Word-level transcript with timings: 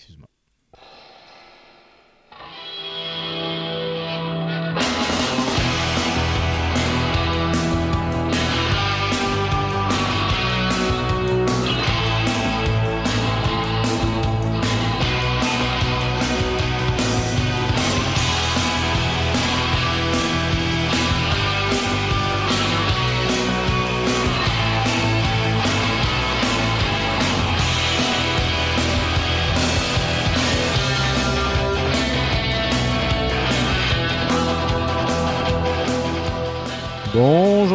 excuse-moi. 0.00 0.29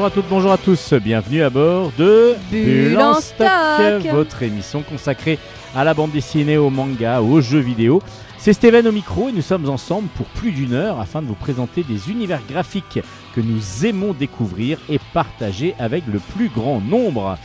Bonjour 0.06 0.20
à 0.20 0.22
toutes, 0.22 0.30
bonjour 0.30 0.52
à 0.52 0.58
tous, 0.60 0.94
bienvenue 0.94 1.42
à 1.42 1.50
bord 1.50 1.92
de 1.98 2.36
Bulle 2.52 2.96
en 3.00 3.20
stock. 3.20 4.06
votre 4.12 4.44
émission 4.44 4.84
consacrée 4.84 5.40
à 5.76 5.84
la 5.84 5.96
bande 5.96 6.12
dessinée, 6.12 6.58
au 6.58 6.70
manga, 6.70 7.24
aux 7.24 7.42
jeux 7.42 7.58
vidéo. 7.60 8.04
C'est 8.38 8.54
Steven 8.54 8.88
au 8.88 8.92
micro 8.92 9.30
et 9.30 9.32
nous 9.32 9.42
sommes 9.42 9.68
ensemble 9.68 10.08
pour 10.10 10.28
plus 10.28 10.52
d'une 10.52 10.74
heure 10.74 11.00
afin 11.00 11.24
de 11.24 11.28
vous 11.28 11.34
présenter 11.34 11.82
des 11.82 12.12
univers 12.12 12.42
graphiques 12.48 13.00
que 13.34 13.42
nous 13.42 13.84
aimons 13.84 14.14
découvrir 14.14 14.78
et 14.90 15.00
partager 15.12 15.74
avec 15.80 16.04
le 16.06 16.20
plus 16.20 16.50
grand 16.50 16.82
nombre. 16.82 17.40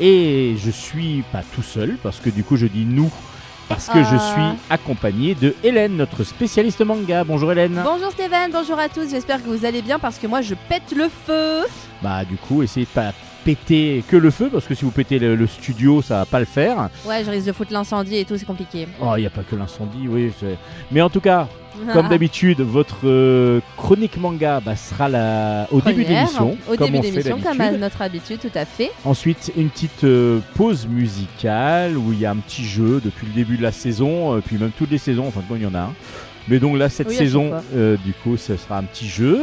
Et 0.00 0.56
je 0.56 0.70
suis 0.70 1.22
pas 1.32 1.42
tout 1.54 1.60
seul 1.60 1.98
parce 2.02 2.20
que 2.20 2.30
du 2.30 2.44
coup 2.44 2.56
je 2.56 2.66
dis 2.66 2.86
nous 2.86 3.12
parce 3.68 3.88
que 3.88 3.98
je 4.02 4.14
Ah. 4.14 4.32
suis 4.32 4.58
accompagné 4.70 5.34
de 5.34 5.54
Hélène, 5.64 5.96
notre 5.96 6.24
spécialiste 6.24 6.80
manga. 6.84 7.24
Bonjour 7.24 7.50
Hélène. 7.52 7.80
Bonjour 7.84 8.10
Steven, 8.12 8.50
bonjour 8.52 8.78
à 8.78 8.88
tous, 8.88 9.10
j'espère 9.10 9.42
que 9.42 9.48
vous 9.48 9.64
allez 9.64 9.82
bien 9.82 9.98
parce 9.98 10.18
que 10.18 10.26
moi 10.26 10.40
je 10.42 10.54
pète 10.68 10.92
le 10.96 11.08
feu. 11.08 11.60
Bah 12.02 12.24
du 12.24 12.36
coup, 12.36 12.62
essayez 12.62 12.86
de 12.86 12.90
pas 12.90 13.12
péter 13.44 14.02
que 14.08 14.16
le 14.16 14.30
feu 14.30 14.48
parce 14.52 14.66
que 14.66 14.74
si 14.74 14.84
vous 14.84 14.90
pétez 14.90 15.18
le, 15.18 15.34
le 15.36 15.46
studio, 15.46 16.02
ça 16.02 16.18
va 16.18 16.24
pas 16.26 16.40
le 16.40 16.44
faire. 16.46 16.88
Ouais, 17.04 17.22
je 17.24 17.30
risque 17.30 17.46
de 17.46 17.52
foutre 17.52 17.72
l'incendie 17.72 18.16
et 18.16 18.24
tout, 18.24 18.36
c'est 18.36 18.44
compliqué. 18.46 18.86
Oh, 19.00 19.14
il 19.16 19.22
y 19.22 19.26
a 19.26 19.30
pas 19.30 19.42
que 19.42 19.54
l'incendie, 19.56 20.08
oui. 20.08 20.32
Mais 20.90 21.00
en 21.00 21.10
tout 21.10 21.20
cas, 21.20 21.46
comme 21.92 22.08
d'habitude, 22.10 22.60
votre 22.60 22.98
euh, 23.04 23.60
chronique 23.86 24.16
manga 24.16 24.58
bah, 24.58 24.74
sera 24.74 25.08
la... 25.08 25.68
au 25.70 25.80
début 25.80 26.02
l'émission, 26.02 26.56
Au 26.68 26.74
comme 26.74 26.86
début 26.86 26.98
on 26.98 27.00
de 27.02 27.06
fait 27.06 27.10
l'émission, 27.12 27.40
comme 27.40 27.60
à 27.60 27.70
notre 27.70 28.02
habitude, 28.02 28.40
tout 28.40 28.58
à 28.58 28.64
fait. 28.64 28.90
Ensuite, 29.04 29.52
une 29.56 29.70
petite 29.70 30.02
euh, 30.02 30.40
pause 30.56 30.88
musicale 30.88 31.96
où 31.96 32.12
il 32.12 32.18
y 32.18 32.26
a 32.26 32.32
un 32.32 32.36
petit 32.36 32.64
jeu 32.64 33.00
depuis 33.04 33.28
le 33.28 33.32
début 33.32 33.56
de 33.56 33.62
la 33.62 33.70
saison, 33.70 34.34
euh, 34.34 34.40
puis 34.44 34.58
même 34.58 34.72
toutes 34.76 34.90
les 34.90 34.98
saisons, 34.98 35.28
enfin 35.28 35.40
bon, 35.48 35.54
il 35.54 35.62
y 35.62 35.66
en 35.66 35.74
a 35.76 35.82
un. 35.82 35.94
Mais 36.48 36.58
donc 36.58 36.76
là, 36.76 36.88
cette 36.88 37.10
Oui, 37.10 37.14
saison, 37.14 37.52
euh, 37.76 37.96
du 38.04 38.12
coup, 38.12 38.36
ce 38.36 38.56
sera 38.56 38.78
un 38.78 38.82
petit 38.82 39.06
jeu. 39.08 39.42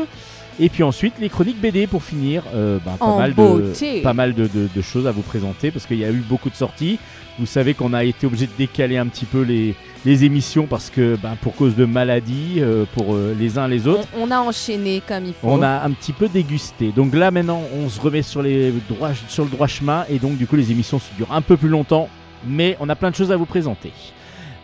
Et 0.60 0.70
puis 0.70 0.84
ensuite, 0.84 1.14
les 1.20 1.30
chroniques 1.30 1.60
BD 1.60 1.88
pour 1.88 2.04
finir. 2.04 2.44
Euh, 2.54 2.80
bah, 2.86 2.96
pas, 3.00 3.18
mal 3.18 3.34
de, 3.34 4.02
pas, 4.02 4.14
mal 4.14 4.34
de, 4.34 4.82
choses 4.82 5.08
à 5.08 5.12
vous 5.12 5.22
présenter 5.22 5.72
parce 5.72 5.86
qu'il 5.86 5.98
y 5.98 6.06
a 6.06 6.12
eu 6.12 6.24
beaucoup 6.28 6.50
de 6.50 6.56
sorties. 6.56 7.00
Vous 7.40 7.48
savez 7.48 7.74
qu'on 7.74 7.94
a 7.94 8.04
été 8.04 8.28
obligé 8.28 8.46
de 8.46 8.52
décaler 8.56 8.98
un 8.98 9.08
petit 9.08 9.26
peu 9.26 9.42
les, 9.42 9.74
les 10.06 10.24
émissions 10.24 10.68
parce 10.68 10.92
que 10.92 11.16
bah, 11.16 11.32
pour 11.42 11.56
cause 11.56 11.76
de 11.76 11.86
maladies, 11.86 12.58
euh, 12.60 12.86
pour 12.94 13.16
euh, 13.16 13.36
les 13.40 13.58
uns 13.58 13.68
les 13.68 13.88
autres. 13.88 14.08
On, 14.16 14.30
a 14.30 14.40
enchaîné 14.40 15.02
comme 15.08 15.26
il 15.26 15.34
faut. 15.34 15.48
On 15.48 15.64
a 15.64 15.84
un 15.84 15.92
petit 15.92 16.14
peu 16.14 16.28
dégusté. 16.28 16.92
Donc 16.92 17.16
là 17.16 17.32
maintenant, 17.32 17.62
on 17.76 17.90
se 17.90 18.00
remet 18.00 18.22
sur, 18.22 18.44
les 18.44 18.72
droits, 18.90 19.12
sur 19.28 19.46
le 19.46 19.50
droit 19.50 19.68
chemin 19.68 20.06
et 20.10 20.20
donc 20.20 20.38
du 20.38 20.46
coup, 20.46 20.56
les 20.56 20.72
émissions 20.72 21.00
se 21.00 21.12
durent 21.18 21.32
un 21.32 21.42
peu 21.42 21.58
plus 21.58 21.70
longtemps. 21.70 22.10
Mais 22.46 22.76
on 22.82 22.90
a 22.90 22.96
plein 22.96 23.10
de 23.10 23.16
choses 23.16 23.32
à 23.32 23.38
vous 23.38 23.46
présenter. 23.46 23.94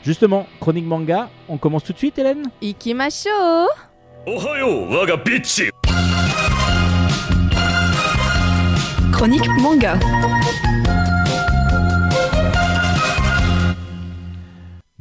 Justement, 0.04 0.48
chronique 0.60 0.86
manga, 0.86 1.30
on 1.48 1.58
commence 1.58 1.84
tout 1.84 1.94
de 1.94 1.98
suite, 1.98 2.20
Hélène? 2.20 2.44
Ikimasho 2.62 3.30
Ohayo, 4.28 4.86
waga 4.90 5.18
Chronique 9.20 9.50
manga. 9.60 10.00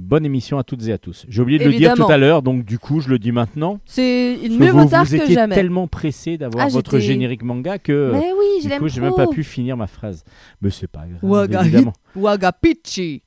Bonne 0.09 0.25
émission 0.25 0.57
à 0.59 0.65
toutes 0.65 0.87
et 0.89 0.93
à 0.95 0.97
tous. 0.97 1.27
J'ai 1.29 1.43
oublié 1.43 1.59
de 1.59 1.65
le 1.65 1.75
dire 1.75 1.93
tout 1.93 2.11
à 2.11 2.17
l'heure, 2.17 2.41
donc 2.41 2.65
du 2.65 2.79
coup 2.79 3.01
je 3.01 3.11
le 3.11 3.19
dis 3.19 3.31
maintenant. 3.31 3.79
C'est 3.85 4.39
que 4.43 4.49
mieux 4.59 4.71
vaut 4.71 4.87
tard 4.87 5.05
vous 5.05 5.11
que 5.19 5.23
étiez 5.23 5.35
jamais. 5.35 5.55
tellement 5.55 5.87
pressé 5.87 6.39
d'avoir 6.39 6.65
Ah, 6.65 6.69
votre 6.71 6.93
j'étais- 6.99 7.09
générique 7.13 7.43
manga 7.43 7.79
que 7.79 8.13
Mais 8.15 8.31
oui, 8.33 8.47
je 8.59 8.63
du 8.63 8.69
l'aime 8.71 8.79
coup 8.79 8.87
trop. 8.89 8.95
j'ai 8.95 9.01
même 9.03 9.15
pas 9.15 9.27
pu 9.27 9.45
finir 9.45 9.77
ma 9.77 9.87
phrase. 9.87 10.25
Mais 10.63 10.71
c'est 10.71 10.87
pas 10.87 11.01
grave, 11.07 11.19
Waga 11.23 11.61
évidemment. 11.61 11.93
Wagapichi. 12.17 13.23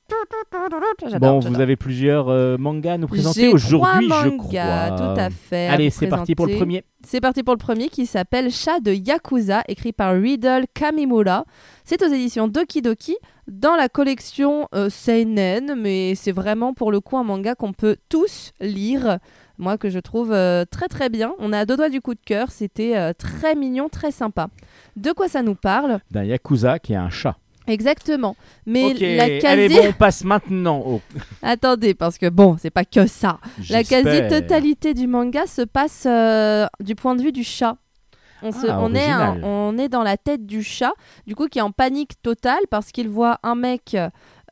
J'adore, 0.52 0.80
Bon, 1.02 1.08
j'adore. 1.08 1.40
vous 1.40 1.60
avez 1.60 1.76
plusieurs 1.76 2.28
euh, 2.28 2.56
mangas 2.58 2.94
à 2.94 2.98
nous 2.98 3.06
présenter 3.06 3.42
J'ai 3.42 3.48
aujourd'hui, 3.48 4.08
trois 4.08 4.24
je 4.24 4.28
mangas, 4.30 4.88
crois. 4.90 4.96
Tout 5.14 5.20
à 5.20 5.30
fait. 5.30 5.68
à 5.68 5.72
Allez, 5.74 5.88
vous 5.88 5.96
c'est 5.98 6.06
parti 6.08 6.34
pour 6.34 6.46
le 6.46 6.50
présenter. 6.52 6.64
premier. 6.80 6.84
C'est 7.06 7.20
parti 7.20 7.42
pour 7.42 7.54
le 7.54 7.58
premier 7.58 7.88
qui 7.88 8.06
s'appelle 8.06 8.50
Chat 8.50 8.80
de 8.80 8.92
Yakuza, 8.92 9.62
écrit 9.68 9.92
par 9.92 10.14
Riddle 10.20 10.64
Kamimura. 10.74 11.44
C'est 11.84 12.02
aux 12.02 12.12
éditions 12.12 12.48
Doki 12.48 12.82
Doki 12.82 13.16
dans 13.48 13.76
la 13.76 13.88
collection 13.88 14.68
euh, 14.74 14.88
Seinen, 14.88 15.74
mais 15.76 16.14
c'est 16.14 16.32
vraiment 16.32 16.74
pour 16.74 16.92
le 16.92 17.00
coup 17.00 17.16
un 17.16 17.24
manga 17.24 17.54
qu'on 17.54 17.72
peut 17.72 17.96
tous 18.08 18.52
lire. 18.60 19.18
Moi 19.58 19.78
que 19.78 19.90
je 19.90 19.98
trouve 19.98 20.32
euh, 20.32 20.64
très 20.64 20.88
très 20.88 21.08
bien. 21.08 21.34
On 21.38 21.52
a 21.52 21.60
à 21.60 21.64
deux 21.66 21.76
doigts 21.76 21.88
du 21.88 22.00
coup 22.00 22.14
de 22.14 22.20
cœur, 22.20 22.50
c'était 22.50 22.96
euh, 22.96 23.12
très 23.12 23.54
mignon, 23.54 23.88
très 23.88 24.10
sympa. 24.10 24.48
De 24.96 25.12
quoi 25.12 25.28
ça 25.28 25.42
nous 25.42 25.54
parle? 25.54 26.00
D'un 26.10 26.24
Yakuza 26.24 26.78
qui 26.78 26.94
est 26.94 26.96
un 26.96 27.10
chat. 27.10 27.36
Exactement. 27.66 28.36
Mais 28.66 28.92
la 28.94 29.24
allez, 29.24 29.38
quasi... 29.38 29.74
bon, 29.74 29.88
on 29.88 29.92
passe 29.92 30.24
maintenant 30.24 30.80
au. 30.80 31.00
Attendez, 31.42 31.94
parce 31.94 32.18
que 32.18 32.28
bon, 32.28 32.56
c'est 32.60 32.70
pas 32.70 32.84
que 32.84 33.06
ça. 33.06 33.38
La 33.70 33.82
J'espère. 33.82 34.02
quasi-totalité 34.02 34.94
du 34.94 35.06
manga 35.06 35.46
se 35.46 35.62
passe 35.62 36.04
euh, 36.06 36.66
du 36.80 36.94
point 36.94 37.14
de 37.14 37.22
vue 37.22 37.32
du 37.32 37.44
chat. 37.44 37.76
On, 38.42 38.52
se- 38.52 38.66
Ah, 38.68 38.78
on, 38.80 38.94
est 38.94 39.08
un- 39.10 39.28
original. 39.28 39.44
on 39.44 39.78
est 39.78 39.88
dans 39.88 40.02
la 40.02 40.16
tête 40.16 40.46
du 40.46 40.62
chat, 40.62 40.92
du 41.26 41.34
coup, 41.36 41.46
qui 41.48 41.58
est 41.58 41.62
en 41.62 41.70
panique 41.72 42.20
totale 42.22 42.62
parce 42.70 42.90
qu'il 42.92 43.08
voit 43.08 43.38
un 43.42 43.54
mec, 43.54 43.96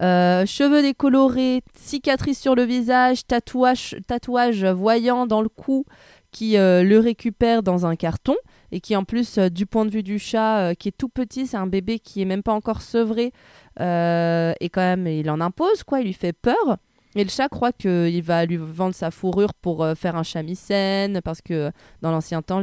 euh, 0.03 0.47
cheveux 0.47 0.83
décolorés, 0.83 1.63
cicatrices 1.77 2.41
sur 2.41 2.55
le 2.55 2.63
visage, 2.63 3.27
tatouage, 3.27 3.97
tatouage 4.07 4.65
voyant 4.65 5.27
dans 5.27 5.43
le 5.43 5.49
cou, 5.49 5.85
qui 6.33 6.57
euh, 6.57 6.83
le 6.85 6.99
récupère 7.01 7.63
dans 7.63 7.87
un 7.87 7.97
carton 7.97 8.37
et 8.73 8.81
qui, 8.81 8.95
en 8.95 9.03
plus, 9.03 9.37
euh, 9.39 9.49
du 9.49 9.67
point 9.67 9.85
de 9.85 9.91
vue 9.91 10.05
du 10.05 10.19
chat, 10.21 10.75
qui 10.77 10.89
est 10.89 10.97
tout 10.97 11.09
petit, 11.09 11.49
c'est 11.49 11.57
un 11.57 11.67
bébé 11.67 11.99
qui 11.99 12.23
est 12.23 12.25
même 12.25 12.43
pas 12.45 12.53
encore 12.53 12.83
sevré, 12.83 13.33
et 13.81 14.69
quand 14.73 14.81
même, 14.81 15.07
il 15.07 15.29
en 15.31 15.41
impose, 15.41 15.83
quoi, 15.83 16.01
il 16.01 16.07
lui 16.07 16.13
fait 16.13 16.33
peur. 16.33 16.77
Et 17.17 17.25
le 17.25 17.31
chat 17.31 17.49
croit 17.49 17.73
qu'il 17.73 18.23
va 18.23 18.47
lui 18.47 18.57
vendre 18.57 18.95
sa 18.95 19.11
fourrure 19.11 19.53
pour 19.53 19.83
euh, 19.83 19.97
faire 19.97 20.15
un 20.15 20.23
shamisen, 20.23 21.21
parce 21.23 21.41
que 21.41 21.73
dans 22.03 22.13
l'ancien 22.13 22.41
temps, 22.41 22.63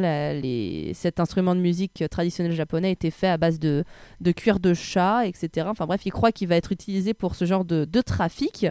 cet 0.94 1.20
instrument 1.20 1.54
de 1.54 1.60
musique 1.60 2.04
traditionnel 2.10 2.54
japonais 2.54 2.92
était 2.92 3.12
fait 3.12 3.28
à 3.28 3.38
base 3.38 3.60
de, 3.60 3.84
de 4.22 4.32
cuir 4.32 4.60
de 4.60 4.74
chat, 4.74 5.26
etc. 5.28 5.68
Enfin 5.70 5.86
bref, 5.86 6.06
il 6.06 6.12
croit 6.12 6.32
qu'il 6.32 6.48
va 6.48 6.56
être 6.56 6.72
utilisé 6.72 7.14
pour 7.14 7.36
ce 7.36 7.44
genre 7.44 7.66
de, 7.66 7.84
de 7.84 8.02
trafic. 8.02 8.68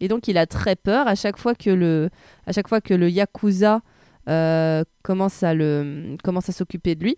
Et 0.00 0.08
donc 0.08 0.28
il 0.28 0.36
a 0.36 0.46
très 0.46 0.76
peur 0.76 1.08
à 1.08 1.14
chaque 1.14 1.38
fois 1.38 1.54
que 1.54 1.70
le, 1.70 2.10
à 2.46 2.52
chaque 2.52 2.68
fois 2.68 2.82
que 2.82 2.92
le 2.92 3.08
yakuza 3.08 3.80
euh, 4.28 4.84
commence 5.02 5.42
à 5.42 5.54
le, 5.54 6.16
commence 6.22 6.48
à 6.50 6.52
s'occuper 6.52 6.94
de 6.94 7.04
lui. 7.04 7.16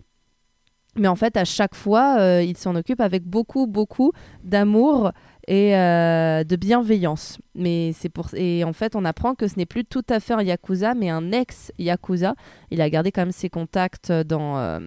Mais 0.95 1.07
en 1.07 1.15
fait, 1.15 1.37
à 1.37 1.45
chaque 1.45 1.75
fois, 1.75 2.17
euh, 2.19 2.41
il 2.41 2.57
s'en 2.57 2.75
occupe 2.75 2.99
avec 2.99 3.23
beaucoup, 3.23 3.67
beaucoup 3.67 4.11
d'amour 4.43 5.11
et 5.49 5.75
euh, 5.75 6.43
de 6.43 6.55
bienveillance. 6.55 7.39
Mais 7.55 7.91
c'est 7.93 8.07
pour 8.07 8.29
et 8.35 8.63
en 8.63 8.71
fait, 8.71 8.95
on 8.95 9.03
apprend 9.03 9.35
que 9.35 9.47
ce 9.47 9.57
n'est 9.57 9.65
plus 9.65 9.83
tout 9.83 10.05
à 10.07 10.19
fait 10.19 10.33
un 10.33 10.43
yakuza, 10.43 10.93
mais 10.93 11.09
un 11.09 11.31
ex 11.31 11.73
yakuza. 11.79 12.35
Il 12.71 12.81
a 12.81 12.89
gardé 12.89 13.11
quand 13.11 13.21
même 13.21 13.31
ses 13.31 13.49
contacts 13.49 14.11
dans 14.11 14.57
euh, 14.59 14.79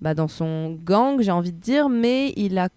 bah, 0.00 0.14
dans 0.14 0.26
son 0.26 0.72
gang, 0.72 1.20
j'ai 1.20 1.30
envie 1.30 1.52
de 1.52 1.60
dire, 1.60 1.88
mais 1.88 2.32
il 2.36 2.58
a 2.58 2.68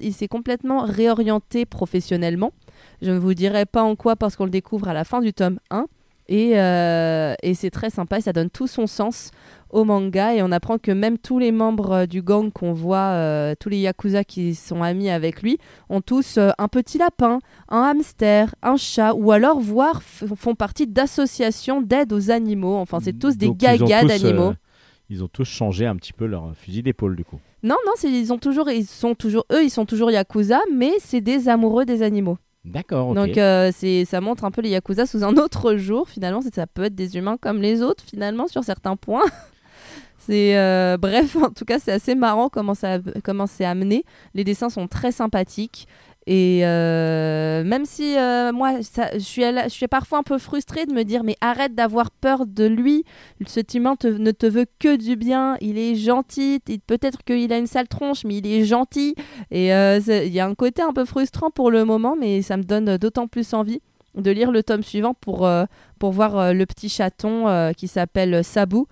il 0.00 0.12
s'est 0.12 0.28
complètement 0.28 0.82
réorienté 0.82 1.64
professionnellement. 1.64 2.52
Je 3.00 3.10
ne 3.10 3.18
vous 3.18 3.34
dirai 3.34 3.64
pas 3.64 3.82
en 3.82 3.96
quoi 3.96 4.14
parce 4.14 4.36
qu'on 4.36 4.44
le 4.44 4.50
découvre 4.50 4.88
à 4.88 4.94
la 4.94 5.04
fin 5.04 5.20
du 5.20 5.32
tome 5.32 5.58
1. 5.70 5.86
Et, 6.30 6.58
euh, 6.60 7.34
et 7.42 7.54
c'est 7.54 7.70
très 7.70 7.90
sympa, 7.90 8.18
et 8.18 8.20
ça 8.20 8.32
donne 8.32 8.50
tout 8.50 8.68
son 8.68 8.86
sens 8.86 9.32
au 9.72 9.84
manga 9.84 10.34
et 10.34 10.42
on 10.42 10.52
apprend 10.52 10.78
que 10.78 10.90
même 10.90 11.18
tous 11.18 11.38
les 11.38 11.52
membres 11.52 11.92
euh, 11.92 12.06
du 12.06 12.22
gang 12.22 12.52
qu'on 12.52 12.72
voit, 12.72 12.98
euh, 13.14 13.54
tous 13.58 13.68
les 13.68 13.78
yakuza 13.78 14.24
qui 14.24 14.54
sont 14.54 14.82
amis 14.82 15.10
avec 15.10 15.42
lui, 15.42 15.58
ont 15.88 16.00
tous 16.00 16.38
euh, 16.38 16.50
un 16.58 16.68
petit 16.68 16.98
lapin, 16.98 17.40
un 17.68 17.82
hamster, 17.82 18.54
un 18.62 18.76
chat 18.76 19.12
ou 19.14 19.32
alors 19.32 19.60
voire 19.60 20.02
font 20.02 20.54
partie 20.54 20.86
d'associations 20.86 21.82
d'aide 21.82 22.12
aux 22.12 22.30
animaux. 22.30 22.76
Enfin, 22.76 22.98
c'est 23.00 23.18
tous 23.18 23.36
des 23.36 23.46
Donc, 23.46 23.58
gagas 23.58 24.04
d'animaux. 24.04 24.54
ils 25.08 25.24
ont 25.24 25.28
tous 25.28 25.44
changé 25.44 25.86
un 25.86 25.96
petit 25.96 26.12
peu 26.12 26.26
leur 26.26 26.54
fusil 26.56 26.82
d'épaule 26.82 27.16
du 27.16 27.24
coup. 27.24 27.38
Non, 27.62 27.76
non, 27.86 27.92
ils 28.04 28.32
ont 28.32 28.38
toujours, 28.38 28.70
ils 28.70 28.86
sont 28.86 29.14
toujours, 29.14 29.44
eux, 29.52 29.62
ils 29.64 29.70
sont 29.70 29.84
toujours 29.84 30.10
yakuza, 30.10 30.60
mais 30.72 30.92
c'est 31.00 31.20
des 31.20 31.48
amoureux 31.48 31.84
des 31.84 32.02
animaux. 32.02 32.38
D'accord, 32.64 33.08
ok. 33.08 33.14
Donc 33.14 33.38
euh, 33.38 33.72
ça 34.04 34.20
montre 34.20 34.44
un 34.44 34.50
peu 34.50 34.60
les 34.60 34.70
yakuza 34.70 35.06
sous 35.06 35.24
un 35.24 35.36
autre 35.36 35.76
jour. 35.76 36.08
Finalement, 36.08 36.40
ça 36.42 36.66
peut 36.66 36.84
être 36.84 36.94
des 36.94 37.16
humains 37.16 37.36
comme 37.40 37.62
les 37.62 37.82
autres 37.82 38.04
finalement 38.04 38.48
sur 38.48 38.64
certains 38.64 38.96
points. 38.96 39.24
c'est 40.18 40.58
euh, 40.58 40.98
bref, 40.98 41.36
en 41.36 41.50
tout 41.50 41.64
cas, 41.64 41.78
c'est 41.78 41.92
assez 41.92 42.14
marrant 42.14 42.50
comment 42.50 42.74
c'est 42.74 43.64
amené. 43.64 44.04
Les 44.34 44.44
dessins 44.44 44.68
sont 44.68 44.88
très 44.88 45.12
sympathiques 45.12 45.88
Et 46.26 46.60
euh, 46.64 47.64
même 47.64 47.84
si 47.86 48.16
euh, 48.16 48.52
moi, 48.52 48.82
ça- 48.82 49.10
je, 49.14 49.18
suis 49.20 49.42
à 49.42 49.52
la- 49.52 49.64
je 49.64 49.72
suis 49.72 49.88
parfois 49.88 50.18
un 50.18 50.22
peu 50.22 50.36
frustrée 50.38 50.84
de 50.86 50.92
me 50.92 51.02
dire 51.02 51.24
mais 51.24 51.34
arrête 51.40 51.74
d'avoir 51.74 52.10
peur 52.10 52.46
de 52.46 52.64
lui. 52.66 53.04
Cet 53.46 53.74
humain 53.74 53.96
te- 53.96 54.06
ne 54.06 54.30
te 54.30 54.46
veut 54.46 54.66
que 54.78 54.96
du 54.96 55.16
bien. 55.16 55.56
Il 55.60 55.78
est 55.78 55.94
gentil. 55.94 56.60
Il- 56.68 56.80
Peut-être 56.80 57.24
qu'il 57.24 57.52
a 57.52 57.58
une 57.58 57.66
sale 57.66 57.88
tronche, 57.88 58.24
mais 58.24 58.36
il 58.36 58.46
est 58.46 58.64
gentil. 58.64 59.14
Et 59.50 59.74
euh, 59.74 59.98
il 60.06 60.32
y 60.32 60.40
a 60.40 60.46
un 60.46 60.54
côté 60.54 60.82
un 60.82 60.92
peu 60.92 61.04
frustrant 61.06 61.50
pour 61.50 61.70
le 61.70 61.84
moment, 61.84 62.16
mais 62.20 62.42
ça 62.42 62.56
me 62.58 62.62
donne 62.64 62.96
d'autant 62.98 63.26
plus 63.26 63.52
envie 63.54 63.80
de 64.16 64.30
lire 64.30 64.50
le 64.50 64.62
tome 64.62 64.82
suivant 64.82 65.14
pour, 65.14 65.48
pour 65.98 66.12
voir 66.12 66.52
le 66.52 66.66
petit 66.66 66.88
chaton 66.88 67.72
qui 67.76 67.88
s'appelle 67.88 68.44
Sabou. 68.44 68.86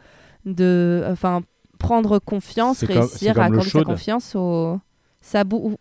De, 0.46 1.04
enfin, 1.10 1.42
prendre 1.78 2.18
confiance, 2.20 2.78
réussir 3.00 3.34
comme 3.34 3.42
à 3.42 3.46
accorder 3.46 3.70
sa 3.70 3.78
confiance 3.92 4.34
au 4.34 4.78
Sabou. 5.20 5.74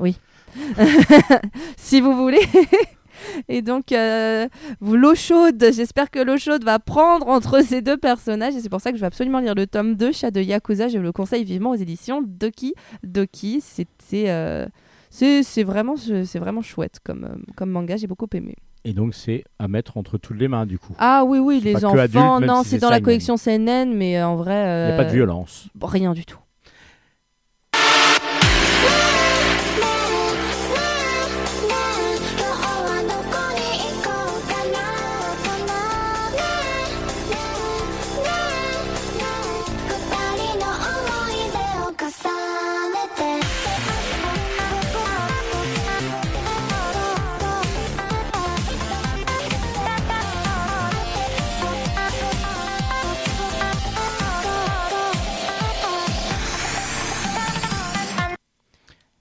Oui. 0.00 0.16
si 1.76 2.00
vous 2.00 2.14
voulez. 2.16 2.40
Et 3.48 3.62
donc, 3.62 3.92
euh, 3.92 4.48
vous- 4.80 4.96
l'eau 4.96 5.14
chaude, 5.14 5.64
j'espère 5.72 6.10
que 6.10 6.18
l'eau 6.20 6.38
chaude 6.38 6.64
va 6.64 6.78
prendre 6.78 7.28
entre 7.28 7.60
ces 7.64 7.82
deux 7.82 7.96
personnages. 7.96 8.54
Et 8.54 8.60
c'est 8.60 8.68
pour 8.68 8.80
ça 8.80 8.90
que 8.90 8.96
je 8.96 9.00
vais 9.00 9.06
absolument 9.06 9.40
lire 9.40 9.54
le 9.54 9.66
tome 9.66 9.94
2, 9.94 10.12
Chat 10.12 10.30
de 10.30 10.40
Yakuza. 10.40 10.88
Je 10.88 10.98
le 10.98 11.12
conseille 11.12 11.44
vivement 11.44 11.70
aux 11.70 11.76
éditions 11.76 12.22
Doki 12.24 12.74
Doki. 13.02 13.62
C'est 13.62 14.30
euh, 14.30 14.66
vraiment, 15.64 15.94
vraiment 16.34 16.62
chouette 16.62 16.98
comme, 17.04 17.24
euh, 17.24 17.52
comme 17.56 17.70
manga. 17.70 17.96
J'ai 17.96 18.06
beaucoup 18.06 18.28
aimé. 18.34 18.54
Et 18.84 18.92
donc, 18.92 19.14
c'est 19.14 19.42
à 19.58 19.66
mettre 19.68 19.96
entre 19.96 20.18
toutes 20.18 20.38
les 20.38 20.48
mains, 20.48 20.64
du 20.64 20.78
coup. 20.78 20.94
Ah 20.98 21.24
oui, 21.26 21.40
oui, 21.40 21.60
les 21.60 21.84
enfants. 21.84 21.98
adulte, 21.98 22.46
non, 22.46 22.62
si 22.62 22.70
c'est 22.70 22.78
dans 22.78 22.90
la 22.90 23.00
collection 23.00 23.36
CNN, 23.36 23.92
mais 23.92 24.18
euh, 24.18 24.28
en 24.28 24.36
vrai. 24.36 24.86
Il 24.86 24.86
n'y 24.86 24.94
a 24.94 24.96
pas 24.96 25.04
de 25.04 25.12
violence. 25.12 25.68
Rien 25.82 26.14
du 26.14 26.24
tout. 26.24 26.38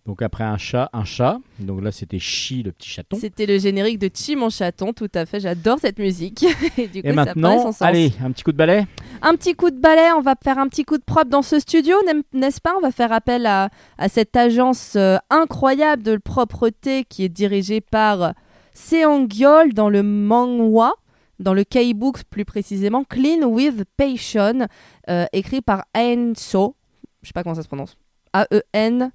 Donc, 0.07 0.21
après 0.21 0.45
un 0.45 0.57
chat, 0.57 0.89
un 0.93 1.03
chat. 1.03 1.37
Donc 1.59 1.83
là, 1.83 1.91
c'était 1.91 2.17
Chi, 2.17 2.63
le 2.63 2.71
petit 2.71 2.89
chaton. 2.89 3.17
C'était 3.19 3.45
le 3.45 3.59
générique 3.59 3.99
de 3.99 4.09
Chi 4.11 4.37
mon 4.37 4.49
chaton, 4.49 4.93
tout 4.93 5.09
à 5.13 5.25
fait. 5.25 5.41
J'adore 5.41 5.79
cette 5.79 5.99
musique. 5.99 6.45
Et 6.77 6.87
du 6.87 7.01
coup, 7.01 7.09
Et 7.09 7.13
ça 7.13 7.13
maintenant, 7.25 7.57
son 7.57 7.71
sens. 7.73 7.81
allez, 7.81 8.13
un 8.23 8.31
petit 8.31 8.43
coup 8.43 8.53
de 8.53 8.57
balai. 8.57 8.87
Un 9.21 9.35
petit 9.35 9.53
coup 9.53 9.69
de 9.69 9.77
balai, 9.77 10.09
on 10.17 10.21
va 10.21 10.35
faire 10.41 10.59
un 10.59 10.69
petit 10.69 10.85
coup 10.85 10.97
de 10.97 11.03
propre 11.03 11.29
dans 11.29 11.41
ce 11.41 11.59
studio, 11.59 11.97
n'est-ce 12.33 12.61
pas? 12.61 12.73
On 12.77 12.79
va 12.79 12.91
faire 12.91 13.11
appel 13.11 13.45
à, 13.45 13.69
à 13.97 14.07
cette 14.07 14.35
agence 14.37 14.93
euh, 14.95 15.17
incroyable 15.29 16.03
de 16.03 16.15
propreté 16.15 17.03
qui 17.03 17.25
est 17.25 17.29
dirigée 17.29 17.81
par 17.81 18.33
Seongyol 18.73 19.73
dans 19.73 19.89
le 19.89 20.03
manhwa, 20.03 20.93
dans 21.39 21.53
le 21.53 21.65
K-Books 21.65 22.23
plus 22.29 22.45
précisément, 22.45 23.03
Clean 23.03 23.45
with 23.45 23.83
Passion, 23.97 24.67
euh, 25.09 25.25
écrit 25.33 25.61
par 25.61 25.83
Aen 25.93 26.31
So. 26.37 26.75
Je 27.21 27.27
sais 27.27 27.33
pas 27.33 27.43
comment 27.43 27.55
ça 27.55 27.63
se 27.63 27.67
prononce. 27.67 27.97
A-E-N. 28.31 29.11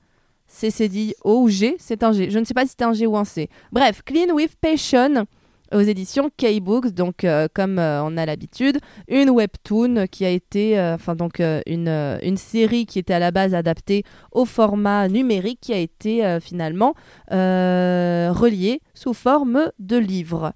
C-C-D-O 0.53 1.43
ou 1.43 1.49
G, 1.49 1.77
c'est 1.79 2.03
un 2.03 2.13
G. 2.13 2.31
Je 2.31 2.39
ne 2.39 2.45
sais 2.45 2.55
pas 2.55 2.67
si 2.67 2.75
c'est 2.79 2.85
un 2.85 2.93
G 2.93 3.07
ou 3.07 3.17
un 3.17 3.25
C. 3.25 3.49
Bref, 3.73 4.03
Clean 4.05 4.33
with 4.35 4.55
Passion 4.61 5.27
aux 5.75 5.81
éditions 5.81 6.31
K-Books, 6.37 6.91
donc 6.91 7.25
euh, 7.25 7.49
comme 7.53 7.79
euh, 7.79 8.05
on 8.05 8.19
a 8.19 8.27
l'habitude, 8.27 8.79
une 9.09 9.31
webtoon 9.31 10.07
qui 10.11 10.27
a 10.27 10.29
été, 10.29 10.79
euh, 10.79 10.95
enfin 10.95 11.15
donc 11.15 11.41
une, 11.41 11.89
une 12.23 12.37
série 12.37 12.85
qui 12.85 12.99
était 12.99 13.15
à 13.15 13.19
la 13.19 13.31
base 13.31 13.55
adaptée 13.55 14.05
au 14.31 14.45
format 14.45 15.09
numérique 15.09 15.59
qui 15.63 15.73
a 15.73 15.79
été 15.79 16.39
finalement 16.41 16.95
reliée 17.31 18.83
sous 18.93 19.15
forme 19.15 19.71
de 19.79 19.97
livre. 19.97 20.53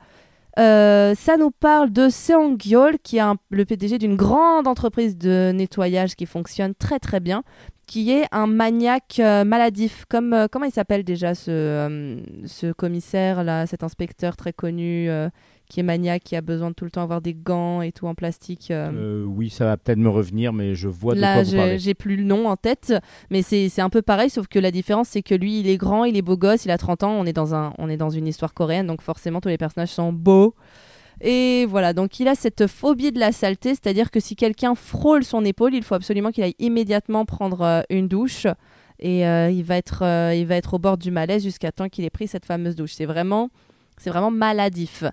Ça 0.57 1.37
nous 1.39 1.51
parle 1.51 1.91
de 1.91 2.09
Seong 2.09 2.59
Gyol, 2.59 2.99
qui 3.03 3.19
est 3.19 3.23
le 3.51 3.65
PDG 3.65 3.99
d'une 3.99 4.17
grande 4.17 4.67
entreprise 4.67 5.17
de 5.17 5.53
nettoyage 5.55 6.15
qui 6.15 6.27
fonctionne 6.27 6.75
très 6.75 6.99
très 6.99 7.21
bien, 7.21 7.43
qui 7.87 8.11
est 8.11 8.27
un 8.33 8.47
maniaque 8.47 9.21
euh, 9.21 9.45
maladif. 9.45 10.05
Comme, 10.09 10.33
euh, 10.33 10.47
comment 10.51 10.65
il 10.67 10.73
s'appelle 10.73 11.05
déjà 11.05 11.35
ce, 11.35 11.51
euh, 11.51 12.17
ce 12.47 12.73
commissaire, 12.73 13.45
là, 13.45 13.67
cet 13.67 13.83
inspecteur 13.85 14.37
très 14.37 14.53
connu 14.53 15.09
qui 15.69 15.81
est 15.81 15.83
maniaque, 15.83 16.23
qui 16.23 16.37
a 16.37 16.41
besoin 16.43 16.71
de 16.71 16.75
tout 16.75 16.85
le 16.85 16.93
temps 16.93 17.03
avoir 17.03 17.21
des 17.21 17.35
gants 17.35 17.83
et 17.83 17.91
tout 17.91 18.07
en 18.07 18.15
plastique 18.15 18.71
euh, 18.71 18.91
Euh, 18.93 19.25
oui, 19.25 19.51
ça 19.51 19.65
va 19.65 19.77
peut-être 19.77 19.99
me 19.99 20.09
revenir, 20.09 20.53
mais 20.53 20.75
je 20.77 20.87
vois 20.89 21.15
de 21.17 21.21
Là, 21.21 21.35
quoi 21.35 21.43
vous 21.43 21.51
j'ai 21.51 21.57
parlez. 21.57 21.79
j'ai 21.81 21.95
plus 21.95 22.17
le 22.17 22.23
nom 22.23 22.47
en 22.47 22.57
tête, 22.57 22.95
mais 23.31 23.43
c'est 23.43 23.69
c'est 23.69 23.83
un 23.83 23.91
peu 23.91 24.01
pareil, 24.03 24.31
sauf 24.31 24.47
que 24.47 24.61
la 24.61 24.71
différence, 24.71 25.09
c'est 25.09 25.23
que 25.23 25.35
lui, 25.35 25.59
il 25.61 25.69
est 25.69 25.77
grand, 25.77 26.05
il 26.05 26.17
est 26.17 26.23
beau 26.23 26.37
gosse, 26.37 26.65
il 26.67 26.71
a 26.71 26.79
30 26.79 27.03
ans, 27.03 27.11
on 27.19 27.27
est 27.27 27.33
dans, 27.33 27.55
un, 27.55 27.73
on 27.79 27.89
est 27.89 27.97
dans 27.97 28.11
une 28.11 28.29
histoire 28.29 28.55
coréenne, 28.55 28.87
donc 28.87 29.03
forcément, 29.03 29.41
tous 29.41 29.49
les 29.49 29.59
personnages 29.59 29.89
sont 29.91 30.13
beaux. 30.13 30.55
Et 31.21 31.65
voilà, 31.67 31.93
donc 31.93 32.21
il 32.21 32.29
a 32.29 32.35
cette 32.35 32.67
phobie 32.67 33.11
de 33.11 33.19
la 33.19 33.33
saleté, 33.33 33.71
c'est-à-dire 33.71 34.11
que 34.11 34.21
si 34.21 34.37
quelqu'un 34.37 34.75
frôle 34.75 35.25
son 35.25 35.45
épaule, 35.45 35.75
il 35.75 35.83
faut 35.83 35.95
absolument 35.95 36.31
qu'il 36.31 36.45
aille 36.45 36.57
immédiatement 36.59 37.25
prendre 37.25 37.63
euh, 37.63 37.83
une 37.89 38.09
douche. 38.09 38.47
Et 38.99 39.27
euh, 39.27 39.51
il, 39.51 39.63
va 39.63 39.77
être, 39.77 40.03
euh, 40.03 40.35
il 40.35 40.47
va 40.47 40.57
être 40.57 40.75
au 40.75 40.79
bord 40.79 40.99
du 40.99 41.11
malaise 41.11 41.43
jusqu'à 41.43 41.73
temps 41.73 41.89
qu'il 41.89 42.05
ait 42.05 42.11
pris 42.11 42.29
cette 42.29 42.45
fameuse 42.45 42.77
douche. 42.77 42.93
C'est 42.95 43.07
vraiment, 43.07 43.51
c'est 43.97 44.11
vraiment 44.11 44.31
maladif. 44.31 45.05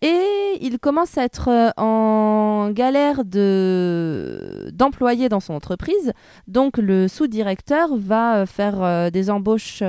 Et 0.00 0.58
il 0.60 0.78
commence 0.78 1.16
à 1.16 1.24
être 1.24 1.72
en 1.76 2.70
galère 2.72 3.24
de 3.24 4.70
d'employés 4.72 5.28
dans 5.28 5.38
son 5.38 5.54
entreprise. 5.54 6.12
Donc 6.48 6.76
le 6.76 7.06
sous-directeur 7.06 7.96
va 7.96 8.44
faire 8.44 9.12
des 9.12 9.30
embauches 9.30 9.84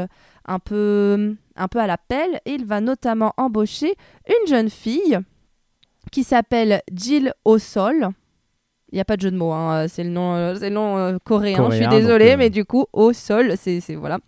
un 0.46 0.60
peu, 0.60 1.36
un 1.56 1.68
peu 1.68 1.80
à 1.80 1.88
l'appel 1.88 2.40
et 2.46 2.52
il 2.52 2.64
va 2.64 2.80
notamment 2.80 3.34
embaucher 3.38 3.96
une 4.28 4.48
jeune 4.48 4.70
fille 4.70 5.20
qui 6.14 6.24
s'appelle 6.24 6.82
Jill 6.94 7.34
O'Sol. 7.44 8.10
Il 8.92 8.98
n'y 8.98 9.02
a 9.02 9.06
pas 9.06 9.18
de 9.18 9.22
jeu 9.22 9.32
de 9.32 9.36
mots, 9.38 9.52
hein, 9.52 9.88
c'est 9.88 10.04
le 10.04 10.12
nom, 10.12 10.36
euh, 10.36 10.54
c'est 10.54 10.70
le 10.70 10.76
nom 10.76 10.96
euh, 10.98 11.18
coréen, 11.26 11.72
Je 11.72 11.78
suis 11.78 11.88
désolée, 11.88 12.34
euh, 12.34 12.38
mais 12.38 12.52
du 12.52 12.64
coup, 12.64 12.86
O'Sol, 12.94 13.56
c'est 13.58 13.80
c'est- 13.80 13.96
voilà. 13.96 14.20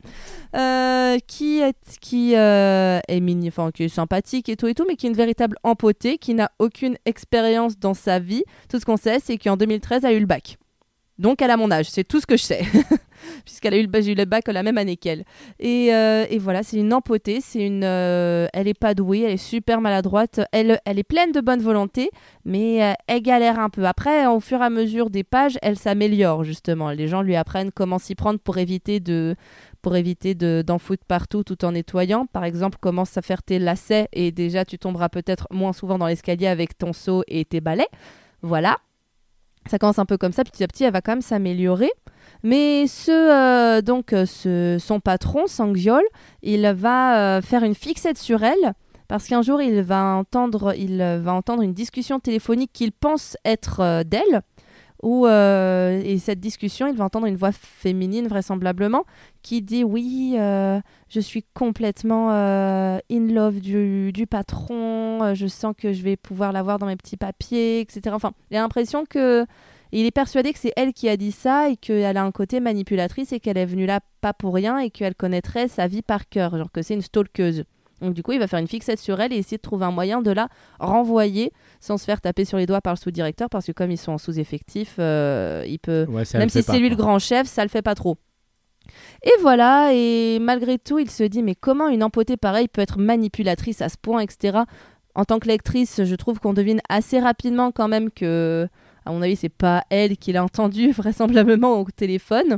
Euh, 0.55 1.19
qui 1.27 1.59
est, 1.59 1.75
qui, 2.01 2.35
euh, 2.35 2.99
est 3.07 3.19
mini, 3.19 3.51
qui 3.75 3.83
est 3.83 3.89
sympathique 3.89 4.49
et 4.49 4.55
tout 4.55 4.65
et 4.67 4.73
tout, 4.73 4.83
mais 4.87 4.95
qui 4.95 5.05
est 5.05 5.09
une 5.09 5.15
véritable 5.15 5.55
empotée, 5.63 6.17
qui 6.17 6.33
n'a 6.33 6.49
aucune 6.57 6.97
expérience 7.05 7.77
dans 7.77 7.93
sa 7.93 8.17
vie. 8.17 8.43
Tout 8.67 8.79
ce 8.79 8.85
qu'on 8.85 8.97
sait, 8.97 9.19
c'est 9.23 9.37
qu'en 9.37 9.55
2013, 9.55 10.03
elle 10.03 10.09
a 10.09 10.13
eu 10.13 10.19
le 10.19 10.25
bac. 10.25 10.57
Donc, 11.19 11.43
elle 11.43 11.51
a 11.51 11.57
mon 11.57 11.69
âge, 11.69 11.85
c'est 11.91 12.03
tout 12.03 12.19
ce 12.19 12.25
que 12.25 12.35
je 12.35 12.43
sais. 12.43 12.63
Puisqu'elle 13.45 13.73
a 13.73 13.77
eu 13.77 13.83
le, 13.83 14.25
bac- 14.25 14.47
la 14.47 14.63
même 14.63 14.77
année 14.77 14.97
qu'elle. 14.97 15.23
Et, 15.59 15.93
euh, 15.93 16.25
voilà, 16.39 16.63
c'est 16.63 16.77
une 16.77 16.93
empotée, 16.93 17.41
c'est 17.41 17.65
une, 17.65 17.83
euh, 17.83 18.47
elle 18.53 18.67
est 18.67 18.77
pas 18.77 18.93
douée, 18.93 19.21
elle 19.21 19.31
est 19.31 19.37
super 19.37 19.81
maladroite, 19.81 20.41
elle, 20.51 20.79
elle 20.85 20.99
est 20.99 21.03
pleine 21.03 21.31
de 21.31 21.41
bonne 21.41 21.61
volonté, 21.61 22.09
mais 22.43 22.83
euh, 22.83 22.93
elle 23.07 23.21
galère 23.21 23.59
un 23.59 23.69
peu. 23.69 23.85
Après, 23.85 24.27
au 24.27 24.39
fur 24.39 24.61
et 24.61 24.65
à 24.65 24.69
mesure 24.69 25.09
des 25.09 25.23
pages, 25.23 25.57
elle 25.61 25.77
s'améliore 25.77 26.43
justement. 26.43 26.91
Les 26.91 27.07
gens 27.07 27.21
lui 27.21 27.35
apprennent 27.35 27.71
comment 27.71 27.99
s'y 27.99 28.15
prendre 28.15 28.39
pour 28.39 28.57
éviter 28.57 28.99
de, 28.99 29.35
pour 29.81 29.95
éviter 29.95 30.35
de, 30.35 30.63
d'en 30.65 30.77
foutre 30.77 31.05
partout 31.05 31.43
tout 31.43 31.63
en 31.65 31.71
nettoyant. 31.71 32.25
Par 32.25 32.43
exemple, 32.43 32.77
commence 32.79 33.17
à 33.17 33.21
faire 33.21 33.41
tes 33.43 33.59
lacets 33.59 34.07
et 34.13 34.31
déjà 34.31 34.65
tu 34.65 34.77
tomberas 34.77 35.09
peut-être 35.09 35.47
moins 35.51 35.73
souvent 35.73 35.97
dans 35.97 36.07
l'escalier 36.07 36.47
avec 36.47 36.77
ton 36.77 36.93
seau 36.93 37.23
et 37.27 37.45
tes 37.45 37.61
balais. 37.61 37.87
Voilà. 38.41 38.77
Ça 39.67 39.79
commence 39.79 39.97
un 39.97 40.05
peu 40.05 40.17
comme 40.17 40.31
ça, 40.31 40.43
petit 40.43 40.63
à 40.63 40.67
petit, 40.67 40.83
elle 40.83 40.93
va 40.93 41.01
quand 41.01 41.13
même 41.13 41.21
s'améliorer. 41.21 41.89
Mais 42.45 42.85
ce, 42.85 43.09
euh, 43.11 43.81
donc, 43.81 44.13
euh, 44.13 44.77
son 44.77 44.99
patron, 44.99 45.47
Sangyol, 45.47 46.03
il 46.43 46.61
va 46.77 47.37
euh, 47.37 47.41
faire 47.41 47.63
une 47.63 47.73
fixette 47.73 48.19
sur 48.19 48.43
elle 48.43 48.73
parce 49.07 49.27
qu'un 49.27 49.41
jour, 49.41 49.63
il 49.63 49.81
va 49.81 50.03
entendre, 50.15 50.75
il 50.77 50.97
va 50.99 51.33
entendre 51.33 51.63
une 51.63 51.73
discussion 51.73 52.19
téléphonique 52.19 52.69
qu'il 52.71 52.91
pense 52.91 53.35
être 53.45 54.03
d'elle. 54.03 54.41
Et 55.03 56.17
cette 56.19 56.39
discussion, 56.39 56.87
il 56.87 56.95
va 56.95 57.05
entendre 57.05 57.27
une 57.27 57.35
voix 57.35 57.51
féminine 57.51 58.27
vraisemblablement 58.27 59.05
qui 59.43 59.61
dit 59.61 59.83
oui, 59.83 60.33
je 60.35 61.19
suis 61.19 61.45
complètement 61.53 62.31
in 62.31 63.27
love 63.31 63.59
du, 63.59 64.11
du 64.11 64.25
patron, 64.25 65.35
je 65.35 65.45
sens 65.45 65.75
que 65.77 65.93
je 65.93 66.01
vais 66.01 66.15
pouvoir 66.15 66.51
l'avoir 66.51 66.79
dans 66.79 66.87
mes 66.87 66.95
petits 66.95 67.17
papiers, 67.17 67.81
etc. 67.81 68.01
Enfin, 68.11 68.31
il 68.49 68.57
a 68.57 68.61
l'impression 68.61 69.05
que 69.07 69.45
il 69.99 70.05
est 70.05 70.11
persuadé 70.11 70.51
que 70.51 70.59
c'est 70.59 70.73
elle 70.75 70.93
qui 70.93 71.07
a 71.07 71.15
dit 71.15 71.31
ça 71.31 71.69
et 71.69 71.77
qu'elle 71.77 72.17
a 72.17 72.23
un 72.23 72.31
côté 72.31 72.59
manipulatrice 72.59 73.31
et 73.31 73.39
qu'elle 73.39 73.57
est 73.57 73.65
venue 73.65 73.85
là 73.85 74.01
pas 74.21 74.33
pour 74.33 74.53
rien 74.53 74.77
et 74.79 74.89
qu'elle 74.89 75.15
connaîtrait 75.15 75.67
sa 75.67 75.87
vie 75.87 76.01
par 76.01 76.27
cœur, 76.27 76.57
genre 76.57 76.71
que 76.71 76.81
c'est 76.81 76.95
une 76.95 77.01
stalkeuse. 77.01 77.63
Donc 78.01 78.13
du 78.13 78.21
coup, 78.21 78.33
il 78.33 78.39
va 78.39 78.47
faire 78.47 78.59
une 78.59 78.67
fixette 78.67 78.99
sur 78.99 79.21
elle 79.21 79.31
et 79.31 79.37
essayer 79.37 79.55
de 79.55 79.61
trouver 79.61 79.85
un 79.85 79.91
moyen 79.91 80.21
de 80.21 80.31
la 80.31 80.49
renvoyer 80.79 81.53
sans 81.79 81.97
se 81.97 82.03
faire 82.03 82.19
taper 82.19 82.43
sur 82.43 82.57
les 82.57 82.65
doigts 82.65 82.81
par 82.81 82.93
le 82.93 82.97
sous-directeur 82.97 83.49
parce 83.49 83.65
que 83.65 83.71
comme 83.71 83.89
ils 83.89 83.97
sont 83.97 84.11
en 84.11 84.17
sous-effectif, 84.17 84.95
euh, 84.99 85.63
il 85.65 85.79
peut 85.79 86.05
Ouais, 86.09 86.23
même 86.33 86.49
si 86.49 86.61
c'est 86.61 86.77
lui 86.77 86.89
le 86.89 86.97
grand 86.97 87.19
chef, 87.19 87.47
ça 87.47 87.63
le 87.63 87.69
fait 87.69 87.81
pas 87.81 87.95
trop. 87.95 88.17
Et 89.23 89.31
voilà, 89.41 89.91
et 89.93 90.39
malgré 90.39 90.77
tout, 90.77 90.99
il 90.99 91.09
se 91.09 91.23
dit 91.23 91.41
mais 91.41 91.55
comment 91.55 91.87
une 91.87 92.03
empotée 92.03 92.37
pareille 92.37 92.67
peut 92.67 92.81
être 92.81 92.99
manipulatrice 92.99 93.81
à 93.81 93.87
ce 93.87 93.97
point, 93.97 94.19
etc. 94.19 94.59
En 95.15 95.23
tant 95.23 95.39
que 95.39 95.47
lectrice, 95.47 96.03
je 96.03 96.15
trouve 96.15 96.39
qu'on 96.39 96.53
devine 96.53 96.81
assez 96.89 97.19
rapidement 97.19 97.71
quand 97.71 97.87
même 97.87 98.11
que, 98.11 98.67
à 99.05 99.11
mon 99.11 99.21
avis, 99.21 99.35
c'est 99.35 99.49
pas 99.49 99.83
elle 99.89 100.17
qui 100.17 100.31
l'a 100.31 100.43
entendu 100.43 100.91
vraisemblablement 100.97 101.79
au 101.81 101.85
téléphone. 101.95 102.57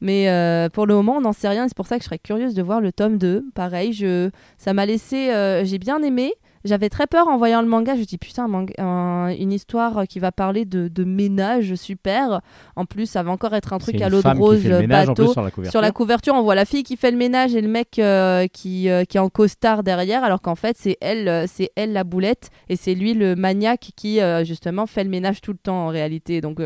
Mais 0.00 0.28
euh, 0.28 0.68
pour 0.68 0.86
le 0.86 0.94
moment, 0.94 1.16
on 1.16 1.20
n'en 1.22 1.32
sait 1.32 1.48
rien. 1.48 1.66
C'est 1.68 1.76
pour 1.76 1.86
ça 1.86 1.96
que 1.96 2.02
je 2.02 2.06
serais 2.06 2.18
curieuse 2.18 2.54
de 2.54 2.62
voir 2.62 2.80
le 2.80 2.92
tome 2.92 3.16
2. 3.16 3.44
Pareil, 3.54 3.92
je... 3.92 4.30
ça 4.58 4.74
m'a 4.74 4.86
laissé. 4.86 5.30
euh, 5.30 5.64
J'ai 5.64 5.78
bien 5.78 6.02
aimé. 6.02 6.34
J'avais 6.64 6.88
très 6.88 7.06
peur 7.06 7.28
en 7.28 7.36
voyant 7.36 7.60
le 7.60 7.68
manga. 7.68 7.94
Je 7.94 8.00
me 8.00 8.04
dis 8.06 8.16
putain, 8.16 8.44
un 8.44 8.48
manga- 8.48 8.74
un- 8.78 9.28
une 9.38 9.52
histoire 9.52 10.06
qui 10.08 10.18
va 10.18 10.32
parler 10.32 10.64
de, 10.64 10.88
de 10.88 11.04
ménage, 11.04 11.74
super. 11.74 12.40
En 12.74 12.86
plus, 12.86 13.04
ça 13.04 13.22
va 13.22 13.30
encore 13.32 13.54
être 13.54 13.72
un 13.74 13.78
truc 13.78 13.96
à 14.02 14.08
l'eau 14.08 14.18
de 14.18 14.22
qui 14.32 14.38
rose, 14.40 14.62
fait 14.62 14.68
le 14.70 14.78
bateau. 15.08 15.24
plus, 15.24 15.32
sur 15.32 15.42
la 15.42 15.50
couverture. 15.50 15.70
Sur 15.72 15.80
la 15.82 15.92
couverture, 15.92 16.34
on 16.34 16.42
voit 16.42 16.54
la 16.54 16.64
fille 16.64 16.82
qui 16.82 16.96
fait 16.96 17.10
le 17.10 17.18
ménage 17.18 17.54
et 17.54 17.60
le 17.60 17.68
mec 17.68 17.98
euh, 17.98 18.46
qui, 18.46 18.88
euh, 18.88 19.04
qui 19.04 19.18
est 19.18 19.20
en 19.20 19.28
costard 19.28 19.82
derrière, 19.82 20.24
alors 20.24 20.40
qu'en 20.40 20.54
fait, 20.54 20.76
c'est 20.78 20.96
elle, 21.02 21.28
euh, 21.28 21.44
c'est 21.46 21.70
elle 21.76 21.92
la 21.92 22.02
boulette 22.04 22.48
et 22.70 22.76
c'est 22.76 22.94
lui 22.94 23.12
le 23.12 23.36
maniaque 23.36 23.90
qui 23.94 24.20
euh, 24.22 24.42
justement 24.44 24.86
fait 24.86 25.04
le 25.04 25.10
ménage 25.10 25.42
tout 25.42 25.52
le 25.52 25.58
temps 25.58 25.84
en 25.84 25.88
réalité. 25.88 26.40
Donc 26.40 26.60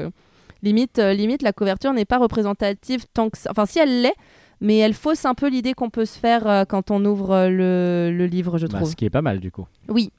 limite, 0.63 0.99
limite, 0.99 1.43
la 1.43 1.53
couverture 1.53 1.93
n'est 1.93 2.05
pas 2.05 2.19
représentative 2.19 3.05
tant 3.13 3.31
que 3.31 3.39
ça. 3.39 3.51
Enfin, 3.51 3.67
si 3.67 3.79
elle 3.79 4.03
l'est, 4.03 4.15
mais 4.61 4.79
elle 4.79 4.95
fausse 4.95 5.25
un 5.25 5.35
peu 5.35 5.49
l'idée 5.49 5.75
qu'on 5.75 5.91
peut 5.91 6.05
se 6.05 6.19
faire 6.19 6.47
euh, 6.47 6.65
quand 6.65 6.91
on 6.91 7.05
ouvre 7.05 7.31
euh, 7.33 7.49
le, 7.49 8.17
le 8.17 8.27
livre, 8.27 8.59
je 8.59 8.67
Bah, 8.67 8.79
trouve. 8.79 8.91
ce 8.91 8.97
qui 8.97 9.05
est 9.05 9.11
pas 9.11 9.23
mal 9.23 9.41
du 9.41 9.51
coup. 9.51 9.67
Oui. 9.89 10.11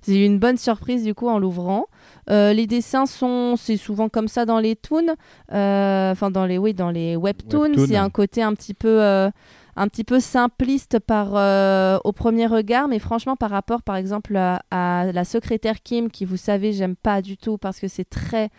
C'est 0.00 0.24
une 0.24 0.38
bonne 0.38 0.56
surprise 0.56 1.02
du 1.04 1.14
coup 1.14 1.28
en 1.28 1.38
l'ouvrant. 1.38 1.86
Euh, 2.30 2.52
les 2.52 2.66
dessins 2.66 3.06
sont, 3.06 3.56
c'est 3.56 3.76
souvent 3.76 4.08
comme 4.08 4.28
ça 4.28 4.44
dans 4.44 4.60
les 4.60 4.76
toons, 4.76 5.14
enfin 5.48 6.30
dans 6.30 6.46
les, 6.46 6.56
oui, 6.58 6.72
dans 6.74 6.90
les 6.90 7.16
webtoons. 7.16 7.72
C'est 7.86 7.96
un 7.96 8.10
côté 8.10 8.42
un 8.42 8.54
petit 8.54 8.74
peu, 8.74 9.00
un 9.02 9.88
petit 9.88 10.04
peu 10.04 10.20
simpliste 10.20 10.98
par 11.00 11.30
euh, 11.34 11.98
au 12.04 12.12
premier 12.12 12.46
regard, 12.46 12.86
mais 12.88 12.98
franchement 12.98 13.36
par 13.36 13.50
rapport, 13.50 13.82
par 13.82 13.96
exemple, 13.96 14.36
à, 14.36 14.62
à 14.70 15.10
la 15.12 15.24
secrétaire 15.24 15.82
Kim, 15.82 16.10
qui 16.10 16.24
vous 16.24 16.36
savez, 16.36 16.72
j'aime 16.72 16.96
pas 16.96 17.20
du 17.22 17.36
tout 17.36 17.58
parce 17.58 17.78
que 17.80 17.88
c'est 17.88 18.08
très 18.08 18.50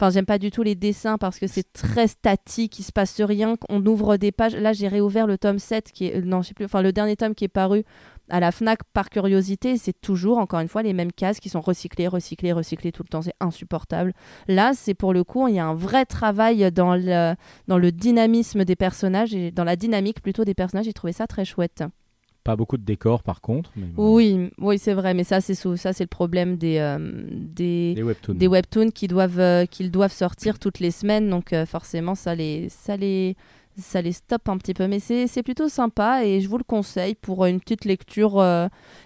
Enfin, 0.00 0.10
j'aime 0.10 0.26
pas 0.26 0.38
du 0.38 0.52
tout 0.52 0.62
les 0.62 0.76
dessins 0.76 1.18
parce 1.18 1.40
que 1.40 1.48
c'est 1.48 1.72
très 1.72 2.06
statique, 2.06 2.78
il 2.78 2.84
se 2.84 2.92
passe 2.92 3.20
rien. 3.20 3.56
On 3.68 3.84
ouvre 3.84 4.16
des 4.16 4.30
pages. 4.30 4.54
Là, 4.54 4.72
j'ai 4.72 4.86
réouvert 4.86 5.26
le 5.26 5.38
tome 5.38 5.58
7, 5.58 5.90
qui 5.90 6.06
est, 6.06 6.20
non, 6.20 6.40
je 6.40 6.48
sais 6.48 6.54
plus, 6.54 6.66
enfin, 6.66 6.82
le 6.82 6.92
dernier 6.92 7.16
tome 7.16 7.34
qui 7.34 7.42
est 7.42 7.48
paru 7.48 7.82
à 8.28 8.38
la 8.38 8.52
Fnac 8.52 8.84
par 8.92 9.10
curiosité. 9.10 9.76
C'est 9.76 10.00
toujours, 10.00 10.38
encore 10.38 10.60
une 10.60 10.68
fois, 10.68 10.84
les 10.84 10.92
mêmes 10.92 11.10
cases 11.10 11.40
qui 11.40 11.48
sont 11.48 11.60
recyclées, 11.60 12.06
recyclées, 12.06 12.52
recyclées 12.52 12.92
tout 12.92 13.02
le 13.02 13.08
temps. 13.08 13.22
C'est 13.22 13.34
insupportable. 13.40 14.12
Là, 14.46 14.70
c'est 14.72 14.94
pour 14.94 15.12
le 15.12 15.24
coup, 15.24 15.48
il 15.48 15.56
y 15.56 15.58
a 15.58 15.66
un 15.66 15.74
vrai 15.74 16.04
travail 16.04 16.70
dans 16.70 16.94
le, 16.94 17.34
dans 17.66 17.78
le 17.78 17.90
dynamisme 17.90 18.64
des 18.64 18.76
personnages 18.76 19.34
et 19.34 19.50
dans 19.50 19.64
la 19.64 19.74
dynamique 19.74 20.22
plutôt 20.22 20.44
des 20.44 20.54
personnages. 20.54 20.84
J'ai 20.84 20.92
trouvé 20.92 21.12
ça 21.12 21.26
très 21.26 21.44
chouette. 21.44 21.82
Pas 22.48 22.56
beaucoup 22.56 22.78
de 22.78 22.82
décors 22.82 23.22
par 23.22 23.42
contre. 23.42 23.70
Mais 23.76 23.84
bon, 23.84 24.14
Oui, 24.14 24.48
oui, 24.56 24.78
c'est 24.78 24.94
vrai, 24.94 25.12
mais 25.12 25.22
ça, 25.22 25.42
c'est 25.42 25.54
ça, 25.54 25.92
c'est 25.92 26.04
le 26.04 26.08
problème 26.08 26.56
des, 26.56 26.78
euh, 26.78 26.96
des, 27.30 27.92
Les 27.94 28.02
webtoons. 28.02 28.32
des 28.32 28.48
webtoons 28.48 28.90
qui 28.90 29.06
doivent, 29.06 29.38
euh, 29.38 29.66
qu'ils 29.66 29.90
doivent 29.90 30.14
sortir 30.14 30.58
toutes 30.58 30.78
les 30.78 30.90
semaines, 30.90 31.28
donc 31.28 31.52
euh, 31.52 31.66
forcément 31.66 32.14
ça 32.14 32.34
les, 32.34 32.70
ça 32.70 32.96
les, 32.96 33.36
ça 33.76 34.00
les 34.00 34.12
stoppe 34.12 34.48
un 34.48 34.56
petit 34.56 34.72
peu, 34.72 34.88
mais 34.88 34.98
c'est, 34.98 35.42
plutôt 35.42 35.68
sympa 35.68 36.24
et 36.24 36.40
je 36.40 36.48
vous 36.48 36.56
le 36.56 36.64
conseille 36.64 37.14
pour 37.14 37.44
une 37.44 37.60
petite 37.60 37.84
lecture, 37.84 38.42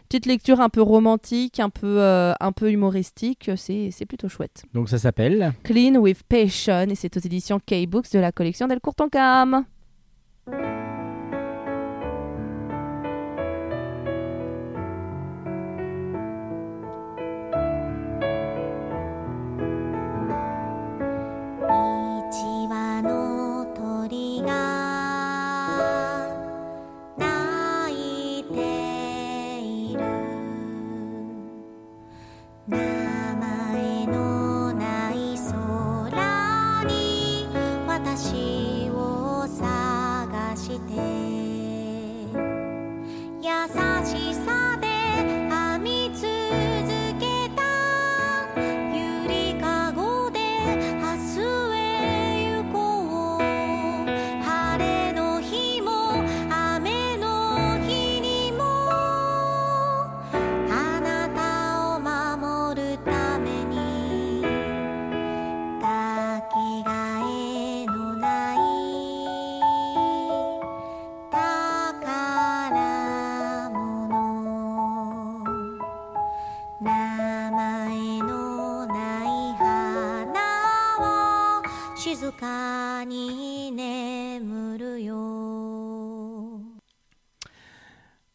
petite 0.09 0.27
lecture 0.27 0.61
un 0.61 0.69
peu 0.69 0.81
romantique, 0.81 1.59
un 1.59 1.69
peu, 1.69 2.01
un 2.01 2.53
peu 2.53 2.71
humoristique, 2.71 3.51
c'est, 3.57 3.89
c'est 3.91 4.07
plutôt 4.07 4.29
chouette. 4.29 4.63
Donc 4.73 4.89
ça 4.89 4.99
s'appelle 4.99 5.53
Clean 5.65 5.97
with 5.97 6.23
Passion 6.23 6.87
et 6.89 6.95
c'est 6.95 7.17
aux 7.17 7.21
éditions 7.21 7.59
K-Books 7.59 8.13
de 8.13 8.21
la 8.21 8.31
collection 8.31 8.69
Del 8.69 8.79
Courtoncam. 8.79 9.65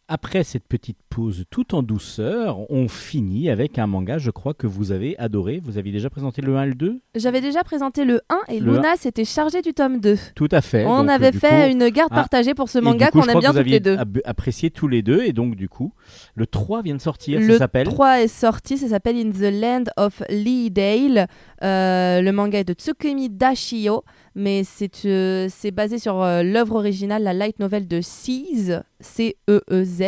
Après 0.10 0.46
cette 0.46 0.66
petite 0.66 0.98
pause 1.10 1.44
tout 1.50 1.76
en 1.76 1.84
douceur, 1.84 2.60
on 2.72 2.88
finit 2.88 3.50
avec 3.50 3.78
un 3.78 3.88
manga, 3.88 4.18
je 4.18 4.32
crois 4.32 4.54
que 4.54 4.66
vous 4.66 4.94
avez 4.94 5.18
adoré. 5.20 5.60
Vous 5.62 5.78
aviez 5.78 5.92
déjà 5.92 6.10
présenté 6.10 6.42
le 6.42 6.56
1 6.56 6.64
et 6.64 6.68
le 6.68 6.76
2 6.76 7.02
J'avais 7.16 7.42
déjà 7.42 7.62
présenté 7.66 8.06
le 8.06 8.22
1 8.30 8.54
et 8.54 8.60
Le 8.62 8.76
Luna 8.76 8.96
s'était 8.96 9.26
chargée 9.26 9.62
du 9.62 9.74
tome 9.74 10.00
2. 10.00 10.18
Tout 10.34 10.48
à 10.52 10.62
fait. 10.62 10.86
On 10.86 11.00
Donc, 11.02 11.10
avait 11.10 11.34
fait 11.34 11.66
coup- 11.66 11.72
une 11.74 11.90
garde 11.90 12.12
Ah, 12.14 12.16
partagée 12.16 12.54
pour 12.54 12.70
ce 12.70 12.80
manga 12.80 13.12
qu'on 13.12 13.24
aime 13.24 13.40
bien 13.40 13.52
toutes 13.54 13.66
les 13.66 13.82
deux. 13.82 13.98
apprécié 14.24 14.70
tous 14.72 14.88
les 14.88 15.02
deux. 15.02 15.24
Et 15.24 15.34
donc, 15.34 15.56
du 15.56 15.68
coup, 15.68 15.92
le 16.36 16.48
3 16.48 16.84
vient 16.84 16.96
de 16.96 17.02
sortir. 17.02 17.42
Le 17.42 17.52
ça 17.54 17.58
s'appelle 17.58 17.88
3 17.88 18.22
est 18.22 18.28
sorti, 18.30 18.78
ça 18.78 18.88
s'appelle 18.88 19.18
In 19.18 19.32
the 19.32 19.52
Land 19.62 19.84
of 19.98 20.24
Lee 20.30 20.72
Dale. 20.72 21.28
Euh, 21.64 22.22
le 22.22 22.32
manga 22.32 22.60
est 22.60 22.64
de 22.64 22.74
Tsukumi 22.74 23.30
Dashio, 23.30 24.04
mais 24.38 24.64
c'est 24.64 25.06
euh, 25.06 25.48
c'est 25.50 25.72
basé 25.72 25.98
sur 25.98 26.22
euh, 26.22 26.44
l'œuvre 26.44 26.76
originale, 26.76 27.24
la 27.24 27.34
light 27.34 27.58
novel 27.60 27.88
de 27.88 28.02
Seize, 28.02 28.84
C-E-E-Z. 29.00 30.04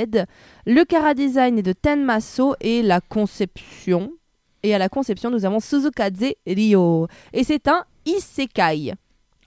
Le 0.67 0.83
cara 0.85 1.15
design 1.15 1.57
est 1.57 1.63
de 1.63 1.73
Tenmaso 1.73 2.53
et 2.61 2.83
la 2.83 3.01
conception. 3.01 4.13
Et 4.61 4.75
à 4.75 4.77
la 4.77 4.87
conception, 4.87 5.31
nous 5.31 5.45
avons 5.45 5.59
Suzukaze 5.59 6.33
Ryo. 6.45 7.07
Et 7.33 7.43
c'est 7.43 7.67
un 7.67 7.83
isekai. 8.05 8.93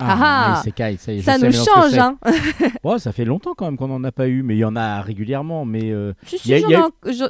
Ah 0.08 0.18
ah. 0.20 0.60
Isekai, 0.60 0.96
ça, 0.98 1.12
y 1.12 1.18
est, 1.18 1.22
Ça 1.22 1.38
nous 1.38 1.52
change, 1.52 1.98
hein. 1.98 2.16
Ça 2.98 3.12
fait 3.12 3.24
longtemps 3.24 3.54
quand 3.56 3.64
même 3.64 3.76
qu'on 3.76 3.88
n'en 3.88 4.04
a 4.04 4.12
pas 4.12 4.28
eu, 4.28 4.42
mais 4.42 4.54
il 4.54 4.58
y 4.58 4.64
en 4.64 4.76
a 4.76 5.00
régulièrement. 5.00 5.64
Mais 5.64 5.90
euh, 5.90 6.12
Si, 6.24 6.54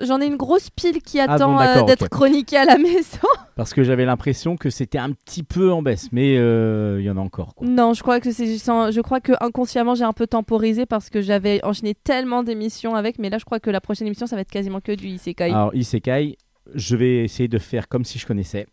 j'en 0.02 0.20
ai 0.20 0.26
une 0.26 0.36
grosse 0.36 0.70
pile 0.70 1.00
qui 1.02 1.20
Ah 1.20 1.26
bon, 1.38 1.56
attend 1.56 1.82
euh, 1.82 1.82
d'être 1.84 2.08
chroniquée 2.08 2.56
à 2.56 2.64
la 2.64 2.78
maison. 2.78 3.18
parce 3.56 3.74
que 3.74 3.82
j'avais 3.82 4.04
l'impression 4.04 4.56
que 4.56 4.70
c'était 4.70 4.98
un 4.98 5.12
petit 5.12 5.42
peu 5.42 5.72
en 5.72 5.82
baisse, 5.82 6.08
mais 6.12 6.36
euh, 6.36 6.98
il 7.00 7.04
y 7.04 7.10
en 7.10 7.16
a 7.16 7.20
encore. 7.20 7.54
Quoi. 7.54 7.66
Non, 7.66 7.94
je 7.94 8.02
crois 8.02 8.20
que 8.20 8.32
c'est 8.32 8.46
je 8.46 9.00
crois 9.00 9.20
que 9.20 9.32
inconsciemment 9.40 9.94
j'ai 9.94 10.04
un 10.04 10.12
peu 10.12 10.26
temporisé 10.26 10.86
parce 10.86 11.10
que 11.10 11.20
j'avais 11.20 11.64
enchaîné 11.64 11.94
tellement 11.94 12.42
d'émissions 12.42 12.94
avec, 12.94 13.18
mais 13.18 13.30
là 13.30 13.38
je 13.38 13.44
crois 13.44 13.60
que 13.60 13.70
la 13.70 13.80
prochaine 13.80 14.06
émission 14.06 14.26
ça 14.26 14.36
va 14.36 14.42
être 14.42 14.50
quasiment 14.50 14.80
que 14.80 14.92
du 14.92 15.06
isekai. 15.06 15.44
Alors, 15.44 15.74
Isekai, 15.74 16.36
je 16.74 16.96
vais 16.96 17.24
essayer 17.24 17.48
de 17.48 17.58
faire 17.58 17.88
comme 17.88 18.04
si 18.04 18.18
je 18.18 18.26
connaissais. 18.26 18.66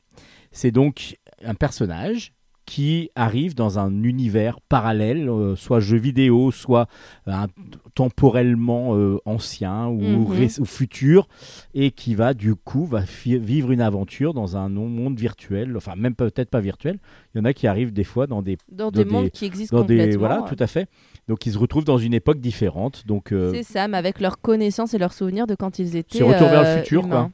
C'est 0.51 0.72
donc 0.72 1.18
un 1.44 1.53
personnage 1.53 2.34
qui 2.70 3.10
arrive 3.16 3.56
dans 3.56 3.80
un 3.80 4.04
univers 4.04 4.62
parallèle, 4.62 5.28
euh, 5.28 5.56
soit 5.56 5.80
jeu 5.80 5.98
vidéo, 5.98 6.52
soit 6.52 6.88
un- 7.26 7.48
temporellement 7.96 8.96
euh, 8.96 9.18
ancien 9.26 9.88
ou, 9.88 10.00
Mhm. 10.02 10.48
ou 10.60 10.66
futur, 10.66 11.28
et 11.74 11.90
qui 11.92 12.14
va 12.16 12.34
du 12.34 12.54
coup 12.56 12.86
va 12.86 13.02
vivre 13.26 13.72
une 13.72 13.82
aventure 13.82 14.34
dans 14.34 14.56
un 14.56 14.70
monde 14.70 15.20
virtuel, 15.20 15.76
enfin 15.76 15.96
même 15.98 16.16
peut-être 16.16 16.50
pas 16.50 16.60
virtuel. 16.62 17.00
Il 17.34 17.40
y 17.40 17.42
en 17.42 17.46
a 17.46 17.54
qui 17.54 17.68
arrivent 17.68 17.92
des 17.92 18.04
fois 18.04 18.28
dans 18.28 18.42
des 18.42 18.58
dans 18.72 18.86
dans 18.86 18.92
des 18.92 19.04
des- 19.06 19.12
mondes 19.12 19.30
qui 19.32 19.46
existent 19.46 19.78
dans 19.80 19.84
des 19.86 20.16
voilà 20.16 20.44
tout 20.48 20.56
à 20.60 20.68
fait. 20.68 20.88
Donc 21.28 21.46
ils 21.46 21.54
se 21.54 21.58
retrouvent 21.58 21.86
dans 21.86 21.98
une 21.98 22.14
époque 22.14 22.40
différente. 22.40 23.06
Donc 23.08 23.32
euh, 23.32 23.52
C'est 23.54 23.64
ça, 23.64 23.88
mais 23.88 23.98
avec 23.98 24.20
leurs 24.20 24.40
connaissances 24.40 24.94
et 24.94 24.98
leurs 24.98 25.14
souvenirs 25.14 25.48
de 25.48 25.56
quand 25.56 25.80
ils 25.80 25.96
étaient. 25.96 26.20
C'est 26.20 26.24
Retour 26.24 26.48
vers 26.50 26.62
le 26.62 26.68
euh, 26.68 26.78
futur, 26.84 27.06
humains. 27.06 27.32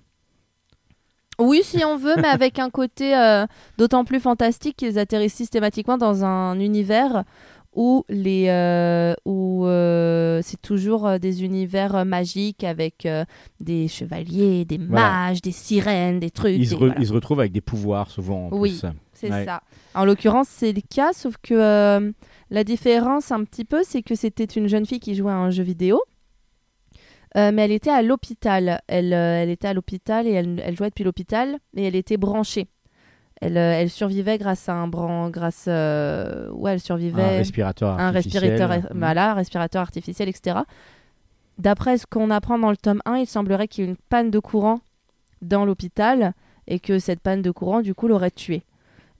Oui, 1.40 1.62
si 1.64 1.84
on 1.84 1.98
veut, 1.98 2.16
mais 2.18 2.28
avec 2.28 2.60
un 2.60 2.70
côté 2.70 3.16
euh, 3.16 3.46
d'autant 3.78 4.06
plus 4.06 4.20
fantastique 4.20 4.78
qu'ils 4.78 4.98
atterrissent 5.00 5.34
systématiquement 5.34 5.98
dans 5.98 6.24
un 6.24 6.60
univers 6.60 7.24
où, 7.74 8.06
les, 8.08 8.46
euh, 8.48 9.14
où 9.26 9.66
euh, 9.66 10.40
c'est 10.44 10.62
toujours 10.62 11.20
des 11.20 11.44
univers 11.44 12.06
magiques 12.06 12.64
avec 12.64 13.06
des 13.60 13.88
chevaliers, 13.90 14.64
des 14.64 14.78
Voilà. 14.78 15.10
mages, 15.28 15.42
des 15.42 15.52
sirènes, 15.52 16.22
des 16.22 16.32
trucs. 16.32 16.56
Ils 16.56 16.66
se, 16.68 16.70
des- 16.70 16.76
re- 16.78 16.80
voilà. 16.88 16.96
ils 17.00 17.08
se 17.08 17.14
retrouvent 17.14 17.40
avec 17.42 17.52
des 17.52 17.60
pouvoirs 17.62 18.10
souvent. 18.12 18.48
En 18.48 18.58
Oui. 18.58 18.80
C'est 19.14 19.30
Ouais. 19.32 19.44
ça. 19.46 19.62
En 19.94 20.06
l'occurrence, 20.06 20.48
c'est 20.50 20.72
le 20.72 20.82
cas, 20.82 21.12
sauf 21.14 21.36
que 21.44 22.14
la 22.50 22.64
différence 22.64 23.32
un 23.32 23.44
petit 23.44 23.66
peu, 23.66 23.82
c'est 23.84 24.02
que 24.04 24.16
c'était 24.16 24.44
une 24.46 24.68
jeune 24.68 24.86
fille 24.86 25.00
qui 25.02 25.16
jouait 25.16 25.32
à 25.32 25.36
un 25.36 25.50
jeu 25.50 25.64
vidéo. 25.64 26.02
Euh, 27.36 27.52
mais 27.54 27.66
elle 27.66 27.72
était 27.72 27.92
à 27.92 28.02
l'hôpital. 28.02 28.82
Elle, 28.88 29.14
euh, 29.14 29.44
elle 29.44 29.50
était 29.50 29.68
à 29.68 29.74
l'hôpital 29.74 30.28
et 30.28 30.32
elle, 30.32 30.62
elle 30.64 30.76
jouait 30.78 30.90
depuis 30.90 31.04
l'hôpital 31.04 31.58
et 31.76 31.84
elle 31.86 31.96
était 31.96 32.18
branchée. 32.18 32.68
Elle, 33.42 33.58
euh, 33.58 33.74
elle 33.74 33.90
survivait 33.90 34.38
grâce 34.38 34.70
à 34.70 34.74
un 34.74 34.88
bran... 34.88 35.30
grâce 35.30 35.66
euh, 35.68 36.50
ouais, 36.52 36.74
elle 36.74 36.80
survivait 36.80 37.22
Un 37.22 37.38
respirateur 37.38 38.00
un 38.00 38.08
artificiel. 38.08 38.44
respirateur, 38.44 38.92
voilà, 38.96 39.34
respirateur 39.34 39.82
artificiel, 39.82 40.30
etc. 40.30 40.60
D'après 41.58 41.98
ce 41.98 42.06
qu'on 42.06 42.32
apprend 42.32 42.58
dans 42.58 42.70
le 42.70 42.78
tome 42.78 43.02
1, 43.06 43.18
il 43.18 43.28
semblerait 43.28 43.68
qu'il 43.68 43.84
y 43.84 43.88
ait 43.88 43.90
une 43.90 43.98
panne 44.10 44.32
de 44.32 44.40
courant 44.40 44.80
dans 45.42 45.66
l'hôpital 45.66 46.34
et 46.68 46.80
que 46.80 47.00
cette 47.00 47.20
panne 47.20 47.42
de 47.42 47.52
courant, 47.52 47.82
du 47.82 47.94
coup, 47.94 48.08
l'aurait 48.08 48.32
tuée. 48.32 48.64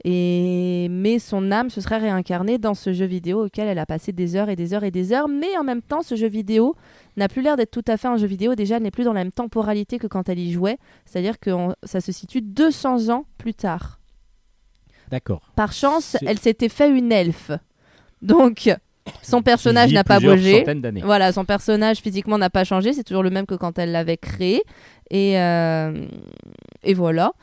Et... 0.08 0.88
Mais 0.92 1.18
son 1.20 1.52
âme 1.52 1.70
se 1.72 1.82
serait 1.82 1.98
réincarnée 1.98 2.58
dans 2.60 2.76
ce 2.76 2.94
jeu 2.94 3.06
vidéo 3.06 3.46
auquel 3.46 3.68
elle 3.68 3.80
a 3.80 3.86
passé 3.88 4.12
des 4.12 4.36
heures 4.36 4.50
et 4.50 4.56
des 4.56 4.74
heures 4.74 4.84
et 4.84 4.92
des 4.92 5.12
heures. 5.14 5.28
Mais 5.28 5.58
en 5.58 5.64
même 5.64 5.82
temps, 5.82 6.04
ce 6.04 6.16
jeu 6.16 6.28
vidéo 6.28 6.76
n'a 7.18 7.28
plus 7.28 7.42
l'air 7.42 7.58
d'être 7.58 7.72
tout 7.72 7.84
à 7.88 7.98
fait 7.98 8.08
un 8.08 8.18
jeu 8.18 8.28
vidéo. 8.28 8.54
Déjà, 8.56 8.78
elle 8.78 8.84
n'est 8.84 8.92
plus 8.92 9.04
dans 9.04 9.14
la 9.14 9.24
même 9.24 9.32
temporalité 9.32 9.98
que 9.98 10.06
quand 10.08 10.30
elle 10.30 10.38
y 10.40 10.52
jouait. 10.52 10.78
C'est-à-dire 11.06 11.40
que 11.40 11.50
on- 11.50 11.74
ça 11.84 12.02
se 12.02 12.12
situe 12.12 12.42
200 12.42 13.10
ans 13.10 13.26
plus 13.40 13.56
tard. 13.56 14.00
D'accord. 15.10 15.42
Par 15.56 15.74
chance, 15.74 16.16
elle 16.28 16.40
s'était 16.40 16.70
fait 16.70 16.90
une 16.90 17.12
elfe. 17.12 17.52
Donc, 18.22 18.70
son 19.24 19.42
personnage 19.42 19.92
n'a 19.94 20.04
pas 20.04 20.20
bougé. 20.36 20.64
Voilà, 21.06 21.32
son 21.32 21.46
personnage 21.46 21.98
physiquement 21.98 22.38
n'a 22.38 22.50
pas 22.50 22.64
changé, 22.64 22.94
c'est 22.94 23.04
toujours 23.04 23.24
le 23.24 23.30
même 23.32 23.46
que 23.46 23.56
quand 23.56 23.78
elle 23.80 23.92
l'avait 23.92 24.18
créé. 24.18 24.64
Et, 25.12 25.40
euh, 25.40 26.06
et 26.84 26.94
voilà. 26.96 27.34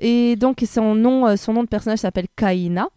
Et 0.00 0.36
donc 0.36 0.64
son 0.66 0.94
nom, 0.94 1.26
euh, 1.26 1.36
son 1.36 1.52
nom 1.52 1.62
de 1.62 1.68
personnage 1.68 1.98
s'appelle 2.00 2.26
Kaina. 2.36 2.88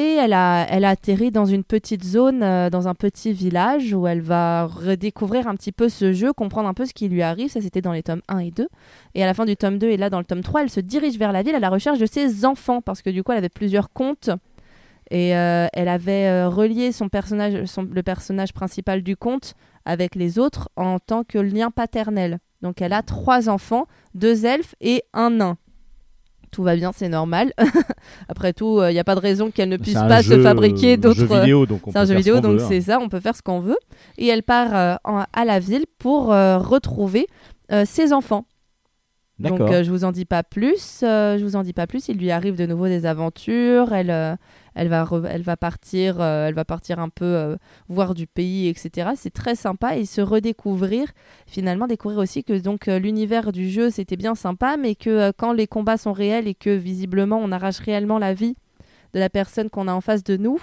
Et 0.00 0.14
elle 0.14 0.32
a, 0.32 0.64
elle 0.70 0.84
a 0.84 0.90
atterri 0.90 1.32
dans 1.32 1.44
une 1.44 1.64
petite 1.64 2.04
zone, 2.04 2.44
euh, 2.44 2.70
dans 2.70 2.86
un 2.86 2.94
petit 2.94 3.32
village 3.32 3.92
où 3.92 4.06
elle 4.06 4.20
va 4.20 4.66
redécouvrir 4.66 5.48
un 5.48 5.56
petit 5.56 5.72
peu 5.72 5.88
ce 5.88 6.12
jeu, 6.12 6.32
comprendre 6.32 6.68
un 6.68 6.74
peu 6.74 6.86
ce 6.86 6.94
qui 6.94 7.08
lui 7.08 7.20
arrive. 7.20 7.50
Ça, 7.50 7.60
c'était 7.60 7.80
dans 7.82 7.90
les 7.92 8.04
tomes 8.04 8.22
1 8.28 8.38
et 8.38 8.50
2. 8.52 8.68
Et 9.16 9.24
à 9.24 9.26
la 9.26 9.34
fin 9.34 9.44
du 9.44 9.56
tome 9.56 9.76
2 9.78 9.88
et 9.88 9.96
là 9.96 10.08
dans 10.08 10.20
le 10.20 10.24
tome 10.24 10.42
3, 10.42 10.62
elle 10.62 10.70
se 10.70 10.78
dirige 10.78 11.18
vers 11.18 11.32
la 11.32 11.42
ville 11.42 11.56
à 11.56 11.58
la 11.58 11.68
recherche 11.68 11.98
de 11.98 12.06
ses 12.06 12.44
enfants 12.44 12.80
parce 12.80 13.02
que 13.02 13.10
du 13.10 13.24
coup, 13.24 13.32
elle 13.32 13.38
avait 13.38 13.48
plusieurs 13.48 13.90
comptes. 13.92 14.30
Et 15.10 15.34
euh, 15.36 15.66
elle 15.72 15.88
avait 15.88 16.44
relié 16.44 16.92
son 16.92 17.08
personnage, 17.08 17.64
son- 17.64 17.82
le 17.90 18.02
personnage 18.04 18.52
principal 18.52 19.02
du 19.02 19.16
conte 19.16 19.54
avec 19.84 20.14
les 20.14 20.38
autres 20.38 20.68
en 20.76 20.98
tant 21.00 21.24
que 21.24 21.38
lien 21.38 21.70
paternel. 21.72 22.38
Donc 22.62 22.80
elle 22.82 22.92
a 22.92 23.02
trois 23.02 23.48
enfants, 23.48 23.86
deux 24.14 24.44
elfes 24.46 24.74
et 24.80 25.02
un 25.12 25.30
nain. 25.30 25.56
Tout 26.50 26.62
va 26.62 26.74
bien, 26.76 26.92
c'est 26.94 27.08
normal. 27.08 27.52
Après 28.28 28.52
tout, 28.52 28.80
il 28.82 28.92
n'y 28.92 28.98
a 28.98 29.04
pas 29.04 29.14
de 29.14 29.20
raison 29.20 29.50
qu'elle 29.50 29.68
ne 29.68 29.76
puisse 29.76 29.94
pas 29.94 30.22
se 30.22 30.40
fabriquer 30.42 30.96
d'autres. 30.96 31.20
jeu 31.20 31.26
vidéo, 31.40 31.66
donc 31.66 31.86
on 31.86 31.92
C'est 31.92 31.98
un 31.98 32.04
jeu 32.04 32.14
ce 32.14 32.18
vidéo, 32.18 32.40
donc 32.40 32.58
veut, 32.58 32.62
hein. 32.62 32.66
c'est 32.68 32.80
ça, 32.80 32.98
on 33.00 33.08
peut 33.08 33.20
faire 33.20 33.36
ce 33.36 33.42
qu'on 33.42 33.60
veut. 33.60 33.78
Et 34.16 34.26
elle 34.28 34.42
part 34.42 34.74
euh, 34.74 34.94
en- 35.04 35.24
à 35.32 35.44
la 35.44 35.58
ville 35.60 35.84
pour 35.98 36.32
euh, 36.32 36.58
retrouver 36.58 37.26
euh, 37.72 37.84
ses 37.86 38.12
enfants. 38.12 38.46
Donc 39.38 39.60
euh, 39.60 39.84
je 39.84 39.90
vous 39.90 40.04
en 40.04 40.10
dis 40.10 40.24
pas 40.24 40.42
plus. 40.42 41.00
euh, 41.04 41.38
je 41.38 41.44
vous 41.44 41.54
en 41.54 41.62
dis 41.62 41.72
pas 41.72 41.86
plus. 41.86 42.08
Il 42.08 42.16
lui 42.18 42.30
arrive 42.32 42.56
de 42.56 42.66
nouveau 42.66 42.88
des 42.88 43.06
aventures. 43.06 43.92
Elle, 43.92 44.10
euh, 44.10 44.34
elle 44.78 44.88
va, 44.88 45.04
re- 45.04 45.26
elle 45.28 45.42
va 45.42 45.56
partir, 45.56 46.20
euh, 46.20 46.48
elle 46.48 46.54
va 46.54 46.64
partir 46.64 46.98
un 46.98 47.08
peu 47.10 47.24
euh, 47.24 47.56
voir 47.88 48.14
du 48.14 48.26
pays, 48.26 48.68
etc. 48.68 49.10
C'est 49.16 49.32
très 49.32 49.54
sympa 49.54 49.96
et 49.96 50.06
se 50.06 50.20
redécouvrir. 50.20 51.08
Finalement, 51.46 51.86
découvrir 51.86 52.18
aussi 52.20 52.44
que 52.44 52.58
donc 52.58 52.88
euh, 52.88 52.98
l'univers 52.98 53.52
du 53.52 53.68
jeu 53.68 53.90
c'était 53.90 54.16
bien 54.16 54.34
sympa, 54.34 54.76
mais 54.76 54.94
que 54.94 55.30
quand 55.32 55.52
les 55.52 55.66
combats 55.66 55.96
sont 55.98 56.12
réels 56.12 56.48
et 56.48 56.54
que 56.54 56.70
visiblement 56.70 57.38
on 57.42 57.52
arrache 57.52 57.78
réellement 57.80 58.18
la 58.18 58.32
vie 58.34 58.56
de 59.14 59.18
la 59.20 59.28
personne 59.30 59.68
qu'on 59.70 59.88
a 59.88 59.92
en 59.92 60.00
face 60.00 60.22
de 60.24 60.36
nous. 60.36 60.60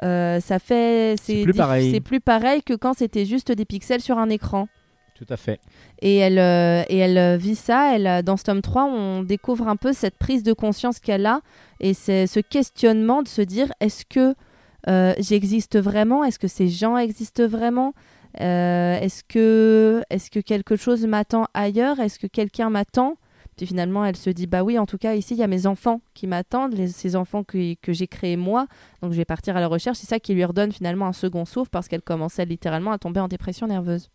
ça 0.00 0.58
fait 0.58 1.14
C'est 1.20 1.42
plus 1.42 1.52
diff- 1.52 1.56
pareil. 1.56 1.92
c'est 1.92 2.00
plus 2.00 2.20
pareil 2.20 2.62
que 2.62 2.74
quand 2.74 2.94
c'était 2.94 3.24
juste 3.24 3.50
des 3.52 3.64
pixels 3.64 4.00
sur 4.00 4.18
un 4.18 4.28
écran. 4.28 4.68
Tout 5.16 5.26
à 5.30 5.38
fait. 5.38 5.60
Et 6.02 6.16
elle, 6.16 6.38
euh, 6.38 6.82
euh, 6.90 7.36
vit 7.38 7.54
ça. 7.54 7.94
Euh, 7.94 8.22
dans 8.22 8.36
ce 8.36 8.44
tome 8.44 8.60
3, 8.60 8.84
on 8.84 9.22
découvre 9.22 9.66
un 9.66 9.76
peu 9.76 9.94
cette 9.94 10.16
prise 10.18 10.42
de 10.42 10.52
conscience 10.52 11.00
qu'elle 11.00 11.24
a 11.24 11.40
et 11.80 11.94
ce 11.94 12.40
questionnement 12.40 13.22
de 13.22 13.28
se 13.28 13.40
dire 13.40 13.72
est-ce 13.80 14.04
que 14.04 14.34
j'existe 15.18 15.78
vraiment? 15.78 16.22
Est-ce 16.22 16.38
que 16.38 16.48
ces 16.48 16.68
gens 16.68 16.98
existent 16.98 17.46
vraiment? 17.46 17.94
Est-ce 18.38 19.22
que, 19.24 20.02
quelque 20.42 20.76
chose 20.76 21.06
m'attend 21.06 21.46
ailleurs? 21.54 21.98
Est-ce 21.98 22.18
que 22.18 22.26
quelqu'un 22.26 22.68
m'attend? 22.68 23.16
Puis 23.56 23.66
finalement, 23.66 24.04
elle 24.04 24.16
se 24.16 24.28
dit 24.28 24.46
bah 24.46 24.62
oui, 24.62 24.78
en 24.78 24.84
tout 24.84 24.98
cas, 24.98 25.14
ici, 25.14 25.32
il 25.32 25.38
y 25.38 25.42
a 25.42 25.46
mes 25.46 25.66
enfants 25.66 26.02
qui 26.12 26.26
m'attendent, 26.26 26.76
ces 26.88 27.16
enfants 27.16 27.42
que, 27.42 27.74
que 27.80 27.94
j'ai 27.94 28.06
créés 28.06 28.36
moi. 28.36 28.66
Donc 29.00 29.12
je 29.12 29.16
vais 29.16 29.24
partir 29.24 29.56
à 29.56 29.60
la 29.60 29.66
recherche. 29.66 29.96
C'est 29.96 30.06
ça 30.06 30.20
qui 30.20 30.34
lui 30.34 30.44
redonne 30.44 30.72
finalement 30.72 31.06
un 31.06 31.14
second 31.14 31.46
souffle 31.46 31.70
parce 31.70 31.88
qu'elle 31.88 32.02
commençait 32.02 32.44
littéralement 32.44 32.92
à 32.92 32.98
tomber 32.98 33.20
en 33.20 33.28
dépression 33.28 33.66
nerveuse. 33.66 34.10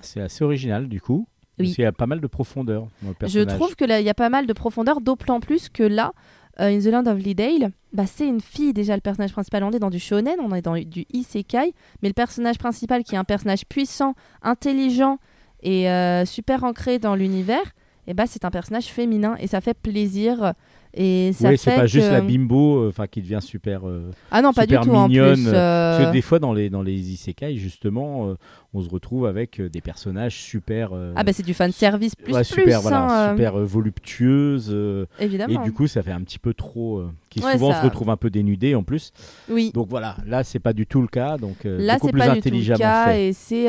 C'est 0.00 0.20
assez 0.20 0.44
original 0.44 0.88
du 0.88 1.00
coup. 1.00 1.26
Oui. 1.58 1.72
Qu'il 1.72 1.82
y 1.82 1.86
a 1.86 1.92
pas 1.92 2.06
mal 2.06 2.20
de 2.20 2.26
profondeur 2.26 2.86
dans 3.02 3.14
le 3.20 3.28
Je 3.28 3.40
trouve 3.40 3.74
que 3.74 3.84
là, 3.84 3.98
il 3.98 4.06
y 4.06 4.10
a 4.10 4.14
pas 4.14 4.28
mal 4.28 4.46
de 4.46 4.52
profondeur, 4.52 5.00
d'autant 5.00 5.40
plus 5.40 5.68
que 5.68 5.82
là, 5.82 6.12
euh, 6.60 6.68
In 6.68 6.78
the 6.78 6.86
Land 6.86 7.06
of 7.06 7.18
Leadale, 7.18 7.72
bah, 7.92 8.06
c'est 8.06 8.28
une 8.28 8.40
fille 8.40 8.72
déjà 8.72 8.94
le 8.94 9.00
personnage 9.00 9.32
principal. 9.32 9.64
On 9.64 9.72
est 9.72 9.80
dans 9.80 9.90
du 9.90 9.98
shonen, 9.98 10.36
on 10.40 10.54
est 10.54 10.62
dans 10.62 10.74
du 10.74 11.04
isekai, 11.12 11.74
mais 12.02 12.08
le 12.08 12.14
personnage 12.14 12.58
principal 12.58 13.02
qui 13.02 13.16
est 13.16 13.18
un 13.18 13.24
personnage 13.24 13.66
puissant, 13.66 14.14
intelligent 14.42 15.18
et 15.62 15.90
euh, 15.90 16.24
super 16.24 16.62
ancré 16.62 17.00
dans 17.00 17.16
l'univers, 17.16 17.72
et 18.06 18.14
bah, 18.14 18.24
c'est 18.26 18.44
un 18.44 18.50
personnage 18.50 18.86
féminin 18.86 19.36
et 19.38 19.48
ça 19.48 19.60
fait 19.60 19.74
plaisir. 19.74 20.54
Et 21.00 21.32
ça 21.32 21.50
Oui, 21.50 21.56
c'est 21.58 21.76
pas 21.76 21.86
juste 21.86 22.10
la 22.10 22.20
bimbo, 22.20 22.78
euh, 22.82 22.88
enfin 22.88 23.06
qui 23.06 23.22
devient 23.22 23.38
super. 23.40 23.86
euh, 23.88 24.10
Ah 24.32 24.42
non, 24.42 24.52
pas 24.52 24.66
du 24.66 24.74
tout 24.76 24.90
en 24.90 25.06
mignonne, 25.06 25.34
plus. 25.34 25.44
Parce 25.44 25.54
euh, 26.00 26.06
que 26.06 26.12
des 26.12 26.22
fois 26.22 26.40
dans 26.40 26.52
les 26.52 26.70
dans 26.70 26.82
les 26.82 27.12
isekai 27.12 27.54
justement, 27.56 28.34
on 28.74 28.82
se 28.82 28.88
retrouve 28.90 29.26
avec 29.26 29.60
des 29.62 29.80
personnages 29.80 30.34
super. 30.36 30.90
Ah 31.14 31.22
bah 31.22 31.32
c'est 31.32 31.44
du 31.44 31.54
fan 31.54 31.70
service 31.70 32.16
plus 32.16 32.34
ouais, 32.34 32.40
plus, 32.40 32.62
super, 32.62 32.80
voilà, 32.80 33.28
hein, 33.28 33.30
super 33.30 33.58
voluptueuses. 33.58 34.70
euh, 34.72 35.06
évidemment. 35.20 35.62
et 35.62 35.64
du 35.64 35.72
coup, 35.72 35.86
ça 35.86 36.02
fait 36.02 36.10
un 36.10 36.22
petit 36.22 36.40
peu 36.40 36.52
trop. 36.52 37.04
qui 37.30 37.40
Ouais, 37.40 37.52
souvent 37.52 37.72
ça- 37.72 37.80
se 37.80 37.84
retrouvent 37.84 38.10
un 38.10 38.16
peu 38.16 38.30
dénudés 38.30 38.74
en 38.74 38.82
plus. 38.82 39.12
oui. 39.48 39.70
Donc 39.72 39.86
voilà, 39.88 40.16
là 40.26 40.42
c'est 40.42 40.58
pas 40.58 40.72
du 40.72 40.86
tout 40.86 41.00
le 41.00 41.06
cas. 41.08 41.36
Donc 41.38 41.58
Là, 41.64 41.94
beaucoup 41.94 42.06
c'est 42.06 42.12
plus 42.12 42.18
pas 42.18 42.34
du 42.34 42.40
tout 42.40 42.50
le 42.50 42.76
cas 42.76 43.04
fait. 43.06 43.28
et 43.28 43.32
c'est 43.32 43.68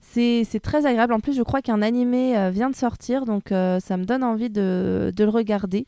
c'est 0.00 0.44
c'est 0.44 0.60
très 0.60 0.86
agréable. 0.86 1.12
En 1.12 1.20
plus, 1.20 1.34
je 1.36 1.42
crois 1.42 1.60
qu'un 1.60 1.82
animé 1.82 2.50
vient 2.50 2.70
de 2.70 2.76
sortir, 2.76 3.26
donc 3.26 3.48
ça 3.48 3.96
me 3.98 4.04
donne 4.04 4.24
envie 4.24 4.48
de, 4.50 5.12
de 5.14 5.24
le 5.24 5.30
regarder. 5.30 5.86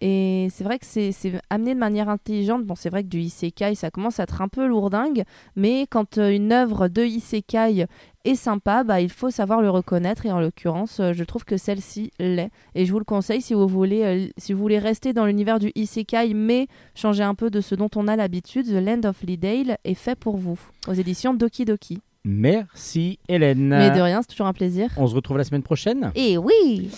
Et 0.00 0.48
c'est 0.50 0.64
vrai 0.64 0.78
que 0.78 0.86
c'est 0.86 1.12
amené 1.50 1.74
de 1.74 1.78
manière 1.78 2.08
intelligente. 2.08 2.64
Bon, 2.64 2.74
c'est 2.74 2.90
vrai 2.90 3.02
que 3.02 3.08
du 3.08 3.20
isekai, 3.20 3.74
ça 3.74 3.90
commence 3.90 4.20
à 4.20 4.24
être 4.24 4.42
un 4.42 4.48
peu 4.48 4.66
lourdingue, 4.66 5.24
mais 5.56 5.86
quand 5.88 6.18
euh, 6.18 6.30
une 6.30 6.52
œuvre 6.52 6.88
de 6.88 7.04
isekai 7.04 7.86
est 8.24 8.34
sympa, 8.34 8.84
bah, 8.84 9.00
il 9.00 9.10
faut 9.10 9.30
savoir 9.30 9.62
le 9.62 9.70
reconnaître. 9.70 10.26
Et 10.26 10.32
en 10.32 10.40
l'occurrence, 10.40 11.00
euh, 11.00 11.12
je 11.12 11.24
trouve 11.24 11.44
que 11.44 11.56
celle-ci 11.56 12.10
l'est. 12.18 12.50
Et 12.74 12.86
je 12.86 12.92
vous 12.92 12.98
le 12.98 13.04
conseille 13.04 13.40
si 13.40 13.54
vous 13.54 13.68
voulez, 13.68 14.02
euh, 14.02 14.28
si 14.36 14.52
vous 14.52 14.60
voulez 14.60 14.78
rester 14.78 15.12
dans 15.12 15.26
l'univers 15.26 15.58
du 15.58 15.70
isekai, 15.74 16.34
mais 16.34 16.66
changer 16.94 17.22
un 17.22 17.34
peu 17.34 17.50
de 17.50 17.60
ce 17.60 17.74
dont 17.74 17.90
on 17.96 18.08
a 18.08 18.16
l'habitude. 18.16 18.66
The 18.66 18.84
Land 18.84 19.08
of 19.08 19.22
Leadale 19.22 19.78
est 19.84 19.94
fait 19.94 20.16
pour 20.16 20.36
vous, 20.36 20.58
aux 20.88 20.94
éditions 20.94 21.34
Doki 21.34 21.64
Doki. 21.64 22.00
Merci 22.26 23.18
Hélène. 23.28 23.68
Mais 23.68 23.90
de 23.90 24.00
rien, 24.00 24.22
c'est 24.22 24.28
toujours 24.28 24.46
un 24.46 24.54
plaisir. 24.54 24.90
On 24.96 25.06
se 25.06 25.14
retrouve 25.14 25.36
la 25.36 25.44
semaine 25.44 25.62
prochaine. 25.62 26.10
Et 26.14 26.38
oui 26.38 26.90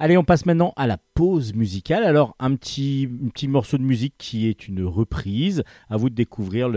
Allez, 0.00 0.16
on 0.16 0.22
passe 0.22 0.46
maintenant 0.46 0.72
à 0.76 0.86
la 0.86 0.96
pause 1.14 1.54
musicale. 1.54 2.04
Alors, 2.04 2.36
un 2.38 2.54
petit, 2.54 3.08
morceau 3.48 3.78
de 3.78 3.82
musique 3.82 4.14
qui 4.16 4.46
est 4.46 4.68
une 4.68 4.84
reprise. 4.84 5.64
À 5.90 5.96
vous 5.96 6.08
de 6.08 6.14
découvrir 6.14 6.68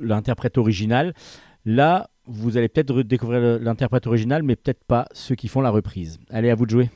l'interprète 0.00 0.56
original. 0.56 1.12
Là, 1.66 2.08
vous 2.24 2.56
allez 2.56 2.68
peut-être 2.68 3.02
découvrir 3.02 3.60
l'interprète 3.60 4.06
original, 4.06 4.42
mais 4.42 4.56
peut-être 4.56 4.84
pas 4.84 5.06
ceux 5.12 5.34
qui 5.34 5.48
font 5.48 5.60
la 5.60 5.68
reprise. 5.68 6.18
Allez, 6.30 6.48
à 6.48 6.54
vous 6.54 6.64
de 6.64 6.70
jouer. 6.70 6.88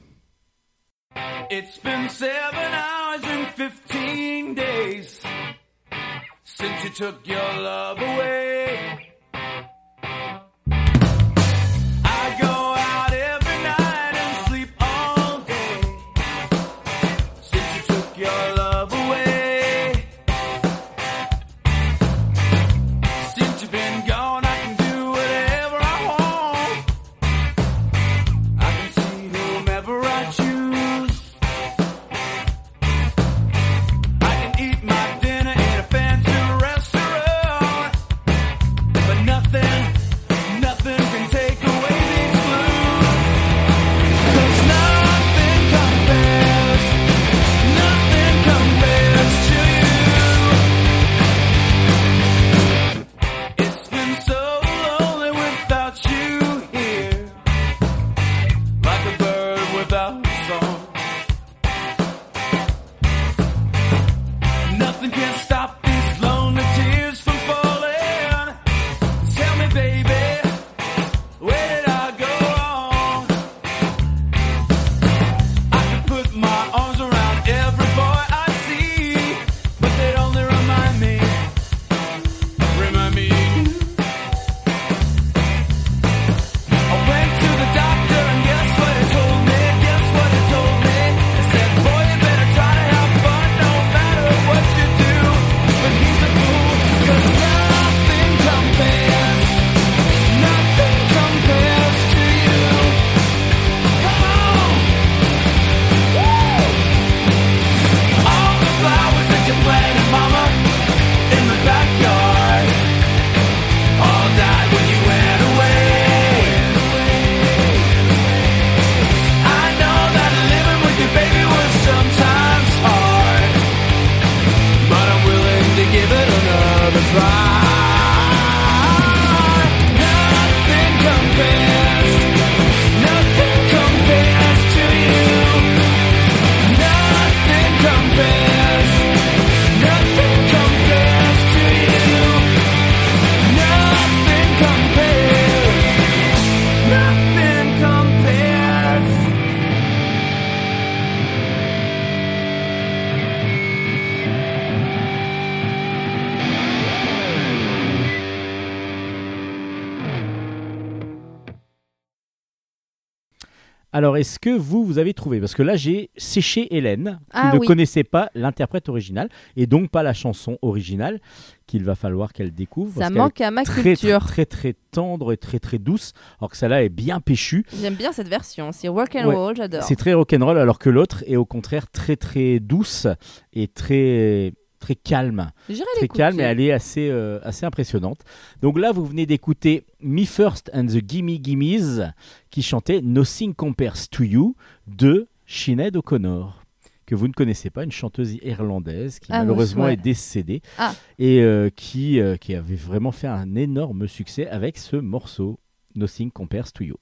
Alors, 164.04 164.18
est-ce 164.18 164.38
que 164.38 164.50
vous, 164.50 164.84
vous 164.84 164.98
avez 164.98 165.14
trouvé? 165.14 165.40
Parce 165.40 165.54
que 165.54 165.62
là, 165.62 165.76
j'ai 165.76 166.10
séché 166.18 166.76
Hélène, 166.76 167.20
qui 167.30 167.38
Ah 167.40 167.52
ne 167.54 167.58
oui. 167.58 167.66
connaissait 167.66 168.04
pas 168.04 168.28
l'interprète 168.34 168.90
original, 168.90 169.30
et 169.56 169.66
donc 169.66 169.88
pas 169.88 170.02
la 170.02 170.12
chanson 170.12 170.58
originale, 170.60 171.20
qu'il 171.66 171.84
va 171.84 171.94
falloir 171.94 172.34
qu'elle 172.34 172.52
découvre. 172.52 172.92
Ça 172.92 173.00
parce 173.08 173.12
manque 173.14 173.40
à 173.40 173.50
ma 173.50 173.62
très, 173.64 173.80
culture. 173.80 174.18
très, 174.20 174.44
très, 174.44 174.72
très 174.72 174.74
tendre 174.90 175.32
et 175.32 175.38
très, 175.38 175.58
très 175.58 175.78
douce, 175.78 176.12
alors 176.38 176.50
que 176.50 176.56
celle-là 176.58 176.84
est 176.84 176.90
bien 176.90 177.18
péchue. 177.20 177.64
J'aime 177.80 177.94
bien 177.94 178.12
cette 178.12 178.28
version. 178.28 178.72
C'est 178.72 178.88
rock 178.88 179.16
and 179.16 179.26
Ouais. 179.26 179.34
roll, 179.34 179.56
j'adore. 179.56 179.82
C'est 179.84 179.96
très 179.96 180.12
rock'n'roll, 180.12 180.58
alors 180.58 180.78
que 180.78 180.90
l'autre 180.90 181.24
est 181.26 181.36
au 181.36 181.46
contraire 181.46 181.90
très, 181.90 182.16
très 182.16 182.60
douce 182.60 183.06
et 183.54 183.68
très, 183.68 184.52
très 184.84 184.94
calme. 184.96 185.50
Très 185.96 186.08
calme 186.08 186.40
et 186.40 186.42
elle 186.42 186.60
est 186.60 186.72
assez, 186.72 187.08
euh, 187.10 187.38
assez 187.42 187.64
impressionnante. 187.64 188.20
Donc 188.60 188.78
là, 188.78 188.92
vous 188.92 189.04
venez 189.06 189.24
d'écouter 189.24 189.84
Me 190.00 190.24
First 190.24 190.70
and 190.74 190.86
the 190.86 191.00
Gimme 191.08 191.38
Gimmes 191.42 192.12
qui 192.50 192.62
chantait 192.62 193.00
Nothing 193.00 193.54
Compares 193.54 194.08
to 194.10 194.24
You 194.24 194.54
de 194.86 195.26
Sinead 195.46 195.96
O'Connor 195.96 196.60
que 197.06 197.14
vous 197.14 197.28
ne 197.28 197.32
connaissez 197.34 197.68
pas, 197.68 197.84
une 197.84 197.92
chanteuse 197.92 198.34
irlandaise 198.42 199.18
qui 199.18 199.30
Ah, 199.30 199.40
malheureusement 199.40 199.88
est 199.88 199.96
décédée 199.98 200.62
Ah. 200.78 200.94
et 201.18 201.40
euh, 201.42 201.68
qui, 201.74 202.18
euh, 202.18 202.36
qui 202.36 202.54
avait 202.54 202.76
vraiment 202.76 203.12
fait 203.12 203.26
un 203.26 203.54
énorme 203.56 204.08
succès 204.08 204.46
avec 204.48 204.78
ce 204.78 204.96
morceau 204.96 205.60
Nothing 205.96 206.30
Compares 206.30 206.72
to 206.72 206.82
You. 206.84 206.96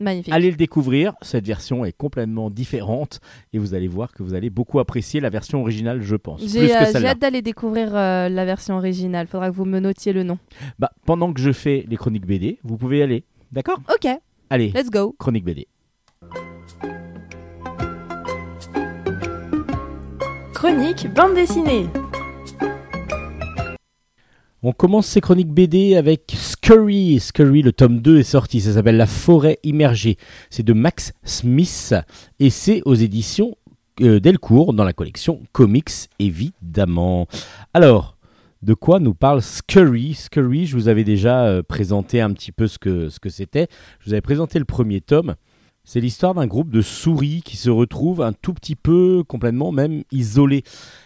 Magnifique. 0.00 0.32
Allez 0.32 0.50
le 0.50 0.56
découvrir, 0.56 1.14
cette 1.22 1.46
version 1.46 1.84
est 1.84 1.92
complètement 1.92 2.50
différente 2.50 3.20
et 3.52 3.58
vous 3.58 3.74
allez 3.74 3.88
voir 3.88 4.12
que 4.12 4.22
vous 4.22 4.34
allez 4.34 4.48
beaucoup 4.50 4.78
apprécier 4.78 5.20
la 5.20 5.28
version 5.28 5.60
originale, 5.60 6.02
je 6.02 6.14
pense. 6.14 6.40
J'ai 6.46 6.72
euh, 6.72 7.04
hâte 7.04 7.18
d'aller 7.18 7.42
découvrir 7.42 7.94
euh, 7.96 8.28
la 8.28 8.44
version 8.44 8.76
originale. 8.76 9.26
Faudra 9.26 9.50
que 9.50 9.54
vous 9.56 9.64
me 9.64 9.80
notiez 9.80 10.12
le 10.12 10.22
nom. 10.22 10.38
Bah, 10.78 10.90
pendant 11.04 11.32
que 11.32 11.40
je 11.40 11.52
fais 11.52 11.84
les 11.88 11.96
chroniques 11.96 12.26
BD, 12.26 12.58
vous 12.62 12.76
pouvez 12.76 12.98
y 12.98 13.02
aller. 13.02 13.24
D'accord? 13.50 13.80
Ok, 13.92 14.08
Allez, 14.50 14.70
let's 14.74 14.90
go. 14.90 15.14
chronique 15.18 15.44
BD. 15.44 15.66
Chronique 20.54 21.12
bande 21.14 21.34
dessinée. 21.34 21.86
On 24.68 24.72
commence 24.72 25.06
ces 25.06 25.22
chroniques 25.22 25.50
BD 25.50 25.96
avec 25.96 26.30
Scurry. 26.36 27.20
Scurry, 27.20 27.62
le 27.62 27.72
tome 27.72 28.00
2 28.00 28.18
est 28.18 28.22
sorti. 28.22 28.60
Ça 28.60 28.74
s'appelle 28.74 28.98
La 28.98 29.06
forêt 29.06 29.58
immergée. 29.62 30.18
C'est 30.50 30.62
de 30.62 30.74
Max 30.74 31.14
Smith 31.24 31.94
et 32.38 32.50
c'est 32.50 32.82
aux 32.84 32.94
éditions 32.94 33.56
euh, 34.02 34.20
Delcourt 34.20 34.74
dans 34.74 34.84
la 34.84 34.92
collection 34.92 35.40
Comics, 35.52 36.10
évidemment. 36.18 37.26
Alors, 37.72 38.18
de 38.60 38.74
quoi 38.74 39.00
nous 39.00 39.14
parle 39.14 39.40
Scurry? 39.40 40.12
Scurry, 40.12 40.66
je 40.66 40.76
vous 40.76 40.88
avais 40.88 41.04
déjà 41.04 41.46
euh, 41.46 41.62
présenté 41.62 42.20
un 42.20 42.34
petit 42.34 42.52
peu 42.52 42.66
ce 42.66 42.78
que 42.78 43.08
ce 43.08 43.20
que 43.20 43.30
c'était. 43.30 43.68
Je 44.00 44.10
vous 44.10 44.12
avais 44.12 44.20
présenté 44.20 44.58
le 44.58 44.66
premier 44.66 45.00
tome. 45.00 45.36
C'est 45.82 46.00
l'histoire 46.00 46.34
d'un 46.34 46.46
groupe 46.46 46.68
de 46.68 46.82
souris 46.82 47.40
qui 47.42 47.56
se 47.56 47.70
retrouvent 47.70 48.20
un 48.20 48.34
tout 48.34 48.52
petit 48.52 48.76
peu, 48.76 49.24
complètement 49.26 49.72
même 49.72 50.02
isolés. 50.12 50.62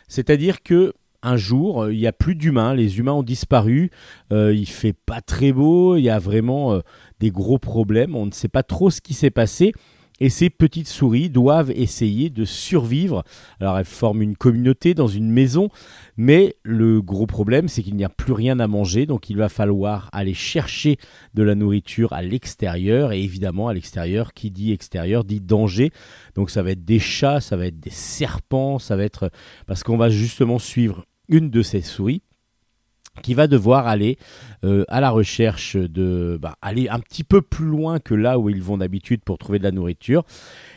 C'est-à-dire 0.08 0.64
que 0.64 0.94
un 1.22 1.36
jour, 1.36 1.84
euh, 1.84 1.92
il 1.92 1.98
n'y 1.98 2.06
a 2.06 2.12
plus 2.12 2.34
d'humains, 2.34 2.74
les 2.74 2.98
humains 2.98 3.12
ont 3.12 3.22
disparu, 3.22 3.90
euh, 4.32 4.54
il 4.54 4.66
fait 4.66 4.92
pas 4.92 5.20
très 5.20 5.52
beau, 5.52 5.96
il 5.96 6.02
y 6.02 6.10
a 6.10 6.18
vraiment 6.18 6.72
euh, 6.72 6.80
des 7.20 7.30
gros 7.30 7.58
problèmes, 7.58 8.16
on 8.16 8.26
ne 8.26 8.32
sait 8.32 8.48
pas 8.48 8.62
trop 8.62 8.90
ce 8.90 9.00
qui 9.00 9.14
s'est 9.14 9.30
passé. 9.30 9.72
Et 10.20 10.28
ces 10.28 10.50
petites 10.50 10.88
souris 10.88 11.30
doivent 11.30 11.72
essayer 11.72 12.30
de 12.30 12.44
survivre. 12.44 13.24
Alors 13.58 13.76
elles 13.78 13.84
forment 13.84 14.22
une 14.22 14.36
communauté 14.36 14.94
dans 14.94 15.08
une 15.08 15.28
maison, 15.28 15.68
mais 16.16 16.54
le 16.62 17.02
gros 17.02 17.26
problème 17.26 17.66
c'est 17.66 17.82
qu'il 17.82 17.96
n'y 17.96 18.04
a 18.04 18.08
plus 18.08 18.32
rien 18.32 18.60
à 18.60 18.68
manger, 18.68 19.06
donc 19.06 19.30
il 19.30 19.36
va 19.36 19.48
falloir 19.48 20.10
aller 20.12 20.34
chercher 20.34 20.96
de 21.34 21.42
la 21.42 21.56
nourriture 21.56 22.12
à 22.12 22.22
l'extérieur. 22.22 23.10
Et 23.10 23.20
évidemment 23.20 23.66
à 23.66 23.74
l'extérieur, 23.74 24.32
qui 24.32 24.52
dit 24.52 24.70
extérieur 24.70 25.24
dit 25.24 25.40
danger. 25.40 25.90
Donc 26.36 26.50
ça 26.50 26.62
va 26.62 26.70
être 26.70 26.84
des 26.84 27.00
chats, 27.00 27.40
ça 27.40 27.56
va 27.56 27.66
être 27.66 27.80
des 27.80 27.90
serpents, 27.90 28.78
ça 28.78 28.94
va 28.94 29.02
être... 29.02 29.30
Parce 29.66 29.82
qu'on 29.82 29.96
va 29.96 30.08
justement 30.08 30.60
suivre 30.60 31.04
une 31.28 31.50
de 31.50 31.62
ces 31.62 31.80
souris 31.80 32.22
qui 33.20 33.34
va 33.34 33.46
devoir 33.46 33.86
aller 33.86 34.16
euh, 34.64 34.84
à 34.88 35.00
la 35.00 35.10
recherche 35.10 35.76
de 35.76 36.38
bah, 36.40 36.56
aller 36.62 36.88
un 36.88 36.98
petit 36.98 37.24
peu 37.24 37.42
plus 37.42 37.66
loin 37.66 37.98
que 37.98 38.14
là 38.14 38.38
où 38.38 38.48
ils 38.48 38.62
vont 38.62 38.78
d'habitude 38.78 39.20
pour 39.22 39.36
trouver 39.36 39.58
de 39.58 39.64
la 39.64 39.70
nourriture 39.70 40.24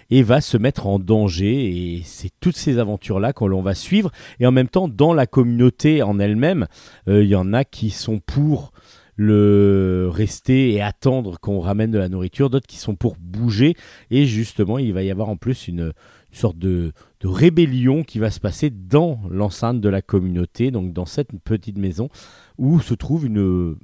et 0.09 0.21
va 0.21 0.41
se 0.41 0.57
mettre 0.57 0.85
en 0.87 0.99
danger. 0.99 1.95
Et 1.95 2.01
c'est 2.03 2.31
toutes 2.41 2.57
ces 2.57 2.77
aventures 2.77 3.19
là 3.19 3.31
qu'on 3.31 3.47
l'on 3.47 3.61
va 3.61 3.73
suivre. 3.73 4.11
Et 4.39 4.45
en 4.45 4.51
même 4.51 4.67
temps 4.67 4.89
dans 4.89 5.13
la 5.13 5.27
communauté 5.27 6.03
en 6.03 6.19
elle-même 6.19 6.67
euh, 7.07 7.23
il 7.23 7.29
y 7.29 7.35
en 7.35 7.53
a 7.53 7.63
qui 7.63 7.89
sont 7.89 8.19
pour 8.19 8.73
le 9.17 10.09
rester 10.11 10.73
et 10.73 10.81
attendre 10.81 11.39
qu'on 11.39 11.61
ramène 11.61 11.89
de 11.89 11.97
la 11.97 12.09
nourriture 12.09 12.49
d'autres 12.49 12.67
qui 12.67 12.77
sont 12.77 12.95
pour 12.95 13.15
bouger. 13.17 13.75
Et 14.11 14.25
justement 14.25 14.77
il 14.77 14.93
va 14.93 15.03
y 15.03 15.11
avoir 15.11 15.29
en 15.29 15.37
plus 15.37 15.69
une, 15.69 15.93
une 16.35 16.37
sorte 16.37 16.57
de, 16.57 16.91
rébellion 17.25 18.03
qui 18.03 18.19
va 18.19 18.31
se 18.31 18.39
passer 18.39 18.69
dans 18.69 19.19
l'enceinte 19.29 19.81
de 19.81 19.89
la 19.89 20.01
communauté, 20.01 20.71
donc 20.71 20.93
dans 20.93 21.05
cette 21.05 21.31
petite 21.43 21.77
maison 21.77 22.09
où 22.57 22.79
se 22.79 22.93
trouve 22.93 23.25
une, 23.25 23.75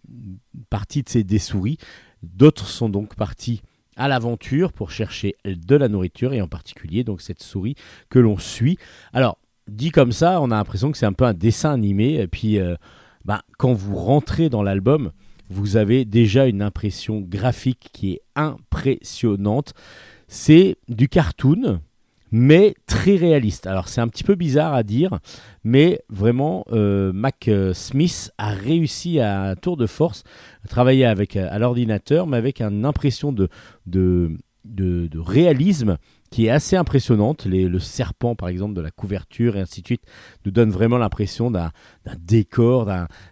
partie 0.69 1.03
de 1.03 1.09
ces 1.09 1.23
des 1.23 1.39
souris. 1.39 1.77
D'autres 2.23 2.67
sont 2.67 2.89
donc 2.89 3.15
partis 3.15 3.61
à 3.97 4.07
l'aventure 4.07 4.73
pour 4.73 4.91
chercher 4.91 5.35
de 5.45 5.75
la 5.75 5.89
nourriture 5.89 6.33
et 6.33 6.41
en 6.41 6.47
particulier 6.47 7.03
donc 7.03 7.21
cette 7.21 7.41
souris 7.41 7.75
que 8.09 8.19
l'on 8.19 8.37
suit. 8.37 8.77
Alors 9.13 9.37
dit 9.67 9.91
comme 9.91 10.11
ça, 10.11 10.41
on 10.41 10.51
a 10.51 10.55
l'impression 10.55 10.91
que 10.91 10.97
c'est 10.97 11.05
un 11.05 11.13
peu 11.13 11.25
un 11.25 11.33
dessin 11.33 11.71
animé 11.71 12.15
et 12.15 12.27
puis 12.27 12.59
euh, 12.59 12.75
bah, 13.25 13.43
quand 13.57 13.73
vous 13.73 13.95
rentrez 13.95 14.49
dans 14.49 14.63
l'album, 14.63 15.11
vous 15.49 15.75
avez 15.75 16.05
déjà 16.05 16.47
une 16.47 16.61
impression 16.61 17.19
graphique 17.19 17.89
qui 17.91 18.13
est 18.13 18.21
impressionnante. 18.35 19.73
C'est 20.27 20.77
du 20.87 21.09
cartoon, 21.09 21.81
mais 22.31 22.75
très 22.87 23.15
réaliste. 23.15 23.67
Alors 23.67 23.87
c'est 23.87 24.01
un 24.01 24.07
petit 24.07 24.23
peu 24.23 24.35
bizarre 24.35 24.73
à 24.73 24.83
dire, 24.83 25.19
mais 25.63 26.01
vraiment 26.09 26.65
euh, 26.71 27.11
Mac 27.13 27.47
euh, 27.47 27.73
Smith 27.73 28.31
a 28.37 28.49
réussi 28.51 29.19
à 29.19 29.41
un 29.41 29.55
tour 29.55 29.77
de 29.77 29.85
force 29.85 30.23
à 30.63 30.67
travailler 30.67 31.05
avec 31.05 31.35
euh, 31.35 31.47
à 31.51 31.59
l'ordinateur, 31.59 32.27
mais 32.27 32.37
avec 32.37 32.61
une 32.61 32.85
impression 32.85 33.31
de, 33.31 33.49
de, 33.85 34.37
de, 34.65 35.19
réalisme 35.19 35.97
qui 36.29 36.45
est 36.45 36.49
assez 36.49 36.77
impressionnante. 36.77 37.45
Le 37.45 37.79
serpent, 37.79 38.35
par 38.35 38.47
exemple, 38.47 38.73
de 38.73 38.81
la 38.81 38.91
couverture 38.91 39.57
et 39.57 39.59
ainsi 39.59 39.81
de 39.81 39.87
suite, 39.87 40.03
nous 40.45 40.51
donne 40.51 40.71
vraiment 40.71 40.97
l'impression 40.97 41.51
d'un 41.51 41.71
décor, 42.19 42.85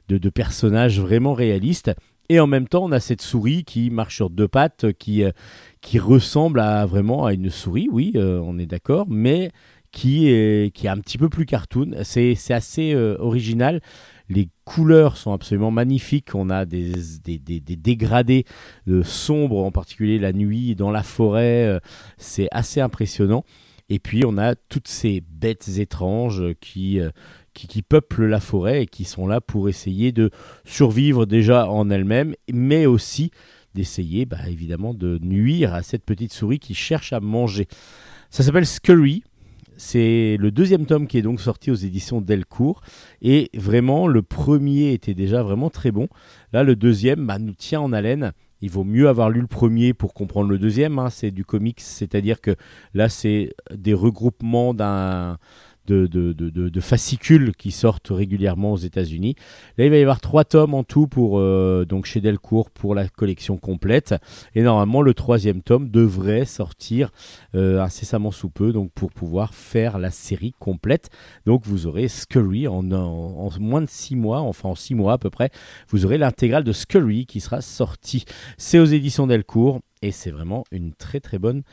de, 0.09 0.17
de 0.17 0.29
personnages 0.29 0.99
vraiment 0.99 1.33
réalistes. 1.33 1.91
Et 2.29 2.39
en 2.39 2.45
même 2.47 2.67
temps, 2.67 2.83
on 2.85 2.91
a 2.91 2.99
cette 2.99 3.23
souris 3.23 3.63
qui 3.63 3.89
marche 3.89 4.15
sur 4.17 4.29
deux 4.29 4.47
pattes, 4.47 4.93
qui, 4.99 5.23
euh, 5.23 5.31
qui 5.81 5.97
ressemble 5.97 6.59
à 6.59 6.85
vraiment 6.85 7.25
à 7.25 7.33
une 7.33 7.49
souris, 7.49 7.89
oui, 7.91 8.11
euh, 8.15 8.39
on 8.43 8.59
est 8.59 8.67
d'accord, 8.67 9.07
mais 9.09 9.51
qui 9.91 10.27
est, 10.27 10.71
qui 10.75 10.85
est 10.85 10.89
un 10.89 10.99
petit 10.99 11.17
peu 11.17 11.29
plus 11.29 11.47
cartoon. 11.47 11.91
C'est 12.03 12.35
assez 12.51 12.93
euh, 12.93 13.15
original. 13.19 13.81
Les 14.29 14.49
couleurs 14.63 15.17
sont 15.17 15.33
absolument 15.33 15.71
magnifiques. 15.71 16.35
On 16.35 16.51
a 16.51 16.65
des, 16.65 16.91
des, 17.23 17.39
des- 17.39 17.59
des 17.59 17.75
dégradés 17.75 18.45
sombres, 19.01 19.63
en 19.63 19.71
particulier 19.71 20.19
la 20.19 20.31
nuit 20.31 20.75
dans 20.75 20.91
la 20.91 21.01
forêt. 21.01 21.79
C'est 22.17 22.47
assez 22.51 22.79
impressionnant. 22.79 23.43
Et 23.91 23.97
puis 23.97 24.23
on 24.23 24.37
a 24.37 24.53
toutes 24.53 24.87
ces 24.87 25.23
bêtes 25.27 25.79
étranges 25.79 26.43
qui, 26.61 26.99
qui, 27.53 27.81
peuplent 27.81 28.25
la 28.25 28.39
forêt 28.39 28.83
et 28.83 28.85
qui 28.85 29.03
sont 29.03 29.27
là 29.27 29.41
pour 29.41 29.69
essayer 29.69 30.11
de 30.11 30.29
survivre 30.65 31.25
déjà 31.25 31.69
en 31.69 31.89
elles-mêmes, 31.89 32.35
mais 32.51 32.85
aussi 32.85 33.31
d'essayer 33.75 34.25
bah, 34.25 34.37
évidemment 34.47 34.93
de 34.93 35.19
nuire 35.21 35.73
à 35.73 35.83
cette 35.83 36.03
petite 36.03 36.33
souris 36.33 36.59
qui 36.59 36.73
cherche 36.73 37.13
à 37.13 37.19
manger. 37.19 37.67
Ça 38.29 38.43
s'appelle 38.43 38.65
Scurry. 38.65 39.23
C'est 39.77 40.35
le 40.37 40.51
deuxième 40.51 40.85
tome 40.85 41.07
qui 41.07 41.17
est 41.17 41.21
donc 41.21 41.39
sorti 41.39 41.71
aux 41.71 41.75
éditions 41.75 42.19
Delcourt. 42.19 42.81
Et 43.21 43.49
vraiment, 43.53 44.07
le 44.07 44.21
premier 44.21 44.91
était 44.91 45.13
déjà 45.13 45.41
vraiment 45.41 45.69
très 45.69 45.91
bon. 45.91 46.09
Là, 46.51 46.63
le 46.63 46.75
deuxième 46.75 47.25
bah, 47.25 47.39
nous 47.39 47.53
tient 47.53 47.79
en 47.79 47.93
haleine. 47.93 48.33
Il 48.61 48.69
vaut 48.69 48.83
mieux 48.83 49.07
avoir 49.07 49.29
lu 49.29 49.39
le 49.39 49.47
premier 49.47 49.93
pour 49.93 50.13
comprendre 50.13 50.49
le 50.49 50.59
deuxième. 50.59 50.99
hein. 50.99 51.09
C'est 51.09 51.31
du 51.31 51.45
comics, 51.45 51.79
c'est-à-dire 51.79 52.41
que 52.41 52.55
là, 52.93 53.07
c'est 53.07 53.53
des 53.73 53.93
regroupements 53.93 54.73
d'un. 54.73 55.37
De, 55.89 56.79
fascicules 56.79 57.55
qui 57.55 57.71
sortent 57.71 58.09
régulièrement 58.09 58.73
aux 58.73 58.77
États-Unis. 58.77 59.35
Là, 59.77 59.85
il 59.85 59.91
va 59.91 59.97
y 59.97 60.01
avoir 60.01 60.21
trois 60.21 60.43
tomes 60.43 60.73
en 60.73 60.83
tout 60.83 61.07
pour 61.07 61.39
euh, 61.39 61.85
donc 61.85 62.05
chez 62.05 62.21
Delcourt 62.21 62.69
pour 62.69 62.93
la 62.95 63.07
collection 63.09 63.57
complète. 63.57 64.15
Et 64.55 64.61
normalement, 64.61 65.01
le 65.01 65.13
troisième 65.13 65.61
tome 65.61 65.89
devrait 65.89 66.45
sortir 66.45 67.11
euh, 67.55 67.81
incessamment 67.81 68.31
sous 68.31 68.49
peu, 68.49 68.71
donc 68.71 68.91
pour 68.93 69.11
pouvoir 69.11 69.53
faire 69.53 69.97
la 69.97 70.11
série 70.11 70.53
complète. 70.59 71.09
Donc, 71.45 71.65
vous 71.65 71.87
aurez 71.87 72.07
Scurry 72.07 72.67
en, 72.67 72.91
en- 72.91 73.49
moins 73.59 73.81
de 73.81 73.89
six 73.89 74.15
mois, 74.15 74.41
enfin 74.41 74.69
en 74.69 74.75
six 74.75 74.93
mois 74.95 75.13
à 75.13 75.17
peu 75.17 75.29
près, 75.29 75.49
vous 75.89 76.05
aurez 76.05 76.17
l'intégrale 76.17 76.63
de 76.63 76.71
Scurry 76.71 77.25
qui 77.25 77.39
sera 77.39 77.61
sortie. 77.61 78.25
C'est 78.57 78.79
aux 78.79 78.85
éditions 78.85 79.27
Delcourt 79.27 79.79
et 80.01 80.11
c'est 80.11 80.31
vraiment 80.31 80.63
une 80.71 80.93
très 80.93 81.19
très 81.19 81.39
bonne 81.39 81.63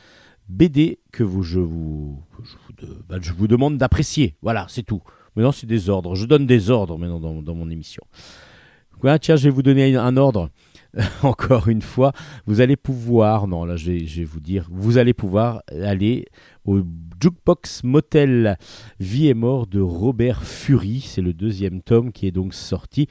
BD 0.49 0.99
que 1.11 1.23
vous, 1.23 1.43
je, 1.43 1.59
vous, 1.59 2.23
que 2.77 2.85
je, 3.21 3.33
vous 3.33 3.47
demande 3.47 3.77
d'apprécier. 3.77 4.35
Voilà, 4.41 4.65
c'est 4.69 4.83
tout. 4.83 5.01
Maintenant, 5.35 5.51
c'est 5.51 5.67
des 5.67 5.89
ordres. 5.89 6.15
Je 6.15 6.25
donne 6.25 6.45
des 6.45 6.69
ordres 6.69 6.97
maintenant 6.97 7.41
dans, 7.41 7.55
mon 7.55 7.69
émission. 7.69 8.03
Tiens, 9.21 9.35
je 9.35 9.43
vais 9.43 9.49
vous 9.49 9.63
donner 9.63 9.95
un 9.95 10.17
ordre. 10.17 10.49
encore 11.23 11.67
une 11.67 11.81
fois, 11.81 12.13
vous 12.45 12.61
allez 12.61 12.75
pouvoir, 12.75 13.47
non 13.47 13.65
là 13.65 13.75
je 13.75 13.91
vais 13.91 14.23
vous 14.23 14.39
dire, 14.39 14.67
vous 14.71 14.97
allez 14.97 15.13
pouvoir 15.13 15.61
aller 15.71 16.25
au 16.65 16.81
Jukebox 17.21 17.83
Motel 17.83 18.57
Vie 18.99 19.27
et 19.27 19.33
mort 19.33 19.67
de 19.67 19.79
Robert 19.79 20.43
Fury. 20.43 21.01
C'est 21.01 21.21
le 21.21 21.33
deuxième 21.33 21.81
tome 21.81 22.11
qui 22.11 22.27
est 22.27 22.31
donc 22.31 22.53
sorti. 22.53 23.07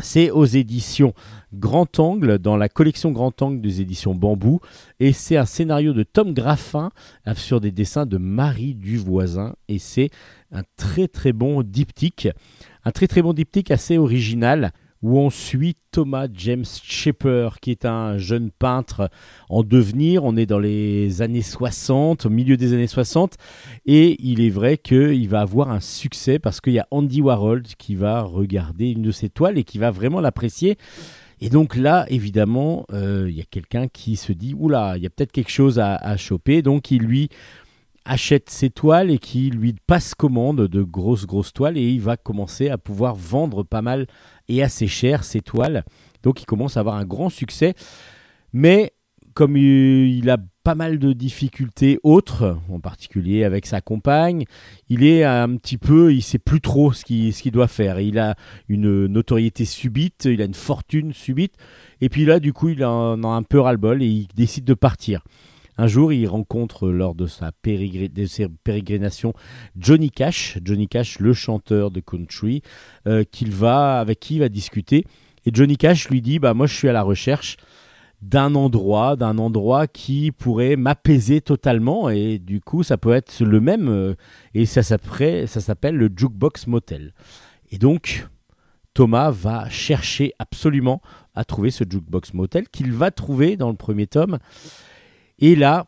C'est 0.00 0.30
aux 0.30 0.44
éditions 0.44 1.12
Grand 1.52 1.98
Angle, 1.98 2.38
dans 2.38 2.56
la 2.56 2.68
collection 2.68 3.10
Grand 3.10 3.40
Angle 3.42 3.60
des 3.60 3.80
éditions 3.80 4.14
Bambou. 4.14 4.60
Et 5.00 5.12
c'est 5.12 5.36
un 5.36 5.44
scénario 5.44 5.92
de 5.92 6.02
Tom 6.02 6.34
Graffin 6.34 6.90
euh, 7.26 7.34
sur 7.34 7.60
des 7.60 7.72
dessins 7.72 8.06
de 8.06 8.16
Marie 8.18 8.74
Duvoisin. 8.74 9.54
Et 9.68 9.78
c'est 9.78 10.10
un 10.52 10.62
très 10.76 11.08
très 11.08 11.32
bon 11.32 11.62
diptyque. 11.62 12.28
Un 12.84 12.92
très 12.92 13.06
très 13.06 13.22
bon 13.22 13.32
diptyque 13.32 13.70
assez 13.70 13.98
original 13.98 14.72
où 15.02 15.18
on 15.18 15.30
suit 15.30 15.76
Thomas 15.92 16.26
James 16.32 16.64
Shepper, 16.82 17.50
qui 17.60 17.70
est 17.70 17.84
un 17.84 18.18
jeune 18.18 18.50
peintre 18.50 19.10
en 19.48 19.62
devenir. 19.62 20.24
On 20.24 20.36
est 20.36 20.46
dans 20.46 20.58
les 20.58 21.22
années 21.22 21.42
60, 21.42 22.26
au 22.26 22.30
milieu 22.30 22.56
des 22.56 22.72
années 22.72 22.86
60, 22.86 23.36
et 23.86 24.16
il 24.20 24.40
est 24.40 24.50
vrai 24.50 24.76
qu'il 24.76 25.28
va 25.28 25.40
avoir 25.40 25.70
un 25.70 25.80
succès 25.80 26.38
parce 26.38 26.60
qu'il 26.60 26.74
y 26.74 26.78
a 26.78 26.86
Andy 26.90 27.20
Warhol 27.20 27.62
qui 27.62 27.94
va 27.94 28.22
regarder 28.22 28.90
une 28.90 29.02
de 29.02 29.12
ses 29.12 29.28
toiles 29.28 29.58
et 29.58 29.64
qui 29.64 29.78
va 29.78 29.90
vraiment 29.90 30.20
l'apprécier. 30.20 30.76
Et 31.40 31.50
donc 31.50 31.76
là, 31.76 32.04
évidemment, 32.08 32.84
euh, 32.92 33.26
il 33.28 33.36
y 33.36 33.40
a 33.40 33.44
quelqu'un 33.44 33.86
qui 33.86 34.16
se 34.16 34.32
dit, 34.32 34.54
oula, 34.58 34.94
il 34.96 35.04
y 35.04 35.06
a 35.06 35.10
peut-être 35.10 35.30
quelque 35.30 35.52
chose 35.52 35.78
à, 35.78 35.94
à 35.94 36.16
choper, 36.16 36.62
donc 36.62 36.90
il 36.90 37.02
lui 37.02 37.28
achète 38.08 38.48
ses 38.50 38.70
toiles 38.70 39.10
et 39.10 39.18
qui 39.18 39.50
lui 39.50 39.74
passe 39.86 40.14
commande 40.14 40.66
de 40.66 40.82
grosses 40.82 41.26
grosses 41.26 41.52
toiles 41.52 41.76
et 41.76 41.88
il 41.90 42.00
va 42.00 42.16
commencer 42.16 42.70
à 42.70 42.78
pouvoir 42.78 43.14
vendre 43.14 43.62
pas 43.62 43.82
mal 43.82 44.06
et 44.48 44.62
assez 44.62 44.86
cher 44.86 45.24
ses 45.24 45.40
toiles. 45.40 45.84
Donc 46.22 46.42
il 46.42 46.46
commence 46.46 46.76
à 46.76 46.80
avoir 46.80 46.96
un 46.96 47.04
grand 47.04 47.30
succès. 47.30 47.74
Mais 48.52 48.92
comme 49.34 49.56
il 49.56 50.28
a 50.30 50.38
pas 50.64 50.74
mal 50.74 50.98
de 50.98 51.12
difficultés 51.12 51.98
autres, 52.02 52.58
en 52.68 52.80
particulier 52.80 53.44
avec 53.44 53.66
sa 53.66 53.80
compagne, 53.80 54.44
il 54.88 55.04
est 55.04 55.22
un 55.24 55.56
petit 55.56 55.78
peu, 55.78 56.12
il 56.12 56.22
sait 56.22 56.40
plus 56.40 56.60
trop 56.60 56.92
ce 56.92 57.04
qu'il 57.04 57.32
ce 57.32 57.42
qu'il 57.42 57.52
doit 57.52 57.68
faire. 57.68 58.00
Il 58.00 58.18
a 58.18 58.34
une 58.68 59.06
notoriété 59.06 59.64
subite, 59.64 60.24
il 60.24 60.42
a 60.42 60.44
une 60.44 60.54
fortune 60.54 61.12
subite, 61.12 61.54
et 62.00 62.08
puis 62.08 62.24
là, 62.24 62.40
du 62.40 62.52
coup, 62.52 62.68
il 62.68 62.84
en 62.84 63.22
a 63.22 63.28
un 63.28 63.42
peu 63.42 63.60
ras-le-bol 63.60 64.02
et 64.02 64.06
il 64.06 64.28
décide 64.34 64.64
de 64.64 64.74
partir. 64.74 65.22
Un 65.80 65.86
jour, 65.86 66.12
il 66.12 66.26
rencontre 66.26 66.88
lors 66.88 67.14
de, 67.14 67.26
sa 67.26 67.52
pérégrinations 67.52 69.32
Johnny 69.78 70.10
Cash, 70.10 70.58
Johnny 70.64 70.88
Cash, 70.88 71.20
le 71.20 71.32
chanteur 71.32 71.92
de 71.92 72.00
country, 72.00 72.62
euh, 73.06 73.22
qu'il 73.22 73.52
va, 73.52 74.00
avec 74.00 74.18
qui 74.18 74.34
il 74.34 74.40
va 74.40 74.48
discuter. 74.48 75.04
Et 75.46 75.50
Johnny 75.52 75.76
Cash 75.76 76.08
lui 76.08 76.20
dit, 76.20 76.40
bah 76.40 76.52
moi 76.52 76.66
je 76.66 76.74
suis 76.74 76.88
à 76.88 76.92
la 76.92 77.02
recherche 77.02 77.56
d'un 78.22 78.56
endroit, 78.56 79.14
d'un 79.14 79.38
endroit 79.38 79.86
qui 79.86 80.32
pourrait 80.32 80.74
m'apaiser 80.74 81.40
totalement. 81.40 82.10
Et 82.10 82.40
du 82.40 82.60
coup, 82.60 82.82
ça 82.82 82.96
peut 82.96 83.12
être 83.12 83.40
le 83.44 83.60
même. 83.60 83.88
euh, 83.88 84.14
et 84.54 84.66
ça 84.66 84.82
s'appelle, 84.82 85.46
ça 85.46 85.60
s'appelle 85.60 85.94
le 85.94 86.10
Jukebox 86.14 86.66
Motel. 86.66 87.14
Et 87.70 87.78
donc, 87.78 88.26
Thomas 88.94 89.30
va 89.30 89.68
chercher 89.68 90.32
absolument 90.40 91.00
à 91.36 91.44
trouver 91.44 91.70
ce 91.70 91.84
Jukebox 91.88 92.34
Motel 92.34 92.68
qu'il 92.68 92.92
va 92.92 93.12
trouver 93.12 93.56
dans 93.56 93.70
le 93.70 93.76
premier 93.76 94.08
tome. 94.08 94.38
Et 95.38 95.54
là, 95.54 95.86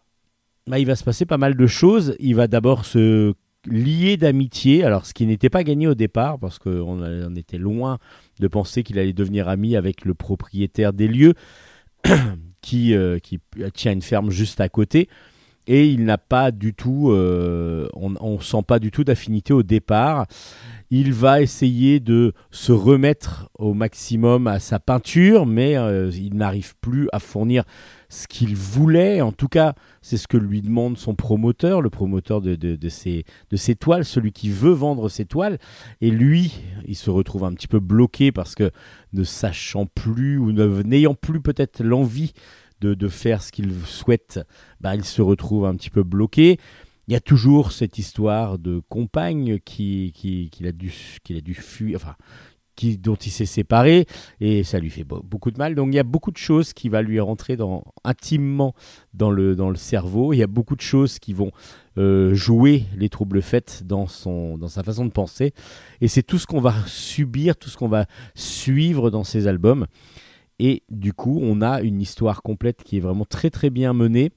bah, 0.66 0.78
il 0.78 0.86
va 0.86 0.96
se 0.96 1.04
passer 1.04 1.26
pas 1.26 1.38
mal 1.38 1.56
de 1.56 1.66
choses. 1.66 2.16
Il 2.20 2.34
va 2.34 2.46
d'abord 2.46 2.84
se 2.84 3.34
lier 3.66 4.16
d'amitié, 4.16 4.84
alors 4.84 5.04
ce 5.04 5.12
qui 5.12 5.26
n'était 5.26 5.50
pas 5.50 5.64
gagné 5.64 5.86
au 5.86 5.94
départ, 5.94 6.38
parce 6.38 6.58
qu'on 6.58 7.02
on 7.02 7.34
était 7.34 7.58
loin 7.58 7.98
de 8.38 8.48
penser 8.48 8.82
qu'il 8.82 8.98
allait 8.98 9.12
devenir 9.12 9.48
ami 9.48 9.76
avec 9.76 10.04
le 10.04 10.14
propriétaire 10.14 10.92
des 10.92 11.08
lieux, 11.08 11.34
qui, 12.62 12.94
euh, 12.94 13.18
qui 13.18 13.38
tient 13.74 13.92
une 13.92 14.02
ferme 14.02 14.30
juste 14.30 14.60
à 14.60 14.68
côté. 14.68 15.08
Et 15.66 15.86
il 15.86 16.04
n'a 16.04 16.18
pas 16.18 16.50
du 16.50 16.72
tout, 16.72 17.10
euh, 17.10 17.86
on, 17.94 18.14
on 18.20 18.40
sent 18.40 18.62
pas 18.66 18.78
du 18.78 18.90
tout 18.90 19.04
d'affinité 19.04 19.52
au 19.52 19.62
départ. 19.62 20.26
Il 20.90 21.12
va 21.12 21.42
essayer 21.42 22.00
de 22.00 22.32
se 22.50 22.72
remettre 22.72 23.48
au 23.58 23.74
maximum 23.74 24.46
à 24.46 24.58
sa 24.58 24.80
peinture, 24.80 25.46
mais 25.46 25.76
euh, 25.76 26.10
il 26.12 26.34
n'arrive 26.34 26.74
plus 26.80 27.08
à 27.12 27.20
fournir 27.20 27.64
ce 28.10 28.26
qu'il 28.26 28.54
voulait. 28.56 29.22
En 29.22 29.32
tout 29.32 29.48
cas, 29.48 29.74
c'est 30.02 30.18
ce 30.18 30.28
que 30.28 30.36
lui 30.36 30.60
demande 30.60 30.98
son 30.98 31.14
promoteur, 31.14 31.80
le 31.80 31.88
promoteur 31.88 32.42
de, 32.42 32.56
de, 32.56 32.88
ses, 32.88 33.24
de 33.50 33.56
ses 33.56 33.76
toiles, 33.76 34.04
celui 34.04 34.32
qui 34.32 34.50
veut 34.50 34.72
vendre 34.72 35.08
ses 35.08 35.24
toiles. 35.24 35.58
Et 36.02 36.10
lui, 36.10 36.60
il 36.86 36.96
se 36.96 37.08
retrouve 37.08 37.44
un 37.44 37.54
petit 37.54 37.68
peu 37.68 37.80
bloqué 37.80 38.32
parce 38.32 38.54
que 38.54 38.70
ne 39.14 39.24
sachant 39.24 39.86
plus 39.86 40.36
ou 40.36 40.52
n'ayant 40.52 41.14
plus 41.14 41.40
peut-être 41.40 41.82
l'envie 41.82 42.32
de, 42.80 42.94
de 42.94 43.08
faire 43.08 43.42
ce 43.42 43.52
qu'il 43.52 43.72
souhaite, 43.86 44.40
bah, 44.80 44.94
il 44.94 45.04
se 45.04 45.22
retrouve 45.22 45.64
un 45.64 45.76
petit 45.76 45.90
peu 45.90 46.02
bloqué. 46.02 46.58
Il 47.08 47.12
y 47.12 47.16
a 47.16 47.20
toujours 47.20 47.72
cette 47.72 47.98
histoire 47.98 48.58
de 48.58 48.82
compagne 48.88 49.58
qui, 49.58 50.12
qui, 50.14 50.66
a 50.66 50.72
dû, 50.72 50.92
qu'il 51.24 51.36
a 51.36 51.40
dû 51.40 51.54
fuir, 51.54 51.96
enfin, 51.96 52.14
dont 52.98 53.14
il 53.14 53.30
s'est 53.30 53.46
séparé, 53.46 54.06
et 54.40 54.62
ça 54.64 54.78
lui 54.78 54.90
fait 54.90 55.04
be- 55.04 55.24
beaucoup 55.24 55.50
de 55.50 55.58
mal. 55.58 55.74
Donc 55.74 55.88
il 55.92 55.96
y 55.96 55.98
a 55.98 56.04
beaucoup 56.04 56.30
de 56.30 56.36
choses 56.36 56.72
qui 56.72 56.88
va 56.88 57.02
lui 57.02 57.20
rentrer 57.20 57.56
dans, 57.56 57.84
intimement 58.04 58.74
dans 59.14 59.30
le, 59.30 59.56
dans 59.56 59.70
le 59.70 59.76
cerveau. 59.76 60.32
Il 60.32 60.38
y 60.38 60.42
a 60.42 60.46
beaucoup 60.46 60.76
de 60.76 60.80
choses 60.80 61.18
qui 61.18 61.32
vont 61.32 61.50
euh, 61.98 62.34
jouer 62.34 62.84
les 62.96 63.08
troubles 63.08 63.42
faits 63.42 63.82
dans, 63.84 64.06
son, 64.06 64.58
dans 64.58 64.68
sa 64.68 64.82
façon 64.82 65.04
de 65.04 65.10
penser. 65.10 65.52
Et 66.00 66.08
c'est 66.08 66.22
tout 66.22 66.38
ce 66.38 66.46
qu'on 66.46 66.60
va 66.60 66.74
subir, 66.86 67.56
tout 67.56 67.68
ce 67.68 67.76
qu'on 67.76 67.88
va 67.88 68.06
suivre 68.34 69.10
dans 69.10 69.24
ces 69.24 69.46
albums. 69.46 69.86
Et 70.58 70.82
du 70.90 71.12
coup, 71.12 71.38
on 71.42 71.62
a 71.62 71.80
une 71.80 72.00
histoire 72.00 72.42
complète 72.42 72.82
qui 72.84 72.98
est 72.98 73.00
vraiment 73.00 73.24
très 73.24 73.50
très 73.50 73.70
bien 73.70 73.92
menée 73.94 74.30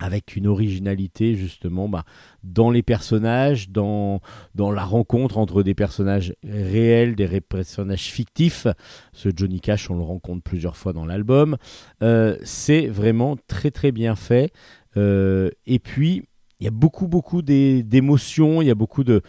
avec 0.00 0.34
une 0.34 0.46
originalité 0.46 1.36
justement 1.36 1.88
bah, 1.88 2.04
dans 2.42 2.70
les 2.70 2.82
personnages, 2.82 3.70
dans, 3.70 4.20
la 4.56 4.84
rencontre 4.84 5.38
entre 5.38 5.62
des 5.62 5.74
personnages 5.74 6.34
réels, 6.42 7.14
des 7.14 7.40
personnages 7.40 8.10
fictifs. 8.10 8.66
Ce 9.12 9.28
Johnny 9.34 9.60
Cash, 9.60 9.90
on 9.90 9.96
le 9.96 10.02
rencontre 10.02 10.42
plusieurs 10.42 10.76
fois 10.76 10.92
dans 10.92 11.06
l'album. 11.06 11.56
Euh, 12.02 12.36
c'est 12.42 12.86
vraiment 12.88 13.36
très 13.46 13.70
très 13.70 13.92
bien 13.92 14.16
fait. 14.16 14.52
Euh, 14.96 15.50
et 15.66 15.78
puis, 15.78 16.24
il 16.60 16.64
y 16.64 16.68
a 16.68 16.72
beaucoup 16.72 17.08
beaucoup 17.08 17.42
d'émotions, 17.42 18.62
il 18.62 18.68
y 18.68 18.70
a 18.70 18.76
beaucoup 18.76 19.04
de, 19.04 19.22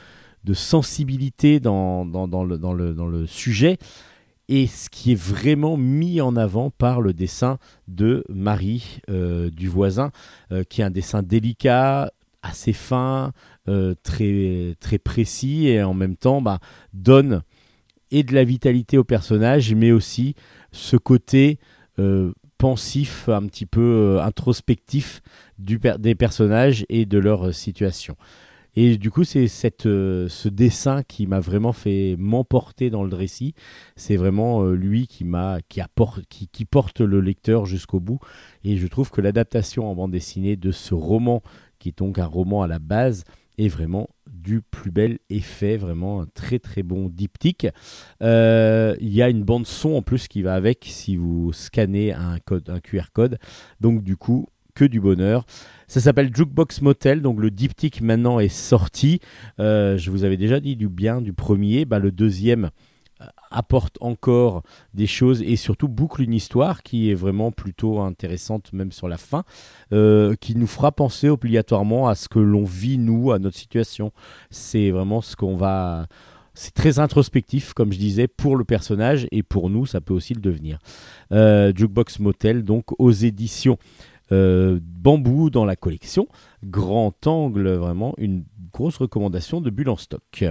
sensibilité 0.53 1.59
dans 1.59 2.05
le 2.05 3.25
sujet. 3.27 3.77
Et 4.47 4.67
ce 4.67 4.89
qui 4.89 5.11
est 5.11 5.19
vraiment 5.19 5.75
mis 5.75 6.21
en 6.21 6.35
avant 6.35 6.69
par 6.69 7.01
le 7.01 7.13
dessin 7.13 7.57
de 7.87 8.23
Marie 8.29 8.99
euh, 9.09 9.49
du 9.49 9.67
voisin, 9.67 10.11
euh, 10.51 10.63
qui 10.63 10.81
est 10.81 10.83
un 10.83 10.91
dessin 10.91 11.23
délicat, 11.23 12.11
assez 12.43 12.73
fin, 12.73 13.31
euh, 13.67 13.95
très, 14.03 14.75
très 14.79 14.99
précis, 14.99 15.67
et 15.67 15.81
en 15.81 15.95
même 15.95 16.15
temps 16.15 16.41
bah, 16.41 16.59
donne 16.93 17.41
et 18.11 18.21
de 18.21 18.35
la 18.35 18.43
vitalité 18.43 18.99
au 18.99 19.03
personnage, 19.03 19.73
mais 19.73 19.91
aussi 19.91 20.35
ce 20.71 20.95
côté 20.95 21.59
pensif, 22.57 23.29
un 23.29 23.47
petit 23.47 23.65
peu 23.65 24.19
introspectif 24.21 25.21
des 25.57 26.13
personnages 26.13 26.85
et 26.89 27.05
de 27.05 27.17
leur 27.17 27.53
situation. 27.53 28.15
Et 28.75 28.97
du 28.97 29.09
coup, 29.09 29.23
c'est 29.23 29.47
cette, 29.47 29.85
euh, 29.85 30.27
ce 30.27 30.49
dessin 30.49 31.03
qui 31.03 31.27
m'a 31.27 31.39
vraiment 31.39 31.71
fait 31.71 32.15
m'emporter 32.17 32.89
dans 32.89 33.03
le 33.03 33.15
récit. 33.15 33.53
C'est 33.95 34.17
vraiment 34.17 34.63
euh, 34.63 34.75
lui 34.75 35.07
qui, 35.07 35.23
m'a, 35.23 35.59
qui, 35.69 35.81
apporte, 35.81 36.25
qui, 36.27 36.47
qui 36.47 36.65
porte 36.65 37.01
le 37.01 37.21
lecteur 37.21 37.65
jusqu'au 37.65 37.99
bout. 37.99 38.19
Et 38.63 38.77
je 38.77 38.87
trouve 38.87 39.11
que 39.11 39.21
l'adaptation 39.21 39.89
en 39.89 39.95
bande 39.95 40.11
dessinée 40.11 40.55
de 40.55 40.71
ce 40.71 40.93
roman, 40.93 41.41
qui 41.79 41.89
est 41.89 41.97
donc 41.97 42.19
un 42.19 42.25
roman 42.25 42.63
à 42.63 42.67
la 42.67 42.79
base, 42.79 43.23
est 43.57 43.69
vraiment 43.69 44.09
du 44.27 44.61
plus 44.61 44.91
bel 44.91 45.19
effet, 45.29 45.77
vraiment 45.77 46.21
un 46.21 46.27
très 46.33 46.59
très 46.59 46.83
bon 46.83 47.07
diptyque. 47.07 47.67
Euh, 48.21 48.95
Il 48.99 49.13
y 49.13 49.21
a 49.21 49.29
une 49.29 49.43
bande 49.43 49.65
son 49.65 49.93
en 49.93 50.01
plus 50.01 50.27
qui 50.27 50.41
va 50.41 50.55
avec 50.55 50.85
si 50.89 51.15
vous 51.15 51.53
scannez 51.53 52.11
un, 52.11 52.39
code, 52.39 52.69
un 52.69 52.81
QR 52.81 53.11
code. 53.13 53.37
Donc 53.79 54.03
du 54.03 54.17
coup, 54.17 54.47
que 54.75 54.85
du 54.85 54.99
bonheur. 54.99 55.45
Ça 55.87 56.01
s'appelle 56.01 56.35
Jukebox 56.35 56.81
Motel, 56.81 57.21
donc 57.21 57.39
le 57.39 57.51
diptyque 57.51 58.01
maintenant 58.01 58.39
est 58.39 58.47
sorti. 58.47 59.19
Euh, 59.59 59.97
je 59.97 60.09
vous 60.09 60.23
avais 60.23 60.37
déjà 60.37 60.59
dit 60.59 60.75
du 60.75 60.89
bien 60.89 61.21
du 61.21 61.31
premier, 61.31 61.85
bah, 61.85 61.99
le 61.99 62.11
deuxième 62.11 62.71
euh, 63.21 63.25
apporte 63.51 63.97
encore 64.01 64.63
des 64.95 65.05
choses 65.05 65.43
et 65.43 65.55
surtout 65.55 65.87
boucle 65.87 66.23
une 66.23 66.33
histoire 66.33 66.81
qui 66.81 67.11
est 67.11 67.13
vraiment 67.13 67.51
plutôt 67.51 67.99
intéressante 67.99 68.73
même 68.73 68.91
sur 68.91 69.07
la 69.07 69.17
fin, 69.17 69.43
euh, 69.93 70.35
qui 70.41 70.55
nous 70.55 70.67
fera 70.67 70.91
penser 70.91 71.29
obligatoirement 71.29 72.07
à 72.07 72.15
ce 72.15 72.29
que 72.29 72.39
l'on 72.39 72.63
vit 72.63 72.97
nous, 72.97 73.31
à 73.31 73.37
notre 73.37 73.57
situation. 73.57 74.11
C'est 74.49 74.89
vraiment 74.89 75.21
ce 75.21 75.35
qu'on 75.35 75.55
va... 75.55 76.07
C'est 76.57 76.73
très 76.73 76.99
introspectif, 76.99 77.73
comme 77.73 77.91
je 77.91 77.99
disais, 77.99 78.29
pour 78.29 78.55
le 78.55 78.63
personnage 78.63 79.27
et 79.31 79.43
pour 79.43 79.69
nous, 79.69 79.85
ça 79.85 79.99
peut 79.99 80.13
aussi 80.13 80.33
le 80.33 80.39
devenir. 80.39 80.79
Jukebox 81.29 82.19
Motel, 82.19 82.63
donc 82.63 82.97
aux 82.97 83.11
éditions 83.11 83.77
euh, 84.31 84.79
Bambou 84.81 85.49
dans 85.49 85.65
la 85.65 85.75
collection. 85.75 86.27
Grand 86.63 87.27
angle, 87.27 87.69
vraiment 87.73 88.13
une 88.17 88.43
grosse 88.73 88.97
recommandation 88.97 89.61
de 89.61 89.69
Bulle 89.69 89.89
en 89.89 89.97
stock. 89.97 90.45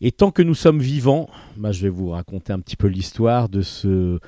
Et 0.00 0.12
tant 0.12 0.30
que 0.30 0.42
nous 0.42 0.54
sommes 0.54 0.80
vivants, 0.80 1.28
bah, 1.56 1.72
je 1.72 1.82
vais 1.82 1.88
vous 1.88 2.10
raconter 2.10 2.52
un 2.52 2.60
petit 2.60 2.76
peu 2.76 2.86
l'histoire 2.86 3.48
de 3.48 3.62
ce, 3.62 4.20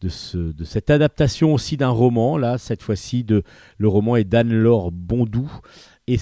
de, 0.00 0.52
de 0.52 0.64
cette 0.64 0.90
adaptation 0.90 1.54
aussi 1.54 1.76
d'un 1.76 1.88
roman. 1.88 2.36
Là, 2.36 2.58
cette 2.58 2.82
fois-ci, 2.82 3.26
le 3.78 3.88
roman 3.88 4.16
est 4.16 4.24
d'Anne-Laure 4.24 4.92
Bondou 4.92 5.50
et 6.06 6.18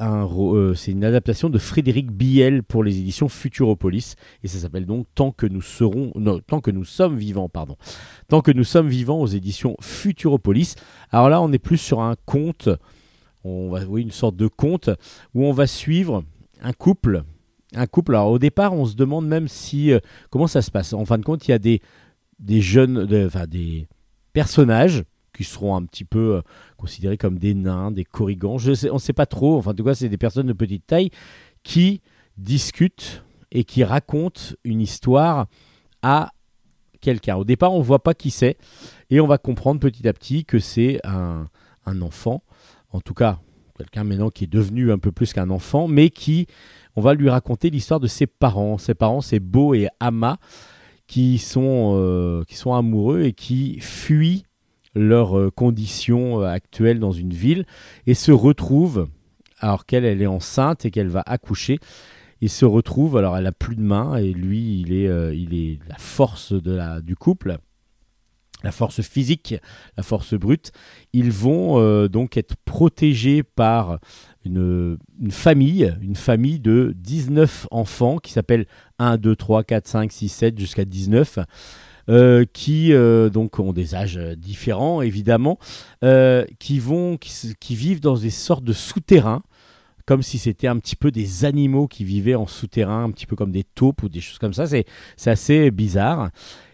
euh, 0.00 0.74
c'est 0.74 0.92
une 0.92 1.04
adaptation 1.04 1.50
de 1.50 1.58
Frédéric 1.58 2.12
Biel 2.12 2.62
pour 2.62 2.84
les 2.84 2.98
éditions 2.98 3.28
Futuropolis 3.28 4.14
et 4.44 4.48
ça 4.48 4.58
s'appelle 4.58 4.86
donc 4.86 5.06
Tant 5.16 5.32
que 5.32 5.46
nous 5.46 5.60
serons, 5.60 6.12
non, 6.14 6.38
tant 6.38 6.60
que 6.60 6.70
nous 6.70 6.84
sommes 6.84 7.16
vivants, 7.16 7.48
pardon, 7.48 7.76
Tant 8.28 8.42
que 8.42 8.52
nous 8.52 8.62
sommes 8.62 8.86
vivants 8.86 9.20
aux 9.20 9.26
éditions 9.26 9.76
Futuropolis. 9.80 10.76
Alors 11.10 11.28
là, 11.28 11.42
on 11.42 11.52
est 11.52 11.58
plus 11.58 11.78
sur 11.78 12.00
un 12.00 12.14
conte, 12.26 12.68
on 13.42 13.70
va, 13.70 13.84
oui, 13.84 14.02
une 14.02 14.12
sorte 14.12 14.36
de 14.36 14.46
conte 14.46 14.90
où 15.34 15.44
on 15.44 15.52
va 15.52 15.66
suivre 15.66 16.22
un 16.62 16.72
couple. 16.72 17.24
Un 17.74 17.86
couple. 17.86 18.14
Alors 18.14 18.30
au 18.30 18.38
départ, 18.38 18.72
on 18.72 18.84
se 18.84 18.94
demande 18.94 19.26
même 19.26 19.48
si 19.48 19.92
euh, 19.92 19.98
comment 20.30 20.46
ça 20.46 20.62
se 20.62 20.70
passe. 20.70 20.92
En 20.92 21.04
fin 21.04 21.18
de 21.18 21.24
compte, 21.24 21.48
il 21.48 21.50
y 21.50 21.54
a 21.54 21.58
des 21.58 22.60
jeunes, 22.60 23.08
enfin 23.26 23.48
des 23.48 23.88
personnages 24.32 25.02
qui 25.34 25.44
seront 25.44 25.76
un 25.76 25.84
petit 25.84 26.04
peu 26.04 26.36
euh, 26.36 26.42
considérés 26.76 27.18
comme 27.18 27.38
des 27.38 27.54
nains, 27.54 27.90
des 27.90 28.04
corrigans. 28.04 28.56
On 28.90 28.94
ne 28.94 28.98
sait 28.98 29.12
pas 29.12 29.26
trop. 29.26 29.58
Enfin, 29.58 29.72
en 29.72 29.74
tout 29.74 29.84
cas, 29.84 29.94
c'est 29.94 30.08
des 30.08 30.16
personnes 30.16 30.46
de 30.46 30.52
petite 30.52 30.86
taille 30.86 31.10
qui 31.62 32.00
discutent 32.36 33.24
et 33.50 33.64
qui 33.64 33.84
racontent 33.84 34.40
une 34.64 34.80
histoire 34.80 35.46
à 36.02 36.32
quelqu'un. 37.00 37.36
Au 37.36 37.44
départ, 37.44 37.72
on 37.72 37.78
ne 37.78 37.84
voit 37.84 38.02
pas 38.02 38.14
qui 38.14 38.30
c'est 38.30 38.56
et 39.10 39.20
on 39.20 39.26
va 39.26 39.38
comprendre 39.38 39.80
petit 39.80 40.08
à 40.08 40.12
petit 40.12 40.44
que 40.44 40.58
c'est 40.58 41.00
un, 41.04 41.46
enfant. 42.00 42.42
En 42.90 43.00
tout 43.00 43.14
cas, 43.14 43.38
quelqu'un 43.76 44.04
maintenant 44.04 44.30
qui 44.30 44.44
est 44.44 44.52
devenu 44.52 44.90
un 44.90 44.98
peu 44.98 45.12
plus 45.12 45.32
qu'un 45.32 45.50
enfant, 45.50 45.86
mais 45.86 46.10
qui, 46.10 46.46
on 46.96 47.02
va 47.02 47.14
lui 47.14 47.28
raconter 47.28 47.70
l'histoire 47.70 48.00
de 48.00 48.06
ses 48.06 48.26
parents. 48.26 48.78
Ses 48.78 48.94
parents, 48.94 49.20
c'est 49.20 49.40
Beau 49.40 49.74
et 49.74 49.88
Ama, 50.00 50.38
qui 51.06 51.38
sont, 51.38 51.94
euh, 51.96 52.42
qui 52.44 52.56
sont 52.56 52.72
amoureux 52.72 53.22
et 53.22 53.32
qui 53.32 53.78
fuient 53.80 54.44
leurs 54.94 55.38
euh, 55.38 55.50
conditions 55.50 56.40
euh, 56.40 56.46
actuelles 56.46 56.98
dans 56.98 57.12
une 57.12 57.32
ville 57.32 57.66
et 58.06 58.14
se 58.14 58.32
retrouvent, 58.32 59.08
alors 59.58 59.86
qu'elle 59.86 60.04
elle 60.04 60.22
est 60.22 60.26
enceinte 60.26 60.84
et 60.84 60.90
qu'elle 60.90 61.08
va 61.08 61.22
accoucher, 61.26 61.78
ils 62.40 62.50
se 62.50 62.64
retrouvent, 62.64 63.16
alors 63.16 63.36
elle 63.36 63.46
a 63.46 63.52
plus 63.52 63.76
de 63.76 63.82
main 63.82 64.16
et 64.16 64.32
lui 64.32 64.80
il 64.80 64.92
est, 64.92 65.08
euh, 65.08 65.34
il 65.34 65.54
est 65.54 65.78
la 65.88 65.96
force 65.96 66.52
de 66.52 66.72
la, 66.72 67.00
du 67.00 67.16
couple, 67.16 67.58
la 68.62 68.72
force 68.72 69.02
physique, 69.02 69.54
la 69.96 70.02
force 70.02 70.34
brute. 70.34 70.72
Ils 71.12 71.30
vont 71.30 71.78
euh, 71.78 72.08
donc 72.08 72.36
être 72.36 72.56
protégés 72.64 73.42
par 73.42 73.98
une, 74.44 74.98
une 75.20 75.30
famille, 75.30 75.94
une 76.02 76.16
famille 76.16 76.60
de 76.60 76.92
19 76.96 77.68
enfants 77.70 78.18
qui 78.18 78.32
s'appelle 78.32 78.66
1, 78.98 79.16
2, 79.16 79.36
3, 79.36 79.64
4, 79.64 79.86
5, 79.86 80.12
6, 80.12 80.28
7 80.28 80.58
jusqu'à 80.58 80.84
19. 80.84 81.38
Euh, 82.10 82.44
qui 82.52 82.92
euh, 82.92 83.30
donc 83.30 83.58
ont 83.58 83.72
des 83.72 83.94
âges 83.94 84.18
euh, 84.18 84.34
différents 84.36 85.00
évidemment, 85.00 85.58
qui 86.58 86.78
vont, 86.78 87.16
qui, 87.16 87.74
vivent 87.74 88.00
dans 88.00 88.16
des 88.16 88.30
sortes 88.30 88.64
de 88.64 88.74
souterrains, 88.74 89.42
comme 90.04 90.22
si 90.22 90.36
c'était 90.36 90.66
un 90.66 90.78
petit 90.78 90.96
peu 90.96 91.10
des 91.10 91.46
animaux 91.46 91.88
qui 91.88 92.04
vivaient 92.04 92.34
en 92.34 92.46
souterrain, 92.46 93.04
un 93.04 93.10
petit 93.10 93.26
peu 93.26 93.36
comme 93.36 93.52
des 93.52 93.64
taupes 93.64 94.02
ou 94.02 94.10
des 94.10 94.20
choses 94.20 94.38
comme 94.38 94.52
ça. 94.52 94.66
C'est 94.66 94.84
assez 95.30 95.70
bizarre. 95.70 96.30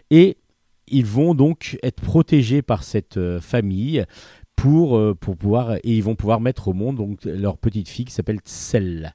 Et 0.09 0.37
ils 0.87 1.05
vont 1.05 1.33
donc 1.33 1.77
être 1.81 2.01
protégés 2.01 2.61
par 2.61 2.83
cette 2.83 3.17
famille 3.39 4.03
pour, 4.57 4.99
pour 5.15 5.37
pouvoir 5.37 5.75
et 5.75 5.79
ils 5.83 6.03
vont 6.03 6.15
pouvoir 6.15 6.41
mettre 6.41 6.67
au 6.67 6.73
monde 6.73 6.97
donc 6.97 7.23
leur 7.23 7.57
petite 7.57 7.87
fille 7.87 8.05
qui 8.05 8.13
s'appelle 8.13 8.39
Tsel. 8.39 9.13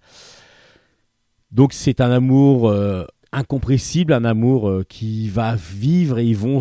Donc 1.57 1.72
c'est 1.72 2.00
un 2.00 2.11
amour 2.11 2.68
euh, 2.68 3.05
incompressible, 3.33 4.12
un 4.12 4.25
amour 4.25 4.69
euh, 4.69 4.85
qui 4.89 5.29
va 5.29 5.57
vivre 5.57 6.19
et 6.19 6.25
ils 6.25 6.37
vont 6.37 6.61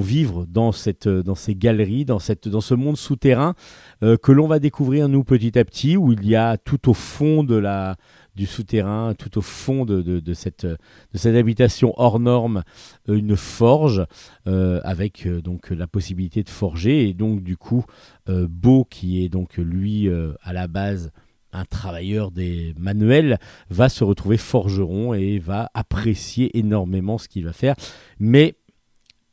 vivre 0.00 0.42
euh, 0.42 1.22
dans 1.22 1.34
ces 1.34 1.54
galeries, 1.54 2.04
dans 2.04 2.18
ce 2.18 2.74
monde 2.74 2.96
souterrain 2.96 3.54
euh, 4.02 4.16
que 4.16 4.32
l'on 4.32 4.46
va 4.46 4.58
découvrir 4.58 5.08
nous 5.08 5.24
petit 5.24 5.58
à 5.58 5.64
petit 5.64 5.96
où 5.96 6.12
il 6.12 6.26
y 6.26 6.36
a 6.36 6.56
tout 6.56 6.88
au 6.88 6.94
fond 6.94 7.44
de 7.44 7.56
la 7.56 7.96
du 8.34 8.46
souterrain, 8.46 9.12
tout 9.12 9.36
au 9.36 9.42
fond 9.42 9.84
de, 9.84 10.32
cette, 10.32 10.66
habitation 11.26 11.92
hors 11.98 12.18
norme, 12.18 12.62
une 13.06 13.36
forge 13.36 14.06
avec 14.46 15.28
donc 15.28 15.68
la 15.68 15.86
possibilité 15.86 16.42
de 16.42 16.48
forger. 16.48 17.10
Et 17.10 17.12
donc 17.12 17.42
du 17.42 17.58
coup 17.58 17.84
Beau 18.26 18.86
qui 18.88 19.22
est 19.22 19.28
donc 19.28 19.58
lui 19.58 20.08
à 20.08 20.52
la 20.54 20.66
base 20.66 21.12
un 21.52 21.64
travailleur 21.64 22.30
des 22.30 22.74
manuels 22.78 23.38
va 23.70 23.88
se 23.88 24.04
retrouver 24.04 24.36
forgeron 24.36 25.14
et 25.14 25.38
va 25.38 25.70
apprécier 25.74 26.56
énormément 26.58 27.18
ce 27.18 27.28
qu'il 27.28 27.44
va 27.44 27.52
faire 27.52 27.74
mais 28.18 28.56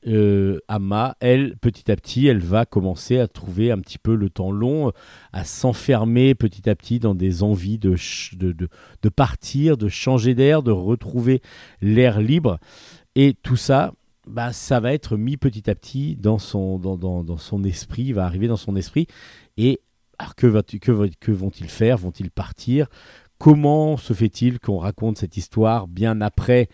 euh, 0.07 0.59
Ama, 0.70 1.17
elle, 1.20 1.57
petit 1.57 1.91
à 1.91 1.95
petit, 1.95 2.28
elle 2.28 2.39
va 2.39 2.65
commencer 2.65 3.20
à 3.20 3.28
trouver 3.28 3.72
un 3.72 3.80
petit 3.80 3.97
peu 3.97 4.15
le 4.15 4.30
temps 4.30 4.51
long, 4.51 4.93
à 5.34 5.43
s'enfermer 5.43 6.36
petit 6.36 6.70
à 6.70 6.76
petit 6.76 6.99
dans 6.99 7.15
des 7.15 7.43
envies 7.43 7.78
de, 7.78 7.95
de, 8.34 8.53
de 9.01 9.09
partir, 9.09 9.78
de 9.78 9.89
changer 9.89 10.36
d'air, 10.36 10.63
de 10.63 10.72
retrouver 10.72 11.41
l'air 11.82 12.22
libre. 12.22 12.59
Et 13.15 13.34
tout 13.34 13.57
ça, 13.57 13.93
bah, 14.26 14.53
ça 14.53 14.80
va 14.80 14.93
être 14.93 15.17
mis 15.17 15.36
petit 15.36 15.70
à 15.70 15.76
petit 15.76 16.15
dans 16.15 16.39
son, 16.39 16.80
dans, 16.80 16.97
dans, 16.97 17.24
dans 17.24 17.38
son 17.38 17.63
esprit, 17.63 18.13
va 18.13 18.26
arriver 18.26 18.47
dans 18.47 18.57
son 18.57 18.76
esprit. 18.78 19.07
Et 19.57 19.82
alors, 20.20 20.36
que, 20.36 21.32
vont-ils 21.32 21.70
faire? 21.70 21.97
Vont-ils 21.97 22.30
partir? 22.30 22.88
Comment 23.38 23.95
se 23.95 24.11
fait-il 24.11 24.59
qu'on 24.59 24.78
raconte 24.78 25.17
cette 25.17 25.38
histoire 25.38 25.88
bien 25.88 26.20
après 26.20 26.67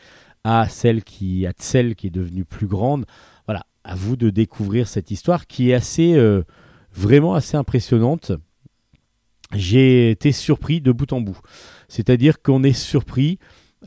à 0.43 0.67
celle 0.67 1.03
qui, 1.03 1.45
à 1.45 1.53
celle 1.57 1.95
qui 1.95 2.07
est 2.07 2.11
devenue 2.11 2.43
plus 2.43 2.65
grande? 2.65 3.05
Voilà, 3.45 3.67
à 3.83 3.93
vous 3.93 4.15
de 4.15 4.31
découvrir 4.31 4.87
cette 4.87 5.11
histoire 5.11 5.45
qui 5.45 5.69
est 5.69 5.99
euh, 5.99 6.41
vraiment 6.91 7.35
assez 7.35 7.55
impressionnante. 7.55 8.31
J'ai 9.53 10.09
été 10.09 10.31
surpris 10.31 10.81
de 10.81 10.91
bout 10.91 11.13
en 11.13 11.21
bout. 11.21 11.39
C'est-à-dire 11.87 12.41
qu'on 12.41 12.63
est 12.63 12.73
surpris 12.73 13.37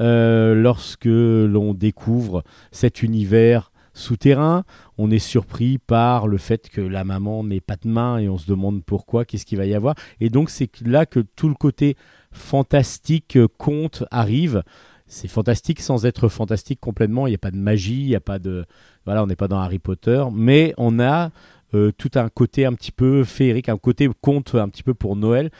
euh, 0.01 0.55
lorsque 0.55 1.07
l'on 1.07 1.75
découvre 1.75 2.45
cet 2.71 3.03
univers 3.03 3.73
souterrain. 3.99 4.65
On 4.97 5.11
est 5.11 5.19
surpris 5.19 5.79
par 5.79 6.27
le 6.27 6.39
fait 6.39 6.69
que 6.69 6.81
la 6.81 7.05
maman 7.05 7.45
n'ait 7.45 7.61
pas 7.61 7.77
de 7.77 7.89
main 7.89 8.19
et 8.19 8.29
on 8.29 8.39
se 8.39 8.47
demande 8.47 8.83
pourquoi, 8.85 9.25
qu'est-ce 9.25 9.45
qu'il 9.45 9.59
va 9.59 9.67
y 9.67 9.75
avoir. 9.75 9.95
Et 10.21 10.31
donc 10.31 10.51
c'est 10.51 10.71
là 10.81 11.05
que 11.05 11.21
tout 11.21 11.49
le 11.49 11.55
côté 11.55 11.97
fantastique, 12.33 13.37
euh, 13.37 13.49
conte 13.59 14.05
arrive. 14.11 14.63
C'est 15.07 15.29
fantastique 15.29 15.81
sans 15.81 16.07
être 16.07 16.29
fantastique 16.29 16.81
complètement. 16.81 17.27
Il 17.27 17.31
n'y 17.31 17.37
a 17.37 17.39
pas 17.39 17.51
de 17.51 17.57
magie, 17.57 18.01
il 18.01 18.09
n'y 18.09 18.17
a 18.17 18.21
pas 18.21 18.39
de. 18.39 18.65
Voilà, 19.05 19.23
on 19.23 19.27
n'est 19.27 19.37
pas 19.37 19.49
dans 19.49 19.59
Harry 19.59 19.79
Potter, 19.79 20.25
mais 20.33 20.75
on 20.77 21.01
a 21.01 21.31
euh, 21.75 21.93
tout 21.97 22.11
un 22.15 22.29
côté 22.29 22.67
un 22.67 22.75
petit 22.75 22.93
peu 22.93 23.25
féerique, 23.25 23.69
un 23.69 23.79
côté 23.79 24.09
conte 24.21 24.55
un 24.55 24.69
petit 24.69 24.83
peu 24.83 24.95
pour 24.95 25.17
Noël 25.17 25.51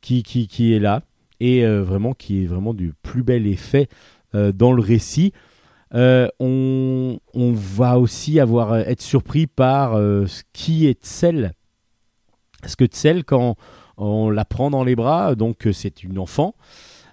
qui, 0.00 0.22
qui, 0.22 0.48
qui 0.48 0.74
est 0.74 0.80
là 0.80 1.02
et 1.40 1.64
euh, 1.64 1.82
vraiment 1.82 2.12
qui 2.12 2.42
est 2.42 2.46
vraiment 2.46 2.74
du 2.74 2.92
plus 3.02 3.22
bel 3.22 3.46
effet 3.46 3.88
dans 4.34 4.72
le 4.72 4.82
récit. 4.82 5.32
Euh, 5.94 6.28
on, 6.38 7.18
va 7.34 7.98
aussi 7.98 8.40
avoir 8.40 8.76
être 8.76 9.00
surpris 9.02 9.46
par 9.46 9.94
euh, 9.94 10.26
qui 10.52 10.86
est 10.86 11.02
Tsel. 11.02 11.54
Parce 12.60 12.76
que 12.76 12.84
Tsel, 12.84 13.24
quand 13.24 13.56
on 13.96 14.30
la 14.30 14.44
prend 14.44 14.70
dans 14.70 14.84
les 14.84 14.96
bras, 14.96 15.34
donc 15.34 15.66
euh, 15.66 15.72
c'est 15.72 16.02
une 16.02 16.18
enfant, 16.18 16.54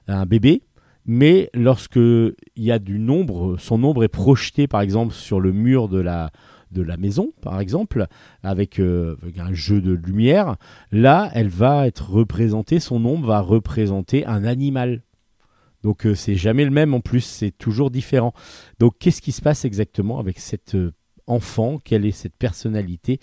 un 0.08 0.26
bébé, 0.26 0.62
mais 1.06 1.50
lorsque 1.54 1.98
il 1.98 2.34
y 2.58 2.72
a 2.72 2.80
du 2.80 3.00
nombre, 3.00 3.58
son 3.60 3.84
ombre 3.84 4.04
est 4.04 4.10
projeté 4.10 4.68
par 4.68 4.82
exemple 4.82 5.14
sur 5.14 5.40
le 5.40 5.52
mur 5.52 5.88
de 5.88 6.00
la, 6.00 6.32
maison, 6.98 7.32
par 7.42 7.60
exemple, 7.60 8.08
avec, 8.44 8.80
euh, 8.80 9.16
avec 9.22 9.40
un 9.40 9.54
jeu 9.54 9.82
de 9.82 9.94
lumière, 9.94 10.56
là, 10.92 11.30
elle 11.34 11.48
va 11.48 11.88
être 11.88 12.10
représentée, 12.10 12.80
son 12.80 13.04
ombre 13.06 13.28
va 13.28 13.40
représenter 13.40 14.26
un 14.26 14.44
animal. 14.44 15.02
Donc 15.86 16.08
euh, 16.08 16.16
c'est 16.16 16.34
jamais 16.34 16.66
le 16.66 16.72
même 16.72 16.96
en 16.96 17.00
plus, 17.00 17.22
c'est 17.22 17.52
toujours 17.52 17.92
différent. 17.92 18.34
Donc 18.80 18.96
qu'est-ce 19.00 19.22
qui 19.22 19.32
se 19.32 19.40
passe 19.40 19.66
exactement 19.66 20.18
avec 20.18 20.40
cet 20.40 20.74
euh, 20.74 20.92
enfant? 21.28 21.78
Quelle 21.78 22.08
est 22.08 22.12
cette 22.12 22.36
personnalité? 22.36 23.20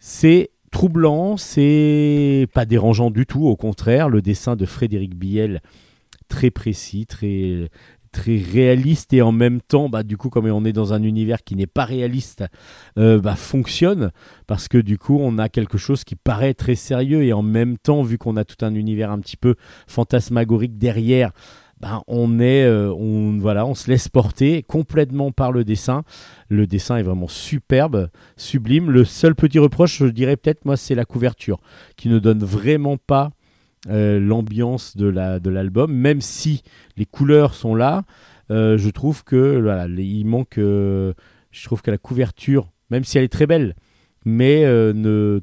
C'est 0.00 0.50
troublant, 0.72 1.36
c'est 1.36 2.48
pas 2.52 2.66
dérangeant 2.66 3.12
du 3.12 3.26
tout, 3.26 3.46
au 3.46 3.54
contraire, 3.54 4.08
le 4.08 4.22
dessin 4.22 4.56
de 4.56 4.66
Frédéric 4.66 5.14
Biel 5.14 5.62
très 6.26 6.50
précis, 6.50 7.06
très 7.06 7.70
très 8.10 8.36
réaliste 8.36 9.12
et 9.12 9.22
en 9.22 9.32
même 9.32 9.60
temps, 9.60 9.88
bah, 9.88 10.02
du 10.02 10.16
coup, 10.16 10.30
comme 10.30 10.46
on 10.46 10.64
est 10.64 10.72
dans 10.72 10.92
un 10.92 11.02
univers 11.02 11.44
qui 11.44 11.54
n'est 11.54 11.66
pas 11.66 11.84
réaliste, 11.84 12.44
euh, 12.98 13.20
bah, 13.20 13.36
fonctionne. 13.36 14.10
Parce 14.46 14.68
que 14.68 14.78
du 14.78 14.98
coup, 14.98 15.18
on 15.20 15.38
a 15.38 15.48
quelque 15.48 15.78
chose 15.78 16.04
qui 16.04 16.16
paraît 16.16 16.54
très 16.54 16.74
sérieux 16.74 17.22
et 17.22 17.32
en 17.32 17.42
même 17.42 17.78
temps, 17.78 18.02
vu 18.02 18.18
qu'on 18.18 18.36
a 18.36 18.44
tout 18.44 18.64
un 18.64 18.74
univers 18.74 19.10
un 19.10 19.20
petit 19.20 19.36
peu 19.36 19.54
fantasmagorique 19.86 20.78
derrière, 20.78 21.32
bah, 21.80 22.02
on 22.08 22.40
est, 22.40 22.64
euh, 22.64 22.92
on 22.92 23.38
voilà, 23.38 23.64
on 23.64 23.74
se 23.74 23.88
laisse 23.88 24.08
porter 24.08 24.62
complètement 24.64 25.30
par 25.30 25.52
le 25.52 25.64
dessin. 25.64 26.02
Le 26.48 26.66
dessin 26.66 26.96
est 26.96 27.02
vraiment 27.02 27.28
superbe, 27.28 28.10
sublime. 28.36 28.90
Le 28.90 29.04
seul 29.04 29.34
petit 29.34 29.58
reproche, 29.58 29.98
je 29.98 30.06
dirais 30.06 30.36
peut-être, 30.36 30.64
moi, 30.64 30.76
c'est 30.76 30.96
la 30.96 31.04
couverture 31.04 31.60
qui 31.96 32.08
ne 32.08 32.18
donne 32.18 32.42
vraiment 32.42 32.96
pas 32.96 33.30
euh, 33.88 34.18
l'ambiance 34.18 34.96
de 34.96 35.06
la 35.06 35.38
de 35.38 35.50
l'album, 35.50 35.92
même 35.92 36.20
si 36.20 36.62
les 36.96 37.06
couleurs 37.06 37.54
sont 37.54 37.74
là. 37.76 38.02
euh, 38.50 38.76
je 38.76 38.90
trouve 38.90 39.22
que 39.22 39.60
voilà, 39.60 39.86
il 39.86 40.24
manque. 40.24 40.54
je 40.56 41.14
trouve 41.64 41.82
que 41.82 41.92
la 41.92 41.98
couverture, 41.98 42.70
même 42.90 43.04
si 43.04 43.18
elle 43.18 43.24
est 43.24 43.28
très 43.32 43.46
belle, 43.46 43.76
mais 44.24 44.64
ne, 44.64 45.40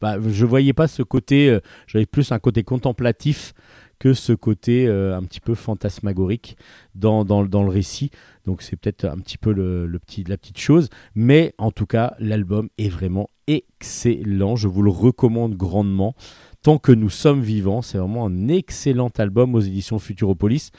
bah, 0.00 0.16
je 0.26 0.46
voyais 0.46 0.72
pas 0.72 0.88
ce 0.88 1.02
côté. 1.02 1.58
J'avais 1.86 2.06
plus 2.06 2.32
un 2.32 2.38
côté 2.38 2.62
contemplatif 2.62 3.52
que 3.98 4.14
ce 4.14 4.32
côté 4.32 4.86
euh, 4.86 5.16
un 5.16 5.22
petit 5.22 5.40
peu 5.40 5.54
fantasmagorique 5.54 6.56
dans, 6.94 7.24
dans, 7.24 7.44
dans 7.44 7.62
le 7.62 7.70
récit. 7.70 8.10
Donc 8.44 8.62
c'est 8.62 8.76
peut-être 8.76 9.04
un 9.04 9.18
petit 9.18 9.38
peu 9.38 9.52
le, 9.52 9.98
petit, 9.98 10.24
la 10.24 10.36
petite 10.36 10.58
chose. 10.58 10.88
Mais 11.14 11.54
en 11.58 11.70
tout 11.70 11.86
cas, 11.86 12.14
l'album 12.18 12.68
est 12.78 12.88
vraiment 12.88 13.30
excellent. 13.46 14.56
Je 14.56 14.68
vous 14.68 14.82
le 14.82 14.90
recommande 14.90 15.56
grandement. 15.56 16.14
Tant 16.62 16.78
que 16.78 16.92
nous 16.92 17.10
sommes 17.10 17.42
vivants, 17.42 17.82
c'est 17.82 17.98
vraiment 17.98 18.26
un 18.26 18.48
excellent 18.48 19.10
album 19.18 19.54
aux 19.54 19.60
éditions 19.60 19.98
Futuropolis. 19.98 20.70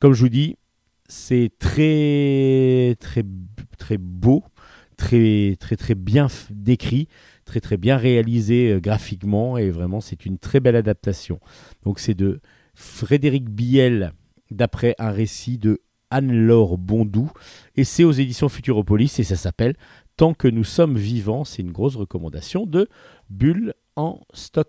Comme 0.00 0.12
je 0.12 0.20
vous 0.20 0.28
dis, 0.28 0.56
c'est 1.08 1.50
très 1.58 2.94
très 3.00 3.24
très 3.78 3.96
beau, 3.96 4.44
très 4.96 5.56
très 5.58 5.76
très 5.76 5.94
bien 5.94 6.28
décrit, 6.50 7.08
très 7.48 7.60
très 7.60 7.78
bien 7.78 7.96
réalisé 7.96 8.72
euh, 8.72 8.80
graphiquement 8.80 9.56
et 9.56 9.70
vraiment 9.70 10.00
c'est 10.00 10.26
une 10.26 10.38
très 10.38 10.60
belle 10.60 10.76
adaptation. 10.76 11.40
Donc 11.82 11.98
c'est 11.98 12.14
de 12.14 12.40
Frédéric 12.74 13.48
Biel 13.48 14.12
d'après 14.50 14.94
un 14.98 15.10
récit 15.10 15.56
de 15.58 15.80
Anne-Laure 16.10 16.76
Bondou 16.76 17.30
et 17.74 17.84
c'est 17.84 18.04
aux 18.04 18.12
éditions 18.12 18.48
Futuropolis 18.48 19.18
et 19.18 19.24
ça 19.24 19.36
s'appelle 19.36 19.74
Tant 20.16 20.34
que 20.34 20.48
nous 20.48 20.64
sommes 20.64 20.98
vivants. 20.98 21.44
C'est 21.44 21.62
une 21.62 21.72
grosse 21.72 21.96
recommandation 21.96 22.66
de 22.66 22.88
Bulle 23.30 23.74
en 23.96 24.20
stock. 24.34 24.68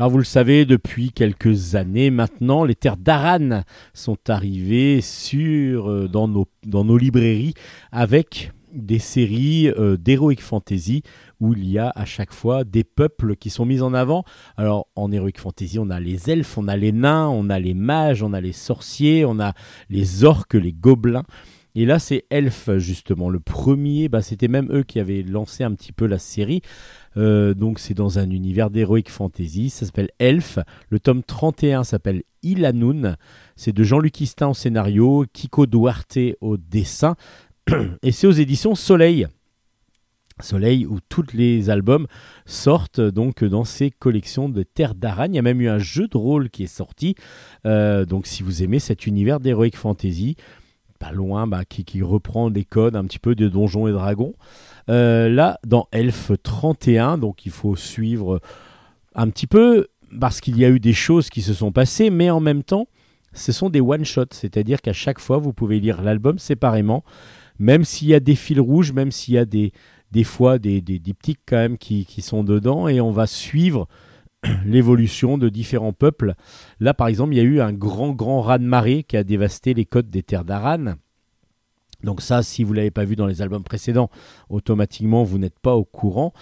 Alors 0.00 0.12
vous 0.12 0.16
le 0.16 0.24
savez, 0.24 0.64
depuis 0.64 1.12
quelques 1.12 1.74
années 1.74 2.08
maintenant, 2.08 2.64
les 2.64 2.74
terres 2.74 2.96
d'Aran 2.96 3.64
sont 3.92 4.16
arrivées 4.28 5.00
euh, 5.34 6.08
dans, 6.08 6.26
nos, 6.26 6.46
dans 6.64 6.86
nos 6.86 6.96
librairies 6.96 7.52
avec 7.92 8.50
des 8.72 8.98
séries 8.98 9.68
euh, 9.68 9.98
d'Heroic 9.98 10.40
Fantasy 10.40 11.02
où 11.38 11.52
il 11.52 11.68
y 11.68 11.78
a 11.78 11.92
à 11.94 12.06
chaque 12.06 12.32
fois 12.32 12.64
des 12.64 12.82
peuples 12.82 13.36
qui 13.36 13.50
sont 13.50 13.66
mis 13.66 13.82
en 13.82 13.92
avant. 13.92 14.24
Alors 14.56 14.86
en 14.96 15.12
Heroic 15.12 15.36
Fantasy, 15.36 15.78
on 15.78 15.90
a 15.90 16.00
les 16.00 16.30
elfes, 16.30 16.56
on 16.56 16.66
a 16.66 16.78
les 16.78 16.92
nains, 16.92 17.28
on 17.28 17.50
a 17.50 17.58
les 17.58 17.74
mages, 17.74 18.22
on 18.22 18.32
a 18.32 18.40
les 18.40 18.52
sorciers, 18.52 19.26
on 19.26 19.38
a 19.38 19.52
les 19.90 20.24
orques, 20.24 20.54
les 20.54 20.72
gobelins. 20.72 21.24
Et 21.74 21.86
là, 21.86 21.98
c'est 21.98 22.24
Elf, 22.30 22.68
justement. 22.78 23.28
Le 23.28 23.38
premier, 23.38 24.08
bah, 24.08 24.22
c'était 24.22 24.48
même 24.48 24.68
eux 24.72 24.82
qui 24.82 24.98
avaient 24.98 25.22
lancé 25.22 25.62
un 25.62 25.72
petit 25.74 25.92
peu 25.92 26.06
la 26.06 26.18
série. 26.18 26.62
Euh, 27.16 27.54
donc, 27.54 27.78
c'est 27.78 27.94
dans 27.94 28.18
un 28.18 28.30
univers 28.30 28.70
d'Heroic 28.70 29.08
Fantasy. 29.08 29.70
Ça 29.70 29.86
s'appelle 29.86 30.10
Elf. 30.18 30.58
Le 30.88 31.00
tome 31.00 31.22
31 31.22 31.84
s'appelle 31.84 32.22
Ilanoun. 32.42 33.16
C'est 33.56 33.72
de 33.72 33.82
Jean-Luc 33.82 34.20
Istin 34.20 34.48
au 34.48 34.54
scénario, 34.54 35.24
Kiko 35.32 35.66
Duarte 35.66 36.18
au 36.40 36.56
dessin. 36.56 37.16
Et 38.02 38.12
c'est 38.12 38.26
aux 38.26 38.32
éditions 38.32 38.74
Soleil. 38.74 39.26
Soleil 40.42 40.86
où 40.86 40.98
tous 41.08 41.26
les 41.34 41.68
albums 41.68 42.06
sortent 42.46 43.00
donc 43.00 43.44
dans 43.44 43.64
ces 43.64 43.90
collections 43.90 44.48
de 44.48 44.62
Terre 44.62 44.94
d'Aragne. 44.94 45.34
Il 45.34 45.36
y 45.36 45.40
a 45.40 45.42
même 45.42 45.60
eu 45.60 45.68
un 45.68 45.78
jeu 45.78 46.08
de 46.08 46.16
rôle 46.16 46.48
qui 46.48 46.64
est 46.64 46.74
sorti. 46.74 47.14
Euh, 47.66 48.06
donc 48.06 48.26
si 48.26 48.42
vous 48.42 48.62
aimez 48.62 48.78
cet 48.78 49.06
univers 49.06 49.40
d'Heroic 49.40 49.72
Fantasy, 49.74 50.36
pas 50.98 51.12
loin, 51.12 51.46
bah, 51.46 51.64
qui, 51.64 51.84
qui 51.84 52.02
reprend 52.02 52.50
des 52.50 52.64
codes 52.64 52.96
un 52.96 53.04
petit 53.04 53.18
peu 53.18 53.34
de 53.34 53.48
Donjons 53.48 53.86
et 53.88 53.92
Dragons. 53.92 54.34
Euh, 54.88 55.28
là, 55.28 55.58
dans 55.66 55.86
Elf 55.92 56.32
31, 56.42 57.18
donc 57.18 57.46
il 57.46 57.52
faut 57.52 57.76
suivre 57.76 58.40
un 59.14 59.28
petit 59.30 59.46
peu 59.46 59.88
parce 60.18 60.40
qu'il 60.40 60.58
y 60.58 60.64
a 60.64 60.68
eu 60.68 60.80
des 60.80 60.92
choses 60.92 61.30
qui 61.30 61.42
se 61.42 61.54
sont 61.54 61.72
passées, 61.72 62.10
mais 62.10 62.30
en 62.30 62.40
même 62.40 62.62
temps, 62.62 62.88
ce 63.32 63.52
sont 63.52 63.70
des 63.70 63.80
one-shots, 63.80 64.32
c'est-à-dire 64.32 64.80
qu'à 64.80 64.92
chaque 64.92 65.20
fois, 65.20 65.38
vous 65.38 65.52
pouvez 65.52 65.78
lire 65.78 66.02
l'album 66.02 66.38
séparément, 66.38 67.04
même 67.58 67.84
s'il 67.84 68.08
y 68.08 68.14
a 68.14 68.20
des 68.20 68.34
fils 68.34 68.58
rouges, 68.58 68.92
même 68.92 69.12
s'il 69.12 69.34
y 69.34 69.38
a 69.38 69.44
des, 69.44 69.72
des 70.10 70.24
fois 70.24 70.58
des, 70.58 70.80
des 70.80 70.98
diptyques 70.98 71.40
quand 71.46 71.56
même 71.56 71.78
qui, 71.78 72.04
qui 72.06 72.22
sont 72.22 72.42
dedans, 72.42 72.88
et 72.88 73.00
on 73.00 73.10
va 73.10 73.26
suivre 73.26 73.86
l'évolution 74.64 75.38
de 75.38 75.48
différents 75.48 75.92
peuples. 75.92 76.34
Là, 76.80 76.94
par 76.94 77.08
exemple, 77.08 77.34
il 77.34 77.36
y 77.36 77.40
a 77.40 77.44
eu 77.44 77.60
un 77.60 77.72
grand, 77.72 78.10
grand 78.10 78.40
raz-de-marée 78.40 79.04
qui 79.04 79.16
a 79.16 79.24
dévasté 79.24 79.74
les 79.74 79.84
côtes 79.84 80.10
des 80.10 80.22
terres 80.22 80.44
d'Aran. 80.44 80.94
Donc 82.04 82.20
ça, 82.20 82.42
si 82.42 82.64
vous 82.64 82.72
ne 82.72 82.78
l'avez 82.78 82.90
pas 82.90 83.04
vu 83.04 83.16
dans 83.16 83.26
les 83.26 83.42
albums 83.42 83.64
précédents, 83.64 84.10
automatiquement, 84.48 85.24
vous 85.24 85.38
n'êtes 85.38 85.58
pas 85.58 85.76
au 85.76 85.84
courant. 85.84 86.32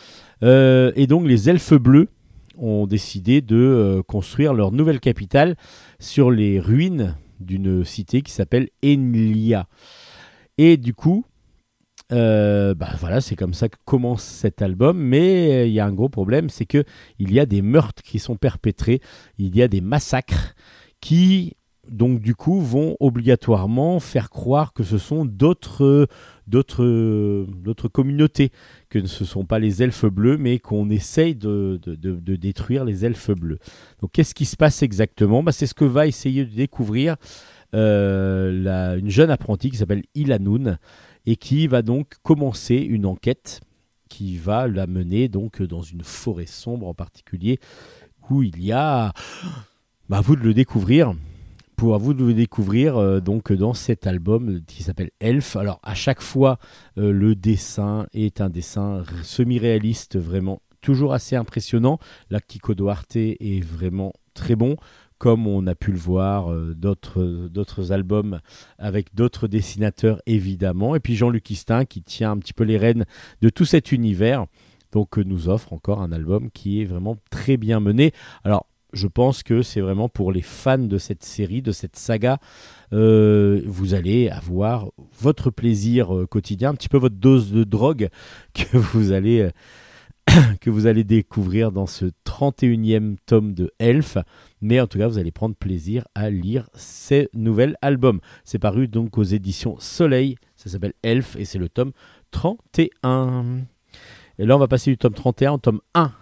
Euh, 0.43 0.93
et 0.97 1.07
donc, 1.07 1.27
les 1.27 1.51
elfes 1.51 1.75
bleus 1.75 2.09
ont 2.59 2.87
décidé 2.87 3.41
de 3.41 3.57
euh, 3.57 4.03
construire 4.03 4.55
leur 4.55 4.73
nouvelle 4.73 5.01
capitale 5.01 5.57
sur 6.01 6.31
les 6.31 6.59
ruines 6.61 7.17
d'une 7.41 7.85
cité 7.85 8.23
qui 8.23 8.33
s'appelle 8.33 8.69
Enlia. 8.85 9.69
Et 10.59 10.77
du 10.77 10.93
coup, 10.93 11.25
euh, 12.11 12.75
bah 12.75 12.91
voilà, 12.99 13.21
c'est 13.21 13.37
comme 13.37 13.55
ça 13.55 13.69
que 13.69 13.77
commence 13.85 14.25
cet 14.25 14.63
album. 14.63 14.99
Mais 14.99 15.69
il 15.69 15.73
y 15.73 15.81
a 15.81 15.87
un 15.87 15.93
gros 15.93 16.09
problème, 16.09 16.51
c'est 16.51 16.67
que 16.67 16.85
il 17.19 17.33
y 17.33 17.41
a 17.41 17.47
des 17.47 17.63
meurtres 17.63 18.03
qui 18.03 18.19
sont 18.19 18.37
perpétrés, 18.37 19.01
il 19.39 19.57
y 19.57 19.63
a 19.63 19.69
des 19.69 19.81
massacres 19.81 20.55
qui 21.01 21.55
donc 21.91 22.21
du 22.21 22.35
coup 22.35 22.61
vont 22.61 22.97
obligatoirement 23.01 24.01
faire 24.01 24.31
croire 24.31 24.73
que 24.73 24.83
ce 24.83 24.99
sont 24.99 25.25
d'autres 25.25 26.07
d'autres 26.47 27.47
d'autres 27.63 27.89
communautés 27.89 28.51
que 28.89 29.05
ce 29.07 29.25
ne 29.25 29.29
sont 29.29 29.45
pas 29.45 29.59
les 29.59 29.83
elfes 29.83 30.07
bleus 30.07 30.37
mais 30.39 30.59
qu'on 30.59 30.91
essaye 30.91 31.35
de, 31.35 31.79
de, 31.83 31.95
de- 31.95 32.37
détruire 32.37 32.85
les 32.85 33.05
elfes 33.05 33.31
bleus. 33.33 33.59
Donc 34.01 34.13
qu'est-ce 34.13 34.35
qui 34.35 34.45
se 34.45 34.57
passe 34.57 34.83
exactement? 34.83 35.43
Bah, 35.43 35.53
c'est 35.53 35.67
ce 35.67 35.75
que 35.75 35.85
va 35.85 36.07
essayer 36.07 36.45
de 36.45 36.55
découvrir 36.55 37.17
euh, 37.75 38.53
la- 38.53 38.97
une 38.97 39.11
jeune 39.11 39.31
apprentie 39.31 39.71
qui 39.71 39.77
s'appelle 39.77 40.05
Ilanoun 40.15 40.79
et 41.27 41.37
qui 41.37 41.67
va 41.67 41.83
donc 41.83 42.15
commencer 42.23 42.77
une 42.77 43.05
enquête 43.07 43.61
qui 44.09 44.39
va 44.39 44.69
la 44.69 44.87
mener 44.87 45.29
donc 45.29 45.61
dans 45.63 45.83
une 45.83 46.03
forêt 46.03 46.47
sombre 46.47 46.87
en 46.87 46.95
particulier 46.95 47.59
où 48.31 48.43
il 48.43 48.63
y 48.63 48.73
a 48.73 49.13
bah, 50.09 50.19
à 50.19 50.21
vous 50.23 50.37
de 50.37 50.43
le 50.43 50.55
découvrir 50.55 51.13
pour 51.79 51.97
vous 52.01 52.13
de 52.13 52.33
découvrir 52.33 52.97
euh, 52.97 53.21
donc 53.21 53.53
dans 53.53 53.73
cet 53.73 54.09
album 54.09 54.61
qui 54.67 54.83
s'appelle 54.83 55.13
Elf. 55.21 55.55
Alors 55.55 55.79
à 55.85 55.95
chaque 55.95 56.21
fois 56.21 56.59
euh, 56.99 57.13
le 57.13 57.37
dessin 57.37 58.09
est 58.13 58.41
un 58.41 58.51
dessin 58.51 59.05
semi-réaliste 59.23 60.19
vraiment 60.19 60.61
toujours 60.81 61.15
assez 61.15 61.37
impressionnant. 61.37 62.01
Là 62.31 62.41
Kiko 62.41 62.75
Duarte 62.75 63.15
est 63.15 63.65
vraiment 63.65 64.13
très 64.35 64.57
bon 64.57 64.75
comme 65.19 65.47
on 65.47 65.69
a 65.69 65.77
pu 65.77 65.93
le 65.93 65.99
voir 65.99 66.53
euh, 66.53 66.75
d'autres 66.75 67.49
d'autres 67.49 67.93
albums 67.93 68.41
avec 68.79 69.15
d'autres 69.15 69.47
dessinateurs 69.47 70.21
évidemment 70.27 70.97
et 70.97 71.01
puis 71.01 71.15
Jean-Luc 71.15 71.49
Istin 71.49 71.85
qui 71.85 72.03
tient 72.03 72.33
un 72.33 72.39
petit 72.39 72.55
peu 72.55 72.65
les 72.65 72.77
rênes 72.77 73.07
de 73.41 73.51
tout 73.51 73.65
cet 73.65 73.93
univers 73.93 74.47
donc 74.93 75.19
euh, 75.19 75.23
nous 75.23 75.49
offre 75.49 75.73
encore 75.73 76.01
un 76.01 76.13
album 76.13 76.51
qui 76.51 76.83
est 76.83 76.85
vraiment 76.85 77.17
très 77.31 77.57
bien 77.57 77.81
mené. 77.81 78.13
Alors 78.45 78.67
je 78.93 79.07
pense 79.07 79.43
que 79.43 79.63
c'est 79.63 79.81
vraiment 79.81 80.09
pour 80.09 80.33
les 80.33 80.43
fans 80.43 80.79
de 80.79 80.99
cette 80.99 81.25
série, 81.25 81.63
de 81.63 81.73
cette 81.73 81.97
saga. 81.97 82.39
Euh, 82.93 83.63
vous 83.67 83.95
allez 83.95 84.29
avoir 84.29 84.91
votre 85.21 85.51
plaisir 85.51 86.15
euh, 86.15 86.27
quotidien, 86.27 86.71
un 86.71 86.75
petit 86.75 86.89
peu 86.89 86.99
votre 86.99 87.17
dose 87.17 87.53
de 87.53 87.65
drogue 87.65 88.09
que 88.55 88.77
vous 88.77 89.13
allez, 89.13 89.41
euh, 89.41 89.51
que 90.61 90.71
vous 90.71 90.87
allez 90.87 91.05
découvrir 91.05 91.71
dans 91.71 91.87
ce 91.87 92.07
31e 92.25 93.17
tome 93.27 93.53
de 93.53 93.71
Elf. 93.79 94.17
Mais 94.61 94.81
en 94.81 94.87
tout 94.87 94.99
cas, 94.99 95.09
vous 95.09 95.19
allez 95.19 95.33
prendre 95.33 95.55
plaisir 95.55 96.05
à 96.15 96.31
lire 96.31 96.69
ces 96.75 97.29
nouveaux 97.35 97.75
albums. 97.83 98.21
C'est 98.45 98.59
paru 98.59 98.89
donc 98.89 99.19
aux 99.19 99.23
éditions 99.23 99.77
Soleil. 99.79 100.37
Ça 100.57 100.71
s'appelle 100.71 100.95
Elf 101.03 101.37
et 101.37 101.45
c'est 101.45 101.59
le 101.59 101.69
tome 101.69 101.93
31. 102.31 103.67
Et 104.39 104.47
là, 104.47 104.57
on 104.57 104.59
va 104.59 104.69
passer 104.69 104.91
du 104.91 104.97
tome 104.97 105.15
31 105.15 105.53
au 105.53 105.59
tome 105.59 105.81
1 105.95 106.13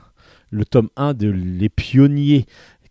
le 0.50 0.64
tome 0.64 0.88
1 0.96 1.14
de 1.14 1.28
Les 1.28 1.68
Pionniers 1.68 2.46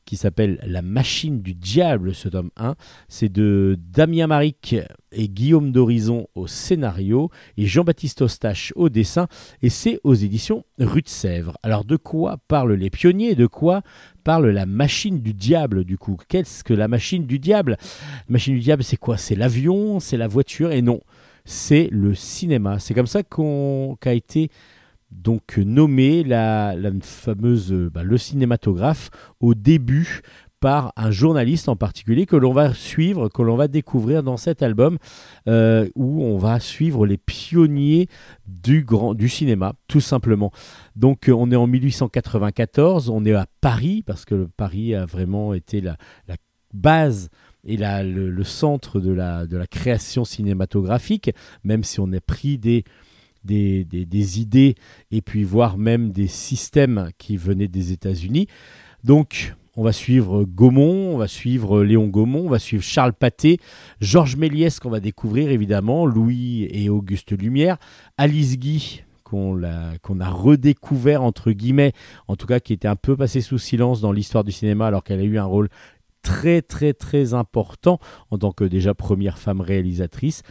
qui 0.05 0.17
s'appelle 0.17 0.59
La 0.67 0.83
machine 0.83 1.41
du 1.41 1.55
diable, 1.55 2.13
ce 2.13 2.29
tome 2.29 2.51
1. 2.57 2.75
C'est 3.09 3.31
de 3.31 3.77
Damien 3.79 4.27
Maric 4.27 4.75
et 5.11 5.27
Guillaume 5.27 5.71
d'Horizon 5.71 6.27
au 6.35 6.45
scénario 6.45 7.31
et 7.57 7.65
Jean-Baptiste 7.65 8.21
Ostache 8.21 8.71
au 8.75 8.89
dessin. 8.89 9.27
Et 9.63 9.69
c'est 9.69 9.99
aux 10.03 10.13
éditions 10.13 10.63
Rue 10.77 11.01
de 11.01 11.09
Sèvres. 11.09 11.57
Alors 11.63 11.85
de 11.85 11.97
quoi 11.97 12.37
parlent 12.47 12.73
les 12.73 12.91
pionniers? 12.91 13.33
De 13.33 13.47
quoi 13.47 13.81
parle 14.23 14.49
la 14.49 14.67
machine 14.67 15.21
du 15.21 15.33
diable 15.33 15.83
du 15.83 15.97
coup? 15.97 16.17
Qu'est-ce 16.27 16.63
que 16.63 16.73
la 16.73 16.87
machine 16.87 17.25
du 17.25 17.39
diable? 17.39 17.77
La 17.81 18.33
machine 18.33 18.53
du 18.53 18.59
diable 18.59 18.83
c'est 18.83 18.97
quoi? 18.97 19.17
C'est 19.17 19.35
l'avion? 19.35 19.99
C'est 19.99 20.17
la 20.17 20.27
voiture? 20.27 20.71
Et 20.71 20.83
non, 20.83 21.01
c'est 21.45 21.89
le 21.91 22.13
cinéma. 22.13 22.77
C'est 22.77 22.93
comme 22.93 23.07
ça 23.07 23.23
qu'a 23.23 24.13
été 24.13 24.51
donc 25.15 25.57
nommé 25.57 26.23
la, 26.23 26.75
fameuse 27.01 27.71
bah, 27.71 28.03
le 28.03 28.17
cinématographe 28.17 29.09
au 29.39 29.53
début 29.53 30.21
par 30.59 30.93
un 30.95 31.11
journaliste 31.11 31.69
en 31.69 31.75
particulier 31.75 32.25
que 32.25 32.35
l'on 32.35 32.51
va 32.51 32.73
suivre, 32.73 33.29
que 33.29 33.41
l'on 33.41 33.55
va 33.55 33.67
découvrir 33.67 34.23
dans 34.23 34.37
cet 34.37 34.63
album, 34.63 34.97
euh, 35.47 35.87
où 35.95 36.23
on 36.23 36.37
va 36.37 36.59
suivre 36.59 37.05
les 37.05 37.17
pionniers 37.17 38.07
du, 38.47 38.83
grand, 38.83 39.13
du 39.13 39.29
cinéma, 39.29 39.73
tout 39.87 40.01
simplement. 40.01 40.51
Donc 40.95 41.29
euh, 41.29 41.33
on 41.33 41.51
est 41.51 41.55
en 41.55 41.67
1894, 41.67 43.09
on 43.09 43.25
est 43.25 43.33
à 43.33 43.45
Paris, 43.61 44.03
parce 44.05 44.25
que 44.25 44.47
Paris 44.57 44.95
a 44.95 45.05
vraiment 45.05 45.53
été 45.53 45.81
la, 45.81 45.97
base 46.73 47.29
et 47.63 47.77
la- 47.77 48.03
le, 48.03 48.43
centre 48.43 48.99
de 48.99 49.11
la, 49.11 49.45
de 49.45 49.57
la 49.57 49.67
création 49.67 50.25
cinématographique, 50.25 51.31
même 51.63 51.83
si 51.83 51.99
on 51.99 52.11
a 52.11 52.19
pris 52.19 52.57
des, 52.57 52.85
des, 53.45 54.39
idées 54.39 54.75
et 55.11 55.21
puis 55.21 55.43
voire 55.43 55.77
même 55.77 56.11
des 56.11 56.27
systèmes 56.27 57.09
qui 57.17 57.37
venaient 57.37 57.67
des 57.67 57.91
États-Unis. 57.91 58.47
Donc 59.03 59.53
on 59.77 59.83
va 59.83 59.91
suivre 59.91 60.45
Gaumont, 60.45 61.13
on 61.13 61.17
va 61.17 61.27
suivre 61.27 61.83
Léon 61.83 62.07
Gaumont, 62.07 62.45
on 62.45 62.49
va 62.49 62.59
suivre 62.59 62.83
Charles 62.83 63.13
Pathé, 63.13 63.59
Georges 63.99 64.37
Méliès 64.37 64.79
qu'on 64.79 64.89
va 64.89 64.99
découvrir 64.99 65.51
évidemment, 65.51 66.05
Louis 66.05 66.67
et 66.71 66.89
Auguste 66.89 67.31
Lumière, 67.31 67.77
Alice 68.17 68.57
Guy 68.57 69.03
qu'on 69.23 69.59
qu'on 70.01 70.19
a 70.19 70.29
redécouvert 70.29 71.23
entre 71.23 71.51
guillemets, 71.51 71.93
en 72.27 72.35
tout 72.35 72.45
cas 72.47 72.59
qui 72.59 72.73
était 72.73 72.87
un 72.87 72.95
peu 72.95 73.17
passé 73.17 73.41
sous 73.41 73.57
silence 73.57 73.99
dans 73.99 74.11
l'histoire 74.11 74.43
du 74.43 74.51
cinéma 74.51 74.87
alors 74.87 75.03
qu'elle 75.03 75.19
a 75.19 75.23
eu 75.23 75.37
un 75.37 75.45
rôle 75.45 75.69
très 76.21 76.61
très 76.61 76.93
très 76.93 77.33
important 77.33 77.99
en 78.31 78.37
tant 78.37 78.51
que 78.51 78.63
déjà 78.63 78.93
première 78.93 79.37
femme 79.37 79.61
réalisatrice 79.61 80.41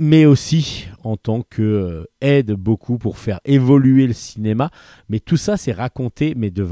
mais 0.00 0.24
aussi 0.24 0.86
en 1.04 1.18
tant 1.18 1.42
que 1.42 1.60
euh, 1.60 2.04
aide 2.22 2.52
beaucoup 2.52 2.96
pour 2.96 3.18
faire 3.18 3.38
évoluer 3.44 4.06
le 4.06 4.14
cinéma. 4.14 4.70
Mais 5.10 5.20
tout 5.20 5.36
ça, 5.36 5.58
c'est 5.58 5.72
raconté, 5.72 6.32
mais 6.34 6.50
de, 6.50 6.64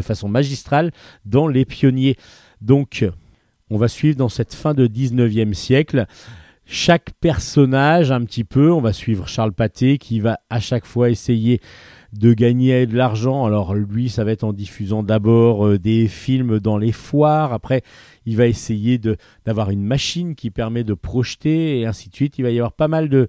façon 0.00 0.28
magistrale, 0.28 0.92
dans 1.24 1.48
Les 1.48 1.64
Pionniers. 1.64 2.16
Donc, 2.60 3.04
on 3.70 3.76
va 3.76 3.88
suivre 3.88 4.16
dans 4.16 4.28
cette 4.28 4.54
fin 4.54 4.72
de 4.72 4.86
19e 4.86 5.52
siècle 5.52 6.06
chaque 6.64 7.10
personnage 7.20 8.12
un 8.12 8.24
petit 8.24 8.44
peu. 8.44 8.70
On 8.70 8.80
va 8.80 8.92
suivre 8.92 9.26
Charles 9.26 9.52
Pathé 9.52 9.98
qui 9.98 10.20
va 10.20 10.38
à 10.48 10.60
chaque 10.60 10.86
fois 10.86 11.10
essayer 11.10 11.60
de 12.12 12.32
gagner 12.32 12.86
de 12.86 12.96
l'argent. 12.96 13.44
Alors 13.44 13.74
lui, 13.74 14.08
ça 14.08 14.24
va 14.24 14.32
être 14.32 14.44
en 14.44 14.52
diffusant 14.52 15.02
d'abord 15.02 15.66
euh, 15.66 15.78
des 15.78 16.08
films 16.08 16.58
dans 16.58 16.78
les 16.78 16.92
foires. 16.92 17.52
Après, 17.52 17.82
il 18.24 18.36
va 18.36 18.46
essayer 18.46 18.98
d'avoir 19.44 19.70
une 19.70 19.82
machine 19.82 20.34
qui 20.34 20.50
permet 20.50 20.84
de 20.84 20.94
projeter 20.94 21.80
et 21.80 21.86
ainsi 21.86 22.08
de 22.08 22.14
suite. 22.14 22.38
Il 22.38 22.42
va 22.42 22.50
y 22.50 22.58
avoir 22.58 22.72
pas 22.72 22.88
mal 22.88 23.08
de 23.08 23.28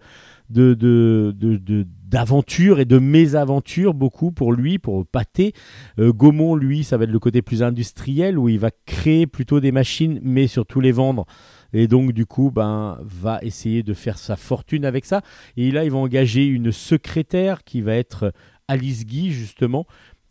de, 0.49 0.73
de, 0.73 1.31
de- 1.37 1.85
d'aventures 2.07 2.79
et 2.79 2.85
de 2.85 2.97
mésaventures 2.97 3.93
beaucoup 3.93 4.31
pour 4.31 4.51
lui, 4.51 4.79
pour 4.79 5.05
Pathé. 5.05 5.53
Euh, 5.99 6.11
Gaumont, 6.11 6.55
lui, 6.55 6.83
ça 6.83 6.97
va 6.97 7.03
être 7.03 7.11
le 7.11 7.19
côté 7.19 7.43
plus 7.43 7.61
industriel 7.61 8.39
où 8.39 8.49
il 8.49 8.57
va 8.57 8.71
créer 8.87 9.27
plutôt 9.27 9.59
des 9.59 9.71
machines, 9.71 10.19
mais 10.23 10.47
surtout 10.47 10.79
les 10.79 10.91
vendre. 10.91 11.27
Et 11.71 11.87
donc, 11.87 12.13
du 12.13 12.25
coup, 12.25 12.49
ben, 12.49 12.97
va 13.03 13.37
essayer 13.43 13.83
de 13.83 13.93
faire 13.93 14.17
sa 14.17 14.35
fortune 14.35 14.85
avec 14.85 15.05
ça. 15.05 15.21
Et 15.55 15.69
là, 15.69 15.83
il 15.83 15.91
va 15.91 15.99
engager 15.99 16.45
une 16.47 16.71
secrétaire 16.71 17.63
qui 17.63 17.81
va 17.81 17.93
être 17.93 18.33
Alice 18.69 19.05
Guy, 19.05 19.31
justement, 19.31 19.85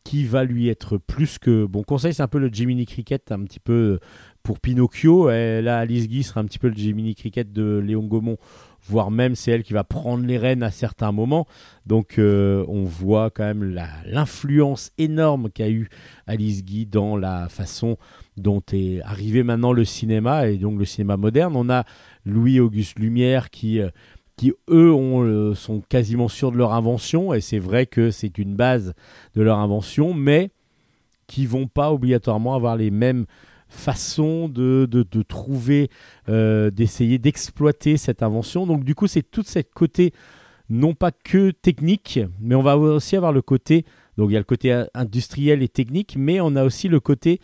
qui 0.04 0.24
va 0.24 0.44
lui 0.44 0.68
être 0.68 0.96
plus 0.96 1.38
que 1.38 1.66
bon 1.66 1.82
conseil. 1.82 2.14
C'est 2.14 2.22
un 2.22 2.28
peu 2.28 2.38
le 2.38 2.48
Jiminy 2.48 2.86
Cricket, 2.86 3.30
un 3.30 3.44
petit 3.44 3.60
peu 3.60 3.98
pour 4.42 4.60
Pinocchio. 4.60 5.28
Là, 5.28 5.80
Alice 5.80 6.08
Guy 6.08 6.22
sera 6.22 6.40
un 6.40 6.46
petit 6.46 6.58
peu 6.58 6.68
le 6.68 6.74
Jiminy 6.74 7.14
Cricket 7.14 7.52
de 7.52 7.78
Léon 7.84 8.04
Gaumont, 8.04 8.38
voire 8.86 9.10
même 9.10 9.34
c'est 9.34 9.50
elle 9.50 9.62
qui 9.62 9.74
va 9.74 9.84
prendre 9.84 10.24
les 10.24 10.38
rênes 10.38 10.62
à 10.62 10.70
certains 10.70 11.12
moments. 11.12 11.46
Donc, 11.84 12.18
euh, 12.18 12.64
on 12.68 12.84
voit 12.84 13.28
quand 13.28 13.44
même 13.44 13.78
l'influence 14.06 14.92
énorme 14.96 15.50
qu'a 15.50 15.68
eu 15.68 15.90
Alice 16.26 16.64
Guy 16.64 16.86
dans 16.86 17.16
la 17.18 17.50
façon 17.50 17.98
dont 18.38 18.62
est 18.72 19.02
arrivé 19.02 19.42
maintenant 19.42 19.72
le 19.72 19.84
cinéma 19.84 20.48
et 20.48 20.56
donc 20.56 20.78
le 20.78 20.86
cinéma 20.86 21.18
moderne. 21.18 21.54
On 21.54 21.68
a 21.68 21.84
Louis-Auguste 22.24 22.98
Lumière 22.98 23.50
qui, 23.50 23.80
euh, 23.80 23.90
qui 24.38 24.52
eux, 24.70 24.94
euh, 24.94 25.54
sont 25.54 25.82
quasiment 25.88 26.28
sûrs 26.28 26.52
de 26.52 26.56
leur 26.56 26.72
invention 26.72 27.34
et 27.34 27.40
c'est 27.42 27.58
vrai 27.58 27.84
que 27.84 28.10
c'est 28.10 28.38
une 28.38 28.54
base 28.54 28.94
de 29.34 29.42
leur 29.42 29.58
invention, 29.58 30.14
mais 30.14 30.50
qui 31.26 31.44
vont 31.44 31.66
pas 31.66 31.92
obligatoirement 31.92 32.54
avoir 32.54 32.76
les 32.76 32.90
mêmes 32.90 33.26
façons 33.68 34.48
de, 34.48 34.88
de, 34.90 35.22
trouver, 35.22 35.90
euh, 36.30 36.70
d'essayer 36.70 37.18
d'exploiter 37.18 37.98
cette 37.98 38.22
invention. 38.22 38.64
Donc 38.64 38.84
du 38.84 38.94
coup, 38.94 39.08
c'est 39.08 39.28
tout 39.28 39.42
cette 39.44 39.74
côté, 39.74 40.14
non 40.70 40.94
pas 40.94 41.10
que 41.10 41.50
technique, 41.50 42.20
mais 42.40 42.54
on 42.54 42.62
va 42.62 42.78
aussi 42.78 43.16
avoir 43.16 43.32
le 43.32 43.42
côté, 43.42 43.84
donc 44.16 44.30
il 44.30 44.34
y 44.34 44.36
a 44.36 44.40
le 44.40 44.44
côté 44.44 44.72
euh, 44.72 44.86
industriel 44.94 45.62
et 45.62 45.68
technique, 45.68 46.14
mais 46.16 46.40
on 46.40 46.54
a 46.54 46.64
aussi 46.64 46.88
le 46.88 47.00
côté 47.00 47.40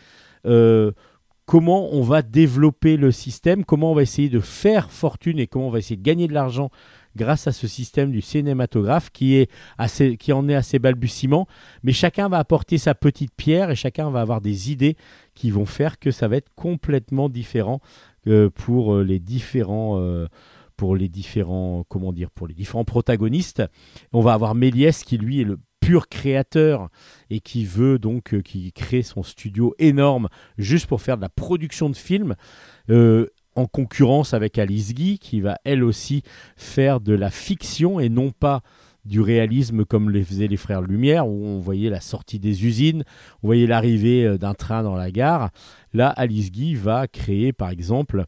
comment 1.47 1.93
on 1.93 2.03
va 2.03 2.23
développer 2.23 2.97
le 2.97 3.13
système, 3.13 3.65
comment 3.65 3.93
on 3.93 3.95
va 3.95 4.03
essayer 4.03 4.29
de 4.29 4.41
faire 4.41 4.91
fortune 4.91 5.39
et 5.39 5.47
comment 5.47 5.69
on 5.69 5.71
va 5.71 5.79
essayer 5.79 5.97
de 5.97 6.03
gagner 6.03 6.29
de 6.29 6.33
l'argent 6.33 6.71
grâce 7.17 7.47
à 7.47 7.53
ce 7.53 7.67
système 7.67 8.11
du 8.11 8.21
cinématographe 8.21 9.11
qui, 9.11 9.37
est 9.37 9.51
assez, 9.79 10.17
qui 10.17 10.33
en 10.33 10.49
est 10.49 10.55
assez 10.55 10.79
balbutiement. 10.79 11.47
Mais 11.83 11.93
chacun 11.93 12.29
va 12.29 12.39
apporter 12.39 12.79
sa 12.79 12.95
petite 12.95 13.33
pierre 13.37 13.71
et 13.71 13.77
chacun 13.77 14.11
va 14.11 14.21
avoir 14.21 14.41
des 14.41 14.73
idées 14.73 14.97
qui 15.35 15.51
vont 15.51 15.67
faire 15.67 15.99
que 15.99 16.11
ça 16.11 16.29
va 16.29 16.37
être 16.37 16.51
complètement 16.55 17.29
différent 17.29 17.81
euh, 18.27 18.51
pour 18.51 18.95
euh, 18.95 19.05
les 19.05 19.19
différents... 19.19 19.99
euh, 19.99 20.27
pour 20.77 20.97
les 20.97 21.09
différents 21.09 21.85
comment 21.89 22.13
dire 22.13 22.33
pour 22.33 22.49
les 22.49 22.55
différents 22.55 22.85
protagonistes 22.85 23.63
on 24.13 24.23
va 24.23 24.33
avoir 24.33 24.57
Méliès 24.57 25.05
qui 25.05 25.19
lui 25.19 25.41
est 25.41 25.45
le 25.45 25.61
pur 25.85 26.09
créateur 26.09 26.89
et 27.29 27.41
qui 27.41 27.67
veut 27.67 27.99
donc 27.99 28.33
euh, 28.33 28.41
qui 28.41 28.73
crée 28.73 29.03
son 29.03 29.23
studio 29.23 29.75
énorme 29.79 30.29
juste 30.57 30.87
pour 30.87 31.03
faire 31.03 31.17
de 31.17 31.23
la 31.23 31.29
production 31.29 31.91
de 31.91 31.97
films 31.97 32.37
euh, 32.89 33.27
en 33.55 33.67
concurrence 33.67 34.33
avec 34.33 34.59
Alice 34.59 34.95
Guy 34.95 35.19
qui 35.19 35.43
va 35.43 35.59
elle 35.65 35.85
aussi 35.85 36.23
faire 36.57 37.01
de 37.01 37.13
la 37.13 37.31
fiction 37.31 38.01
et 38.01 38.09
non 38.09 38.31
pas 38.31 38.63
du 39.05 39.21
réalisme 39.21 39.85
comme 39.85 40.09
les 40.09 40.25
faisaient 40.25 40.47
les 40.47 40.57
frères 40.57 40.81
Lumière 40.81 41.29
où 41.29 41.45
on 41.45 41.59
voyait 41.59 41.91
la 41.91 42.01
sortie 42.01 42.39
des 42.39 42.65
usines, 42.65 43.05
on 43.43 43.49
voyait 43.49 43.67
l'arrivée 43.67 44.25
euh, 44.25 44.39
d'un 44.39 44.55
train 44.55 44.83
dans 44.83 44.97
la 44.97 45.11
gare. 45.11 45.51
Là, 45.93 46.09
Alice 46.09 46.51
Guy 46.51 46.75
va 46.77 47.07
créer 47.09 47.53
par 47.53 47.69
exemple 47.69 48.25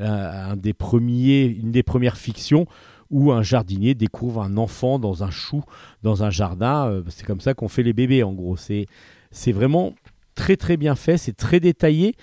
un 0.00 0.54
des 0.54 0.74
premiers, 0.74 1.46
une 1.46 1.72
des 1.72 1.82
premières 1.82 2.18
fictions 2.18 2.66
où 3.10 3.32
un 3.32 3.42
jardinier 3.42 3.94
découvre 3.94 4.42
un 4.42 4.56
enfant 4.56 4.98
dans 4.98 5.24
un 5.24 5.30
chou 5.30 5.62
dans 6.02 6.24
un 6.24 6.30
jardin. 6.30 6.88
Euh, 6.88 7.02
C'est 7.08 7.26
comme 7.26 7.40
ça 7.40 7.54
qu'on 7.54 7.68
fait 7.68 7.82
les 7.82 7.92
bébés 7.92 8.22
en 8.22 8.32
gros. 8.32 8.56
C'est 8.56 9.52
vraiment 9.52 9.94
très 10.34 10.56
très 10.56 10.76
bien 10.76 10.94
fait, 10.94 11.18
c'est 11.18 11.36
très 11.36 11.60
détaillé 11.60 12.14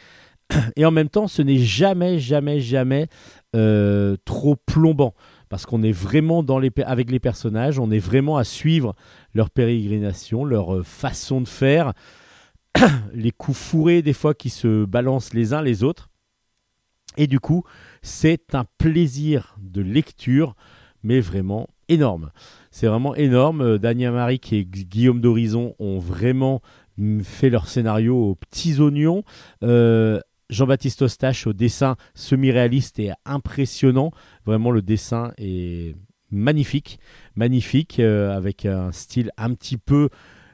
et 0.76 0.86
en 0.86 0.92
même 0.92 1.10
temps 1.10 1.28
ce 1.28 1.42
n'est 1.42 1.58
jamais 1.58 2.20
jamais 2.20 2.60
jamais 2.60 3.08
euh, 3.56 4.16
trop 4.26 4.56
plombant 4.56 5.14
parce 5.50 5.66
qu'on 5.66 5.84
est 5.84 5.92
vraiment 5.92 6.44
dans 6.44 6.60
les, 6.60 6.72
avec 6.86 7.12
les 7.12 7.20
personnages, 7.20 7.80
on 7.80 7.92
est 7.92 8.00
vraiment 8.00 8.38
à 8.38 8.44
suivre 8.44 8.96
leur 9.34 9.50
pérégrination, 9.50 10.44
leur 10.44 10.76
euh, 10.76 10.84
façon 10.84 11.42
de 11.42 11.48
faire, 11.48 11.94
les 13.14 13.32
coups 13.32 13.58
fourrés 13.58 14.02
des 14.02 14.14
fois 14.14 14.34
qui 14.34 14.50
se 14.50 14.86
balancent 14.86 15.34
les 15.34 15.54
uns 15.54 15.62
les 15.62 15.84
autres. 15.84 16.10
Et 17.18 17.28
du 17.28 17.40
coup, 17.40 17.64
c'est 18.02 18.54
un 18.54 18.66
plaisir 18.78 19.56
de 19.62 19.82
lecture, 19.82 20.56
mais 21.06 21.20
vraiment 21.20 21.68
énorme. 21.88 22.32
C'est 22.72 22.88
vraiment 22.88 23.16
énorme. 23.16 23.62
Euh, 23.62 23.78
Daniel 23.78 24.12
Maric 24.12 24.52
et 24.52 24.66
Gu- 24.66 24.86
Guillaume 24.86 25.22
d'Horizon 25.22 25.76
ont 25.80 26.00
vraiment 26.00 26.62
fait 27.24 27.50
leur 27.50 27.68
scénario 27.68 28.18
aux 28.18 28.36
petits 28.36 28.80
oignons. 28.80 29.24
Euh, 29.64 30.20
Jean-Baptiste 30.50 31.04
Ostache 31.04 31.46
au 31.46 31.54
dessin 31.54 31.96
semi-réaliste 32.16 33.00
et 33.00 33.12
impressionnant. 33.26 34.12
Vraiment, 34.46 34.72
le 34.72 34.82
dessin 34.82 35.32
est 35.38 35.96
magnifique. 36.32 37.00
Magnifique, 37.36 38.00
euh, 38.00 38.36
avec 38.36 38.66
un 38.66 38.92
style 38.92 39.32
un 39.38 39.54
petit 39.54 39.78
peu 39.78 40.10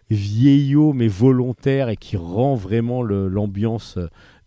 vieillot, 0.10 0.92
mais 0.92 1.08
volontaire 1.08 1.88
et 1.88 1.96
qui 1.96 2.18
rend 2.18 2.56
vraiment 2.56 3.04
l'ambiance 3.04 3.98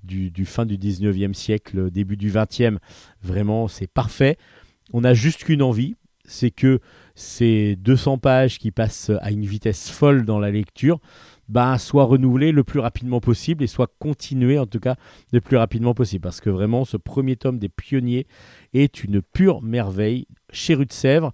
du, 0.02 0.30
du 0.30 0.44
fin 0.44 0.66
du 0.66 0.76
19e 0.76 1.32
siècle, 1.32 1.90
début 1.90 2.18
du 2.18 2.30
20e. 2.30 2.76
Vraiment, 3.22 3.68
c'est 3.68 3.86
parfait. 3.86 4.36
On 4.92 5.04
a 5.04 5.14
juste 5.14 5.44
qu'une 5.44 5.62
envie, 5.62 5.96
c'est 6.26 6.50
que 6.50 6.80
ces 7.14 7.76
200 7.76 8.18
pages 8.18 8.58
qui 8.58 8.70
passent 8.70 9.10
à 9.20 9.30
une 9.30 9.44
vitesse 9.44 9.90
folle 9.90 10.24
dans 10.24 10.38
la 10.38 10.50
lecture 10.50 11.00
ben, 11.48 11.76
soient 11.76 12.04
renouvelées 12.04 12.52
le 12.52 12.64
plus 12.64 12.80
rapidement 12.80 13.20
possible 13.20 13.62
et 13.62 13.66
soient 13.66 13.92
continuées 13.98 14.58
en 14.58 14.66
tout 14.66 14.80
cas 14.80 14.96
le 15.32 15.40
plus 15.40 15.56
rapidement 15.56 15.94
possible. 15.94 16.22
Parce 16.22 16.40
que 16.40 16.50
vraiment, 16.50 16.84
ce 16.84 16.96
premier 16.96 17.36
tome 17.36 17.58
des 17.58 17.68
pionniers 17.68 18.26
est 18.72 19.04
une 19.04 19.20
pure 19.20 19.62
merveille 19.62 20.26
chez 20.50 20.74
Rue 20.74 20.86
de 20.86 20.92
Sèvres. 20.92 21.32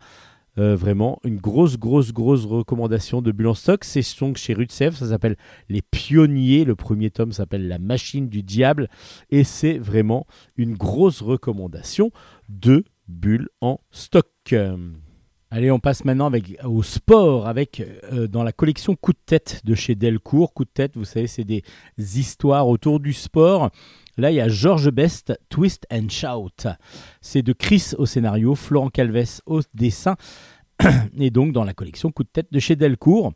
Euh, 0.58 0.74
vraiment, 0.74 1.20
une 1.24 1.36
grosse, 1.36 1.78
grosse, 1.78 2.12
grosse 2.12 2.44
recommandation 2.44 3.22
de 3.22 3.30
Bulle 3.30 3.46
en 3.46 3.54
stock. 3.54 3.84
C'est 3.84 4.02
donc 4.18 4.36
chez 4.36 4.52
Rue 4.52 4.66
ça 4.68 4.90
s'appelle 4.90 5.36
Les 5.68 5.80
Pionniers. 5.80 6.64
Le 6.64 6.74
premier 6.74 7.10
tome 7.10 7.32
s'appelle 7.32 7.68
La 7.68 7.78
Machine 7.78 8.28
du 8.28 8.42
Diable. 8.42 8.88
Et 9.30 9.44
c'est 9.44 9.78
vraiment 9.78 10.26
une 10.56 10.74
grosse 10.74 11.22
recommandation 11.22 12.10
de 12.48 12.84
bulles 13.10 13.48
en 13.60 13.80
stock. 13.90 14.54
Allez, 15.52 15.72
on 15.72 15.80
passe 15.80 16.04
maintenant 16.04 16.30
au 16.64 16.82
sport 16.84 17.48
avec 17.48 17.80
euh, 18.12 18.28
dans 18.28 18.44
la 18.44 18.52
collection 18.52 18.94
Coup 18.94 19.12
de 19.12 19.18
tête 19.26 19.62
de 19.64 19.74
chez 19.74 19.96
Delcourt. 19.96 20.54
Coup 20.54 20.64
de 20.64 20.70
tête, 20.70 20.96
vous 20.96 21.04
savez, 21.04 21.26
c'est 21.26 21.42
des 21.42 21.64
histoires 21.98 22.68
autour 22.68 23.00
du 23.00 23.12
sport. 23.12 23.70
Là, 24.16 24.30
il 24.30 24.36
y 24.36 24.40
a 24.40 24.48
George 24.48 24.90
Best, 24.90 25.36
Twist 25.48 25.88
and 25.92 26.08
Shout. 26.08 26.68
C'est 27.20 27.42
de 27.42 27.52
Chris 27.52 27.92
au 27.98 28.06
scénario, 28.06 28.54
Florent 28.54 28.90
Calves 28.90 29.40
au 29.46 29.60
dessin. 29.74 30.16
Et 31.18 31.30
donc 31.30 31.52
dans 31.52 31.64
la 31.64 31.74
collection 31.74 32.12
Coup 32.12 32.22
de 32.22 32.28
tête 32.28 32.52
de 32.52 32.60
chez 32.60 32.76
Delcourt. 32.76 33.32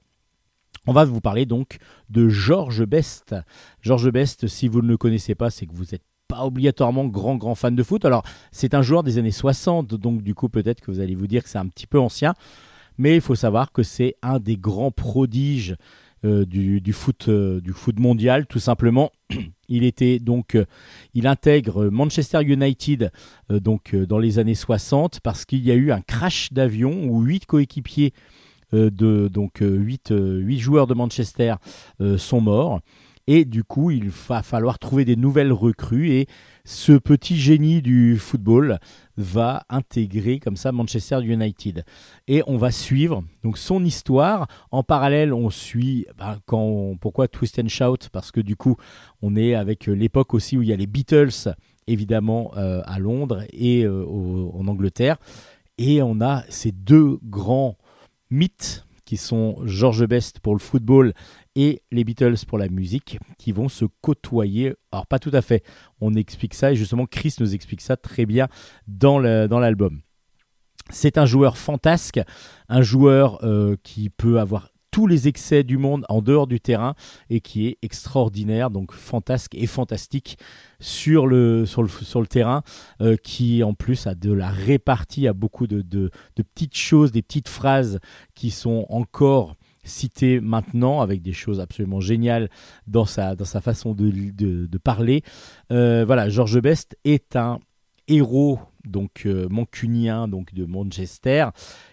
On 0.86 0.92
va 0.92 1.04
vous 1.04 1.20
parler 1.20 1.46
donc 1.46 1.78
de 2.10 2.28
George 2.28 2.84
Best. 2.84 3.34
George 3.80 4.10
Best, 4.12 4.46
si 4.46 4.68
vous 4.68 4.82
ne 4.82 4.88
le 4.88 4.96
connaissez 4.96 5.34
pas, 5.34 5.50
c'est 5.50 5.66
que 5.66 5.74
vous 5.74 5.86
n'êtes 5.90 6.04
obligatoirement 6.42 7.06
grand 7.06 7.36
grand 7.36 7.54
fan 7.54 7.74
de 7.74 7.82
foot. 7.82 8.04
Alors, 8.04 8.22
c'est 8.52 8.74
un 8.74 8.82
joueur 8.82 9.02
des 9.02 9.18
années 9.18 9.30
60, 9.30 9.94
donc 9.94 10.22
du 10.22 10.34
coup 10.34 10.48
peut-être 10.48 10.80
que 10.80 10.90
vous 10.90 11.00
allez 11.00 11.14
vous 11.14 11.26
dire 11.26 11.42
que 11.42 11.48
c'est 11.48 11.58
un 11.58 11.66
petit 11.66 11.86
peu 11.86 11.98
ancien, 11.98 12.34
mais 12.98 13.16
il 13.16 13.20
faut 13.20 13.34
savoir 13.34 13.72
que 13.72 13.82
c'est 13.82 14.16
un 14.22 14.38
des 14.38 14.56
grands 14.56 14.90
prodiges 14.90 15.76
euh, 16.24 16.46
du, 16.46 16.92
foot, 16.92 17.26
euh, 17.28 17.60
du 17.60 17.72
foot 17.72 17.98
mondial, 17.98 18.46
tout 18.46 18.58
simplement. 18.58 19.12
Il 19.68 19.84
était 19.84 20.18
donc, 20.18 20.56
euh, 20.56 20.66
il 21.14 21.26
intègre 21.26 21.86
Manchester 21.88 22.42
United 22.42 23.10
donc 23.48 23.96
dans 23.96 24.18
les 24.18 24.38
années 24.38 24.54
60 24.54 25.20
parce 25.20 25.46
qu'il 25.46 25.64
y 25.64 25.70
a 25.70 25.74
eu 25.74 25.90
un 25.90 26.02
crash 26.02 26.52
d'avion 26.52 27.06
où 27.06 27.22
huit 27.22 27.46
coéquipiers 27.46 28.12
de 28.74 29.28
donc 29.28 29.62
euh, 29.62 29.76
huit 29.76 30.10
euh, 30.10 30.38
huit 30.38 30.58
joueurs 30.58 30.86
de 30.86 30.94
Manchester 30.94 31.54
sont 32.18 32.40
morts. 32.40 32.80
Et 33.26 33.44
du 33.44 33.64
coup, 33.64 33.90
il 33.90 34.10
va 34.28 34.42
falloir 34.42 34.78
trouver 34.78 35.04
des 35.04 35.16
nouvelles 35.16 35.52
recrues. 35.52 36.10
Et 36.10 36.26
ce 36.64 36.92
petit 36.92 37.36
génie 37.36 37.80
du 37.80 38.18
football 38.18 38.78
va 39.16 39.64
intégrer 39.68 40.38
comme 40.38 40.56
ça 40.56 40.72
Manchester 40.72 41.20
United. 41.22 41.84
Et 42.28 42.42
on 42.46 42.56
va 42.56 42.70
suivre 42.70 43.24
donc 43.42 43.56
son 43.56 43.84
histoire. 43.84 44.46
En 44.70 44.82
parallèle, 44.82 45.32
on 45.32 45.50
suit 45.50 46.06
bah, 46.18 46.38
quand 46.46 46.96
pourquoi 47.00 47.28
Twist 47.28 47.58
and 47.58 47.68
Shout? 47.68 48.08
Parce 48.12 48.30
que 48.30 48.40
du 48.40 48.56
coup, 48.56 48.76
on 49.22 49.36
est 49.36 49.54
avec 49.54 49.88
euh, 49.88 49.92
l'époque 49.92 50.34
aussi 50.34 50.56
où 50.58 50.62
il 50.62 50.68
y 50.68 50.72
a 50.72 50.76
les 50.76 50.86
Beatles 50.86 51.54
évidemment 51.86 52.52
euh, 52.56 52.82
à 52.84 52.98
Londres 52.98 53.44
et 53.52 53.84
euh, 53.84 54.04
en 54.06 54.66
Angleterre. 54.68 55.16
Et 55.78 56.02
on 56.02 56.20
a 56.20 56.44
ces 56.48 56.72
deux 56.72 57.18
grands 57.24 57.76
mythes 58.30 58.86
qui 59.04 59.16
sont 59.16 59.56
George 59.64 60.06
Best 60.06 60.40
pour 60.40 60.54
le 60.54 60.60
football 60.60 61.12
et 61.56 61.82
les 61.90 62.04
Beatles 62.04 62.36
pour 62.46 62.58
la 62.58 62.68
musique 62.68 63.18
qui 63.38 63.52
vont 63.52 63.68
se 63.68 63.84
côtoyer. 64.00 64.74
Alors 64.92 65.06
pas 65.06 65.18
tout 65.18 65.30
à 65.32 65.42
fait, 65.42 65.62
on 66.00 66.14
explique 66.14 66.54
ça 66.54 66.72
et 66.72 66.76
justement 66.76 67.06
Chris 67.06 67.34
nous 67.40 67.54
explique 67.54 67.80
ça 67.80 67.96
très 67.96 68.26
bien 68.26 68.48
dans 68.86 69.18
le- 69.18 69.46
dans 69.46 69.58
l'album. 69.60 70.00
C'est 70.90 71.16
un 71.16 71.26
joueur 71.26 71.56
fantasque, 71.56 72.20
un 72.68 72.82
joueur 72.82 73.42
euh, 73.44 73.76
qui 73.82 74.10
peut 74.10 74.38
avoir 74.38 74.68
tous 74.90 75.06
les 75.08 75.26
excès 75.26 75.64
du 75.64 75.76
monde 75.76 76.04
en 76.08 76.22
dehors 76.22 76.46
du 76.46 76.60
terrain 76.60 76.94
et 77.28 77.40
qui 77.40 77.66
est 77.66 77.78
extraordinaire, 77.82 78.70
donc 78.70 78.92
fantasque 78.92 79.52
et 79.56 79.66
fantastique 79.66 80.38
sur 80.78 81.26
le, 81.26 81.66
sur 81.66 81.82
le, 81.82 81.88
sur 81.88 82.20
le 82.20 82.28
terrain, 82.28 82.62
euh, 83.00 83.16
qui 83.16 83.64
en 83.64 83.74
plus 83.74 84.06
a 84.06 84.14
de 84.14 84.32
la 84.32 84.50
répartie, 84.50 85.26
a 85.26 85.32
beaucoup 85.32 85.66
de, 85.66 85.82
de 85.82 86.10
petites 86.36 86.76
choses, 86.76 87.10
des 87.10 87.22
petites 87.22 87.48
phrases 87.48 87.98
qui 88.36 88.52
sont 88.52 88.86
encore 88.88 89.56
citées 89.84 90.40
maintenant 90.40 91.00
avec 91.00 91.22
des 91.22 91.32
choses 91.32 91.60
absolument 91.60 92.00
géniales 92.00 92.50
dans 92.86 93.04
sa, 93.04 93.36
dans 93.36 93.44
sa 93.44 93.60
façon 93.60 93.94
de, 93.94 94.10
de, 94.10 94.78
parler. 94.78 95.22
Euh, 95.70 96.04
voilà, 96.04 96.28
George 96.28 96.60
Best 96.60 96.96
est 97.04 97.36
un 97.36 97.60
héros 98.08 98.58
donc 98.84 99.22
euh, 99.24 99.48
mancunien 99.48 100.28
donc 100.28 100.52
de 100.52 100.66
Manchester 100.66 101.46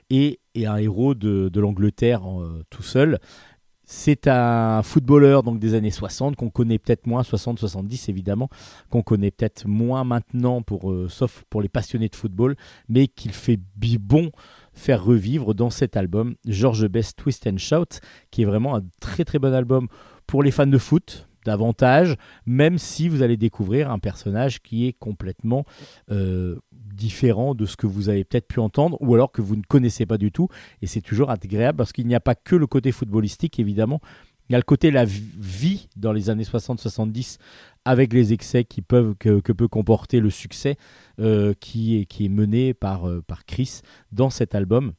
et, 0.10 0.40
et 0.56 0.66
un 0.66 0.78
héros 0.78 1.16
de, 1.16 1.50
de 1.50 1.60
l'Angleterre 1.60 2.24
euh, 2.26 2.64
tout 2.70 2.84
seul. 2.84 3.20
C'est 3.86 4.28
un 4.28 4.84
footballeur 4.84 5.44
donc 5.44 5.60
des 5.60 5.74
années 5.74 5.92
60 5.92 6.38
qu'on 6.38 6.50
connaît 6.50 6.80
peut-être 6.80 7.08
moins 7.08 7.24
60-70 7.24 8.10
évidemment 8.10 8.50
qu'on 8.90 9.02
connaît 9.02 9.32
peut-être 9.32 9.68
moins 9.68 10.06
maintenant 10.06 10.62
pour 10.62 10.94
sauf 11.10 11.44
pour 11.50 11.62
les 11.62 11.68
passionnés 11.68 12.08
de 12.08 12.16
football 12.16 12.56
mais 12.88 13.10
qu'il 13.10 13.34
fait 13.34 13.60
bon 14.00 14.32
faire 14.82 15.04
revivre 15.04 15.54
dans 15.54 15.70
cet 15.70 15.96
album 15.96 16.36
George 16.46 16.88
Best 16.88 17.18
Twist 17.18 17.48
and 17.48 17.58
Shout 17.58 18.00
qui 18.32 18.42
est 18.42 18.46
vraiment 18.46 18.76
un 18.76 18.84
très 19.00 19.24
très 19.24 19.40
bon 19.40 19.54
album 19.54 19.88
pour 20.26 20.42
les 20.44 20.52
fans 20.52 20.68
de 20.68 20.78
foot 20.78 21.30
davantage 21.46 22.16
même 22.46 22.78
si 22.78 23.08
vous 23.08 23.22
allez 23.22 23.38
découvrir 23.38 23.92
un 23.92 24.00
personnage 24.00 24.62
qui 24.62 24.88
est 24.88 24.94
complètement 24.94 25.66
euh, 26.12 26.58
différent 26.72 27.54
de 27.54 27.66
ce 27.66 27.78
que 27.78 27.88
vous 27.88 28.10
avez 28.10 28.24
peut-être 28.24 28.48
pu 28.48 28.60
entendre 28.60 28.98
ou 29.02 29.14
alors 29.14 29.32
que 29.32 29.42
vous 29.42 29.56
ne 29.56 29.62
connaissez 29.62 30.06
pas 30.06 30.18
du 30.18 30.32
tout 30.32 30.48
et 30.82 30.88
c'est 30.88 31.02
toujours 31.02 31.30
agréable 31.30 31.78
parce 31.78 31.94
qu'il 31.94 32.08
n'y 32.08 32.16
a 32.16 32.20
pas 32.20 32.36
que 32.36 32.56
le 32.56 32.66
côté 32.66 32.92
footballistique 32.92 33.60
évidemment 33.60 34.02
il 34.52 34.54
y 34.54 34.56
a 34.56 34.58
le 34.58 34.64
côté 34.64 34.92
la 34.92 35.06
vi- 35.06 35.24
vie 35.40 35.88
dans 35.96 36.12
les 36.12 36.30
années 36.30 36.44
60-70 36.44 37.38
avec 37.86 38.12
les 38.12 38.34
excès 38.34 38.66
qui 38.66 38.82
peuvent, 38.82 39.16
que, 39.18 39.40
que 39.40 39.54
peut 39.54 39.70
comporter 39.70 40.20
le 40.20 40.30
succès 40.30 40.76
euh, 41.22 41.54
qui, 41.62 41.98
est, 41.98 42.06
qui 42.06 42.26
est 42.26 42.30
mené 42.30 42.74
par, 42.74 43.08
euh, 43.08 43.22
par 43.26 43.46
Chris 43.46 43.80
dans 44.12 44.30
cet 44.30 44.54
album. 44.54 44.92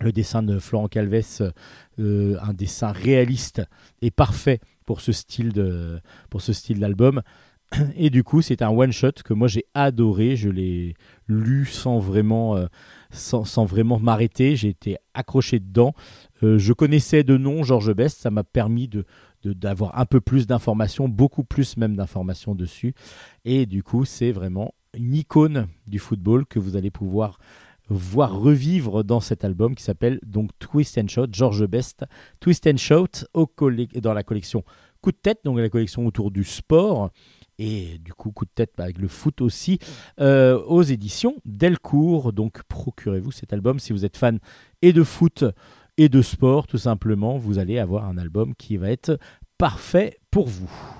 Le 0.00 0.12
dessin 0.12 0.44
de 0.44 0.60
Florent 0.60 0.86
Calves, 0.86 1.52
euh, 1.98 2.36
un 2.40 2.52
dessin 2.52 2.92
réaliste 2.92 3.60
et 4.02 4.12
parfait 4.12 4.60
pour 4.86 5.00
ce 5.00 5.10
style 5.10 5.52
pour 6.30 6.40
ce 6.40 6.52
style 6.52 6.78
d'album. 6.78 7.22
Et 7.96 8.08
du 8.08 8.22
coup, 8.22 8.40
c'est 8.40 8.62
un 8.62 8.70
one 8.70 8.92
shot 8.92 9.12
que 9.24 9.34
moi 9.34 9.48
j'ai 9.48 9.64
adoré. 9.74 10.36
Je 10.36 10.48
l'ai 10.48 10.94
lu 11.26 11.66
sans 11.66 11.98
vraiment 11.98 12.56
sans, 13.10 13.64
vraiment 13.64 13.98
m'arrêter. 13.98 14.56
J'ai 14.56 14.68
été 14.68 14.96
accroché 15.14 15.58
dedans. 15.58 15.94
Euh, 16.42 16.58
je 16.58 16.72
connaissais 16.72 17.22
de 17.24 17.36
nom 17.36 17.62
Georges 17.62 17.94
Best. 17.94 18.20
Ça 18.20 18.30
m'a 18.30 18.44
permis 18.44 18.88
de 18.88 19.04
d'avoir 19.42 19.98
un 19.98 20.04
peu 20.04 20.20
plus 20.20 20.46
d'informations, 20.46 21.08
beaucoup 21.08 21.44
plus 21.44 21.78
même 21.78 21.96
d'informations 21.96 22.54
dessus. 22.54 22.94
Et 23.46 23.64
du 23.64 23.82
coup, 23.82 24.04
c'est 24.04 24.32
vraiment 24.32 24.74
une 24.92 25.14
icône 25.14 25.66
du 25.86 25.98
football 25.98 26.44
que 26.44 26.58
vous 26.58 26.76
allez 26.76 26.90
pouvoir 26.90 27.38
voir 27.88 28.38
revivre 28.38 29.02
dans 29.02 29.20
cet 29.20 29.44
album 29.44 29.74
qui 29.74 29.82
s'appelle 29.82 30.20
donc 30.24 30.50
Twist 30.58 30.96
and 30.98 31.08
Shout, 31.08 31.28
George 31.32 31.66
Best, 31.66 32.04
Twist 32.38 32.66
and 32.66 32.76
Shout 32.76 33.26
au 33.34 33.50
dans 33.96 34.12
la 34.12 34.22
collection 34.22 34.64
Coup 35.02 35.12
de 35.12 35.16
tête, 35.16 35.40
donc 35.44 35.58
la 35.58 35.70
collection 35.70 36.06
autour 36.06 36.30
du 36.30 36.44
sport 36.44 37.10
et 37.60 37.98
du 37.98 38.14
coup 38.14 38.32
coup 38.32 38.46
de 38.46 38.50
tête 38.52 38.72
avec 38.78 38.98
le 38.98 39.06
foot 39.06 39.42
aussi 39.42 39.78
euh, 40.18 40.60
aux 40.64 40.82
éditions 40.82 41.36
Delcourt. 41.44 42.32
Donc 42.32 42.62
procurez-vous 42.64 43.30
cet 43.30 43.52
album 43.52 43.78
si 43.78 43.92
vous 43.92 44.04
êtes 44.04 44.16
fan 44.16 44.40
et 44.82 44.92
de 44.92 45.04
foot 45.04 45.44
et 45.98 46.08
de 46.08 46.22
sport 46.22 46.66
tout 46.66 46.78
simplement. 46.78 47.36
Vous 47.38 47.58
allez 47.58 47.78
avoir 47.78 48.06
un 48.06 48.16
album 48.16 48.54
qui 48.54 48.78
va 48.78 48.90
être 48.90 49.18
parfait 49.58 50.18
pour 50.30 50.48
vous. 50.48 50.99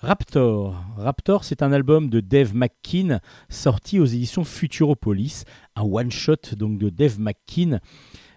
Raptor. 0.00 0.76
Raptor, 0.96 1.42
c'est 1.42 1.60
un 1.60 1.72
album 1.72 2.08
de 2.08 2.20
Dave 2.20 2.54
McKean 2.54 3.18
sorti 3.48 3.98
aux 3.98 4.04
éditions 4.04 4.44
Futuropolis, 4.44 5.44
un 5.74 5.82
one-shot 5.82 6.54
donc 6.56 6.78
de 6.78 6.88
Dave 6.88 7.18
McKean. 7.18 7.80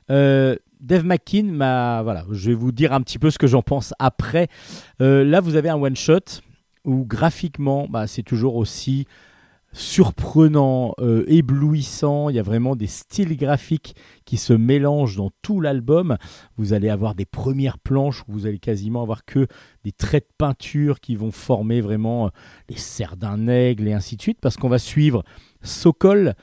Euh, 0.10 0.56
Dave 0.80 1.06
McKean. 1.06 1.54
Voilà, 1.58 2.26
je 2.32 2.50
vais 2.50 2.56
vous 2.56 2.72
dire 2.72 2.94
un 2.94 3.02
petit 3.02 3.20
peu 3.20 3.30
ce 3.30 3.38
que 3.38 3.46
j'en 3.46 3.62
pense 3.62 3.94
après. 4.00 4.48
Euh, 5.02 5.24
là, 5.24 5.40
vous 5.40 5.56
avez 5.56 5.70
un 5.70 5.76
one-shot 5.76 6.42
où 6.84 7.06
graphiquement, 7.06 7.86
bah, 7.88 8.08
c'est 8.08 8.24
toujours 8.24 8.56
aussi 8.56 9.06
surprenant, 9.74 10.94
euh, 11.00 11.24
éblouissant. 11.28 12.30
Il 12.30 12.36
y 12.36 12.40
a 12.40 12.44
vraiment 12.44 12.76
des 12.76 12.88
styles 12.88 13.38
graphiques 13.38 13.96
qui 14.26 14.38
se 14.38 14.54
mélangent 14.54 15.18
dans 15.18 15.32
tout 15.42 15.62
l'album. 15.62 16.18
Vous 16.58 16.74
allez 16.74 16.90
avoir 16.90 17.16
des 17.16 17.26
premières 17.26 17.80
planches 17.80 18.24
où 18.28 18.34
vous 18.34 18.46
allez 18.48 18.60
quasiment 18.60 19.02
avoir 19.02 19.26
que 19.26 19.48
des 19.84 19.92
traits 19.92 20.26
de 20.26 20.34
peinture 20.38 21.00
qui 21.00 21.16
vont 21.16 21.32
former 21.32 21.82
vraiment 21.82 22.26
euh, 22.26 22.30
les 22.70 22.78
serres 22.78 23.18
d'un 23.18 23.48
aigle 23.48 23.88
et 23.88 23.94
ainsi 23.94 24.18
de 24.18 24.22
suite, 24.22 24.40
parce 24.42 24.58
qu'on 24.58 24.70
va 24.70 24.80
suivre 24.80 25.24
Sokol 25.62 26.34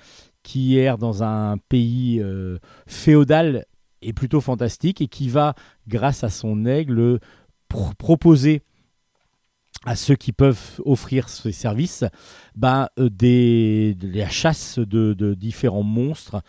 qui 0.42 0.78
erre 0.78 0.98
dans 0.98 1.22
un 1.22 1.58
pays 1.58 2.20
euh, 2.22 2.58
féodal 2.86 3.66
et 4.00 4.12
plutôt 4.12 4.40
fantastique 4.40 5.00
et 5.00 5.08
qui 5.08 5.28
va, 5.28 5.54
grâce 5.88 6.24
à 6.24 6.30
son 6.30 6.64
aigle, 6.64 7.18
pro- 7.68 7.92
proposer 7.98 8.62
à 9.84 9.96
ceux 9.96 10.16
qui 10.16 10.32
peuvent 10.32 10.80
offrir 10.84 11.28
ces 11.28 11.52
services 11.52 12.04
euh, 12.64 12.86
des, 12.98 13.94
de 13.94 14.18
la 14.18 14.28
chasse 14.28 14.78
de, 14.78 15.34
différents 15.34 15.82
monstres 15.82 16.42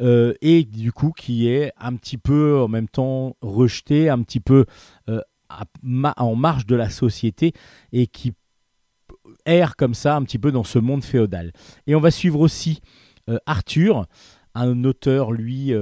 euh, 0.00 0.34
et 0.40 0.64
du 0.64 0.92
coup 0.92 1.12
qui 1.16 1.48
est 1.48 1.72
un 1.78 1.96
petit 1.96 2.18
peu 2.18 2.60
en 2.60 2.68
même 2.68 2.88
temps 2.88 3.36
rejeté, 3.40 4.08
un 4.08 4.22
petit 4.22 4.40
peu 4.40 4.64
euh, 5.08 5.20
en 6.16 6.36
marge 6.36 6.66
de 6.66 6.76
la 6.76 6.90
société 6.90 7.52
et 7.92 8.06
qui 8.06 8.32
erre 9.46 9.76
comme 9.76 9.94
ça 9.94 10.16
un 10.16 10.22
petit 10.22 10.38
peu 10.38 10.52
dans 10.52 10.64
ce 10.64 10.78
monde 10.78 11.02
féodal. 11.02 11.52
Et 11.86 11.94
on 11.94 12.00
va 12.00 12.10
suivre 12.10 12.40
aussi 12.40 12.80
Arthur, 13.46 14.06
un 14.54 14.84
auteur, 14.84 15.32
lui, 15.32 15.72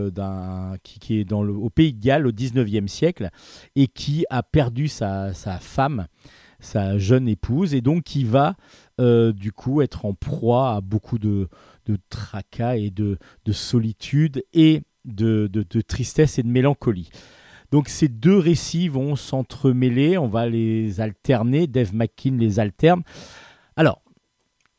qui 0.82 1.18
est 1.18 1.24
dans 1.24 1.42
le, 1.42 1.52
au 1.52 1.70
Pays 1.70 1.92
de 1.92 2.00
Galles 2.00 2.26
au 2.26 2.32
19e 2.32 2.86
siècle 2.88 3.30
et 3.74 3.86
qui 3.88 4.24
a 4.30 4.42
perdu 4.42 4.88
sa, 4.88 5.32
sa 5.34 5.58
femme, 5.58 6.06
sa 6.60 6.98
jeune 6.98 7.28
épouse, 7.28 7.74
et 7.74 7.80
donc 7.80 8.04
qui 8.04 8.24
va 8.24 8.56
euh, 9.00 9.32
du 9.32 9.52
coup 9.52 9.82
être 9.82 10.04
en 10.04 10.14
proie 10.14 10.74
à 10.74 10.80
beaucoup 10.80 11.18
de, 11.18 11.48
de 11.86 11.98
tracas 12.08 12.76
et 12.76 12.90
de, 12.90 13.18
de 13.44 13.52
solitude 13.52 14.44
et 14.52 14.82
de, 15.04 15.48
de- 15.52 15.80
tristesse 15.82 16.38
et 16.38 16.42
de 16.42 16.48
mélancolie. 16.48 17.10
Donc 17.70 17.88
ces 17.88 18.08
deux 18.08 18.38
récits 18.38 18.88
vont 18.88 19.16
s'entremêler, 19.16 20.18
on 20.18 20.28
va 20.28 20.48
les 20.48 21.00
alterner, 21.00 21.66
Dave 21.66 21.94
McKean 21.94 22.36
les 22.38 22.58
alterne. 22.60 23.02
Alors, 23.76 24.00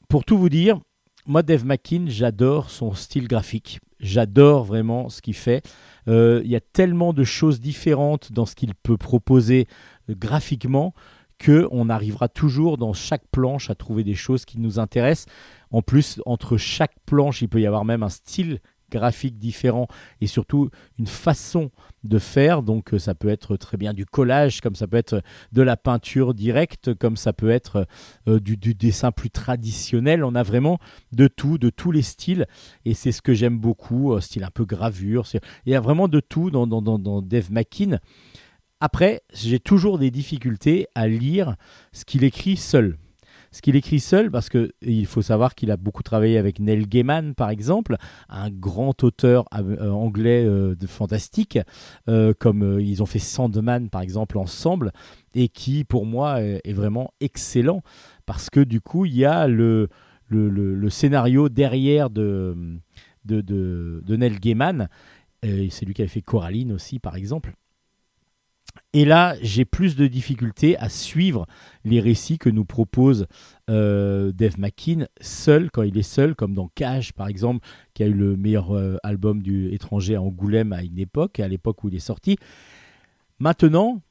pour 0.07 0.23
tout 0.23 0.38
vous 0.38 0.49
dire, 0.49 0.80
moi 1.25 1.43
Dave 1.43 1.65
McKean, 1.65 2.05
j'adore 2.07 2.69
son 2.69 2.93
style 2.93 3.28
graphique, 3.28 3.80
j'adore 3.99 4.63
vraiment 4.63 5.09
ce 5.09 5.21
qu'il 5.21 5.36
fait. 5.36 5.61
Euh, 6.07 6.41
Il 6.45 6.49
y 6.49 6.55
a 6.55 6.61
tellement 6.61 7.13
de 7.13 7.25
choses 7.25 7.59
différentes 7.59 8.32
dans 8.32 8.45
ce 8.45 8.55
qu'il 8.55 8.73
peut 8.73 8.97
proposer 8.97 9.67
euh, 10.09 10.15
graphiquement 10.17 10.93
que 11.38 11.67
on 11.71 11.89
arrivera 11.89 12.27
toujours 12.27 12.77
dans 12.77 12.93
chaque 12.93 13.27
planche 13.31 13.69
à 13.69 13.75
trouver 13.75 14.03
des 14.03 14.15
choses 14.15 14.45
qui 14.45 14.59
nous 14.59 14.79
intéressent. 14.79 15.27
En 15.71 15.81
plus, 15.81 16.21
entre 16.25 16.57
chaque 16.57 16.95
planche, 17.05 17.41
il 17.41 17.49
peut 17.49 17.61
y 17.61 17.67
avoir 17.67 17.85
même 17.85 18.03
un 18.03 18.09
style 18.09 18.59
graphique 18.89 19.38
différent 19.38 19.88
et 20.21 20.27
surtout 20.27 20.69
une 20.97 21.07
façon 21.07 21.71
de 22.03 22.19
faire. 22.19 22.63
Donc 22.63 22.93
euh, 22.93 22.99
ça 22.99 23.15
peut 23.15 23.29
être 23.29 23.57
très 23.57 23.77
bien 23.77 23.93
du 23.93 24.05
collage, 24.05 24.61
comme 24.61 24.75
ça 24.75 24.88
peut 24.88 24.97
être 24.97 25.21
de 25.51 25.61
la 25.61 25.77
peinture 25.77 26.33
directe, 26.33 26.93
comme 26.93 27.17
ça 27.17 27.33
peut 27.33 27.49
être 27.49 27.88
euh, 28.27 28.39
du, 28.39 28.55
dessin 28.57 29.11
plus 29.11 29.29
traditionnel. 29.29 30.23
On 30.23 30.35
a 30.35 30.43
vraiment 30.43 30.79
de 31.11 31.27
tout, 31.27 31.57
de 31.57 31.69
tous 31.69 31.91
les 31.91 32.01
styles. 32.01 32.47
Et 32.85 32.93
c'est 32.93 33.11
ce 33.11 33.21
que 33.21 33.33
j'aime 33.33 33.59
beaucoup, 33.59 34.13
euh, 34.13 34.21
style 34.21 34.43
un 34.43 34.51
peu 34.51 34.65
gravure. 34.65 35.25
Il 35.65 35.71
y 35.71 35.75
a 35.75 35.81
vraiment 35.81 36.07
de 36.07 36.19
tout 36.19 36.49
dans, 36.49 36.67
dans 36.67 37.21
Dave 37.21 37.51
McKean. 37.51 37.99
Après, 38.80 39.23
j'ai 39.34 39.59
toujours 39.59 39.97
des 39.97 40.11
difficultés 40.11 40.88
à 40.93 41.07
lire 41.07 41.55
ce 41.93 42.05
qu'il 42.05 42.23
écrit 42.23 42.57
seul. 42.57 42.97
Ce 43.51 43.61
qu'il 43.61 43.75
écrit 43.75 43.99
seul, 43.99 44.30
parce 44.30 44.49
que 44.49 44.71
il 44.82 45.05
faut 45.07 45.21
savoir 45.23 45.55
qu'il 45.55 45.71
a 45.71 45.78
beaucoup 45.78 46.03
travaillé 46.03 46.38
avec 46.38 46.59
Neil 46.59 46.86
Gaiman, 46.86 47.34
par 47.34 47.49
exemple, 47.49 47.95
un 48.30 48.51
grand 48.51 49.03
auteur 49.03 49.45
euh, 49.55 49.89
anglais 49.89 50.45
euh, 50.45 50.75
de 50.75 50.86
fantastique, 50.86 51.57
euh, 52.07 52.34
comme 52.38 52.61
euh, 52.61 52.82
ils 52.82 53.01
ont 53.01 53.07
fait 53.07 53.19
Sandman, 53.19 53.89
par 53.89 54.01
exemple, 54.01 54.38
ensemble, 54.38 54.91
et 55.34 55.47
qui, 55.47 55.86
pour 55.86 56.05
moi, 56.05 56.41
est, 56.41 56.73
vraiment 56.73 57.11
excellent, 57.19 57.82
parce 58.25 58.49
que 58.49 58.59
du 58.59 58.82
coup, 58.82 59.05
il 59.05 59.15
y 59.15 59.25
a 59.25 59.47
le, 59.47 59.89
scénario 60.89 61.49
derrière 61.49 62.09
de, 62.09 62.80
Neil 63.28 64.39
Gaiman, 64.39 64.89
c'est 65.41 65.86
lui 65.86 65.93
qui 65.93 66.01
avait 66.01 66.09
fait 66.09 66.21
Coraline 66.21 66.73
aussi, 66.73 66.99
par 66.99 67.15
exemple. 67.15 67.55
Et 68.93 69.05
là, 69.05 69.35
j'ai 69.41 69.65
plus 69.65 69.95
de 69.95 70.07
difficultés 70.07 70.77
à 70.77 70.89
suivre 70.89 71.45
les 71.83 71.99
récits 71.99 72.38
que 72.38 72.49
nous 72.49 72.65
propose 72.65 73.27
euh, 73.69 74.31
Dave 74.31 74.57
McKean 74.59 75.05
seul, 75.19 75.69
quand 75.71 75.83
il 75.83 75.97
est 75.97 76.03
seul, 76.03 76.35
comme 76.35 76.53
dans 76.53 76.69
Cage 76.73 77.13
par 77.13 77.27
exemple, 77.27 77.67
qui 77.93 78.03
a 78.03 78.07
eu 78.07 78.13
le 78.13 78.38
meilleur 78.38 78.75
euh, 78.75 78.97
album 79.03 79.41
du 79.41 79.73
étranger 79.73 80.15
à 80.15 80.21
Angoulême 80.21 80.71
à 80.71 80.83
une 80.83 80.99
époque, 80.99 81.39
à 81.39 81.47
l'époque 81.47 81.83
où 81.83 81.89
il 81.89 81.95
est 81.95 81.99
sorti. 81.99 82.38
Maintenant, 83.39 84.01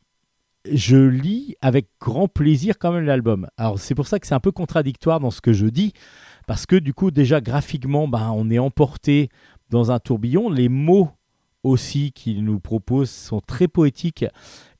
je 0.71 0.97
lis 0.97 1.57
avec 1.61 1.89
grand 2.01 2.29
plaisir 2.29 2.79
quand 2.79 2.93
même 2.93 3.05
l'album. 3.05 3.49
Alors 3.57 3.79
c'est 3.79 3.95
pour 3.95 4.07
ça 4.07 4.19
que 4.19 4.27
c'est 4.27 4.35
un 4.35 4.41
peu 4.41 4.53
contradictoire 4.53 5.21
dans 5.21 5.31
ce 5.31 5.41
que 5.41 5.53
je 5.53 5.67
dis, 5.67 5.95
parce 6.47 6.67
que 6.67 6.77
du 6.77 6.93
coup 6.93 7.11
déjà 7.11 7.41
graphiquement, 7.41 8.09
ben, 8.09 8.31
on 8.35 8.51
est 8.51 8.59
emporté 8.59 9.31
dans 9.71 9.91
un 9.91 9.99
tourbillon. 9.99 10.51
Les 10.51 10.69
mots 10.69 11.11
aussi 11.67 12.13
qu'il 12.13 12.45
nous 12.45 12.61
propose 12.61 13.11
sont 13.11 13.41
très 13.41 13.69
poétiques. 13.69 14.25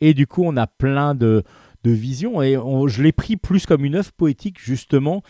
Et 0.01 0.15
du 0.15 0.27
coup 0.27 0.43
on 0.45 0.57
a 0.57 0.67
plein 0.67 1.15
de, 1.15 1.43
de 1.85 1.91
visions. 1.91 2.43
Et 2.43 2.55
je 2.55 3.03
l'ai 3.03 3.13
pris 3.13 3.37
plus 3.37 3.67
comme 3.67 3.85
une 3.85 3.97
œuvre 3.97 4.13
poétique 4.13 4.59
justement 4.61 5.23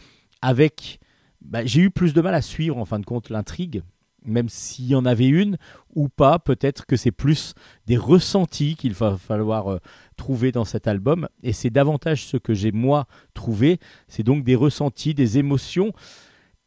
avec 0.43 1.01
bah, 1.41 1.65
j'ai 1.65 1.81
eu 1.81 1.91
plus 1.91 2.13
de 2.13 2.21
mal 2.21 2.35
à 2.35 2.43
suivre 2.43 2.79
en 2.79 2.85
fin 2.85 2.99
de 2.99 3.05
compte 3.05 3.31
l'intrigue 3.31 3.83
même 4.27 4.49
s'il 4.49 4.87
y 4.87 4.95
en 4.95 5.07
avait 5.07 5.29
une 5.29 5.57
ou 5.95 6.09
pas. 6.09 6.39
Peut-être 6.39 6.85
que 6.85 6.97
c'est 6.97 7.13
plus 7.13 7.55
des 7.87 7.97
ressentis 7.97 8.77
qu'il 8.77 8.93
va 8.93 9.17
falloir 9.17 9.71
euh, 9.71 9.79
trouver 10.17 10.53
dans 10.53 10.65
cet 10.65 10.89
album. 10.89 11.29
Et 11.43 11.53
c'est 11.53 11.71
davantage 11.71 12.27
ce 12.27 12.37
que 12.37 12.55
j'ai 12.55 12.73
moi 12.73 13.07
trouvé. 13.35 13.79
C'est 14.09 14.25
donc 14.25 14.45
des 14.45 14.57
ressentis 14.57 15.15
des 15.15 15.39
émotions. 15.39 15.93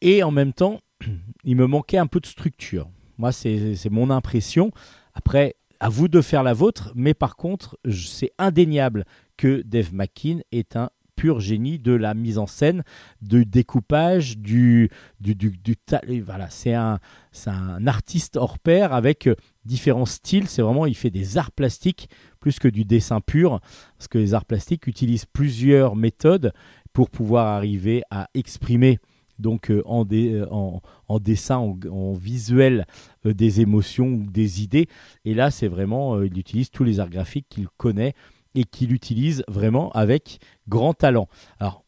Et 0.02 0.24
en 0.24 0.32
même 0.32 0.54
temps 0.54 0.80
il 1.44 1.56
me 1.56 1.68
manquait 1.68 1.98
un 1.98 2.08
peu 2.08 2.20
de 2.20 2.26
structure 2.26 2.90
moi, 3.20 3.32
c'est 3.32 3.90
mon 3.92 4.10
impression. 4.10 4.72
Après, 5.14 5.56
à 5.80 5.90
vous 5.90 6.08
de 6.08 6.22
faire 6.22 6.42
la 6.42 6.54
vôtre, 6.54 6.92
mais 6.96 7.14
par 7.14 7.36
contre, 7.36 7.78
c'est 7.90 8.32
indéniable 8.38 9.06
que 9.38 9.62
Dave 9.66 9.94
McKean 9.94 10.40
est 10.52 10.76
un 10.76 10.90
pur 11.16 11.42
génie 11.42 11.80
de 11.80 11.92
la 11.92 12.14
mise 12.14 12.38
en 12.38 12.48
scène, 12.48 12.84
du 13.22 13.46
découpage, 13.46 14.38
du, 14.38 14.90
du, 15.20 15.36
du, 15.36 15.52
du 15.52 15.76
voilà, 16.22 16.50
c'est 16.50 16.74
un, 16.74 17.00
un 17.46 17.88
artiste 17.88 18.38
hors 18.38 18.58
pair 18.58 18.94
avec 18.94 19.28
euh, 19.28 19.36
différents 19.66 20.06
styles. 20.06 20.48
C'est 20.48 20.62
vraiment, 20.62 20.86
il 20.86 20.96
fait 20.96 21.10
des 21.10 21.38
arts 21.38 21.52
plastiques 21.52 22.10
plus 22.40 22.58
que 22.58 22.70
du 22.70 22.86
dessin 22.86 23.20
pur, 23.20 23.60
parce 23.98 24.08
que 24.08 24.18
les 24.18 24.34
arts 24.34 24.46
plastiques 24.46 24.88
utilisent 24.88 25.26
plusieurs 25.26 25.98
méthodes 25.98 26.54
pour 26.94 27.10
pouvoir 27.10 27.48
arriver 27.48 28.02
à 28.12 28.30
exprimer 28.34 29.00
donc 29.40 29.72
euh, 29.72 29.84
euh, 29.88 30.46
en, 31.08 31.20
dessin, 31.20 31.58
en, 31.58 32.14
visuel, 32.14 32.86
euh, 33.26 33.34
des 33.34 33.62
émotions 33.62 34.08
ou 34.08 34.26
des 34.30 34.62
idées. 34.62 34.88
Et 35.26 35.34
là, 35.34 35.52
c'est 35.52 35.68
vraiment, 35.68 36.22
il 36.22 36.38
utilise 36.38 36.70
tous 36.70 36.84
les 36.84 37.00
arts 37.00 37.10
graphiques 37.10 37.48
qu'il 37.50 37.68
connaît 37.78 38.14
et 38.56 38.64
qu'il 38.64 38.94
utilise 38.94 39.44
vraiment 39.48 39.92
avec 39.92 40.40
grand 40.68 40.94
talent. 40.94 41.28
Alors, 41.60 41.84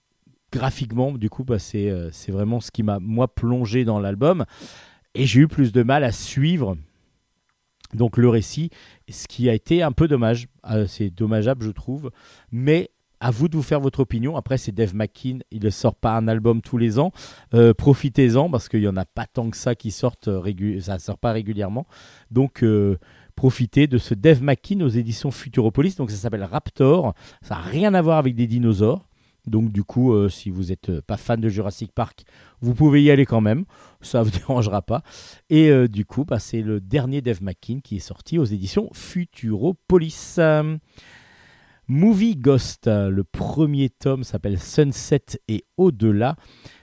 graphiquement, 0.52 1.12
du 1.12 1.30
coup, 1.30 1.44
bah, 1.44 1.60
c'est 1.60 1.92
c'est 2.12 2.32
vraiment 2.32 2.60
ce 2.60 2.72
qui 2.72 2.84
m'a, 2.84 3.00
moi, 3.00 3.34
plongé 3.34 3.86
dans 3.86 4.00
l'album. 4.00 4.46
Et 5.14 5.26
j'ai 5.26 5.42
eu 5.42 5.48
plus 5.48 5.72
de 5.72 5.84
mal 5.84 6.04
à 6.04 6.12
suivre 6.12 6.78
donc 7.94 8.18
le 8.18 8.30
récit, 8.30 8.70
ce 9.10 9.28
qui 9.28 9.50
a 9.50 9.54
été 9.54 9.84
un 9.84 9.92
peu 9.92 10.08
dommage. 10.08 10.48
Euh, 10.70 10.88
c'est 10.88 11.10
dommageable, 11.10 11.66
je 11.66 11.72
trouve. 11.72 12.12
Mais 12.52 12.90
à 13.22 13.30
vous 13.30 13.48
de 13.48 13.56
vous 13.56 13.64
faire 13.64 13.80
votre 13.80 14.00
opinion. 14.02 14.36
Après, 14.36 14.58
c'est 14.58 14.72
Dave 14.72 14.96
McKean. 14.96 15.40
Il 15.52 15.64
ne 15.64 15.70
sort 15.70 15.96
pas 15.96 16.18
un 16.18 16.28
album 16.28 16.62
tous 16.62 16.78
les 16.78 16.98
ans. 17.00 17.12
Euh, 17.54 17.74
Profitez-en 17.74 18.50
parce 18.50 18.68
qu'il 18.68 18.82
n'y 18.82 18.88
en 18.88 18.98
a 18.98 19.06
pas 19.06 19.28
tant 19.28 19.50
que 19.52 19.58
ça 19.58 19.76
qui 19.76 19.92
sortent. 19.92 20.28
euh, 20.28 20.98
sort 21.00 21.20
pas 21.20 21.32
régulièrement. 21.32 21.86
Donc, 22.32 22.64
euh, 22.64 22.98
profitez 23.36 23.86
de 23.86 24.00
ce 24.00 24.16
Dave 24.16 24.42
McKean 24.42 24.82
aux 24.82 24.90
éditions 24.90 25.30
Futuropolis. 25.30 25.96
Donc, 25.96 26.10
ça 26.10 26.18
s'appelle 26.18 26.44
Raptor. 26.44 27.14
Ça 27.44 27.56
n'a 27.56 27.62
rien 27.62 27.94
à 27.94 28.02
voir 28.02 28.18
avec 28.18 28.36
des 28.36 28.48
dinosaures. 28.48 29.08
Donc, 29.46 29.72
du 29.72 29.84
coup, 29.84 30.30
si 30.30 30.52
vous 30.52 30.66
n'êtes 30.66 31.02
pas 31.02 31.18
fan 31.18 31.42
de 31.42 31.50
Jurassic 31.50 31.92
Park, 31.94 32.26
vous 32.60 32.76
pouvez 32.76 33.02
y 33.02 33.10
aller 33.10 33.26
quand 33.26 33.42
même. 33.42 33.66
Ça 34.02 34.20
ne 34.20 34.26
vous 34.26 34.32
dérangera 34.38 34.84
pas. 34.84 35.02
Et 35.50 35.72
du 35.88 36.06
coup, 36.06 36.26
bah, 36.26 36.38
c'est 36.38 36.62
le 36.62 36.80
dernier 36.80 37.22
Dave 37.22 37.42
McKean 37.42 37.80
qui 37.84 37.96
est 37.96 38.00
sorti 38.00 38.38
aux 38.38 38.46
éditions 38.46 38.90
Futuropolis. 38.94 40.40
Movie 41.94 42.38
Ghost, 42.38 42.88
le 42.88 43.26
premier 43.26 43.90
tome 43.90 44.24
s'appelle 44.24 44.58
Sunset 44.58 45.26
et 45.50 45.66
au-delà. 45.76 46.38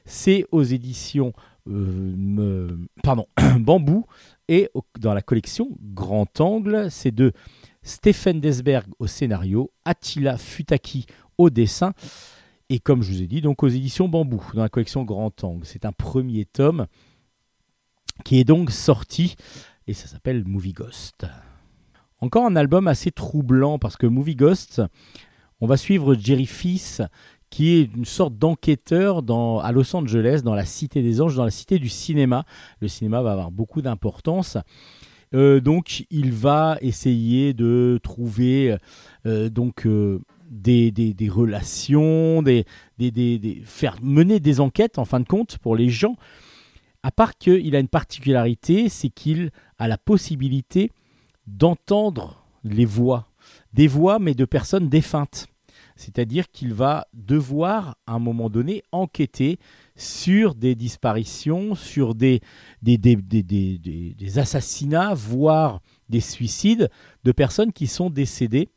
C'est 0.05 0.45
aux 0.53 0.63
éditions 0.63 1.33
euh, 1.67 2.77
Bambou 3.59 4.05
et 4.49 4.69
dans 5.01 5.15
la 5.15 5.23
collection 5.23 5.71
Grand 5.81 6.39
Angle. 6.43 6.91
C'est 6.91 7.11
de 7.11 7.33
Stephen 7.81 8.39
Desberg 8.39 8.85
au 8.99 9.07
scénario, 9.07 9.73
Attila 9.87 10.37
Futaki 10.37 11.07
au 11.39 11.49
dessin. 11.49 11.95
Et 12.69 12.79
comme 12.79 13.01
je 13.01 13.11
vous 13.11 13.23
ai 13.23 13.27
dit, 13.27 13.41
donc 13.41 13.63
aux 13.63 13.69
éditions 13.69 14.11
Bambou, 14.11 14.45
dans 14.53 14.63
la 14.63 14.69
collection 14.69 15.05
Grand 15.05 15.43
Angle. 15.43 15.65
C'est 15.65 15.87
un 15.87 15.93
premier 15.93 16.45
tome 16.45 16.87
qui 18.27 18.41
est 18.41 18.45
donc 18.45 18.71
sorti 18.71 19.37
et 19.87 19.95
ça 19.95 20.07
s'appelle 20.07 20.45
Movie 20.45 20.75
Ghost. 20.75 21.25
Encore 22.21 22.47
un 22.47 22.57
album 22.57 22.89
assez 22.89 23.11
troublant 23.11 23.79
parce 23.79 23.97
que 23.97 24.07
Movie 24.07 24.35
Ghost, 24.37 24.83
on 25.61 25.67
va 25.67 25.77
suivre 25.77 26.15
Jerry 26.15 26.47
Fils 26.47 27.03
qui 27.51 27.71
est 27.79 27.91
une 27.97 28.05
sorte 28.05 28.37
d'enquêteur 28.37 29.23
dans, 29.23 29.59
à 29.61 29.73
Los 29.73 29.95
Angeles, 29.97 30.43
dans 30.45 30.55
la 30.55 30.67
Cité 30.67 31.03
des 31.03 31.21
Anges, 31.23 31.37
dans 31.37 31.45
la 31.45 31.51
Cité 31.51 31.79
du 31.79 31.89
cinéma. 31.89 32.45
Le 32.81 32.89
cinéma 32.89 33.23
va 33.23 33.33
avoir 33.33 33.51
beaucoup 33.51 33.81
d'importance. 33.81 34.59
Euh, 35.35 35.61
donc, 35.61 36.05
il 36.11 36.33
va 36.33 36.77
essayer 36.83 37.55
de 37.55 37.99
trouver 38.03 38.77
euh, 39.25 39.49
donc 39.49 39.87
euh, 39.87 40.21
des, 40.51 40.91
des- 40.91 41.15
des 41.15 41.29
relations, 41.31 42.43
des, 42.43 42.67
des- 42.99 43.63
faire 43.65 43.97
mener 44.03 44.41
des 44.41 44.61
enquêtes 44.61 44.99
en 44.99 45.05
fin 45.07 45.21
de 45.21 45.27
compte 45.27 45.57
pour 45.59 45.75
les 45.75 45.89
gens. 45.89 46.17
À 47.03 47.11
part 47.11 47.39
qu'il 47.39 47.75
a 47.77 47.79
une 47.79 47.89
particularité, 47.89 48.89
c'est 48.91 49.09
qu'il 49.09 49.51
a 49.79 49.89
la 49.89 49.97
possibilité 49.97 50.91
d'entendre 51.57 52.45
les 52.65 52.85
voix, 52.85 53.29
des 53.73 53.87
voix 53.87 54.19
mais 54.19 54.35
de 54.35 54.45
personnes 54.45 54.89
défuntes. 54.89 55.47
C'est-à-dire 55.97 56.49
qu'il 56.53 56.75
va 56.75 57.09
devoir 57.13 57.97
à 58.07 58.13
un 58.13 58.19
moment 58.21 58.49
donné 58.49 58.85
enquêter 58.93 59.59
sur 59.97 60.55
des 60.55 60.77
disparitions, 60.77 61.75
sur 61.75 62.15
des, 62.15 62.41
assassinats, 64.37 65.15
voire 65.15 65.81
des 66.09 66.21
suicides 66.21 66.89
de 67.25 67.33
personnes 67.33 67.73
qui 67.73 67.89
sont 67.89 68.11
décédées 68.11 68.71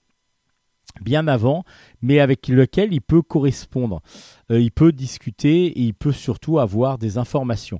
bien 0.99 1.27
avant, 1.27 1.63
mais 2.01 2.19
avec 2.19 2.47
lequel 2.47 2.91
il 2.91 3.01
peut 3.01 3.21
correspondre. 3.21 4.01
Euh, 4.51 4.59
il 4.59 4.71
peut 4.71 4.91
discuter 4.91 5.67
et 5.67 5.81
il 5.81 5.93
peut 5.93 6.11
surtout 6.11 6.59
avoir 6.59 6.97
des 6.97 7.17
informations. 7.17 7.79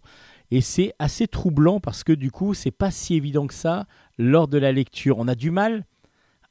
Et 0.52 0.60
c'est 0.60 0.94
assez 1.00 1.28
troublant 1.28 1.80
parce 1.80 2.04
que 2.04 2.12
du 2.12 2.30
coup, 2.30 2.54
c'est 2.54 2.72
pas 2.72 2.92
si 2.92 3.16
évident 3.16 3.48
que 3.48 3.54
ça 3.54 3.86
lors 4.18 4.50
de 4.50 4.58
la 4.58 4.74
lecture. 4.74 5.18
On 5.18 5.30
a 5.30 5.36
du 5.36 5.50
mal 5.50 5.86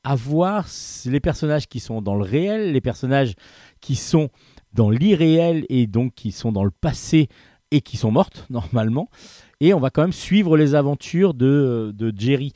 à 0.02 0.14
voir 0.14 0.66
les 1.04 1.20
personnages 1.20 1.68
qui 1.68 1.80
sont 1.80 2.00
dans 2.00 2.16
le 2.16 2.24
réel, 2.24 2.72
les 2.72 2.80
personnages 2.80 3.34
qui 3.80 3.96
sont 3.96 4.30
dans 4.72 4.88
l'irréel 4.88 5.66
et 5.68 5.86
donc 5.86 6.14
qui 6.14 6.32
sont 6.32 6.52
dans 6.52 6.64
le 6.64 6.70
passé 6.70 7.28
et 7.70 7.82
qui 7.82 7.98
sont 7.98 8.10
mortes 8.10 8.46
normalement. 8.50 9.10
Et 9.60 9.74
on 9.74 9.80
va 9.80 9.90
quand 9.90 10.02
même 10.02 10.12
suivre 10.12 10.56
les 10.56 10.74
aventures 10.74 11.34
de, 11.34 11.94
Jerry. 12.16 12.54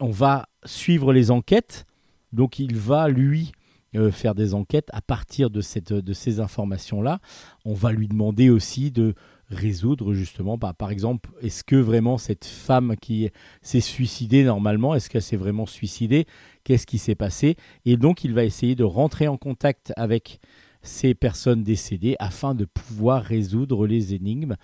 On 0.00 0.10
va 0.10 0.48
suivre 0.64 1.12
les 1.12 1.30
enquêtes. 1.30 1.84
Donc 2.32 2.58
il 2.58 2.76
va 2.76 3.08
lui 3.08 3.52
euh, 3.94 4.10
faire 4.10 4.34
des 4.34 4.54
enquêtes 4.54 4.88
à 4.92 5.02
partir 5.02 5.50
de 5.50 5.60
ces 5.60 6.40
informations-là. 6.40 7.20
On 7.66 7.74
va 7.74 7.92
lui 7.92 8.08
demander 8.08 8.48
aussi 8.48 8.90
de 8.90 9.14
résoudre 9.50 10.12
justement, 10.12 10.58
par, 10.58 10.74
par 10.74 10.90
exemple, 10.90 11.30
est-ce 11.40 11.64
que 11.64 11.76
vraiment 11.76 12.18
cette 12.18 12.44
femme 12.44 12.96
qui 13.00 13.30
s'est 13.62 13.80
suicidée 13.80 14.44
normalement, 14.44 14.94
est-ce 14.94 15.08
qu'elle 15.08 15.22
s'est 15.22 15.36
vraiment 15.36 15.66
suicidée? 15.66 16.26
Qu'est-ce 16.64 16.86
qui 16.86 16.98
s'est 16.98 17.14
passé? 17.14 17.56
Et 17.84 17.96
donc 17.96 18.24
il 18.24 18.34
va 18.34 18.44
essayer 18.44 18.74
de 18.74 18.84
rentrer 18.84 19.28
en 19.28 19.36
contact 19.36 19.92
avec 19.96 20.40
ces 20.82 21.14
personnes 21.14 21.62
décédées 21.62 22.16
afin 22.18 22.54
de 22.54 22.64
pouvoir 22.64 23.22
résoudre 23.22 23.86
les 23.86 24.14
énigmes. 24.14 24.56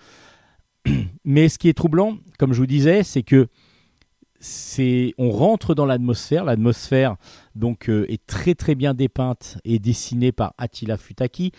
Mais 1.24 1.48
ce 1.48 1.58
qui 1.58 1.68
est 1.68 1.74
troublant, 1.74 2.18
comme 2.38 2.52
je 2.52 2.58
vous 2.58 2.66
disais, 2.66 3.02
c'est 3.02 3.22
que 3.22 3.48
c'est 4.44 5.14
on 5.16 5.30
rentre 5.30 5.74
dans 5.74 5.86
l'atmosphère. 5.86 6.44
L'atmosphère 6.44 7.16
donc 7.54 7.88
euh, 7.88 8.04
est 8.10 8.24
très 8.26 8.54
très 8.54 8.74
bien 8.74 8.92
dépeinte 8.92 9.58
et 9.64 9.78
dessinée 9.78 10.32
par 10.32 10.52
Attila 10.58 10.98
Futaki, 10.98 11.52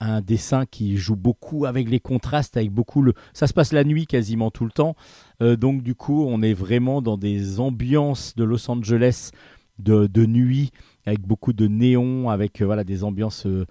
un 0.00 0.20
dessin 0.20 0.64
qui 0.66 0.96
joue 0.96 1.16
beaucoup 1.16 1.66
avec 1.66 1.88
les 1.88 2.00
contrastes, 2.00 2.56
avec 2.56 2.70
beaucoup 2.70 3.02
le. 3.02 3.12
Ça 3.34 3.46
se 3.46 3.52
passe 3.52 3.72
la 3.72 3.84
nuit 3.84 4.06
quasiment 4.06 4.50
tout 4.50 4.64
le 4.64 4.72
temps, 4.72 4.94
Euh, 5.42 5.56
donc 5.56 5.82
du 5.82 5.94
coup 5.94 6.24
on 6.26 6.42
est 6.42 6.52
vraiment 6.54 7.00
dans 7.02 7.16
des 7.16 7.60
ambiances 7.60 8.34
de 8.34 8.44
Los 8.44 8.70
Angeles 8.70 9.30
de, 9.78 10.26
nuit 10.26 10.70
avec 11.06 11.20
beaucoup 11.20 11.52
de 11.54 11.66
néons, 11.66 12.28
avec 12.28 12.60
euh, 12.60 12.66
voilà 12.66 12.84
des 12.84 13.04
ambiances. 13.04 13.46
euh, 13.46 13.64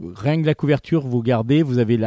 Rien 0.00 0.40
que 0.40 0.46
la 0.46 0.54
couverture, 0.54 1.06
vous 1.06 1.18
regardez, 1.18 1.62
vous 1.62 1.76
avez 1.76 1.98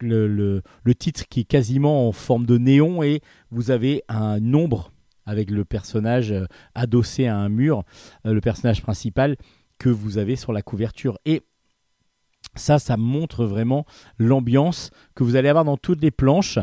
le, 0.00 0.28
le- 0.28 0.94
titre 0.94 1.24
qui 1.28 1.40
est 1.40 1.44
quasiment 1.44 2.06
en 2.08 2.12
forme 2.12 2.46
de 2.46 2.58
néon 2.58 3.02
et 3.02 3.20
vous 3.50 3.72
avez 3.72 4.04
un 4.08 4.38
nombre 4.38 4.92
avec 5.26 5.50
le 5.50 5.64
personnage 5.64 6.30
euh, 6.30 6.46
adossé 6.76 7.26
à 7.26 7.36
un 7.36 7.48
mur, 7.48 7.82
le 8.24 8.40
personnage 8.40 8.82
principal 8.82 9.36
que 9.78 9.88
vous 9.88 10.18
avez 10.18 10.36
sur 10.36 10.52
la 10.52 10.62
couverture. 10.62 11.18
Et 11.24 11.42
ça, 12.54 12.78
ça 12.78 12.96
montre 12.96 13.44
vraiment 13.44 13.86
l'ambiance 14.18 14.90
que 15.14 15.24
vous 15.24 15.36
allez 15.36 15.48
avoir 15.48 15.64
dans 15.64 15.76
toutes 15.76 16.02
les 16.02 16.10
planches. 16.10 16.58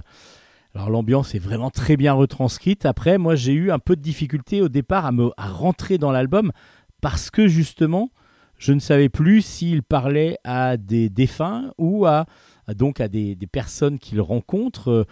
Alors 0.74 0.90
l'ambiance 0.90 1.36
est 1.36 1.40
vraiment 1.40 1.70
très 1.70 1.98
bien 1.98 2.14
retranscrite. 2.14 2.86
Après, 2.86 3.18
moi 3.18 3.36
j'ai 3.36 3.54
eu 3.54 3.72
un 3.72 3.80
peu 3.80 3.96
de 3.96 4.02
difficulté 4.02 4.62
au 4.62 4.70
départ 4.70 5.06
à, 5.06 5.12
me, 5.12 5.32
rentrer 5.38 5.98
dans 5.98 6.12
l'album 6.12 6.52
parce 7.02 7.30
que 7.30 7.48
justement, 7.48 8.12
je 8.58 8.74
ne 8.74 8.80
savais 8.80 9.10
plus 9.10 9.42
s'il 9.42 9.84
parlait 9.84 10.38
à 10.44 10.78
des 10.78 11.10
défunts 11.10 11.74
ou 11.78 12.06
à, 12.06 12.26
donc 12.76 13.02
à 13.02 13.08
des, 13.08 13.36
personnes 13.52 13.98
qu'il 14.00 14.22
rencontre 14.22 14.90
euh, 14.90 15.04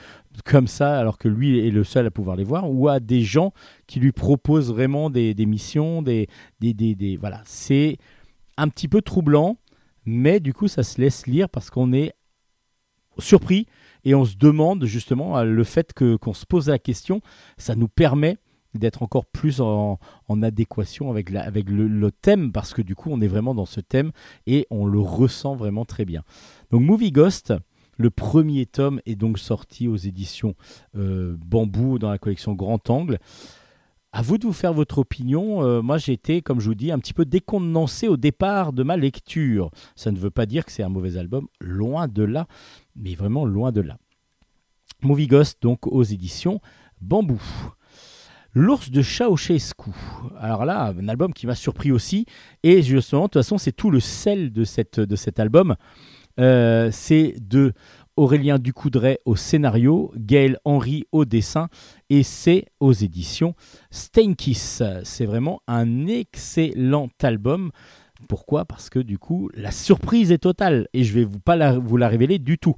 comme 0.45 0.67
ça, 0.67 0.99
alors 0.99 1.17
que 1.17 1.27
lui 1.27 1.65
est 1.67 1.71
le 1.71 1.83
seul 1.83 2.05
à 2.05 2.11
pouvoir 2.11 2.35
les 2.35 2.43
voir, 2.43 2.69
ou 2.69 2.87
à 2.87 2.99
des 2.99 3.21
gens 3.21 3.51
qui 3.87 3.99
lui 3.99 4.11
proposent 4.11 4.71
vraiment 4.71 5.09
des, 5.09 5.33
missions, 5.45 6.03
des- 6.03 6.27
voilà, 7.19 7.41
c'est 7.45 7.97
un 8.55 8.67
petit 8.67 8.87
peu 8.87 9.01
troublant, 9.01 9.57
mais 10.09 10.39
du 10.39 10.53
coup 10.53 10.67
ça 10.67 10.83
se 10.83 10.99
laisse 10.99 11.27
lire 11.27 11.49
parce 11.49 11.69
qu'on 11.69 11.93
est 11.93 12.13
surpris 13.17 13.67
et 14.05 14.15
on 14.15 14.25
se 14.25 14.35
demande 14.35 14.85
justement 14.85 15.41
le 15.43 15.63
fait 15.63 15.93
que 15.93 16.15
qu'on 16.15 16.33
se 16.33 16.45
pose 16.45 16.69
la 16.69 16.79
question, 16.79 17.21
ça 17.57 17.75
nous 17.75 17.87
permet 17.87 18.37
d'être 18.75 19.01
encore 19.01 19.25
plus 19.25 19.61
en, 19.61 19.97
adéquation 20.43 21.09
avec, 21.09 21.31
la, 21.31 21.41
avec 21.41 21.69
le, 21.69 21.87
le 21.87 22.11
thème 22.11 22.51
parce 22.51 22.73
que 22.73 22.81
du 22.81 22.95
coup 22.95 23.09
on 23.11 23.19
est 23.19 23.27
vraiment 23.27 23.55
dans 23.55 23.65
ce 23.65 23.81
thème 23.81 24.11
et 24.45 24.67
on 24.69 24.85
le 24.85 24.99
ressent 24.99 25.55
vraiment 25.55 25.85
très 25.85 26.05
bien. 26.05 26.23
Donc 26.71 26.81
Movie 26.81 27.11
Ghost, 27.11 27.53
le 27.99 28.09
premier 28.09 28.65
tome 28.65 29.01
est 29.05 29.15
donc 29.15 29.37
sorti 29.37 29.87
aux 29.87 29.97
éditions 29.97 30.55
euh, 30.95 31.35
Bambou 31.37 31.99
dans 31.99 32.09
la 32.09 32.17
collection 32.17 32.53
Grand 32.53 32.89
Angle. 32.89 33.19
À 34.11 34.23
vous 34.23 34.39
de 34.39 34.47
vous 34.47 34.53
faire 34.53 34.73
votre 34.73 34.97
opinion. 34.97 35.63
Euh, 35.63 35.81
moi, 35.83 35.99
j'ai 35.99 36.13
été, 36.13 36.41
comme 36.41 36.59
je 36.59 36.67
vous 36.67 36.75
dis, 36.75 36.91
un 36.91 36.97
petit 36.97 37.13
peu 37.13 37.25
décontenancé 37.25 38.07
au 38.07 38.17
départ 38.17 38.73
de 38.73 38.81
ma 38.81 38.97
lecture. 38.97 39.69
Ça 39.95 40.11
ne 40.11 40.17
veut 40.17 40.31
pas 40.31 40.47
dire 40.47 40.65
que 40.65 40.71
c'est 40.71 40.81
un 40.81 40.89
mauvais 40.89 41.17
album, 41.17 41.47
loin 41.59 42.07
de 42.07 42.23
là, 42.23 42.47
mais 42.95 43.13
vraiment 43.13 43.45
loin 43.45 43.71
de 43.71 43.81
là. 43.81 43.97
Movie 45.03 45.27
Ghost, 45.27 45.61
donc 45.61 45.85
aux 45.85 46.03
éditions 46.03 46.59
Bambou. 47.01 47.41
L'ours 48.53 48.89
de 48.89 49.03
Ceausescu. 49.03 49.91
Alors 50.39 50.65
là, 50.65 50.91
un 50.99 51.07
album 51.07 51.31
qui 51.31 51.45
m'a 51.45 51.53
surpris 51.53 51.91
aussi. 51.91 52.25
Et 52.63 52.81
justement, 52.81 53.23
de 53.23 53.27
toute 53.27 53.43
façon, 53.43 53.59
c'est 53.59 53.71
tout 53.71 53.91
le 53.91 53.99
sel 53.99 54.51
de 54.51 54.63
cet 54.63 55.39
album. 55.39 55.75
Euh, 56.39 56.89
c'est 56.91 57.35
de 57.41 57.73
Aurélien 58.19 58.59
Ducoudray 58.59 59.17
au 59.23 59.37
scénario, 59.37 60.11
Gaël 60.17 60.59
Henry 60.65 61.05
au 61.13 61.23
dessin, 61.23 61.69
et 62.09 62.23
c'est 62.23 62.65
aux 62.81 62.91
éditions 62.91 63.55
Steinkiss. 63.91 64.83
C'est 65.05 65.25
vraiment 65.25 65.61
un 65.67 66.05
excellent 66.05 67.07
album. 67.23 67.71
Pourquoi? 68.27 68.65
Parce 68.65 68.89
que 68.89 68.99
du 68.99 69.17
coup, 69.17 69.49
la 69.53 69.71
surprise 69.71 70.33
est 70.33 70.39
totale, 70.39 70.89
et 70.91 71.05
je 71.05 71.13
vais 71.13 71.23
vous 71.23 71.39
pas 71.39 71.55
la, 71.55 71.79
vous 71.79 71.95
la 71.95 72.09
révéler 72.09 72.39
du 72.39 72.57
tout. 72.57 72.75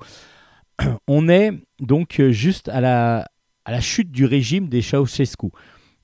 On 1.07 1.27
est 1.27 1.53
donc 1.79 2.19
euh, 2.19 2.31
juste 2.31 2.69
à 2.69 2.79
la, 2.79 3.81
chute 3.81 4.11
du 4.11 4.25
régime 4.25 4.69
des 4.69 4.83
Ceausescu. 4.83 5.47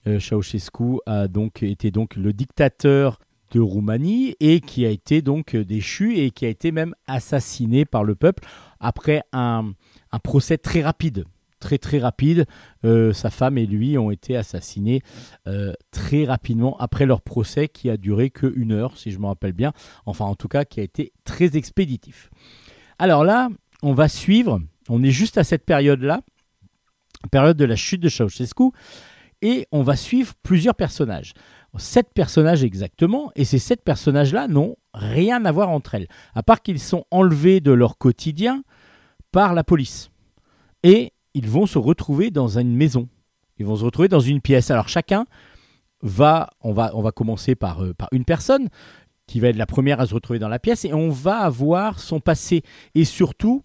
Euh, 0.07 0.19
Ceausescu 0.19 0.97
a 1.05 1.27
donc 1.27 1.61
été 1.61 1.91
donc 1.91 2.15
le 2.15 2.33
dictateur 2.33 3.19
de 3.51 3.59
Roumanie 3.59 4.35
et 4.39 4.61
qui 4.61 4.83
a 4.83 4.89
été 4.89 5.21
donc 5.21 5.55
déchu 5.55 6.17
et 6.17 6.31
qui 6.31 6.45
a 6.47 6.49
été 6.49 6.71
même 6.71 6.95
assassiné 7.05 7.85
par 7.85 8.03
le 8.03 8.15
peuple 8.15 8.43
après 8.79 9.23
un, 9.33 9.73
procès 10.23 10.57
très 10.57 10.81
rapide. 10.81 11.25
Très 11.59 11.79
très 11.79 11.97
rapide. 11.97 12.45
Euh, 12.85 13.13
sa 13.13 13.31
femme 13.31 13.57
et 13.57 13.65
lui 13.65 13.97
ont 13.97 14.11
été 14.11 14.37
assassinés 14.37 15.01
euh, 15.47 15.73
très 15.91 16.25
rapidement 16.25 16.77
après 16.77 17.07
leur 17.07 17.21
procès 17.21 17.67
qui 17.67 17.89
a 17.89 17.97
duré 17.97 18.29
que 18.29 18.51
une 18.55 18.71
heure, 18.71 18.97
si 18.97 19.11
je 19.11 19.17
me 19.17 19.25
rappelle 19.25 19.53
bien. 19.53 19.73
Enfin, 20.05 20.25
en 20.25 20.35
tout 20.35 20.47
cas, 20.47 20.65
qui 20.65 20.79
a 20.79 20.83
été 20.83 21.13
très 21.23 21.57
expéditif. 21.57 22.29
Alors 22.99 23.23
là, 23.23 23.49
on 23.81 23.93
va 23.93 24.07
suivre. 24.07 24.59
On 24.89 25.03
est 25.03 25.11
juste 25.11 25.37
à 25.37 25.43
cette 25.43 25.65
période-là, 25.65 26.21
période 27.31 27.57
de 27.57 27.65
la 27.65 27.75
chute 27.75 28.01
de 28.01 28.09
Ceausescu, 28.09 28.71
et 29.41 29.67
on 29.71 29.81
va 29.81 29.95
suivre 29.95 30.33
plusieurs 30.43 30.75
personnages. 30.75 31.33
Sept 31.77 32.07
personnages 32.13 32.63
exactement, 32.63 33.31
et 33.35 33.45
ces 33.45 33.59
sept 33.59 33.83
personnages-là 33.83 34.47
n'ont 34.47 34.77
rien 34.93 35.45
à 35.45 35.51
voir 35.51 35.69
entre 35.69 35.93
elles, 35.95 36.07
à 36.33 36.41
part 36.41 36.61
qu'ils 36.61 36.79
sont 36.79 37.05
enlevés 37.11 37.59
de 37.59 37.71
leur 37.71 37.97
quotidien 37.97 38.63
par 39.37 39.53
la 39.53 39.63
police. 39.63 40.09
Et 40.81 41.13
ils 41.35 41.47
vont 41.47 41.67
se 41.67 41.77
retrouver 41.77 42.31
dans 42.31 42.57
une 42.57 42.75
maison. 42.75 43.07
Ils 43.59 43.67
vont 43.67 43.75
se 43.75 43.85
retrouver 43.85 44.07
dans 44.07 44.19
une 44.19 44.41
pièce. 44.41 44.71
Alors 44.71 44.89
chacun 44.89 45.27
va, 46.01 46.49
on 46.61 46.73
va, 46.73 46.89
on 46.95 47.03
va 47.03 47.11
commencer 47.11 47.53
par, 47.53 47.83
euh, 47.83 47.93
par 47.93 48.09
une 48.11 48.25
personne 48.25 48.67
qui 49.27 49.39
va 49.39 49.49
être 49.49 49.55
la 49.55 49.67
première 49.67 49.99
à 49.99 50.07
se 50.07 50.15
retrouver 50.15 50.39
dans 50.39 50.49
la 50.49 50.57
pièce, 50.57 50.85
et 50.85 50.93
on 50.95 51.09
va 51.11 51.37
avoir 51.37 51.99
son 51.99 52.19
passé, 52.19 52.63
et 52.95 53.05
surtout 53.05 53.63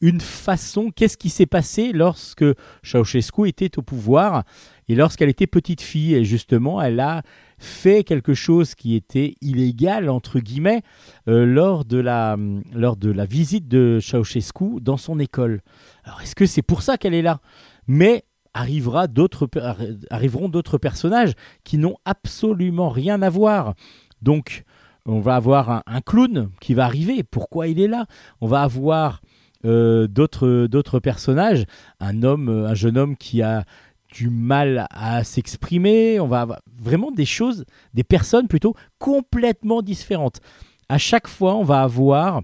une 0.00 0.20
façon, 0.20 0.90
qu'est-ce 0.94 1.16
qui 1.16 1.28
s'est 1.28 1.46
passé 1.46 1.92
lorsque 1.92 2.44
Ceausescu 2.82 3.48
était 3.48 3.78
au 3.78 3.82
pouvoir 3.82 4.44
et 4.88 4.94
lorsqu'elle 4.94 5.28
était 5.28 5.46
petite 5.46 5.80
fille. 5.80 6.14
Et 6.14 6.24
justement, 6.24 6.80
elle 6.80 7.00
a 7.00 7.22
fait 7.58 8.04
quelque 8.04 8.34
chose 8.34 8.74
qui 8.74 8.94
était 8.94 9.34
illégal, 9.40 10.08
entre 10.08 10.38
guillemets, 10.38 10.82
euh, 11.28 11.44
lors, 11.44 11.84
de 11.84 11.98
la, 11.98 12.36
lors 12.72 12.96
de 12.96 13.10
la 13.10 13.26
visite 13.26 13.66
de 13.66 13.98
Ceausescu 14.00 14.80
dans 14.80 14.96
son 14.96 15.18
école. 15.18 15.62
Alors, 16.04 16.20
est-ce 16.22 16.34
que 16.34 16.46
c'est 16.46 16.62
pour 16.62 16.82
ça 16.82 16.96
qu'elle 16.96 17.14
est 17.14 17.22
là? 17.22 17.40
Mais 17.86 18.24
arrivera 18.54 19.08
d'autres, 19.08 19.46
arri- 19.56 19.98
arriveront 20.10 20.48
d'autres 20.48 20.78
personnages 20.78 21.32
qui 21.64 21.78
n'ont 21.78 21.96
absolument 22.04 22.88
rien 22.88 23.20
à 23.22 23.30
voir. 23.30 23.74
Donc, 24.22 24.64
On 25.10 25.20
va 25.20 25.36
avoir 25.36 25.82
un, 25.86 26.00
clown 26.02 26.50
qui 26.60 26.74
va 26.74 26.84
arriver. 26.84 27.22
Pourquoi 27.22 27.68
il 27.68 27.80
est 27.80 27.88
là? 27.88 28.04
On 28.42 28.46
va 28.46 28.60
avoir 28.60 29.22
d'autres 29.64 30.66
d'autres 30.66 31.00
personnages. 31.00 31.64
Un 32.00 32.22
homme, 32.22 32.48
euh, 32.48 32.68
un 32.68 32.74
jeune 32.74 32.96
homme 32.96 33.16
qui 33.16 33.42
a 33.42 33.64
du 34.12 34.30
mal 34.30 34.86
à 34.90 35.24
s'exprimer. 35.24 36.20
On 36.20 36.26
va 36.26 36.42
avoir 36.42 36.60
vraiment 36.80 37.10
des 37.10 37.26
choses, 37.26 37.64
des 37.94 38.04
personnes 38.04 38.48
plutôt 38.48 38.74
complètement 38.98 39.82
différentes. 39.82 40.40
À 40.88 40.98
chaque 40.98 41.28
fois, 41.28 41.54
on 41.56 41.64
va 41.64 41.82
avoir 41.82 42.42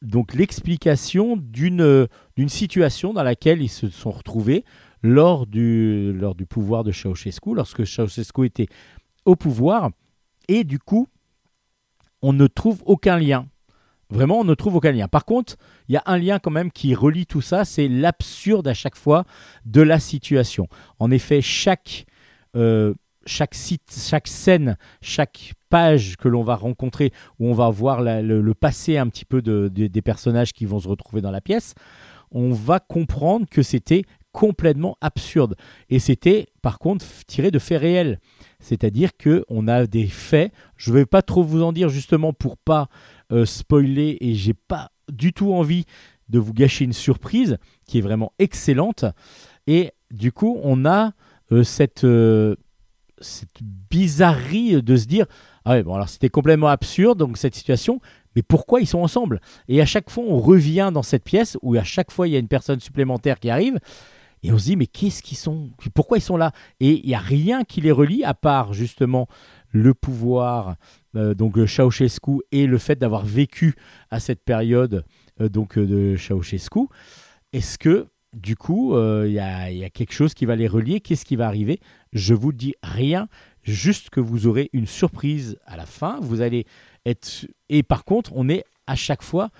donc 0.00 0.34
l'explication 0.34 1.36
d'une 1.36 2.08
d'une 2.36 2.48
situation 2.48 3.12
dans 3.12 3.22
laquelle 3.22 3.62
ils 3.62 3.68
se 3.68 3.88
sont 3.88 4.10
retrouvés 4.10 4.64
lors 5.02 5.46
du 5.46 6.12
lors 6.12 6.34
du 6.34 6.46
pouvoir 6.46 6.82
de 6.84 6.92
Ceausescu, 6.92 7.54
lorsque 7.54 7.86
Ceausescu 7.86 8.46
était 8.46 8.68
au 9.24 9.36
pouvoir, 9.36 9.90
et 10.48 10.64
du 10.64 10.78
coup, 10.78 11.06
on 12.22 12.32
ne 12.32 12.46
trouve 12.46 12.82
aucun 12.86 13.18
lien. 13.18 13.46
Vraiment, 14.12 14.40
on 14.40 14.44
ne 14.44 14.54
trouve 14.54 14.76
aucun 14.76 14.92
lien. 14.92 15.08
Par 15.08 15.24
contre, 15.24 15.56
il 15.88 15.94
y 15.94 15.96
a 15.96 16.02
un 16.06 16.18
lien 16.18 16.38
quand 16.38 16.50
même 16.50 16.70
qui 16.70 16.94
relie 16.94 17.24
tout 17.26 17.40
ça, 17.40 17.64
c'est 17.64 17.88
l'absurde 17.88 18.68
à 18.68 18.74
chaque 18.74 18.96
fois 18.96 19.24
de 19.64 19.80
la 19.80 19.98
situation. 19.98 20.68
En 20.98 21.10
effet, 21.10 21.40
chaque, 21.40 22.04
euh, 22.54 22.92
chaque 23.24 23.54
site, 23.54 23.90
chaque 23.90 24.28
scène, 24.28 24.76
chaque 25.00 25.54
page 25.70 26.16
que 26.18 26.28
l'on 26.28 26.42
va 26.42 26.56
rencontrer, 26.56 27.10
où 27.38 27.48
on 27.48 27.54
va 27.54 27.70
voir 27.70 28.02
le, 28.02 28.52
passé 28.52 28.98
un 28.98 29.08
petit 29.08 29.24
peu 29.24 29.40
de- 29.40 29.70
de- 29.72 29.86
des 29.86 30.02
personnages 30.02 30.52
qui 30.52 30.66
vont 30.66 30.78
se 30.80 30.88
retrouver 30.88 31.22
dans 31.22 31.30
la 31.30 31.40
pièce, 31.40 31.74
on 32.30 32.52
va 32.52 32.80
comprendre 32.80 33.46
que 33.50 33.62
c'était 33.62 34.04
complètement 34.32 34.96
absurde. 35.02 35.56
Et 35.90 35.98
c'était, 35.98 36.46
par 36.62 36.78
contre, 36.78 37.04
tiré 37.26 37.50
de 37.50 37.58
faits 37.58 37.80
réels. 37.80 38.18
C'est-à-dire 38.60 39.10
que 39.18 39.44
on 39.48 39.68
a 39.68 39.86
des 39.86 40.06
faits. 40.06 40.52
Je 40.76 40.90
ne 40.90 40.96
vais 40.96 41.06
pas 41.06 41.20
trop 41.22 41.42
vous 41.42 41.62
en 41.62 41.72
dire 41.72 41.90
justement 41.90 42.32
pour 42.32 42.56
pas 42.56 42.88
euh, 43.32 43.44
spoiler 43.46 44.18
et 44.20 44.34
j'ai 44.34 44.54
pas 44.54 44.90
du 45.10 45.32
tout 45.32 45.52
envie 45.52 45.84
de 46.28 46.38
vous 46.38 46.52
gâcher 46.52 46.84
une 46.84 46.92
surprise 46.92 47.58
qui 47.86 47.98
est 47.98 48.02
vraiment 48.02 48.32
excellente. 48.38 49.04
Et 49.66 49.92
du 50.10 50.32
coup, 50.32 50.60
on 50.62 50.84
a 50.84 51.12
euh, 51.50 51.64
cette, 51.64 52.04
euh, 52.04 52.56
cette 53.20 53.62
bizarrerie 53.90 54.82
de 54.82 54.96
se 54.96 55.06
dire 55.06 55.26
ah 55.64 55.72
ouais, 55.72 55.82
bon 55.82 55.94
alors 55.94 56.08
c'était 56.08 56.28
complètement 56.28 56.68
absurde 56.68 57.18
donc 57.18 57.36
cette 57.36 57.54
situation, 57.54 58.00
mais 58.34 58.42
pourquoi 58.42 58.80
ils 58.80 58.86
sont 58.86 59.00
ensemble? 59.00 59.40
Et 59.68 59.80
à 59.80 59.86
chaque 59.86 60.10
fois, 60.10 60.24
on 60.26 60.38
revient 60.38 60.90
dans 60.92 61.02
cette 61.02 61.24
pièce 61.24 61.56
où 61.62 61.74
à 61.74 61.84
chaque 61.84 62.10
fois 62.10 62.28
il 62.28 62.32
y 62.32 62.36
a 62.36 62.38
une 62.38 62.48
personne 62.48 62.80
supplémentaire 62.80 63.38
qui 63.38 63.50
arrive. 63.50 63.78
Et 64.44 64.50
on 64.50 64.58
se 64.58 64.64
dit, 64.64 64.76
mais 64.76 64.88
qu'est-ce 64.88 65.22
qu'ils 65.22 65.38
sont? 65.38 65.70
Pourquoi 65.94 66.18
ils 66.18 66.22
sont 66.22 66.36
là? 66.36 66.50
Et 66.80 66.98
il 66.98 67.06
n'y 67.06 67.14
a 67.14 67.20
rien 67.20 67.62
qui 67.62 67.80
les 67.80 67.92
relie 67.92 68.24
à 68.24 68.34
part 68.34 68.72
justement 68.72 69.28
le 69.70 69.94
pouvoir, 69.94 70.74
donc 71.14 71.56
le 71.56 71.66
Ceausescu, 71.66 72.40
et 72.52 72.66
le 72.66 72.78
fait 72.78 72.96
d'avoir 72.96 73.24
vécu 73.24 73.74
à 74.10 74.20
cette 74.20 74.42
période 74.42 75.04
euh, 75.40 75.48
donc 75.48 75.78
euh, 75.78 75.86
de 75.86 76.16
Ceausescu. 76.16 76.88
Est-ce 77.52 77.78
que 77.78 78.06
du 78.32 78.56
coup, 78.56 78.94
euh, 78.94 79.24
il 79.26 79.32
y, 79.32 79.38
a, 79.38 79.90
quelque 79.90 80.12
chose 80.12 80.32
qui 80.34 80.46
va 80.46 80.56
les 80.56 80.68
relier? 80.68 81.00
Qu'est-ce 81.00 81.24
qui 81.24 81.36
va 81.36 81.46
arriver? 81.46 81.80
Je 82.12 82.32
vous 82.34 82.52
dis 82.52 82.74
rien, 82.82 83.28
juste 83.62 84.08
que 84.08 84.20
vous 84.20 84.46
aurez 84.46 84.70
une 84.72 84.86
surprise 84.86 85.58
à 85.66 85.76
la 85.76 85.84
fin. 85.84 86.18
Vous 86.20 86.40
allez 86.40 86.66
être. 87.04 87.46
Et 87.68 87.82
par 87.82 88.04
contre, 88.04 88.32
on 88.34 88.48
est 88.48 88.64
à 88.86 88.94
chaque 88.94 89.22
fois 89.22 89.50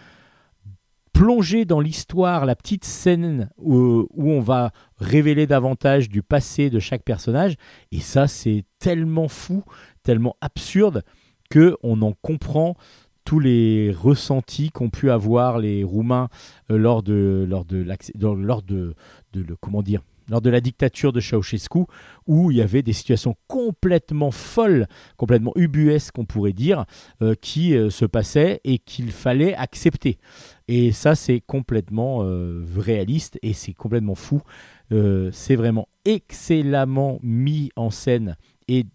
plongé 1.12 1.66
dans 1.66 1.80
l'histoire, 1.80 2.46
la 2.46 2.56
petite 2.56 2.86
scène 2.86 3.50
où 3.58 4.08
on 4.16 4.40
va 4.40 4.72
révéler 4.96 5.46
davantage 5.46 6.08
du 6.08 6.22
passé 6.22 6.70
de 6.70 6.78
chaque 6.78 7.02
personnage. 7.02 7.56
Et 7.92 8.00
ça, 8.00 8.26
c'est 8.26 8.64
tellement 8.78 9.28
fou, 9.28 9.62
tellement 10.02 10.36
absurde 10.40 11.04
on 11.82 12.02
en 12.02 12.12
comprend 12.12 12.76
tous 13.24 13.38
les 13.38 13.92
ressentis 13.92 14.70
qu'ont 14.70 14.90
pu 14.90 15.10
avoir 15.10 15.58
les 15.58 15.84
Roumains 15.84 16.28
euh, 16.70 16.76
lors 16.76 17.02
de 17.02 17.46
lors 17.48 17.64
de 17.64 17.84
lors 18.22 18.62
de, 18.62 18.94
comment 19.60 19.82
dire 19.82 20.00
lors 20.28 20.40
de 20.40 20.50
la 20.50 20.60
dictature 20.60 21.12
de 21.12 21.20
Ceausescu, 21.20 21.80
où 22.28 22.52
il 22.52 22.56
y 22.56 22.62
avait 22.62 22.82
des 22.82 22.92
situations 22.92 23.34
complètement 23.48 24.30
folles, 24.30 24.86
complètement 25.16 25.52
ubuesques, 25.56 26.16
on 26.16 26.24
pourrait 26.24 26.52
dire, 26.52 26.84
euh, 27.22 27.34
qui 27.34 27.74
euh, 27.74 27.90
se 27.90 28.04
passaient 28.04 28.60
et 28.62 28.78
qu'il 28.78 29.10
fallait 29.10 29.52
accepter. 29.54 30.18
Et 30.68 30.92
ça, 30.92 31.16
c'est 31.16 31.40
complètement 31.40 32.24
réaliste 32.78 33.38
et 33.42 33.52
c'est 33.52 33.74
complètement 33.74 34.14
fou. 34.14 34.40
C'est 34.90 35.56
vraiment 35.56 35.88
excellemment 36.04 37.18
mis 37.22 37.70
en 37.76 37.90
scène 37.90 38.36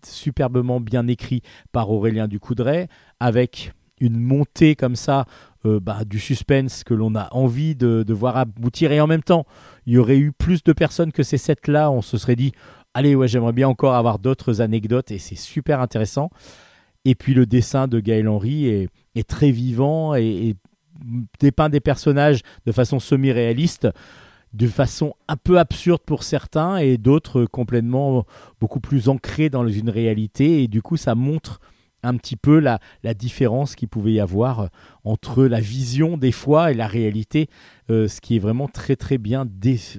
superbement 0.06 0.80
bien 0.80 1.08
écrit 1.08 1.42
par 1.72 1.90
Aurélien 1.90 2.28
Ducoudray, 2.28 2.88
avec 3.20 3.72
une 4.00 4.20
montée 4.20 4.76
comme 4.76 4.96
ça 4.96 5.26
euh, 5.66 5.80
bah, 5.80 6.06
du 6.06 6.20
suspense 6.20 6.84
que 6.84 6.94
l'on 6.94 7.16
a 7.16 7.30
envie 7.32 7.76
de, 7.76 8.06
voir 8.14 8.38
aboutir. 8.38 8.92
Et 8.92 9.02
en 9.02 9.08
même 9.08 9.24
temps, 9.24 9.46
il 9.86 9.94
y 9.94 9.98
aurait 9.98 10.18
eu 10.18 10.32
plus 10.32 10.64
de 10.64 10.74
personnes 10.74 11.12
que 11.12 11.24
ces 11.24 11.38
sept-là. 11.38 11.92
On 11.92 12.02
se 12.02 12.18
serait 12.18 12.36
dit, 12.36 12.52
allez, 12.94 13.16
ouais, 13.16 13.28
j'aimerais 13.28 13.54
bien 13.54 13.68
encore 13.68 13.96
avoir 13.96 14.20
d'autres 14.20 14.62
anecdotes 14.62 15.12
et 15.12 15.20
c'est 15.20 15.36
super 15.36 15.82
intéressant. 15.82 16.30
Et 17.06 17.16
puis 17.16 17.34
le 17.34 17.46
dessin 17.46 17.88
de 17.88 18.00
Gaël 18.00 18.28
Henry 18.28 18.68
est, 18.68 18.90
est 19.16 19.28
très 19.28 19.52
vivant 19.52 20.16
et, 20.16 20.50
et 20.50 20.56
dépeint 21.40 21.70
des 21.70 21.80
personnages 21.80 22.42
de 22.66 22.72
façon 22.72 23.00
semi-réaliste, 23.00 23.88
de 24.58 24.68
façon 24.68 25.14
un 25.28 25.38
peu 25.38 25.60
absurde 25.60 26.02
pour 26.06 26.24
certains 26.24 26.78
et 26.78 26.98
d'autres 26.98 27.46
complètement 27.46 28.26
beaucoup 28.60 28.80
plus 28.80 29.08
ancrés 29.08 29.50
dans 29.50 29.68
une 29.68 29.90
réalité. 29.90 30.64
Et 30.64 30.68
du 30.68 30.82
coup, 30.82 30.98
ça 30.98 31.14
montre 31.14 31.62
un 32.04 32.16
petit 32.18 32.36
peu 32.36 32.60
la, 32.60 32.80
différence 33.14 33.76
qu'il 33.76 33.88
pouvait 33.88 34.14
y 34.14 34.20
avoir 34.20 34.60
euh, 34.60 34.68
entre 35.04 35.46
la 35.46 35.60
vision 35.60 36.18
des 36.18 36.32
fois 36.32 36.72
et 36.72 36.74
la 36.74 36.88
réalité, 36.88 37.50
euh, 37.90 38.08
ce 38.08 38.22
qui 38.22 38.36
est 38.36 38.40
vraiment 38.40 38.68
très 38.68 38.96
très 38.96 39.18
bien 39.18 39.46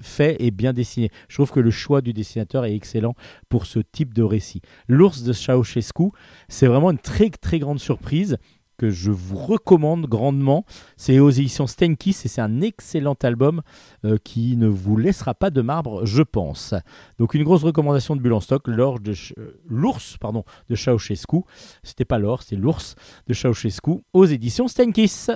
fait 0.02 0.36
et 0.40 0.50
bien 0.50 0.72
dessiné. 0.72 1.10
Je 1.28 1.36
trouve 1.36 1.50
que 1.50 1.60
le 1.60 1.70
choix 1.70 2.00
du 2.00 2.12
dessinateur 2.12 2.64
est 2.64 2.74
excellent 2.74 3.14
pour 3.48 3.66
ce 3.66 3.80
type 3.80 4.14
de 4.14 4.22
récit. 4.22 4.62
L'ours 4.88 5.22
de 5.22 5.32
Ceausescu, 5.32 6.10
c'est 6.48 6.66
vraiment 6.66 6.90
une 6.90 6.98
très 6.98 7.30
très 7.30 7.58
grande 7.58 7.80
surprise 7.80 8.38
que 8.78 8.88
je 8.88 9.10
vous 9.10 9.36
recommande 9.36 10.06
grandement. 10.06 10.64
C'est 10.96 11.18
aux 11.18 11.30
éditions 11.30 11.66
Stenkis 11.66 12.16
et 12.24 12.28
c'est 12.28 12.40
un 12.40 12.62
excellent 12.62 13.16
album 13.22 13.60
euh, 14.04 14.16
qui 14.22 14.56
ne 14.56 14.68
vous 14.68 14.96
laissera 14.96 15.34
pas 15.34 15.50
de 15.50 15.60
marbre, 15.60 16.06
je 16.06 16.22
pense. 16.22 16.74
Donc 17.18 17.34
une 17.34 17.44
grosse 17.44 17.64
recommandation 17.64 18.16
de 18.16 18.22
Bulle 18.22 18.32
en 18.32 18.40
stock, 18.40 18.66
l'or 18.68 19.00
de 19.00 19.12
euh, 19.38 19.60
l'ours 19.68 20.16
pardon 20.18 20.44
de 20.70 20.76
Ceausescu. 20.76 21.42
C'était 21.82 22.06
pas 22.06 22.18
l'or, 22.18 22.42
c'était 22.42 22.56
l'ours 22.56 22.94
de 23.26 23.34
Ceausescu 23.34 24.00
aux 24.14 24.24
éditions 24.24 24.68
Stenkis. 24.68 25.26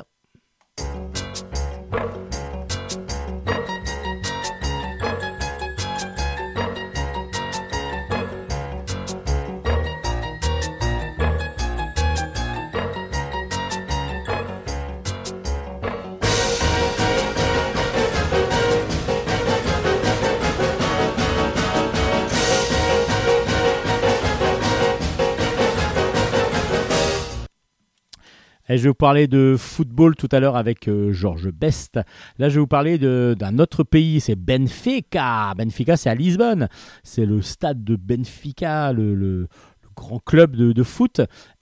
Et 28.73 28.79
je 28.79 28.85
vais 28.85 28.89
vous 28.89 28.95
parler 28.95 29.27
de 29.27 29.55
football 29.59 30.17
tout 30.17 30.31
à 30.33 30.41
l'heure 30.41 30.57
avec 30.57 30.89
euh, 30.89 31.13
Georges 31.13 31.51
Best. 31.53 32.01
Là, 32.39 32.49
je 32.49 32.55
vais 32.55 32.61
vous 32.61 32.67
parler 32.67 32.97
d'un 32.97 33.59
autre 33.59 33.85
pays, 33.85 34.19
c'est 34.19 34.35
Benfica. 34.35 35.53
Benfica, 35.55 35.99
c'est 35.99 36.09
à 36.09 36.15
Lisbonne. 36.15 36.69
C'est 37.03 37.27
le 37.27 37.43
stade 37.43 37.85
de 37.85 37.97
Benfica, 37.97 38.95
le 38.95 39.47
grand 39.95 40.21
club 40.21 40.57
de, 40.57 40.73
de 40.73 40.83
foot. 40.83 41.21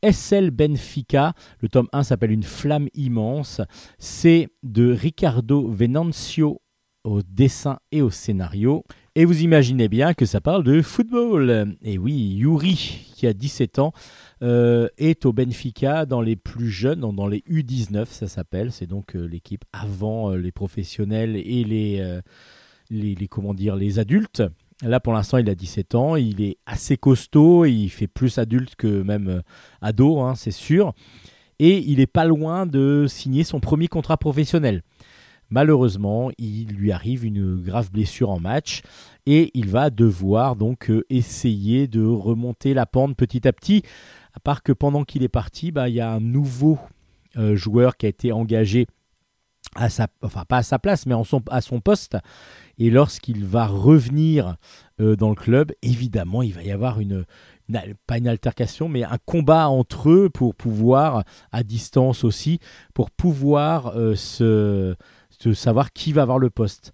SL 0.08 0.52
Benfica. 0.52 1.32
Le 1.58 1.68
tome 1.68 1.88
1 1.92 2.04
s'appelle 2.04 2.30
Une 2.30 2.44
flamme 2.44 2.86
immense. 2.94 3.60
C'est 3.98 4.46
de 4.62 4.92
Ricardo 4.92 5.68
Venancio 5.68 6.62
au 7.02 7.22
dessin 7.22 7.80
et 7.90 8.02
au 8.02 8.10
scénario. 8.10 8.84
Et 9.16 9.24
vous 9.24 9.42
imaginez 9.42 9.88
bien 9.88 10.14
que 10.14 10.24
ça 10.24 10.40
parle 10.40 10.62
de 10.62 10.80
football. 10.82 11.76
Et 11.82 11.98
oui, 11.98 12.14
Yuri, 12.36 13.06
qui 13.14 13.26
a 13.26 13.32
17 13.32 13.80
ans, 13.80 13.92
euh, 14.42 14.88
est 14.98 15.26
au 15.26 15.32
Benfica 15.32 16.06
dans 16.06 16.20
les 16.20 16.36
plus 16.36 16.70
jeunes, 16.70 17.00
dans- 17.00 17.26
les 17.26 17.42
U19, 17.50 18.06
ça 18.06 18.28
s'appelle. 18.28 18.70
C'est 18.70 18.86
donc 18.86 19.16
euh, 19.16 19.24
l'équipe 19.26 19.64
avant 19.72 20.30
euh, 20.30 20.36
les 20.36 20.52
professionnels 20.52 21.36
et 21.36 21.64
les, 21.64 22.20
les, 22.90 23.14
les- 23.16 23.28
comment 23.28 23.52
dire, 23.52 23.74
les 23.74 23.98
adultes. 23.98 24.42
Là, 24.82 25.00
pour 25.00 25.12
l'instant, 25.12 25.38
il 25.38 25.50
a 25.50 25.54
17 25.56 25.94
ans. 25.96 26.14
Il 26.16 26.40
est 26.40 26.58
assez 26.64 26.96
costaud. 26.96 27.64
Il 27.64 27.88
fait 27.88 28.06
plus 28.06 28.38
adulte 28.38 28.76
que 28.76 29.02
même 29.02 29.42
ado, 29.82 30.20
hein, 30.20 30.36
c'est 30.36 30.52
sûr. 30.52 30.94
Et 31.58 31.78
il 31.78 32.00
est 32.00 32.06
pas 32.06 32.24
loin 32.24 32.64
de 32.64 33.06
signer 33.08 33.42
son 33.44 33.60
premier 33.60 33.88
contrat 33.88 34.16
professionnel. 34.16 34.82
Malheureusement, 35.50 36.30
il 36.38 36.68
lui 36.68 36.92
arrive 36.92 37.24
une 37.24 37.56
grave 37.56 37.90
blessure 37.90 38.30
en 38.30 38.38
match 38.38 38.82
et 39.26 39.50
il 39.54 39.68
va 39.68 39.90
devoir 39.90 40.54
donc 40.54 40.90
euh, 40.90 41.04
essayer 41.10 41.88
de 41.88 42.04
remonter 42.04 42.72
la 42.72 42.86
pente 42.86 43.16
petit 43.16 43.46
à 43.48 43.52
petit 43.52 43.82
À 44.34 44.40
part 44.40 44.62
que 44.62 44.72
pendant 44.72 45.02
qu'il 45.02 45.24
est 45.24 45.28
parti, 45.28 45.72
bah, 45.72 45.88
il 45.88 45.96
y 45.96 46.00
a 46.00 46.12
un 46.12 46.20
nouveau 46.20 46.78
euh, 47.36 47.56
joueur 47.56 47.96
qui 47.96 48.06
a 48.06 48.08
été 48.08 48.30
engagé 48.30 48.86
à 49.74 49.88
sa, 49.88 50.06
enfin 50.22 50.44
pas 50.48 50.58
à 50.58 50.62
sa 50.62 50.78
place, 50.78 51.06
mais 51.06 51.14
en 51.14 51.24
son, 51.24 51.42
à 51.50 51.60
son 51.60 51.80
poste. 51.80 52.16
Et 52.78 52.90
lorsqu'il 52.90 53.44
va 53.44 53.66
revenir 53.66 54.56
euh, 55.00 55.16
dans 55.16 55.30
le 55.30 55.34
club, 55.34 55.72
évidemment, 55.82 56.42
il 56.42 56.54
va 56.54 56.62
y 56.62 56.70
avoir 56.70 57.00
une, 57.00 57.24
pas 58.06 58.18
une 58.18 58.28
altercation, 58.28 58.88
mais 58.88 59.02
un 59.02 59.18
combat 59.26 59.68
entre 59.68 60.10
eux 60.10 60.30
pour 60.30 60.54
pouvoir, 60.54 61.24
à 61.50 61.62
distance 61.64 62.24
aussi, 62.24 62.58
pour 62.94 63.10
pouvoir 63.10 63.94
se, 64.16 64.96
se 65.42 65.54
savoir 65.54 65.92
qui 65.92 66.12
va 66.12 66.22
avoir 66.22 66.38
le 66.38 66.50
poste. 66.50 66.92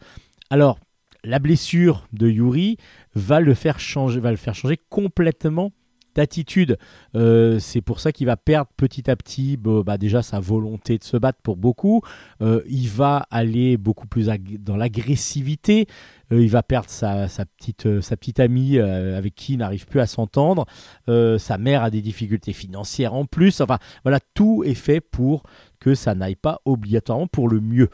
Alors, 0.51 0.79
la 1.25 1.39
blessure 1.39 2.07
de 2.13 2.29
Yuri 2.29 2.77
va 3.15 3.41
le 3.41 3.55
faire 3.55 3.81
changer, 3.81 4.21
va 4.21 4.31
le 4.31 4.37
faire 4.37 4.55
changer 4.55 4.79
complètement 4.89 5.73
d'attitude. 6.15 6.79
Euh, 7.15 7.59
c'est 7.59 7.83
pour 7.83 8.01
ça 8.01 8.11
qu'il 8.11 8.27
va 8.27 8.37
perdre 8.37 8.71
petit 8.77 9.11
à 9.11 9.17
petit 9.17 9.59
bah, 9.59 9.99
déjà 9.99 10.23
sa 10.23 10.41
volonté 10.41 10.99
de 10.99 11.05
se 11.05 11.17
battre 11.17 11.41
pour 11.43 11.57
beaucoup. 11.57 12.01
Euh, 12.41 12.63
il 12.69 12.89
va 12.89 13.27
aller 13.31 13.77
beaucoup 13.77 14.07
plus 14.07 14.31
dans 14.61 14.77
l'agressivité. 14.77 15.87
Euh, 16.33 16.43
il 16.43 16.49
va 16.49 16.63
perdre 16.63 16.89
sa, 16.89 17.29
petite, 17.59 18.01
sa 18.01 18.17
petite 18.17 18.41
amie 18.41 18.79
avec 18.79 19.35
qui 19.35 19.55
il 19.55 19.59
n'arrive 19.59 19.87
plus 19.87 20.01
à 20.01 20.07
s'entendre. 20.07 20.65
Sa 21.07 21.59
mère 21.59 21.83
a 21.83 21.91
des 21.91 22.03
difficultés 22.03 22.53
financières 22.53 23.13
en 23.13 23.27
plus. 23.27 23.61
Enfin, 23.61 23.79
voilà, 24.05 24.21
tout 24.35 24.63
est 24.65 24.75
fait 24.75 25.01
pour 25.01 25.43
que 25.81 25.95
ça 25.95 26.15
n'aille 26.15 26.37
pas 26.37 26.61
obligatoirement 26.65 27.27
pour 27.27 27.49
le 27.49 27.61
mieux. 27.61 27.91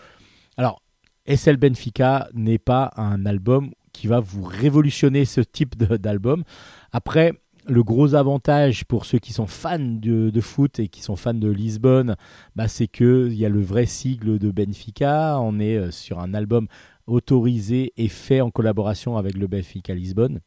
SL 1.27 1.57
Benfica 1.57 2.29
n'est 2.35 2.59
pas 2.59 2.93
un 2.97 3.27
album 3.27 3.73
qui 3.93 4.07
va 4.07 4.21
vous 4.21 4.43
révolutionner 4.43 5.25
ce 5.25 5.41
type 5.41 5.77
d'album. 5.77 6.45
Après, 6.93 7.35
le 7.67 7.85
gros 7.85 8.15
avantage 8.15 8.85
pour 8.85 9.05
ceux 9.05 9.19
qui 9.19 9.33
sont 9.33 9.47
fans 9.47 9.79
de, 9.79 10.31
de 10.31 10.41
foot 10.41 10.81
et 10.81 10.89
qui 10.89 11.03
sont 11.03 11.17
fans 11.17 11.35
de 11.35 11.49
Lisbonne, 11.49 12.17
bah, 12.57 12.69
c'est 12.69 12.89
qu'il 12.89 13.35
y 13.35 13.45
a 13.45 13.49
le 13.49 13.61
vrai 13.61 13.87
sigle 13.87 14.39
de 14.39 14.51
Benfica. 14.51 15.39
On 15.41 15.61
est 15.61 15.77
euh, 15.77 15.91
sur 15.91 16.19
un 16.19 16.35
album 16.35 16.67
autorisé 17.07 17.93
et 17.97 18.09
fait 18.09 18.41
en 18.41 18.51
collaboration 18.51 19.17
avec 19.17 19.37
le 19.37 19.47
Benfica 19.47 19.95
Lisbonne. 19.95 20.41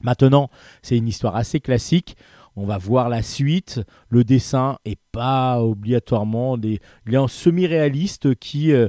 Maintenant, 0.00 0.50
c'est 0.82 0.96
une 0.96 1.08
histoire 1.08 1.36
assez 1.36 1.60
classique. 1.60 2.16
On 2.56 2.64
va 2.64 2.78
voir 2.78 3.08
la 3.08 3.22
suite. 3.22 3.80
Le 4.08 4.24
dessin 4.24 4.78
est 4.84 4.98
pas 5.12 5.62
obligatoirement 5.62 6.56
des. 6.56 6.80
Il 7.06 7.14
est 7.14 7.18
en 7.18 7.28
semi-réaliste 7.28 8.34
qui, 8.36 8.72
euh, 8.72 8.88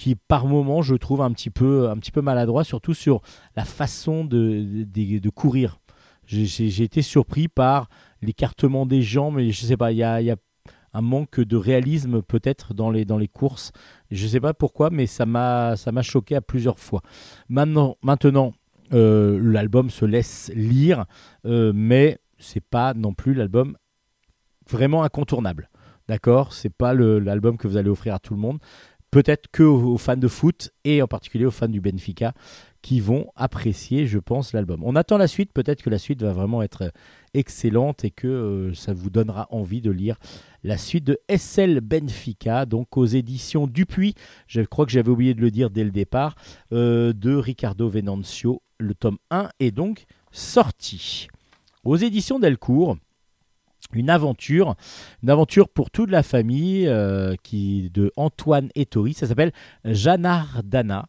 qui 0.00 0.14
par 0.14 0.46
moment, 0.46 0.80
je 0.80 0.94
trouve 0.94 1.20
un 1.20 1.30
petit 1.30 1.50
peu, 1.50 1.90
un 1.90 1.98
petit 1.98 2.10
peu 2.10 2.22
maladroit, 2.22 2.64
surtout 2.64 2.94
sur 2.94 3.20
la 3.54 3.66
façon 3.66 4.24
de, 4.24 4.86
de, 4.86 5.28
courir. 5.28 5.78
J'ai- 6.24 6.82
été 6.82 7.02
surpris 7.02 7.48
par 7.48 7.90
l'écartement 8.22 8.86
des 8.86 9.02
jambes, 9.02 9.34
mais 9.36 9.50
je 9.50 9.66
sais 9.66 9.76
pas, 9.76 9.92
il 9.92 9.98
y 9.98 10.02
a, 10.02 10.36
un 10.94 11.00
manque 11.02 11.40
de 11.40 11.56
réalisme 11.56 12.22
peut-être 12.22 12.72
dans 12.72 12.90
les, 12.90 13.04
dans 13.04 13.18
les 13.18 13.28
courses. 13.28 13.72
Je 14.10 14.26
sais 14.26 14.40
pas 14.40 14.54
pourquoi, 14.54 14.88
mais 14.88 15.04
ça 15.06 15.26
m'a 15.26 15.76
choqué 16.00 16.34
à 16.34 16.40
plusieurs 16.40 16.78
fois. 16.78 17.02
Maintenant, 17.50 17.98
maintenant 18.02 18.54
euh, 18.94 19.38
l'album 19.42 19.90
se 19.90 20.06
laisse 20.06 20.50
lire, 20.54 21.04
euh, 21.44 21.72
mais 21.74 22.18
c'est 22.38 22.64
pas 22.64 22.94
non 22.94 23.12
plus 23.12 23.34
l'album 23.34 23.76
vraiment 24.66 25.02
incontournable. 25.02 25.68
D'accord? 26.10 26.52
C'est 26.52 26.74
pas 26.74 26.92
l'album 26.92 27.56
que 27.56 27.68
vous 27.68 27.76
allez 27.76 27.88
offrir 27.88 28.14
à 28.14 28.18
tout 28.18 28.34
le 28.34 28.40
monde. 28.40 28.58
Peut-être 29.10 29.48
que 29.50 29.64
aux, 29.64 29.98
fans 29.98 30.16
de 30.16 30.28
foot 30.28 30.70
et 30.84 31.02
en 31.02 31.08
particulier 31.08 31.44
aux 31.44 31.50
fans 31.50 31.68
du 31.68 31.80
Benfica 31.80 32.32
qui 32.80 33.00
vont 33.00 33.30
apprécier, 33.36 34.06
je 34.06 34.18
pense, 34.18 34.52
l'album. 34.52 34.82
On 34.84 34.96
attend 34.96 35.18
la 35.18 35.26
suite. 35.26 35.52
Peut-être 35.52 35.82
que 35.82 35.90
la 35.90 35.98
suite 35.98 36.22
va 36.22 36.32
vraiment 36.32 36.62
être 36.62 36.82
euh, 36.82 36.90
excellente 37.34 38.04
et 38.04 38.10
que 38.10 38.26
euh, 38.26 38.74
ça 38.74 38.94
vous 38.94 39.10
donnera 39.10 39.48
envie 39.50 39.80
de 39.80 39.90
lire 39.90 40.16
la 40.62 40.78
suite 40.78 41.04
de 41.04 41.18
SL 41.28 41.80
Benfica, 41.80 42.66
donc 42.66 42.96
aux 42.96 43.06
éditions 43.06 43.66
Dupuis. 43.66 44.14
Je 44.46 44.62
crois 44.62 44.86
que 44.86 44.92
j'avais 44.92 45.10
oublié 45.10 45.34
de 45.34 45.40
le 45.40 45.50
dire 45.50 45.70
dès 45.70 45.84
le 45.84 45.90
départ, 45.90 46.36
euh, 46.72 47.12
de 47.12 47.34
Ricardo 47.34 47.88
Venancio. 47.88 48.62
Le 48.78 48.94
tome 48.94 49.18
1 49.30 49.48
est 49.58 49.72
donc 49.72 50.04
sorti. 50.30 51.28
Aux 51.84 51.96
éditions 51.96 52.38
Delcourt, 52.38 52.96
une 53.92 54.10
aventure, 54.10 54.74
une 55.22 55.30
aventure 55.30 55.68
pour 55.68 55.90
toute 55.90 56.10
la 56.10 56.22
famille 56.22 56.86
euh, 56.86 57.34
qui 57.42 57.90
de 57.90 58.12
Antoine 58.16 58.68
Ettori. 58.74 59.14
Ça 59.14 59.26
s'appelle 59.26 59.52
Janardana 59.84 61.08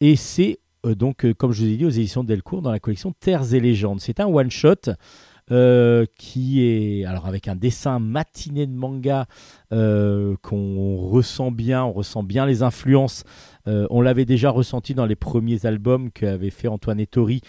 et 0.00 0.16
c'est 0.16 0.58
euh, 0.84 0.94
donc, 0.94 1.24
euh, 1.24 1.32
comme 1.32 1.52
je 1.52 1.62
vous 1.62 1.70
ai 1.70 1.76
dit, 1.76 1.84
aux 1.84 1.90
éditions 1.90 2.24
Delcourt 2.24 2.62
dans 2.62 2.72
la 2.72 2.80
collection 2.80 3.12
Terres 3.12 3.54
et 3.54 3.60
légendes. 3.60 4.00
C'est 4.00 4.20
un 4.20 4.26
one 4.26 4.50
shot. 4.50 4.90
Euh, 5.50 6.06
qui 6.16 6.64
est 6.64 7.04
alors 7.04 7.26
avec 7.26 7.48
un 7.48 7.56
dessin 7.56 7.98
matiné 7.98 8.66
de 8.66 8.72
manga 8.72 9.26
euh, 9.72 10.36
qu'on 10.40 10.96
ressent 10.96 11.50
bien, 11.50 11.84
on 11.84 11.92
ressent 11.92 12.22
bien 12.22 12.46
les 12.46 12.62
influences. 12.62 13.24
Euh, 13.66 13.86
on 13.90 14.00
l'avait 14.00 14.24
déjà 14.24 14.50
ressenti 14.50 14.94
dans 14.94 15.04
les 15.04 15.16
premiers 15.16 15.66
albums 15.66 16.10
qu'avait 16.12 16.50
fait 16.50 16.68
Antoine 16.68 17.00
Ettori, 17.00 17.40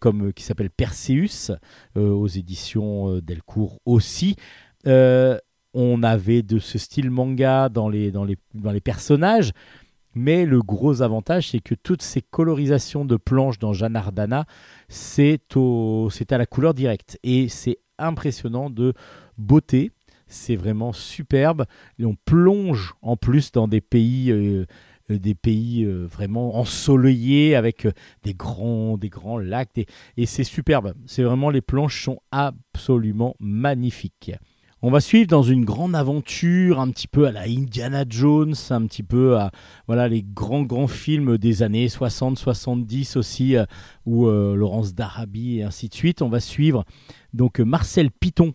comme 0.00 0.32
qui 0.32 0.44
s'appelle 0.44 0.70
Perseus, 0.70 1.52
aux 1.96 2.28
éditions 2.28 3.18
Delcourt 3.18 3.80
aussi. 3.84 4.36
On 4.86 6.02
avait 6.04 6.42
de 6.42 6.58
ce 6.58 6.78
style 6.78 7.10
manga 7.10 7.68
dans 7.68 7.88
les, 7.88 8.12
dans 8.12 8.26
dans 8.54 8.70
les 8.70 8.80
personnages, 8.80 9.50
mais 10.14 10.46
le 10.46 10.60
gros 10.60 11.02
avantage, 11.02 11.50
c'est 11.50 11.60
que 11.60 11.74
toutes 11.74 12.02
ces 12.02 12.22
colorisations 12.22 13.04
de 13.04 13.16
planches 13.16 13.58
dans 13.58 13.72
Janardana, 13.72 14.46
c'est 14.88 15.40
à 15.56 16.38
la 16.38 16.46
couleur 16.46 16.74
directe. 16.74 17.18
Et 17.22 17.48
c'est 17.48 17.78
impressionnant 17.98 18.70
de 18.70 18.94
beauté. 19.38 19.90
C'est 20.26 20.56
vraiment 20.56 20.92
superbe. 20.92 21.66
Et 21.98 22.04
on 22.04 22.16
plonge 22.24 22.94
en 23.02 23.16
plus 23.16 23.52
dans 23.52 23.68
des 23.68 23.80
pays, 23.80 24.30
euh, 24.30 24.64
des 25.08 25.34
pays 25.34 25.84
euh, 25.84 26.06
vraiment 26.06 26.56
ensoleillés 26.56 27.54
avec 27.54 27.84
euh, 27.84 27.92
des 28.22 28.34
grands, 28.34 28.96
des 28.96 29.10
grands 29.10 29.38
lacs. 29.38 29.86
Et 30.16 30.26
c'est 30.26 30.44
superbe. 30.44 30.94
C'est 31.06 31.22
vraiment 31.22 31.50
les 31.50 31.60
planches 31.60 32.02
sont 32.04 32.20
absolument 32.30 33.36
magnifiques. 33.38 34.32
On 34.86 34.90
va 34.90 35.00
suivre 35.00 35.28
dans 35.28 35.42
une 35.42 35.64
grande 35.64 35.96
aventure, 35.96 36.78
un 36.78 36.90
petit 36.90 37.08
peu 37.08 37.26
à 37.26 37.32
la 37.32 37.44
Indiana 37.44 38.04
Jones, 38.06 38.54
un 38.68 38.86
petit 38.86 39.02
peu 39.02 39.38
à 39.38 39.50
voilà 39.86 40.08
les 40.08 40.22
grands 40.22 40.64
grands 40.64 40.88
films 40.88 41.38
des 41.38 41.62
années 41.62 41.86
60-70 41.86 43.16
aussi, 43.16 43.56
euh, 43.56 43.64
ou 44.04 44.26
euh, 44.26 44.54
Laurence 44.54 44.94
d'Arabie 44.94 45.60
et 45.60 45.62
ainsi 45.62 45.88
de 45.88 45.94
suite. 45.94 46.20
On 46.20 46.28
va 46.28 46.38
suivre 46.38 46.84
donc 47.32 47.60
Marcel 47.60 48.10
Piton, 48.10 48.52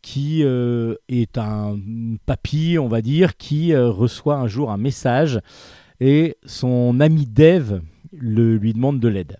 qui 0.00 0.44
euh, 0.44 0.94
est 1.10 1.36
un 1.36 1.76
papy, 2.24 2.78
on 2.80 2.88
va 2.88 3.02
dire, 3.02 3.36
qui 3.36 3.76
reçoit 3.76 4.36
un 4.36 4.46
jour 4.46 4.70
un 4.70 4.78
message 4.78 5.42
et 6.00 6.38
son 6.46 7.00
ami 7.00 7.26
Dave 7.26 7.82
le, 8.12 8.56
lui 8.56 8.72
demande 8.72 8.98
de 8.98 9.08
l'aide. 9.08 9.36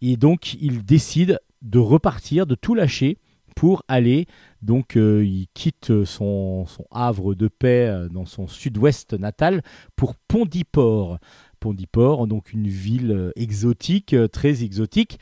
Et 0.00 0.16
donc 0.16 0.54
il 0.54 0.84
décide 0.84 1.38
de 1.62 1.78
repartir, 1.78 2.48
de 2.48 2.56
tout 2.56 2.74
lâcher 2.74 3.16
pour 3.54 3.82
aller 3.88 4.26
donc 4.62 4.96
euh, 4.96 5.24
il 5.24 5.48
quitte 5.54 6.04
son, 6.04 6.66
son 6.66 6.86
havre 6.92 7.34
de 7.34 7.48
paix 7.48 7.88
euh, 7.88 8.08
dans 8.08 8.24
son 8.24 8.46
sud-ouest 8.46 9.12
natal 9.14 9.62
pour 9.96 10.14
Pondiport. 10.14 11.18
Pondiport, 11.58 12.26
donc 12.26 12.52
une 12.52 12.68
ville 12.68 13.12
euh, 13.12 13.30
exotique, 13.36 14.14
très 14.32 14.62
exotique, 14.62 15.18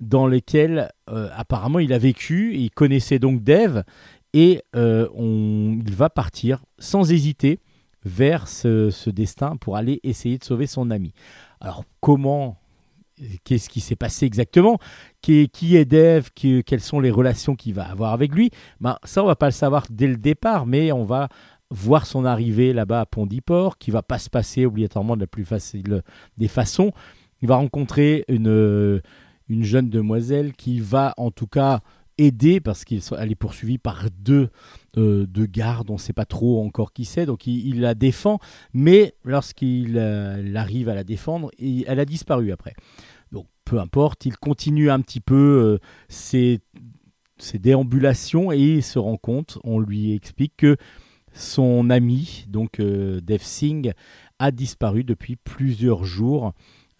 dans 0.00 0.26
laquelle 0.26 0.90
apparemment 1.06 1.78
il 1.78 1.92
a 1.92 1.98
vécu. 1.98 2.54
Il 2.56 2.70
connaissait 2.70 3.18
donc 3.18 3.42
Dave 3.42 3.84
et 4.32 4.60
il 4.74 5.94
va 5.94 6.10
partir 6.10 6.64
sans 6.78 7.12
hésiter 7.12 7.60
vers 8.04 8.48
ce 8.48 9.08
destin 9.10 9.56
pour 9.56 9.76
aller 9.76 10.00
essayer 10.02 10.36
de 10.36 10.44
sauver 10.44 10.66
son 10.66 10.90
ami. 10.90 11.14
Alors 11.60 11.84
comment 12.00 12.58
Qu'est-ce 13.44 13.68
qui 13.68 13.80
s'est 13.80 13.96
passé 13.96 14.26
exactement? 14.26 14.78
Qui, 15.22 15.48
est 15.76 15.84
Dave? 15.84 16.30
Qui- 16.34 16.64
Quelles 16.64 16.80
sont 16.80 17.00
les 17.00 17.10
relations 17.10 17.54
qu'il 17.54 17.74
va 17.74 17.84
avoir 17.84 18.12
avec 18.12 18.34
lui? 18.34 18.50
Ben, 18.80 18.96
Ça, 19.04 19.22
on 19.22 19.26
va 19.26 19.36
pas 19.36 19.46
le 19.46 19.52
savoir 19.52 19.86
dès 19.90 20.06
le 20.08 20.16
départ, 20.16 20.66
mais 20.66 20.90
on 20.92 21.04
va 21.04 21.28
voir 21.70 22.06
son 22.06 22.24
arrivée 22.24 22.72
là-bas 22.72 23.00
à 23.02 23.06
Pondiport, 23.06 23.78
qui 23.78 23.90
va 23.90 24.02
pas 24.02 24.18
se 24.18 24.28
passer 24.30 24.66
obligatoirement 24.66 25.16
de 25.16 25.22
la 25.22 25.26
plus 25.26 25.44
facile 25.44 26.02
des 26.36 26.48
façons. 26.48 26.92
Il 27.40 27.48
va 27.48 27.56
rencontrer 27.56 28.24
une, 28.28 29.00
une 29.48 29.62
jeune 29.64 29.90
demoiselle 29.90 30.52
qui 30.52 30.80
va 30.80 31.14
en 31.16 31.30
tout 31.30 31.46
cas 31.46 31.80
aider 32.18 32.60
parce 32.60 32.84
qu'elle 32.84 33.30
est 33.30 33.34
poursuivie 33.34 33.78
par 33.78 34.08
deux, 34.18 34.50
euh, 34.96 35.26
gardes, 35.28 35.90
on 35.90 35.94
ne 35.94 35.98
sait 35.98 36.12
pas 36.12 36.24
trop 36.24 36.64
encore 36.64 36.92
qui 36.92 37.04
c'est, 37.04 37.26
donc 37.26 37.46
il, 37.46 37.66
il 37.66 37.80
la 37.80 37.94
défend, 37.94 38.38
mais 38.72 39.14
lorsqu'il 39.24 39.98
euh, 39.98 40.54
arrive 40.54 40.88
à 40.88 40.94
la 40.94 41.04
défendre, 41.04 41.50
elle 41.58 42.00
a 42.00 42.04
disparu 42.04 42.52
après. 42.52 42.74
Donc 43.32 43.46
peu 43.64 43.78
importe, 43.80 44.26
il 44.26 44.36
continue 44.36 44.90
un 44.90 45.00
petit 45.00 45.20
peu 45.20 45.34
euh, 45.34 45.78
ses, 46.08 46.60
ses 47.38 47.58
déambulations 47.58 48.52
et 48.52 48.58
il 48.58 48.82
se 48.82 48.98
rend 48.98 49.16
compte, 49.16 49.58
on 49.64 49.78
lui 49.78 50.14
explique 50.14 50.54
que 50.56 50.76
son 51.32 51.90
ami, 51.90 52.46
donc 52.48 52.78
euh, 52.80 53.20
Dev 53.20 53.42
Singh, 53.42 53.92
a 54.38 54.50
disparu 54.50 55.04
depuis 55.04 55.36
plusieurs 55.36 56.04
jours 56.04 56.52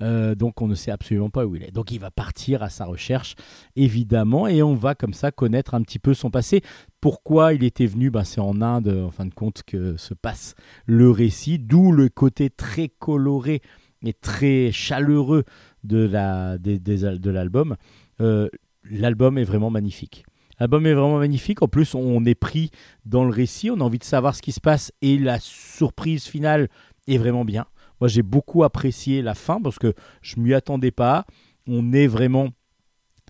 Euh, 0.04 0.34
donc 0.34 0.62
on 0.62 0.68
ne 0.68 0.74
sait 0.74 0.90
absolument 0.90 1.30
pas 1.30 1.44
où 1.46 1.56
il 1.56 1.64
est. 1.64 1.72
Donc 1.72 1.90
il 1.90 1.98
va 1.98 2.10
partir 2.10 2.62
à 2.62 2.68
sa 2.68 2.84
recherche, 2.84 3.34
évidemment, 3.74 4.46
et 4.46 4.62
on 4.62 4.74
va 4.74 4.94
comme 4.94 5.14
ça 5.14 5.32
connaître 5.32 5.74
un 5.74 5.82
petit 5.82 5.98
peu 5.98 6.14
son 6.14 6.30
passé. 6.30 6.62
Pourquoi 7.00 7.54
il 7.54 7.64
était 7.64 7.86
venu? 7.86 8.10
Ben, 8.10 8.24
C'est 8.24 8.40
en 8.40 8.62
Inde, 8.62 9.02
en 9.06 9.10
fin 9.10 9.26
de 9.26 9.34
compte, 9.34 9.62
que 9.66 9.96
se 9.96 10.14
passe 10.14 10.54
le 10.86 11.10
récit, 11.10 11.58
d'où 11.58 11.90
le 11.90 12.08
côté 12.08 12.50
très 12.50 12.88
coloré 12.88 13.62
et 14.04 14.12
très 14.12 14.70
chaleureux 14.70 15.44
de 15.82 17.30
l'album. 17.30 17.76
Euh, 18.20 18.48
L'album 18.90 19.38
est 19.38 19.44
vraiment 19.44 19.70
magnifique. 19.70 20.24
L'album 20.60 20.86
est 20.86 20.92
vraiment 20.94 21.18
magnifique. 21.18 21.62
En 21.62 21.68
plus, 21.68 21.94
on 21.94 22.24
est 22.24 22.34
pris 22.34 22.70
dans 23.06 23.24
le 23.24 23.30
récit, 23.30 23.70
on 23.70 23.80
a 23.80 23.82
envie 23.82 23.98
de 23.98 24.04
savoir 24.04 24.34
ce 24.34 24.42
qui 24.42 24.52
se 24.52 24.60
passe 24.60 24.92
et 25.02 25.18
la 25.18 25.38
surprise 25.40 26.24
finale 26.24 26.68
est 27.08 27.18
vraiment 27.18 27.44
bien. 27.44 27.66
Moi, 28.04 28.10
j'ai 28.10 28.22
beaucoup 28.22 28.64
apprécié 28.64 29.22
la 29.22 29.32
fin 29.32 29.62
parce 29.62 29.78
que 29.78 29.94
je 30.20 30.38
m'y 30.38 30.52
attendais 30.52 30.90
pas. 30.90 31.24
On 31.66 31.94
est 31.94 32.06
vraiment 32.06 32.50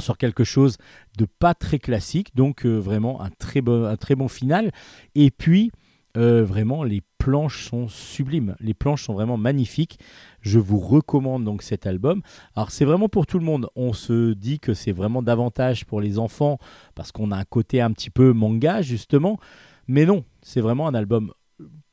sur 0.01 0.18
quelque 0.18 0.42
chose 0.42 0.78
de 1.16 1.26
pas 1.26 1.55
très 1.55 1.78
classique, 1.78 2.34
donc 2.34 2.66
euh, 2.66 2.78
vraiment 2.78 3.22
un 3.22 3.30
très 3.30 3.60
bon, 3.60 3.84
un 3.84 3.96
très 3.96 4.16
bon 4.16 4.26
final. 4.26 4.72
Et 5.14 5.30
puis, 5.30 5.70
euh, 6.16 6.44
vraiment, 6.44 6.82
les 6.82 7.02
planches 7.18 7.68
sont 7.68 7.86
sublimes. 7.86 8.56
Les 8.59 8.74
planches 8.74 9.05
sont 9.05 9.14
vraiment 9.14 9.36
magnifiques. 9.36 10.01
Je 10.40 10.59
vous 10.59 10.80
recommande 10.80 11.44
donc 11.44 11.62
cet 11.62 11.86
album. 11.86 12.22
Alors, 12.56 12.72
c'est 12.72 12.84
vraiment 12.84 13.09
pour 13.09 13.26
tout 13.28 13.38
le 13.38 13.44
monde. 13.44 13.68
On 13.76 13.92
se 13.92 14.32
dit 14.32 14.59
que 14.59 14.74
c'est 14.74 14.90
vraiment 14.90 15.22
davantage 15.22 15.84
pour 15.84 16.01
les 16.01 16.18
enfants 16.18 16.59
parce 16.96 17.12
qu'on 17.12 17.30
a 17.30 17.36
un 17.36 17.44
côté 17.44 17.80
un 17.80 17.92
petit 17.92 18.10
peu 18.10 18.32
manga, 18.32 18.82
justement. 18.82 19.38
Mais 19.86 20.05
non, 20.05 20.24
c'est 20.42 20.60
vraiment 20.60 20.88
un 20.88 20.94
album 20.94 21.32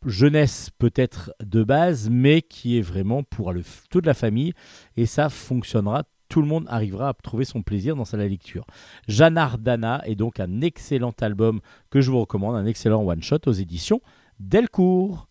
jeunesse 0.06 0.70
peut-être 0.78 1.34
de 1.44 1.64
base, 1.64 2.10
mais 2.10 2.42
qui 2.42 2.78
est 2.78 2.82
vraiment 2.82 3.24
pour 3.24 3.54
le, 3.54 3.64
toute 3.90 4.06
la 4.06 4.14
famille. 4.14 4.54
Et 4.98 5.06
ça 5.06 5.30
fonctionnera. 5.30 6.04
Tout 6.30 6.42
le 6.42 6.48
monde 6.48 6.66
arrivera 6.70 7.10
à 7.10 7.14
trouver 7.14 7.44
son 7.44 7.62
plaisir 7.62 7.96
dans 7.96 8.06
sa 8.06 8.18
lecture. 8.18 8.66
Janardana 9.08 10.02
est 10.06 10.16
donc 10.16 10.40
un 10.40 10.62
excellent 10.62 11.14
album 11.20 11.60
que 11.90 12.00
je 12.00 12.10
vous 12.10 12.22
recommande, 12.22 12.56
un 12.56 12.66
excellent 12.66 13.04
one-shot 13.04 13.40
aux 13.48 13.52
éditions 13.52 14.02
Delcourt. 14.40 15.28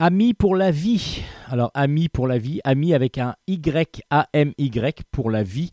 Amis 0.00 0.34
pour 0.34 0.56
la 0.56 0.72
vie. 0.72 1.22
Alors, 1.46 1.70
Amis 1.72 2.08
pour 2.08 2.26
la 2.26 2.36
vie, 2.36 2.60
Amis 2.64 2.94
avec 2.94 3.16
un 3.16 3.36
Y-A-M-Y 3.46 5.02
pour 5.12 5.30
la 5.30 5.44
vie. 5.44 5.70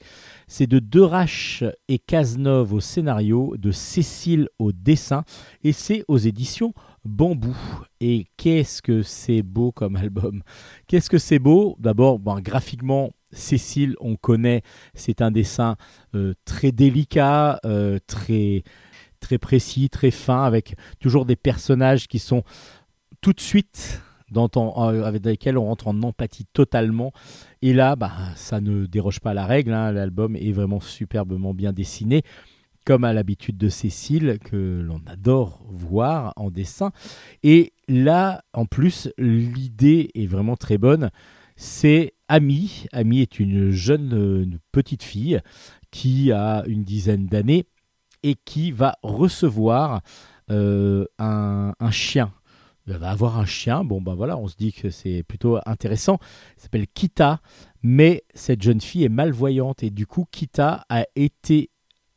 C'est 0.47 0.67
de 0.67 0.77
Derache 0.77 1.63
et 1.87 1.97
Cazeneuve 1.97 2.71
au 2.71 2.79
scénario, 2.79 3.55
de 3.57 3.71
Cécile 3.71 4.47
au 4.59 4.71
dessin, 4.71 5.23
et 5.63 5.73
c'est 5.73 6.05
aux 6.07 6.19
éditions 6.19 6.73
Bambou. 7.03 7.55
Et 7.99 8.27
qu'est-ce 8.37 8.81
que 8.81 9.01
c'est 9.01 9.41
beau 9.41 9.71
comme 9.71 9.95
album 9.95 10.43
Qu'est-ce 10.87 11.09
que 11.09 11.17
c'est 11.17 11.39
beau 11.39 11.75
D'abord, 11.79 12.19
ben, 12.19 12.39
graphiquement, 12.41 13.11
Cécile, 13.31 13.95
on 14.01 14.15
connaît, 14.15 14.61
c'est 14.93 15.21
un 15.21 15.31
dessin 15.31 15.77
euh, 16.15 16.33
très 16.45 16.71
délicat, 16.71 17.59
euh, 17.65 17.97
très, 18.05 18.63
très 19.19 19.37
précis, 19.37 19.89
très 19.89 20.11
fin, 20.11 20.43
avec 20.43 20.75
toujours 20.99 21.25
des 21.25 21.37
personnages 21.37 22.07
qui 22.07 22.19
sont 22.19 22.43
tout 23.21 23.33
de 23.33 23.39
suite 23.39 24.01
euh, 24.37 25.03
avec 25.03 25.25
lesquels 25.25 25.57
on 25.57 25.65
rentre 25.65 25.87
en 25.87 26.01
empathie 26.03 26.45
totalement. 26.53 27.11
Et 27.61 27.73
là, 27.73 27.95
bah, 27.95 28.11
ça 28.35 28.61
ne 28.61 28.85
déroge 28.85 29.19
pas 29.19 29.31
à 29.31 29.33
la 29.33 29.45
règle. 29.45 29.73
hein. 29.73 29.91
L'album 29.91 30.35
est 30.35 30.51
vraiment 30.51 30.79
superbement 30.79 31.53
bien 31.53 31.73
dessiné, 31.73 32.23
comme 32.85 33.03
à 33.03 33.13
l'habitude 33.13 33.57
de 33.57 33.69
Cécile, 33.69 34.39
que 34.43 34.81
l'on 34.81 35.01
adore 35.05 35.63
voir 35.69 36.33
en 36.35 36.49
dessin. 36.49 36.91
Et 37.43 37.73
là, 37.87 38.43
en 38.53 38.65
plus, 38.65 39.09
l'idée 39.17 40.09
est 40.15 40.27
vraiment 40.27 40.55
très 40.55 40.77
bonne. 40.77 41.11
C'est 41.55 42.13
Ami. 42.27 42.85
Ami 42.91 43.21
est 43.21 43.39
une 43.39 43.71
jeune 43.71 44.13
une 44.43 44.59
petite 44.71 45.03
fille 45.03 45.41
qui 45.91 46.31
a 46.31 46.63
une 46.65 46.83
dizaine 46.83 47.27
d'années 47.27 47.65
et 48.23 48.35
qui 48.35 48.71
va 48.71 48.95
recevoir 49.03 50.01
euh, 50.49 51.05
un, 51.19 51.73
un 51.79 51.91
chien. 51.91 52.31
Elle 52.87 52.97
va 52.97 53.11
avoir 53.11 53.37
un 53.37 53.45
chien. 53.45 53.83
Bon, 53.83 54.01
ben 54.01 54.15
voilà, 54.15 54.37
on 54.37 54.47
se 54.47 54.55
dit 54.55 54.73
que 54.73 54.89
c'est 54.89 55.23
plutôt 55.23 55.59
intéressant. 55.65 56.19
Il 56.57 56.63
s'appelle 56.63 56.87
Kita, 56.87 57.41
mais 57.83 58.23
cette 58.33 58.61
jeune 58.61 58.81
fille 58.81 59.03
est 59.03 59.09
malvoyante 59.09 59.83
et 59.83 59.89
du 59.89 60.07
coup, 60.07 60.25
Kita 60.29 60.85
a 60.89 61.05
été 61.15 61.69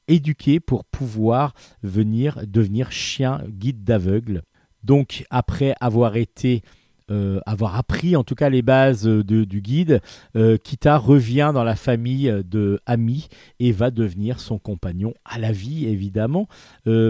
éduquée 0.09 0.61
pour 0.61 0.85
pouvoir 0.85 1.55
venir 1.83 2.41
devenir 2.47 2.93
chien 2.93 3.41
guide 3.49 3.85
d'aveugle. 3.85 4.43
Donc, 4.83 5.25
après 5.31 5.75
avoir 5.81 6.17
été 6.17 6.63
euh, 7.11 7.39
avoir 7.45 7.77
appris 7.77 8.17
en 8.17 8.25
tout 8.25 8.35
cas 8.35 8.49
les 8.49 8.63
bases 8.63 9.07
euh, 9.07 9.23
de- 9.23 9.45
du 9.45 9.61
guide, 9.61 10.01
euh, 10.37 10.57
Kita 10.57 10.97
revient 10.97 11.51
dans 11.53 11.63
la 11.63 11.77
famille 11.77 12.33
de 12.47 12.81
Ami 12.87 13.29
et 13.61 13.73
va 13.73 13.91
devenir 13.91 14.41
son 14.41 14.59
compagnon 14.59 15.13
à 15.27 15.39
la 15.39 15.53
vie 15.53 15.85
évidemment 15.87 16.49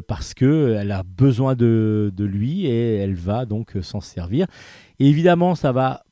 parce 0.08 0.34
que 0.34 0.76
elle 0.80 0.90
a 0.90 1.04
besoin 1.04 1.54
de, 1.54 2.12
de 2.12 2.24
lui 2.24 2.66
et 2.66 2.96
elle 2.96 3.14
va 3.14 3.46
donc 3.46 3.74
s'en 3.82 4.00
servir. 4.00 4.46
Et 4.98 5.08
évidemment, 5.08 5.54
ça 5.54 5.70
va 5.72 6.03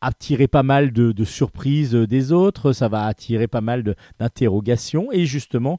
attirer 0.00 0.48
pas 0.48 0.62
mal 0.62 0.92
de, 0.92 1.24
surprises 1.24 1.94
euh, 1.94 2.06
des 2.06 2.32
autres, 2.32 2.72
ça 2.72 2.88
va 2.88 3.04
attirer 3.04 3.48
pas 3.48 3.60
mal 3.60 3.94
d'interrogations. 4.18 5.12
Et 5.12 5.26
justement, 5.26 5.78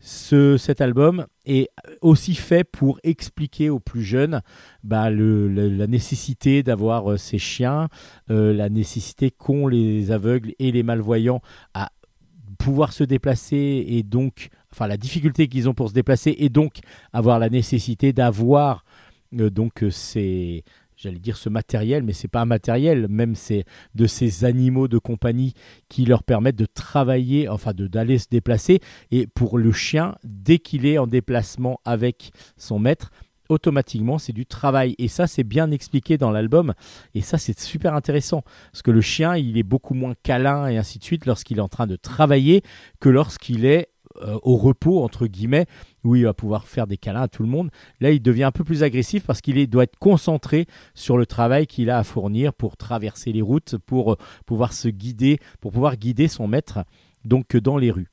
ce, 0.00 0.56
cet 0.58 0.80
album 0.80 1.26
est 1.46 1.68
aussi 2.02 2.34
fait 2.34 2.64
pour 2.64 3.00
expliquer 3.04 3.70
aux 3.70 3.80
plus 3.80 4.02
jeunes 4.02 4.42
bah, 4.82 5.10
le- 5.10 5.48
la 5.48 5.86
nécessité 5.86 6.62
d'avoir 6.62 7.12
euh, 7.12 7.16
ces 7.16 7.38
chiens, 7.38 7.88
euh, 8.30 8.52
la 8.52 8.68
nécessité 8.68 9.30
qu'ont 9.30 9.66
les 9.66 10.10
aveugles 10.10 10.52
et 10.58 10.72
les 10.72 10.82
malvoyants 10.82 11.40
à 11.72 11.90
pouvoir 12.58 12.92
se 12.92 13.04
déplacer 13.04 13.84
et 13.88 14.02
donc, 14.02 14.48
enfin 14.72 14.86
la 14.86 14.96
difficulté 14.96 15.48
qu'ils 15.48 15.68
ont 15.68 15.74
pour 15.74 15.88
se 15.88 15.94
déplacer 15.94 16.34
et 16.38 16.48
donc 16.48 16.78
avoir 17.12 17.38
la 17.38 17.48
nécessité 17.48 18.12
d'avoir 18.12 18.84
donc 19.32 19.84
ces 19.90 20.62
j'allais 21.04 21.18
dire 21.18 21.36
ce 21.36 21.48
matériel 21.48 22.02
mais 22.02 22.12
c'est 22.12 22.28
pas 22.28 22.40
un 22.40 22.46
matériel 22.46 23.08
même 23.08 23.34
c'est 23.34 23.64
de 23.94 24.06
ces 24.06 24.44
animaux 24.44 24.88
de 24.88 24.98
compagnie 24.98 25.54
qui 25.88 26.04
leur 26.04 26.22
permettent 26.22 26.56
de 26.56 26.66
travailler 26.66 27.48
enfin 27.48 27.72
d'aller 27.74 28.18
se 28.18 28.28
déplacer. 28.30 28.80
Et 29.10 29.26
pour 29.26 29.58
le 29.58 29.72
chien 29.72 30.16
dès 30.24 30.58
qu'il 30.58 30.86
est 30.86 30.98
en 30.98 31.06
déplacement 31.06 31.80
avec 31.84 32.30
son 32.56 32.78
maître 32.78 33.10
automatiquement 33.48 34.18
c'est 34.18 34.32
du 34.32 34.46
travail. 34.46 34.94
Et 34.98 35.08
ça 35.08 35.26
c'est 35.26 35.44
bien 35.44 35.70
expliqué 35.70 36.16
dans 36.16 36.30
l'album. 36.30 36.74
Et 37.14 37.20
ça 37.20 37.38
c'est 37.38 37.58
super 37.60 37.94
intéressant. 37.94 38.42
Parce 38.72 38.82
que 38.82 38.90
le 38.90 39.00
chien 39.00 39.36
il 39.36 39.58
est 39.58 39.62
beaucoup 39.62 39.94
moins 39.94 40.14
câlin 40.22 40.66
et 40.68 40.78
ainsi 40.78 40.98
de 40.98 41.04
suite 41.04 41.26
lorsqu'il 41.26 41.58
est 41.58 41.62
en 41.62 41.68
train 41.68 41.86
de 41.86 41.96
travailler 41.96 42.62
que 43.00 43.08
lorsqu'il 43.08 43.64
est 43.64 43.88
euh, 44.22 44.38
au 44.42 44.56
repos 44.56 45.02
entre 45.02 45.26
guillemets 45.26 45.66
où 46.04 46.14
il 46.14 46.24
va 46.24 46.34
pouvoir 46.34 46.68
faire 46.68 46.86
des 46.86 46.96
câlins 46.96 47.22
à 47.22 47.28
tout 47.28 47.42
le 47.42 47.48
monde. 47.48 47.70
Là 48.00 48.12
il 48.12 48.22
devient 48.22 48.44
un 48.44 48.52
peu 48.52 48.62
plus 48.62 48.84
agressif 48.84 49.24
parce 49.24 49.40
qu'il 49.40 49.68
doit 49.68 49.82
être 49.82 49.98
concentré 49.98 50.66
sur 50.94 51.18
le 51.18 51.26
travail 51.26 51.66
qu'il 51.66 51.90
a 51.90 51.98
à 51.98 52.04
fournir 52.04 52.52
pour 52.52 52.76
traverser 52.76 53.32
les 53.32 53.42
routes 53.42 53.76
pour 53.78 54.12
euh, 54.12 54.16
pouvoir 54.46 54.72
se 54.72 54.86
guider 54.86 55.38
pour 55.60 55.72
pouvoir 55.72 55.96
guider 55.96 56.28
son 56.28 56.46
maître 56.46 56.84
donc 57.24 57.56
euh, 57.56 57.60
dans 57.60 57.76
les 57.76 57.90
rues. 57.90 58.08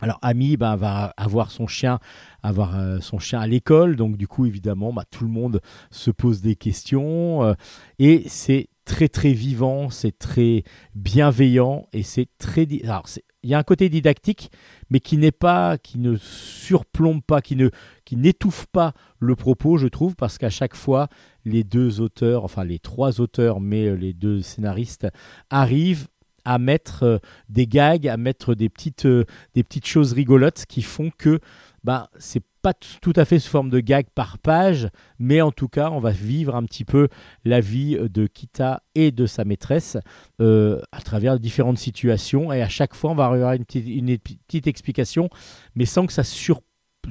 Alors 0.00 0.18
Ami 0.22 0.56
ben, 0.56 0.74
va 0.74 1.12
avoir 1.16 1.50
son 1.52 1.66
chien, 1.66 1.98
avoir 2.42 3.02
son 3.02 3.18
chien 3.18 3.40
à 3.40 3.48
l'école, 3.48 3.96
donc 3.96 4.16
du 4.16 4.28
coup 4.28 4.46
évidemment 4.46 4.92
bah, 4.92 5.04
tout 5.10 5.24
le 5.24 5.30
monde 5.30 5.60
se 5.90 6.12
pose 6.12 6.40
des 6.40 6.54
questions 6.54 7.56
et 7.98 8.22
c'est 8.28 8.68
très 8.88 9.08
très 9.08 9.32
vivant, 9.34 9.90
c'est 9.90 10.18
très 10.18 10.64
bienveillant 10.94 11.86
et 11.92 12.02
c'est 12.02 12.26
très 12.38 12.66
alors 12.84 13.04
il 13.42 13.50
y 13.50 13.54
a 13.54 13.58
un 13.58 13.62
côté 13.62 13.90
didactique 13.90 14.50
mais 14.88 14.98
qui 14.98 15.18
n'est 15.18 15.30
pas 15.30 15.76
qui 15.76 15.98
ne 15.98 16.16
surplombe 16.16 17.22
pas, 17.22 17.42
qui 17.42 17.54
ne 17.54 17.68
qui 18.06 18.16
n'étouffe 18.16 18.64
pas 18.72 18.94
le 19.18 19.36
propos, 19.36 19.76
je 19.76 19.88
trouve 19.88 20.16
parce 20.16 20.38
qu'à 20.38 20.48
chaque 20.48 20.74
fois 20.74 21.08
les 21.44 21.64
deux 21.64 22.00
auteurs, 22.00 22.44
enfin 22.44 22.64
les 22.64 22.78
trois 22.78 23.20
auteurs 23.20 23.60
mais 23.60 23.88
euh, 23.88 23.94
les 23.94 24.14
deux 24.14 24.40
scénaristes 24.40 25.06
arrivent 25.50 26.08
à 26.46 26.58
mettre 26.58 27.02
euh, 27.02 27.18
des 27.50 27.66
gags, 27.66 28.08
à 28.08 28.16
mettre 28.16 28.54
des 28.54 28.70
petites 28.70 29.04
euh, 29.04 29.26
des 29.54 29.64
petites 29.64 29.86
choses 29.86 30.14
rigolotes 30.14 30.64
qui 30.66 30.80
font 30.80 31.10
que 31.16 31.40
bah, 31.84 32.08
c'est 32.18 32.42
tout 32.74 33.12
à 33.16 33.24
fait 33.24 33.38
sous 33.38 33.50
forme 33.50 33.70
de 33.70 33.80
gag 33.80 34.06
par 34.14 34.38
page, 34.38 34.88
mais 35.18 35.40
en 35.40 35.52
tout 35.52 35.68
cas, 35.68 35.90
on 35.90 36.00
va 36.00 36.10
vivre 36.10 36.54
un 36.54 36.64
petit 36.64 36.84
peu 36.84 37.08
la 37.44 37.60
vie 37.60 37.96
de 37.98 38.26
Kita 38.26 38.82
et 38.94 39.10
de 39.10 39.26
sa 39.26 39.44
maîtresse 39.44 39.96
euh, 40.40 40.80
à 40.92 41.00
travers 41.00 41.38
différentes 41.38 41.78
situations. 41.78 42.52
Et 42.52 42.62
à 42.62 42.68
chaque 42.68 42.94
fois, 42.94 43.10
on 43.10 43.14
va 43.14 43.26
avoir 43.26 43.52
une 43.52 43.64
petite, 43.64 44.22
petite 44.46 44.66
explication, 44.66 45.28
mais 45.74 45.84
sans 45.84 46.06
que 46.06 46.12
ça 46.12 46.24
sur 46.24 46.60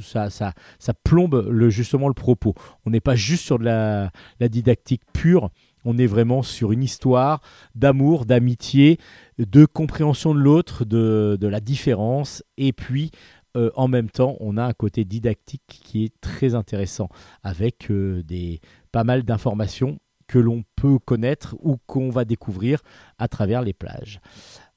ça, 0.01 0.29
ça, 0.29 0.53
ça 0.79 0.93
plombe 0.93 1.47
le, 1.49 1.69
justement 1.69 2.07
le 2.07 2.13
propos. 2.13 2.53
On 2.85 2.91
n'est 2.91 2.99
pas 2.99 3.15
juste 3.15 3.43
sur 3.43 3.57
de 3.59 3.65
la, 3.65 4.11
la 4.39 4.49
didactique 4.49 5.01
pure, 5.13 5.49
on 5.85 5.97
est 5.97 6.05
vraiment 6.05 6.41
sur 6.41 6.71
une 6.71 6.83
histoire 6.83 7.41
d'amour, 7.73 8.25
d'amitié, 8.25 8.99
de 9.37 9.65
compréhension 9.65 10.33
de 10.33 10.39
l'autre, 10.39 10.85
de, 10.85 11.37
de 11.39 11.47
la 11.47 11.59
différence, 11.59 12.43
et 12.57 12.73
puis 12.73 13.11
euh, 13.57 13.71
en 13.75 13.87
même 13.87 14.09
temps, 14.09 14.37
on 14.39 14.55
a 14.57 14.63
un 14.63 14.73
côté 14.73 15.03
didactique 15.03 15.63
qui 15.67 16.05
est 16.05 16.13
très 16.21 16.55
intéressant, 16.55 17.09
avec 17.43 17.89
euh, 17.91 18.23
des, 18.23 18.61
pas 18.91 19.03
mal 19.03 19.23
d'informations 19.23 19.99
que 20.27 20.39
l'on 20.39 20.63
peut 20.75 20.99
connaître 20.99 21.55
ou 21.61 21.77
qu'on 21.87 22.09
va 22.09 22.25
découvrir 22.25 22.81
à 23.17 23.27
travers 23.27 23.61
les 23.61 23.73
plages. 23.73 24.19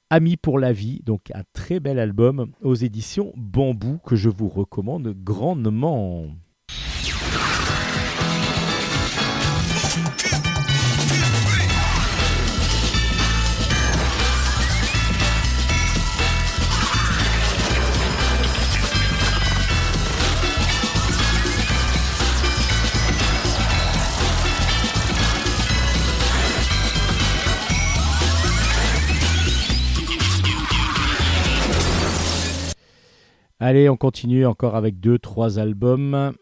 Amis 0.09 0.35
pour 0.35 0.59
la 0.59 0.73
vie, 0.73 1.01
donc 1.05 1.31
un 1.33 1.43
très 1.53 1.79
bel 1.79 1.99
album 1.99 2.51
aux 2.61 2.75
éditions 2.75 3.31
Bambou 3.37 3.99
que 4.05 4.15
je 4.15 4.29
vous 4.29 4.49
recommande 4.49 5.13
grandement. 5.23 6.27
Allez, 33.63 33.89
on 33.89 33.95
continue 33.95 34.47
encore 34.47 34.75
avec 34.75 34.99
deux, 34.99 35.19
trois 35.19 35.59
albums. 35.59 36.33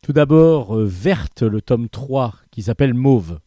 Tout 0.00 0.12
d'abord, 0.12 0.76
euh, 0.76 0.86
Verte, 0.86 1.42
le 1.42 1.60
tome 1.60 1.88
3, 1.88 2.32
qui 2.52 2.62
s'appelle 2.62 2.94
Mauve. 2.94 3.40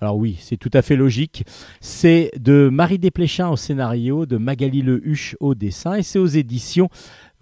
Alors 0.00 0.16
oui, 0.16 0.38
c'est 0.40 0.56
tout 0.56 0.70
à 0.72 0.82
fait 0.82 0.94
logique. 0.94 1.42
C'est 1.80 2.30
de 2.38 2.68
Marie 2.72 3.00
Desplechin 3.00 3.48
au 3.48 3.56
scénario, 3.56 4.24
de 4.24 4.36
Magali 4.36 4.82
Le 4.82 5.04
Huche 5.04 5.34
au 5.40 5.56
dessin, 5.56 5.96
et 5.96 6.04
c'est 6.04 6.20
aux 6.20 6.26
éditions 6.26 6.88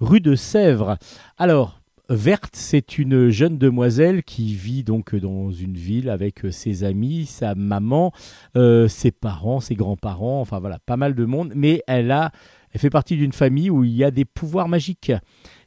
Rue 0.00 0.22
de 0.22 0.34
Sèvres. 0.34 0.96
Alors, 1.36 1.82
Verte, 2.08 2.54
c'est 2.54 2.98
une 2.98 3.28
jeune 3.28 3.58
demoiselle 3.58 4.22
qui 4.22 4.54
vit 4.54 4.82
donc 4.82 5.14
dans 5.14 5.50
une 5.50 5.76
ville 5.76 6.08
avec 6.08 6.40
ses 6.52 6.84
amis, 6.84 7.26
sa 7.26 7.54
maman, 7.54 8.12
euh, 8.56 8.88
ses 8.88 9.10
parents, 9.10 9.60
ses 9.60 9.74
grands-parents, 9.74 10.40
enfin 10.40 10.58
voilà, 10.58 10.78
pas 10.84 10.96
mal 10.96 11.14
de 11.14 11.24
monde, 11.26 11.52
mais 11.54 11.82
elle 11.86 12.10
a 12.12 12.30
elle 12.74 12.80
fait 12.80 12.90
partie 12.90 13.16
d'une 13.16 13.32
famille 13.32 13.70
où 13.70 13.84
il 13.84 13.92
y 13.92 14.02
a 14.02 14.10
des 14.10 14.24
pouvoirs 14.24 14.68
magiques. 14.68 15.12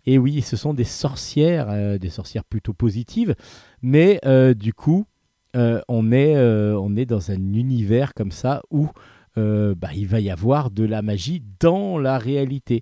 Et 0.06 0.18
oui, 0.18 0.42
ce 0.42 0.58
sont 0.58 0.74
des 0.74 0.84
sorcières, 0.84 1.68
euh, 1.70 1.98
des 1.98 2.10
sorcières 2.10 2.44
plutôt 2.44 2.74
positives, 2.74 3.34
mais 3.82 4.20
euh, 4.26 4.54
du 4.54 4.74
coup, 4.74 5.06
euh, 5.56 5.82
on, 5.88 6.12
est, 6.12 7.06
dans 7.06 7.32
un 7.32 7.54
univers 7.54 8.14
comme 8.14 8.32
ça 8.32 8.62
où 8.70 8.90
bah, 9.36 9.90
il 9.94 10.08
va 10.08 10.20
y 10.20 10.32
avoir 10.32 10.72
de 10.72 10.84
la 10.84 11.04
magie 11.04 11.44
dans 11.60 12.00
la 12.00 12.18
réalité. 12.18 12.82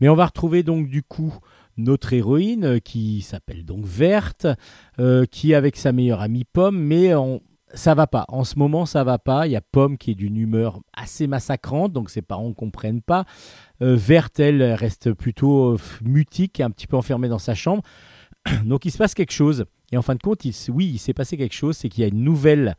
Mais 0.00 0.08
on 0.08 0.14
va 0.14 0.24
retrouver 0.24 0.62
donc 0.62 0.88
du 0.88 1.02
coup 1.02 1.34
notre 1.76 2.14
héroïne 2.14 2.80
qui 2.80 3.20
s'appelle 3.20 3.66
donc 3.66 3.84
Verte, 3.84 4.46
qui 5.30 5.52
est 5.52 5.54
avec 5.54 5.76
sa 5.76 5.92
meilleure 5.92 6.22
amie 6.22 6.44
Pomme, 6.44 6.78
mais 6.78 7.14
on, 7.14 7.42
ça 7.74 7.94
va 7.94 8.06
pas. 8.06 8.24
En 8.28 8.44
ce 8.44 8.58
moment, 8.58 8.86
ça 8.86 9.04
va 9.04 9.18
pas. 9.18 9.46
Il 9.46 9.52
y 9.52 9.56
a 9.56 9.60
Pomme 9.60 9.98
qui 9.98 10.12
est 10.12 10.14
d'une 10.14 10.36
humeur 10.36 10.80
assez 10.92 11.26
massacrante, 11.26 11.92
donc 11.92 12.10
ses 12.10 12.22
parents 12.22 12.48
ne 12.48 12.54
comprennent 12.54 13.02
pas. 13.02 13.24
Euh, 13.82 13.96
Verte, 13.96 14.40
elle, 14.40 14.62
reste 14.62 15.12
plutôt 15.12 15.74
euh, 15.74 15.78
mutique, 16.02 16.60
un 16.60 16.70
petit 16.70 16.86
peu 16.86 16.96
enfermée 16.96 17.28
dans 17.28 17.38
sa 17.38 17.54
chambre. 17.54 17.82
Donc 18.64 18.84
il 18.84 18.90
se 18.90 18.98
passe 18.98 19.14
quelque 19.14 19.32
chose. 19.32 19.64
Et 19.92 19.96
en 19.96 20.02
fin 20.02 20.14
de 20.14 20.20
compte, 20.20 20.44
oui, 20.68 20.86
il 20.86 20.98
s'est 20.98 21.14
passé 21.14 21.36
quelque 21.36 21.54
chose, 21.54 21.76
c'est 21.76 21.88
qu'il 21.88 22.02
y 22.02 22.04
a 22.04 22.08
une 22.08 22.22
nouvelle 22.22 22.74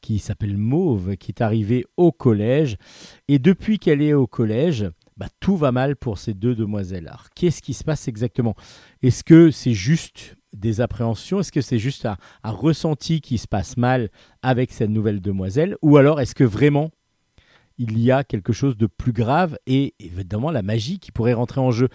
qui 0.00 0.18
s'appelle 0.18 0.56
Mauve, 0.56 1.16
qui 1.16 1.30
est 1.30 1.42
arrivée 1.42 1.84
au 1.96 2.10
collège. 2.12 2.76
Et 3.28 3.38
depuis 3.38 3.78
qu'elle 3.78 4.00
est 4.00 4.14
au 4.14 4.26
collège, 4.26 4.90
bah, 5.16 5.28
tout 5.40 5.56
va 5.56 5.72
mal 5.72 5.96
pour 5.96 6.18
ces 6.18 6.32
deux 6.32 6.54
demoiselles. 6.54 7.08
Alors, 7.08 7.26
qu'est-ce 7.34 7.60
qui 7.60 7.74
se 7.74 7.84
passe 7.84 8.08
exactement? 8.08 8.54
Est-ce 9.02 9.22
que 9.22 9.50
c'est 9.50 9.74
juste 9.74 10.36
des 10.52 10.80
appréhensions 10.80 11.40
Est-ce 11.40 11.52
que 11.52 11.60
c'est 11.60 11.78
juste 11.78 12.06
un, 12.06 12.16
ressenti 12.44 13.20
qui 13.20 13.38
se 13.38 13.46
passe 13.46 13.76
mal 13.76 14.10
avec 14.42 14.72
cette 14.72 14.90
nouvelle 14.90 15.20
demoiselle 15.20 15.76
Ou 15.82 15.96
alors 15.96 16.20
est-ce 16.20 16.34
que 16.34 16.44
vraiment 16.44 16.90
il 17.78 17.98
y 17.98 18.10
a 18.10 18.24
quelque 18.24 18.52
chose 18.52 18.76
de 18.76 18.86
plus 18.86 19.12
grave 19.12 19.56
et 19.66 19.94
évidemment 20.00 20.50
la 20.50 20.62
magie 20.62 20.98
qui 20.98 21.12
pourrait 21.12 21.32
rentrer 21.32 21.60
en 21.60 21.70
jeu? 21.70 21.88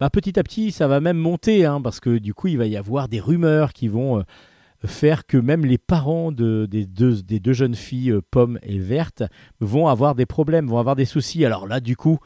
Bah, 0.00 0.10
Petit 0.10 0.38
à 0.38 0.42
petit, 0.42 0.72
ça 0.72 0.88
va 0.88 1.00
même 1.00 1.18
monter 1.18 1.64
hein, 1.64 1.80
parce 1.80 2.00
que 2.00 2.18
du 2.18 2.34
coup, 2.34 2.48
il 2.48 2.58
va 2.58 2.66
y 2.66 2.76
avoir 2.76 3.08
des 3.08 3.20
rumeurs 3.20 3.72
qui 3.72 3.86
vont 3.86 4.18
euh, 4.18 4.22
faire 4.84 5.26
que 5.26 5.36
même 5.36 5.64
les 5.64 5.78
parents 5.78 6.32
de- 6.32 6.66
des, 6.68 6.86
deux, 6.86 7.52
jeunes 7.52 7.76
filles, 7.76 8.10
euh, 8.10 8.20
Pomme 8.30 8.58
et 8.62 8.78
Verte, 8.78 9.22
vont 9.60 9.86
avoir 9.86 10.14
des 10.14 10.26
problèmes, 10.26 10.66
vont 10.66 10.78
avoir 10.78 10.96
des 10.96 11.04
soucis. 11.04 11.44
Alors 11.44 11.68
là, 11.68 11.78
du 11.80 11.96
coup, 11.96 12.18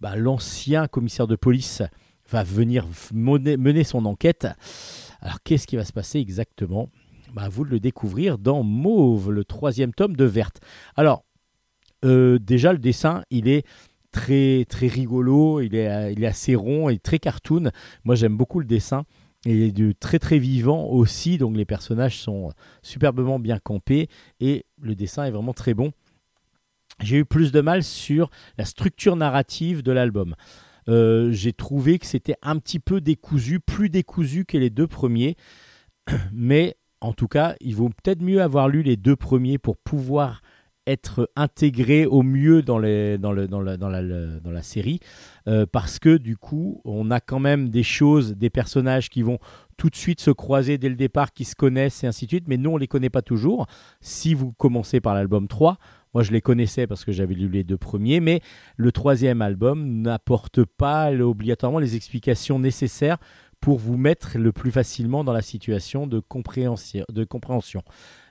bah, 0.00 0.16
l'ancien 0.16 0.86
commissaire 0.86 1.26
de 1.26 1.36
police 1.36 1.82
va 2.30 2.44
venir 2.44 2.86
mener 3.12 3.84
son 3.84 4.06
enquête. 4.06 4.46
Alors 5.24 5.42
qu'est-ce 5.42 5.66
qui 5.66 5.76
va 5.76 5.84
se 5.84 5.92
passer 5.92 6.18
exactement? 6.18 6.90
Bah, 7.32 7.48
vous 7.48 7.64
de 7.64 7.70
le 7.70 7.80
découvrir 7.80 8.36
dans 8.36 8.62
Mauve, 8.62 9.32
le 9.32 9.44
troisième 9.44 9.94
tome 9.94 10.14
de 10.14 10.24
Verte. 10.24 10.60
Alors, 10.96 11.24
euh, 12.04 12.38
déjà, 12.38 12.74
le 12.74 12.78
dessin, 12.78 13.24
il 13.30 13.48
est 13.48 13.66
très, 14.12 14.66
très 14.68 14.86
rigolo, 14.86 15.62
il 15.62 15.74
est, 15.74 15.88
euh, 15.88 16.10
il 16.12 16.22
est 16.22 16.26
assez 16.26 16.54
rond 16.54 16.90
et 16.90 16.98
très 16.98 17.18
cartoon. 17.18 17.70
Moi, 18.04 18.14
j'aime 18.16 18.36
beaucoup 18.36 18.60
le 18.60 18.66
dessin. 18.66 19.04
Il 19.46 19.62
est 19.62 19.72
du 19.72 19.94
très 19.94 20.18
très 20.18 20.38
vivant 20.38 20.84
aussi, 20.84 21.38
donc 21.38 21.56
les 21.56 21.64
personnages 21.64 22.18
sont 22.18 22.52
superbement 22.82 23.38
bien 23.38 23.58
campés 23.58 24.08
et 24.40 24.66
le 24.80 24.94
dessin 24.94 25.24
est 25.24 25.30
vraiment 25.30 25.54
très 25.54 25.72
bon. 25.72 25.92
J'ai 27.00 27.18
eu 27.18 27.24
plus 27.24 27.50
de 27.50 27.60
mal 27.60 27.82
sur 27.82 28.30
la 28.58 28.66
structure 28.66 29.16
narrative 29.16 29.82
de 29.82 29.90
l'album. 29.90 30.34
Euh, 30.88 31.30
J'ai 31.32 31.52
trouvé 31.52 31.98
que 31.98 32.06
c'était 32.06 32.36
un 32.42 32.58
petit 32.58 32.78
peu 32.78 33.00
décousu, 33.00 33.60
plus 33.60 33.88
décousu 33.88 34.44
que 34.44 34.58
les 34.58 34.70
deux 34.70 34.86
premiers, 34.86 35.36
mais 36.32 36.76
en 37.00 37.12
tout 37.12 37.28
cas, 37.28 37.54
il 37.60 37.76
vaut 37.76 37.90
peut-être 37.90 38.22
mieux 38.22 38.40
avoir 38.40 38.68
lu 38.68 38.82
les 38.82 38.96
deux 38.96 39.16
premiers 39.16 39.58
pour 39.58 39.76
pouvoir 39.76 40.40
être 40.86 41.30
intégré 41.36 42.06
au 42.06 42.22
mieux 42.22 42.62
dans, 42.62 42.78
la, 42.78 44.62
série, 44.62 45.00
euh, 45.48 45.66
parce 45.70 45.98
que 45.98 46.16
du 46.16 46.36
coup, 46.36 46.80
on 46.84 47.10
a 47.10 47.20
quand 47.20 47.38
même 47.38 47.68
des 47.70 47.82
choses, 47.82 48.34
des 48.36 48.50
personnages 48.50 49.08
qui 49.08 49.22
vont 49.22 49.38
tout 49.76 49.90
de 49.90 49.96
suite 49.96 50.20
se 50.20 50.30
croiser 50.30 50.78
dès 50.78 50.88
le 50.88 50.94
départ, 50.94 51.32
qui 51.32 51.44
se 51.44 51.54
connaissent 51.54 52.04
et 52.04 52.06
ainsi 52.06 52.26
de 52.26 52.30
suite, 52.30 52.48
mais 52.48 52.56
nous, 52.56 52.70
on 52.70 52.76
les 52.76 52.88
connaît 52.88 53.10
pas 53.10 53.22
toujours. 53.22 53.66
Si 54.00 54.34
vous 54.34 54.52
commencez 54.52 55.00
par 55.00 55.14
l'album 55.14 55.48
3, 55.48 55.78
moi 56.14 56.22
je 56.22 56.32
les 56.32 56.40
connaissais 56.40 56.86
parce 56.86 57.04
que 57.04 57.12
j'avais 57.12 57.34
lu 57.34 57.48
les 57.48 57.64
deux 57.64 57.76
premiers, 57.76 58.20
mais 58.20 58.40
le 58.76 58.92
troisième 58.92 59.42
album 59.42 60.02
n'apporte 60.02 60.64
pas 60.64 61.12
obligatoirement 61.12 61.80
les 61.80 61.96
explications 61.96 62.58
nécessaires 62.58 63.18
pour 63.60 63.78
vous 63.78 63.96
mettre 63.96 64.38
le 64.38 64.52
plus 64.52 64.70
facilement 64.70 65.24
dans 65.24 65.32
la 65.32 65.42
situation 65.42 66.06
de 66.06 66.20
compréhension. 66.20 67.82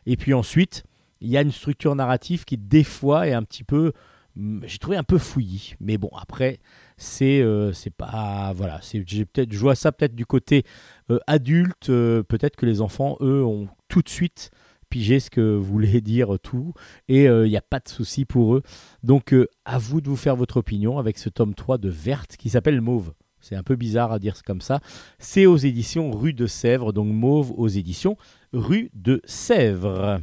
Et 0.06 0.16
puis 0.16 0.34
ensuite, 0.34 0.84
il 1.24 1.30
y 1.30 1.38
a 1.38 1.42
une 1.42 1.52
structure 1.52 1.96
narrative 1.96 2.46
qui 2.46 2.58
des 2.58 2.84
fois 2.84 3.28
est 3.28 3.34
un 3.34 3.44
petit 3.44 3.64
peu 3.64 3.94
hum, 4.38 4.62
j'ai 4.68 4.78
trouvé 4.78 4.98
un 4.98 5.04
peu 5.04 5.18
fouillis 5.18 5.76
mais 5.80 5.98
bon 5.98 6.10
après 6.20 6.60
c'est 6.98 7.42
euh, 7.42 7.72
pas 7.98 8.54
voilà 8.56 8.80
peut-être 8.92 9.52
je 9.52 9.58
vois 9.58 9.76
ça 9.76 9.92
peut-être 9.92 10.16
du 10.16 10.26
côté 10.26 10.64
euh, 11.10 11.20
adulte 11.26 11.90
euh, 11.90 12.24
peut-être 12.24 12.56
que 12.56 12.66
les 12.66 12.82
enfants 12.82 13.18
eux 13.22 13.44
ont 13.44 13.68
tout 13.88 14.02
de 14.02 14.10
suite 14.10 14.52
pigé 14.94 15.20
ce 15.20 15.32
que 15.32 15.56
voulait 15.56 16.02
dire 16.14 16.38
tout 16.44 16.74
et 17.08 17.24
il 17.24 17.50
n'y 17.50 17.58
a 17.58 17.62
pas 17.62 17.80
de 17.80 17.90
souci 17.90 18.26
pour 18.26 18.54
eux. 18.54 18.62
Donc 19.02 19.34
euh, 19.34 19.48
à 19.66 19.80
vous 19.80 20.02
de 20.02 20.08
vous 20.08 20.16
faire 20.16 20.36
votre 20.36 20.58
opinion 20.58 21.00
avec 21.00 21.18
ce 21.18 21.30
tome 21.30 21.56
3 21.56 21.80
de 21.80 21.90
Verte 21.90 22.38
qui 22.38 22.50
s'appelle 22.50 22.80
Mauve. 22.80 23.14
C'est 23.42 23.56
un 23.56 23.64
peu 23.64 23.76
bizarre 23.76 24.12
à 24.12 24.20
dire 24.20 24.36
comme 24.46 24.62
ça. 24.62 24.82
C'est 25.18 25.48
aux 25.48 25.58
éditions 25.58 26.12
Rue 26.12 26.34
de 26.34 26.46
Sèvres 26.46 26.94
donc 26.94 27.08
Mauve 27.08 27.52
aux 27.58 27.68
éditions 27.68 28.18
Rue 28.54 28.92
de 28.94 29.20
Sèvres. 29.26 30.22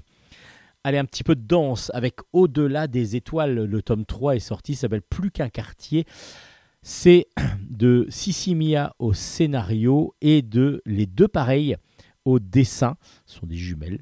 Allez, 0.85 0.99
un 0.99 1.05
petit 1.05 1.25
peu 1.25 1.35
de 1.35 1.43
danse 1.43 1.91
avec 1.93 2.21
Au-delà 2.33 2.87
des 2.87 3.17
étoiles. 3.17 3.65
Le 3.65 3.83
tome 3.83 4.07
3 4.07 4.37
est 4.37 4.39
sorti, 4.39 4.77
s'appelle 4.77 5.03
Plus 5.03 5.33
qu'un 5.33 5.49
quartier. 5.49 6.07
C'est 6.83 7.27
de 7.69 8.07
Sissimia 8.09 8.95
au 9.01 9.15
scénario 9.15 10.15
et 10.21 10.43
de 10.43 10.81
Les 10.87 11.07
deux 11.07 11.29
pareils 11.29 11.77
au 12.25 12.39
dessin. 12.39 12.97
Ce 13.27 13.39
sont 13.39 13.47
des 13.47 13.57
jumelles. 13.57 14.01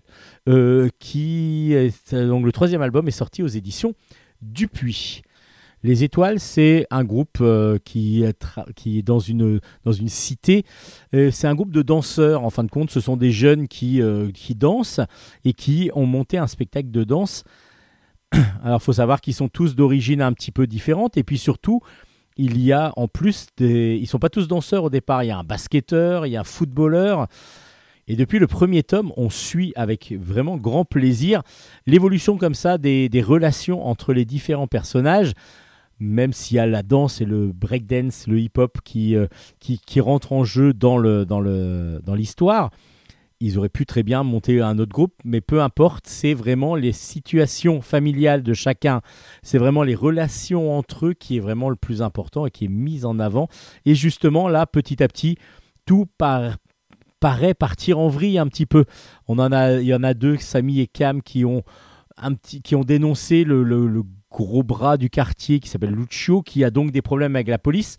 euh, 0.49 0.89
qui 0.99 1.73
est- 1.75 2.15
donc 2.15 2.45
le 2.45 2.53
troisième 2.53 2.83
album 2.83 3.07
est 3.09 3.13
sorti 3.13 3.43
aux 3.43 3.49
éditions 3.49 3.95
Dupuis. 4.43 5.23
Les 5.85 6.03
Étoiles, 6.03 6.41
c'est 6.41 6.87
un 6.91 7.05
groupe 7.05 7.39
euh, 7.41 7.79
qui, 7.85 8.25
qui 8.75 8.99
est 8.99 9.03
dans 9.03 9.21
une, 9.21 9.61
dans 9.85 9.93
une 9.93 10.09
cité. 10.09 10.65
Euh, 11.15 11.31
c'est 11.31 11.47
un 11.47 11.55
groupe 11.55 11.71
de 11.71 11.83
danseurs, 11.83 12.43
en 12.45 12.51
fin 12.51 12.65
de 12.65 12.71
compte. 12.71 12.91
Ce 12.91 12.99
sont 13.01 13.17
des 13.17 13.31
jeunes 13.31 13.69
qui, 13.69 14.03
euh, 14.03 14.31
qui 14.33 14.57
dansent 14.57 15.01
et 15.45 15.53
qui 15.53 15.91
ont 15.95 16.07
monté 16.07 16.37
un 16.37 16.49
spectacle 16.49 16.91
de 16.91 17.05
danse. 17.05 17.45
Alors, 18.65 18.81
il 18.81 18.85
faut 18.85 18.93
savoir 18.93 19.21
qu'ils 19.21 19.35
sont 19.35 19.49
tous 19.49 19.77
d'origine 19.77 20.21
un 20.21 20.33
petit 20.33 20.51
peu 20.51 20.67
différente. 20.67 21.17
Et 21.17 21.23
puis 21.23 21.39
surtout, 21.39 21.81
il 22.37 22.61
y 22.61 22.73
a 22.73 22.93
en 22.97 23.07
plus 23.07 23.47
des. 23.57 23.97
Ils 24.01 24.07
sont 24.07 24.19
pas 24.19 24.31
tous 24.31 24.49
danseurs 24.49 24.83
au 24.85 24.91
départ. 24.91 25.23
Il 25.23 25.29
y 25.29 25.31
a 25.31 25.39
un 25.39 25.45
basketteur, 25.45 26.27
il 26.27 26.31
y 26.33 26.37
a 26.37 26.41
un 26.41 26.45
footballeur. 26.45 27.29
Et 28.09 28.17
depuis 28.17 28.39
le 28.39 28.47
premier 28.47 28.83
tome, 28.83 29.13
on 29.17 29.29
suit 29.31 29.73
avec 29.77 30.13
vraiment 30.19 30.57
grand 30.57 30.85
plaisir 30.85 31.43
l'évolution 31.87 32.39
comme 32.39 32.55
ça 32.55 32.79
des, 32.79 33.09
relations 33.23 33.87
entre 33.87 34.13
les 34.15 34.25
différents 34.25 34.67
personnages, 34.67 35.33
même 36.01 36.33
s'il 36.33 36.57
y 36.57 36.61
a 36.61 36.67
la 36.67 36.83
danse 36.83 37.21
et 37.21 37.25
le 37.27 37.53
breakdance, 37.53 38.27
le 38.27 38.41
hip-hop 38.41 38.79
qui, 38.83 39.15
euh, 39.15 39.27
qui, 39.61 39.79
qui 39.79 40.01
rentrent 40.01 40.33
en 40.33 40.45
jeu 40.45 40.73
dans 40.73 40.97
le- 40.97 41.27
dans 41.27 41.41
le- 41.41 42.01
dans 42.05 42.15
l'histoire. 42.15 42.71
ils 43.41 43.57
auraient 43.57 43.69
pu 43.69 43.87
très 43.87 44.03
bien 44.03 44.25
monter 44.25 44.61
un 44.61 44.81
autre 44.81 44.91
groupe, 44.91 45.15
mais 45.25 45.41
peu 45.41 45.63
importe, 45.63 46.09
c'est 46.09 46.35
vraiment 46.35 46.75
les 46.75 46.91
situations 46.91 47.81
familiales 47.81 48.43
de 48.43 48.53
chacun, 48.53 49.01
c'est 49.45 49.59
vraiment 49.59 49.85
les 49.85 49.95
relations 49.95 50.77
entre 50.77 51.07
eux 51.07 51.15
qui 51.15 51.37
est 51.37 51.41
vraiment 51.41 51.71
le 51.71 51.77
plus 51.77 52.03
important 52.03 52.47
et 52.47 52.51
qui 52.51 52.65
est 52.65 52.69
mis 52.69 53.05
en 53.05 53.21
avant. 53.21 53.47
Et 53.87 53.95
justement, 53.95 54.49
là, 54.49 54.67
petit 54.67 55.01
à 55.05 55.07
petit, 55.07 55.37
tout 55.87 56.07
par- 56.19 56.57
paraît 57.21 57.55
partir 57.55 57.99
en 57.99 58.09
vrille 58.09 58.39
un 58.39 58.47
petit 58.47 58.67
peu. 58.67 58.85
On 59.27 59.39
en 59.39 59.53
a, 59.53 59.75
il 59.75 59.87
y 59.87 59.95
en 59.95 60.03
a 60.03 60.15
deux, 60.15 60.37
Samy 60.39 60.81
et 60.81 60.87
Cam, 60.87 61.23
qui 61.23 61.45
ont, 61.45 61.63
un 62.17 62.35
petit, 62.35 62.63
qui 62.63 62.75
ont 62.75 62.85
dénoncé 62.85 63.45
le, 63.45 63.63
le- 63.63 63.87
le 63.87 64.03
gros 64.31 64.63
bras 64.63 64.97
du 64.99 65.09
quartier 65.09 65.59
qui 65.59 65.69
s'appelle 65.69 65.95
Lucio, 65.95 66.43
qui 66.43 66.63
a 66.65 66.71
donc 66.71 66.91
des 66.91 67.03
problèmes 67.03 67.35
avec 67.35 67.49
la 67.49 67.59
police. 67.59 67.97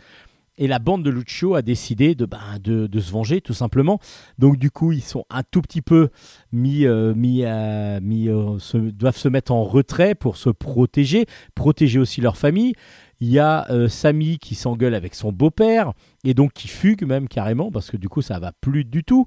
Et 0.59 0.67
la 0.67 0.77
bande 0.77 1.03
de 1.03 1.09
Lucio 1.09 1.55
a 1.55 1.61
décidé 1.61 2.13
de, 2.13 2.25
ben, 2.25 2.37
de, 2.61 2.85
de 2.85 2.99
se 2.99 3.11
venger, 3.11 3.39
tout 3.39 3.53
simplement. 3.53 3.97
Donc, 4.37 4.57
du 4.57 4.69
coup, 4.69 4.91
ils 4.91 5.01
sont 5.01 5.25
un 5.29 5.41
tout 5.41 5.61
petit 5.61 5.81
peu 5.81 6.09
mis, 6.51 6.85
euh, 6.85 7.15
mis, 7.15 7.45
à- 7.45 7.99
mis, 8.01 8.27
euh, 8.27 8.57
doivent 8.91 9.17
se 9.17 9.29
mettre 9.29 9.53
en 9.53 9.63
retrait 9.63 10.15
pour 10.15 10.35
se 10.35 10.49
protéger, 10.49 11.25
protéger 11.55 11.97
aussi 11.97 12.19
leur 12.19 12.37
famille. 12.37 12.73
Il 13.21 13.29
y 13.29 13.39
a 13.39 13.65
euh, 13.71 13.87
Samy 13.87 14.37
qui 14.37 14.53
s'engueule 14.55 14.95
avec 14.95 15.15
son 15.15 15.31
beau-père 15.31 15.93
et 16.23 16.33
donc 16.33 16.53
qui 16.53 16.67
fugue 16.67 17.03
même 17.05 17.27
carrément 17.27 17.71
parce 17.71 17.89
que 17.89 17.97
du 17.97 18.09
coup, 18.09 18.21
ça 18.21 18.37
va 18.39 18.51
plus 18.61 18.83
du 18.83 19.03
tout. 19.03 19.25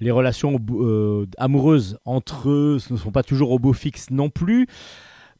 Les 0.00 0.10
relations 0.10 0.58
euh, 0.70 1.26
amoureuses 1.38 1.98
entre 2.04 2.50
eux 2.50 2.78
ne 2.90 2.96
sont 2.96 3.10
pas 3.10 3.22
toujours 3.24 3.50
au 3.50 3.58
beau 3.58 3.72
fixe 3.72 4.10
non 4.10 4.30
plus. 4.30 4.66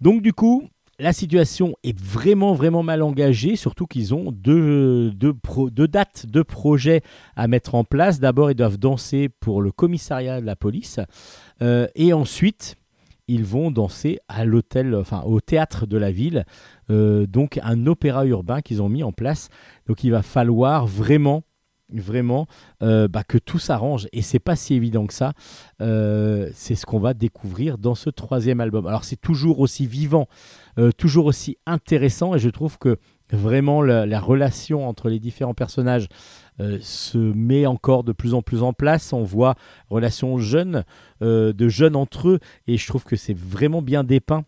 Donc, 0.01 0.21
du 0.21 0.33
coup, 0.33 0.69
la 1.03 1.13
situation 1.13 1.75
est 1.83 1.99
vraiment, 1.99 2.55
vraiment 2.55 2.85
mal 2.85 3.03
engagée, 3.03 3.57
surtout 3.57 3.87
qu'ils 3.87 4.15
ont 4.15 4.31
deux, 4.31 5.13
dates, 5.13 6.27
deux 6.27 6.45
projets 6.45 7.03
à 7.35 7.49
mettre 7.49 7.75
en 7.75 7.83
place. 7.83 8.21
D'abord, 8.21 8.53
ils 8.53 8.55
doivent 8.55 8.79
danser 8.79 9.29
pour 9.29 9.63
le 9.63 9.73
commissariat 9.73 10.41
de 10.41 10.47
la 10.47 10.55
police. 10.55 11.01
Euh, 11.61 11.89
et 11.97 12.13
ensuite, 12.13 12.77
ils 13.27 13.45
vont 13.45 13.73
danser 13.73 14.21
à 14.29 14.45
l'hôtel, 14.45 14.95
enfin 14.95 15.23
au 15.27 15.41
théâtre 15.41 15.87
de 15.87 15.99
la 15.99 16.13
ville. 16.13 16.45
Euh, 16.91 17.27
donc, 17.27 17.59
un 17.65 17.87
opéra 17.87 18.25
urbain 18.25 18.61
qu'ils 18.61 18.81
ont 18.81 18.89
mis 18.89 19.03
en 19.03 19.13
place. 19.13 19.49
Donc, 19.87 20.05
il 20.05 20.11
va 20.11 20.23
falloir 20.23 20.87
vraiment 20.87 21.43
vraiment 22.01 22.47
euh, 22.83 23.09
bah, 23.09 23.25
que 23.25 23.39
tout 23.39 23.59
s'arrange. 23.59 24.09
Et 24.13 24.23
c'est 24.23 24.39
pas 24.39 24.57
si 24.57 24.75
évident 24.75 25.07
que 25.07 25.15
ça. 25.15 25.33
Euh, 25.81 26.51
c'est 26.55 26.75
ce 26.75 26.87
qu'on 26.87 26.99
va 26.99 27.15
découvrir 27.15 27.79
dans 27.79 27.95
ce 27.95 28.11
troisième 28.11 28.61
album. 28.61 28.87
Alors 28.87 29.05
c'est 29.05 29.21
toujours 29.21 29.61
aussi 29.61 29.87
vivant 29.87 30.29
euh, 30.79 30.91
toujours 30.93 31.27
aussi 31.27 31.59
intéressant. 31.67 32.35
Et 32.35 32.39
je 32.39 32.49
trouve 32.49 32.79
que 32.79 32.99
vraiment 33.31 33.83
la, 33.83 34.07
la 34.07 34.21
relation 34.21 34.89
entre 34.89 35.09
les 35.09 35.19
différents 35.19 35.55
personnages 35.55 36.09
se 36.81 37.19
met 37.19 37.67
encore 37.67 38.05
de 38.05 38.13
plus 38.13 38.35
en 38.35 38.43
plus 38.43 38.63
en 38.63 38.73
place. 38.73 39.13
On 39.13 39.23
voit 39.23 39.55
relations 39.91 40.39
jeunes, 40.39 40.85
euh, 41.23 41.53
de 41.53 41.69
jeunes 41.69 41.97
entre 41.97 42.29
eux, 42.29 42.39
et 42.67 42.77
je 42.77 42.87
trouve 42.87 43.05
que 43.05 43.17
c'est 43.17 43.37
vraiment 43.37 43.83
bien 43.83 44.05
dépeint. 44.05 44.45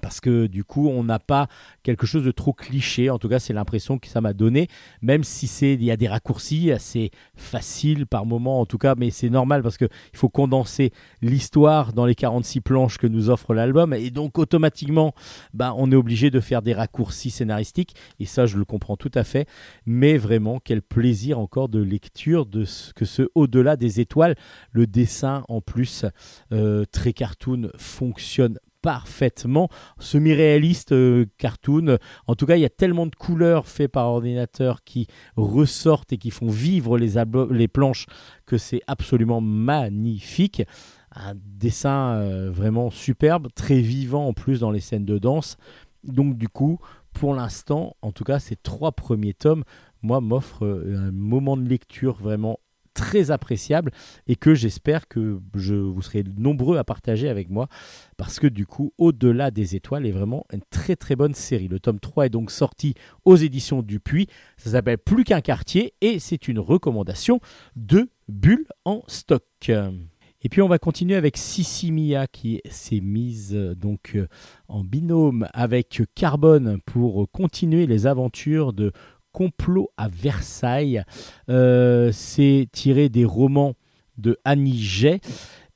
Parce 0.00 0.20
que 0.20 0.46
du 0.46 0.64
coup, 0.64 0.88
on 0.88 1.04
n'a 1.04 1.18
pas 1.18 1.48
quelque 1.82 2.06
chose 2.06 2.24
de 2.24 2.30
trop 2.30 2.52
cliché. 2.52 3.10
En 3.10 3.18
tout 3.18 3.28
cas, 3.28 3.38
c'est 3.38 3.52
l'impression 3.52 3.98
que 3.98 4.08
ça 4.08 4.20
m'a 4.20 4.32
donné. 4.32 4.68
Même 5.02 5.24
si 5.24 5.46
c'est, 5.46 5.74
il 5.74 5.84
y 5.84 5.90
a 5.90 5.96
des 5.96 6.08
raccourcis 6.08 6.70
assez 6.72 7.10
faciles 7.34 8.06
par 8.06 8.26
moment, 8.26 8.60
en 8.60 8.66
tout 8.66 8.78
cas, 8.78 8.94
mais 8.96 9.10
c'est 9.10 9.30
normal 9.30 9.62
parce 9.62 9.76
que 9.76 9.86
il 10.12 10.18
faut 10.18 10.28
condenser 10.28 10.92
l'histoire 11.22 11.92
dans 11.92 12.06
les 12.06 12.14
46 12.14 12.60
planches 12.60 12.98
que 12.98 13.06
nous 13.06 13.30
offre 13.30 13.54
l'album, 13.54 13.92
et 13.92 14.10
donc 14.10 14.38
automatiquement, 14.38 15.14
bah, 15.54 15.74
on 15.76 15.90
est 15.92 15.96
obligé 15.96 16.30
de 16.30 16.40
faire 16.40 16.62
des 16.62 16.74
raccourcis 16.74 17.30
scénaristiques. 17.30 17.94
Et 18.20 18.26
ça, 18.26 18.46
je 18.46 18.58
le 18.58 18.64
comprends 18.64 18.96
tout 18.96 19.10
à 19.14 19.24
fait. 19.24 19.46
Mais 19.84 20.16
vraiment, 20.16 20.60
quel 20.62 20.82
plaisir 20.82 21.38
encore 21.38 21.68
de 21.68 21.80
lecture 21.80 22.46
de 22.46 22.64
ce 22.64 22.92
que 22.92 23.04
ce 23.04 23.28
au-delà 23.34 23.76
des 23.76 24.00
étoiles, 24.00 24.34
le 24.72 24.86
dessin 24.86 25.44
en 25.48 25.60
plus 25.60 26.04
euh, 26.52 26.84
très 26.90 27.12
cartoon 27.12 27.68
fonctionne 27.76 28.58
parfaitement 28.86 29.68
semi-réaliste 29.98 30.92
euh, 30.92 31.26
cartoon. 31.38 31.98
En 32.28 32.36
tout 32.36 32.46
cas 32.46 32.54
il 32.54 32.60
y 32.60 32.64
a 32.64 32.70
tellement 32.70 33.06
de 33.06 33.16
couleurs 33.16 33.66
faites 33.66 33.90
par 33.90 34.06
ordinateur 34.06 34.84
qui 34.84 35.08
ressortent 35.34 36.12
et 36.12 36.18
qui 36.18 36.30
font 36.30 36.46
vivre 36.46 36.96
les, 36.96 37.66
planches 37.66 38.06
que 38.46 38.58
c'est 38.58 38.82
absolument 38.86 39.40
magnifique. 39.40 40.62
Un 41.10 41.34
dessin 41.34 42.14
euh, 42.14 42.48
vraiment 42.52 42.90
superbe 42.90 43.48
très 43.56 43.80
vivant 43.80 44.28
en 44.28 44.32
plus 44.32 44.60
dans 44.60 44.70
les 44.70 44.78
scènes 44.78 45.04
de 45.04 45.18
danse. 45.18 45.56
Donc 46.04 46.38
du 46.38 46.48
coup 46.48 46.78
pour 47.12 47.34
l'instant 47.34 47.96
en 48.02 48.12
tout 48.12 48.22
cas 48.22 48.38
ces 48.38 48.54
trois 48.54 48.92
premiers 48.92 49.34
tomes 49.34 49.64
moi 50.00 50.20
m'offrent 50.20 50.64
euh, 50.64 51.08
un 51.08 51.10
moment 51.10 51.56
de 51.56 51.68
lecture 51.68 52.14
vraiment 52.14 52.60
très 52.96 53.30
appréciable 53.30 53.92
et 54.26 54.36
que 54.36 54.54
j'espère 54.54 55.06
que 55.06 55.38
je 55.54 55.74
vous 55.74 56.00
serez 56.00 56.24
nombreux 56.38 56.78
à 56.78 56.84
partager 56.84 57.28
avec 57.28 57.50
moi 57.50 57.68
parce 58.16 58.40
que 58.40 58.46
du 58.46 58.66
coup 58.66 58.94
au-delà 58.96 59.50
des 59.50 59.76
étoiles 59.76 60.06
est 60.06 60.12
vraiment 60.12 60.46
une 60.50 60.62
très 60.70 60.96
très 60.96 61.14
bonne 61.14 61.34
série. 61.34 61.68
Le 61.68 61.78
tome 61.78 62.00
3 62.00 62.26
est 62.26 62.30
donc 62.30 62.50
sorti 62.50 62.94
aux 63.26 63.36
éditions 63.36 63.82
Dupuis, 63.82 64.28
ça 64.56 64.70
s'appelle 64.70 64.98
Plus 64.98 65.24
qu'un 65.24 65.42
quartier 65.42 65.92
et 66.00 66.18
c'est 66.18 66.48
une 66.48 66.58
recommandation 66.58 67.38
de 67.76 68.08
Bulle 68.28 68.66
en 68.86 69.02
stock. 69.06 69.44
Et 70.42 70.48
puis 70.48 70.62
on 70.62 70.68
va 70.68 70.78
continuer 70.78 71.16
avec 71.16 71.36
Sissi 71.36 71.90
Mia 71.90 72.26
qui 72.26 72.60
s'est 72.70 73.00
mise 73.00 73.52
euh, 73.54 73.74
donc 73.74 74.12
euh, 74.14 74.28
en 74.68 74.84
binôme 74.84 75.48
avec 75.52 76.02
Carbone 76.14 76.78
pour 76.86 77.28
continuer 77.32 77.86
les 77.86 78.06
aventures 78.06 78.72
de 78.72 78.92
Complot 79.36 79.90
à 79.98 80.08
Versailles. 80.08 81.02
Euh, 81.50 82.10
c'est 82.10 82.68
tiré 82.72 83.10
des 83.10 83.26
romans 83.26 83.74
de 84.16 84.38
Annie 84.46 84.82
Jay. 84.82 85.20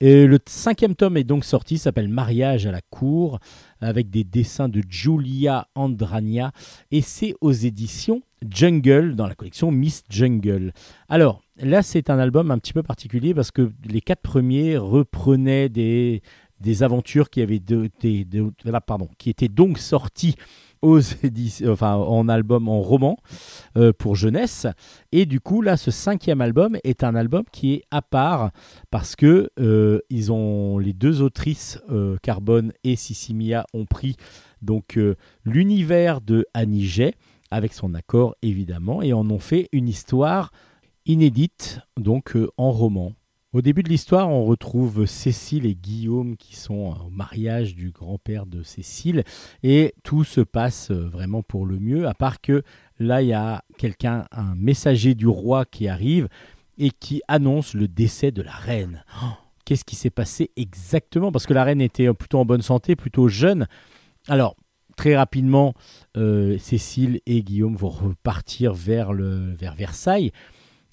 Et 0.01 0.27
le 0.27 0.39
cinquième 0.47 0.95
tome 0.95 1.19
est 1.19 1.25
donc 1.25 1.45
sorti, 1.45 1.77
s'appelle 1.77 2.09
Mariage 2.09 2.67
à 2.67 2.73
la 2.73 2.81
cour, 2.81 3.39
avec 3.83 4.09
des 4.09 4.25
dessins 4.25 4.71
de 4.71 4.81
Giulia 4.89 5.69
Andrania, 5.75 6.53
et 6.91 7.03
c'est 7.03 7.35
aux 7.43 7.53
éditions 7.53 8.23
Jungle, 8.49 9.15
dans 9.15 9.27
la 9.27 9.35
collection 9.35 9.71
Miss 9.71 10.05
Jungle. 10.09 10.73
Alors, 11.11 11.43
là, 11.59 11.83
c'est 11.83 12.09
un 12.09 12.19
album 12.19 12.51
un 12.51 12.57
petit 12.57 12.73
peu 12.73 12.83
particulier, 12.83 13.35
parce 13.35 13.51
que 13.51 13.71
les 13.85 14.01
quatre 14.01 14.23
premiers 14.23 14.79
reprenaient 14.79 15.69
des, 15.69 16.23
aventures 16.81 17.29
qui, 17.29 17.43
avaient 17.43 17.61
de- 17.61 17.91
là, 18.65 18.81
pardon, 18.81 19.11
qui 19.19 19.29
étaient 19.29 19.49
donc 19.49 19.77
sorties 19.77 20.37
aux 20.83 21.01
en 21.83 22.29
album, 22.29 22.69
en 22.69 22.81
roman, 22.81 23.19
euh, 23.77 23.93
pour 23.93 24.17
jeunesse. 24.17 24.67
Et 25.13 25.27
du 25.27 25.41
coup, 25.41 25.63
là, 25.63 25.77
ce 25.77 25.91
cinquième 25.91 26.41
album 26.41 26.77
est 26.85 27.05
un 27.05 27.15
album 27.15 27.45
qui 27.53 27.75
est 27.75 27.83
à 27.91 28.03
part 28.03 28.51
parce 28.91 29.17
que 29.17 29.51
euh, 29.59 30.01
les 30.11 30.93
deux 30.93 31.23
autrices, 31.23 31.81
euh, 31.91 32.17
Carbone 32.23 32.73
et 32.85 32.97
Sissimia, 32.97 33.65
ont 33.75 33.87
pris 33.87 34.17
donc 34.63 34.99
l'univers 35.45 36.21
de 36.21 36.45
Annie 36.53 36.85
Jay, 36.85 37.15
avec 37.51 37.73
son 37.73 37.95
accord 37.95 38.35
évidemment, 38.43 39.01
et 39.03 39.13
en 39.15 39.29
ont 39.31 39.39
fait 39.39 39.69
une 39.73 39.89
histoire 39.89 40.51
inédite, 41.07 41.81
donc 41.97 42.37
en 42.59 42.71
roman. 42.71 43.15
Au 43.53 43.63
début 43.63 43.83
de 43.83 43.89
l'histoire, 43.89 44.29
on 44.31 44.45
retrouve 44.45 45.07
Cécile 45.07 45.67
et 45.67 45.75
Guillaume 45.75 46.37
qui 46.37 46.55
sont 46.55 46.95
au 47.05 47.11
mariage 47.11 47.75
du 47.75 47.91
grand-père 47.91 48.47
de 48.47 48.63
Cécile 48.63 49.25
et 49.65 49.93
tout 50.05 50.23
se 50.23 50.41
passe 50.41 50.93
euh, 50.93 51.09
vraiment 51.09 51.43
pour 51.43 51.67
le 51.67 51.81
mieux, 51.81 52.07
à 52.07 52.15
part 52.15 52.41
que 52.41 52.63
là, 53.01 53.23
il 53.23 53.29
y 53.29 53.33
a 53.33 53.65
quelqu'un, 53.77 54.27
un 54.31 54.55
messager 54.55 55.17
du 55.17 55.27
roi 55.27 55.65
qui 55.65 55.89
arrive 55.89 56.29
et 56.79 56.93
qui 56.93 57.23
annonce 57.27 57.75
le 57.75 57.89
décès 57.89 58.31
de 58.31 58.43
la 58.43 58.53
reine. 58.53 59.05
Oh, 59.21 59.33
Qu'est-ce 59.65 59.85
qui 59.85 59.97
s'est 59.97 60.11
passé 60.11 60.53
exactement? 60.55 61.33
Parce 61.33 61.47
que 61.47 61.55
la 61.55 61.65
reine 61.65 61.81
était 61.81 62.15
plutôt 62.15 62.39
en 62.39 62.45
bonne 62.45 62.63
santé, 62.63 62.95
plutôt 62.95 63.27
jeune. 63.27 63.67
Alors, 64.29 64.55
très 64.97 65.17
rapidement, 65.17 65.75
euh, 66.17 66.57
Cécile 66.59 67.21
et 67.27 67.43
Guillaume 67.43 67.75
vont 67.75 67.89
repartir 67.89 68.75
vers, 68.75 69.13
le, 69.13 69.55
vers 69.55 69.75
Versailles. 69.75 70.31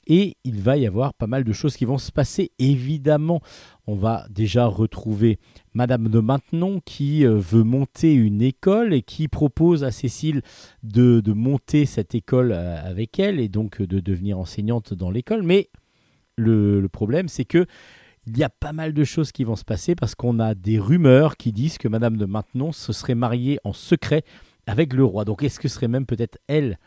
Et 0.07 0.37
il 0.45 0.61
va 0.61 0.77
y 0.77 0.87
avoir 0.87 1.13
pas 1.13 1.27
mal 1.27 1.43
de 1.43 1.51
choses 1.51 1.75
qui 1.75 1.85
vont 1.85 1.97
se 1.97 2.13
passer. 2.13 2.51
Évidemment, 2.59 3.41
on 3.87 3.93
va 3.93 4.25
déjà 4.29 4.65
retrouver 4.65 5.37
Madame 5.73 6.07
de 6.07 6.19
Maintenon 6.19 6.81
qui 6.83 7.25
euh, 7.25 7.37
veut 7.37 7.63
monter 7.63 8.13
une 8.13 8.41
école 8.41 8.93
et 8.93 9.01
qui 9.01 9.27
propose 9.27 9.83
à 9.83 9.91
Cécile 9.91 10.41
de, 10.83 11.21
monter 11.27 11.85
cette 11.85 12.15
école 12.15 12.53
euh, 12.53 12.81
avec 12.83 13.19
elle 13.19 13.39
et 13.39 13.49
donc 13.49 13.81
euh, 13.81 13.87
de 13.87 13.99
devenir 13.99 14.39
enseignante 14.39 14.93
dans 14.93 15.11
l'école. 15.11 15.43
Mais 15.43 15.69
le, 16.37 16.79
le 16.79 16.89
problème, 16.89 17.27
c'est 17.27 17.45
que 17.45 17.65
il 18.27 18.37
y 18.37 18.43
a 18.43 18.49
pas 18.49 18.73
mal 18.73 18.93
de 18.93 19.03
choses 19.03 19.31
qui 19.31 19.43
vont 19.43 19.55
se 19.55 19.63
passer 19.63 19.95
parce 19.95 20.15
qu'on 20.15 20.39
a 20.39 20.53
des 20.53 20.79
rumeurs 20.79 21.37
qui 21.37 21.53
disent 21.53 21.77
que 21.77 21.87
Madame 21.87 22.17
de 22.17 22.25
Maintenon 22.25 22.73
se 22.73 22.91
serait 22.91 23.15
mariée 23.15 23.57
en 23.63 23.71
secret 23.73 24.23
avec 24.65 24.93
le 24.93 25.03
roi. 25.05 25.25
Donc 25.25 25.43
est-ce 25.43 25.59
que 25.59 25.67
ce 25.67 25.75
serait 25.75 25.87
même 25.87 26.05
peut-être 26.05 26.37
elle 26.47 26.77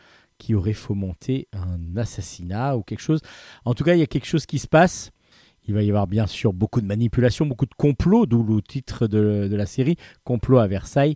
qui 0.41 0.55
aurait 0.55 0.73
fomenté 0.73 1.47
un 1.53 1.97
assassinat 1.97 2.77
ou 2.77 2.83
quelque 2.83 3.03
chose 3.03 3.21
En 3.65 3.75
tout 3.75 3.85
cas, 3.85 3.95
il 3.95 4.01
y 4.01 4.03
a 4.03 4.07
quelque 4.07 4.27
chose 4.27 4.47
qui 4.47 4.59
se 4.59 4.67
passe. 4.67 5.13
Il 5.69 5.75
va 5.75 5.83
y 5.83 5.91
avoir 5.91 6.07
bien 6.07 6.27
sûr 6.27 6.53
beaucoup 6.53 6.81
de 6.81 6.87
manipulations, 6.87 7.47
beaucoup 7.47 7.67
de 7.67 7.75
complots, 7.77 8.27
d'où 8.27 8.43
le 8.43 8.63
titre 8.63 9.07
de, 9.07 9.49
la 9.55 9.67
série, 9.67 9.97
Complot 10.25 10.59
à 10.59 10.67
Versailles. 10.67 11.15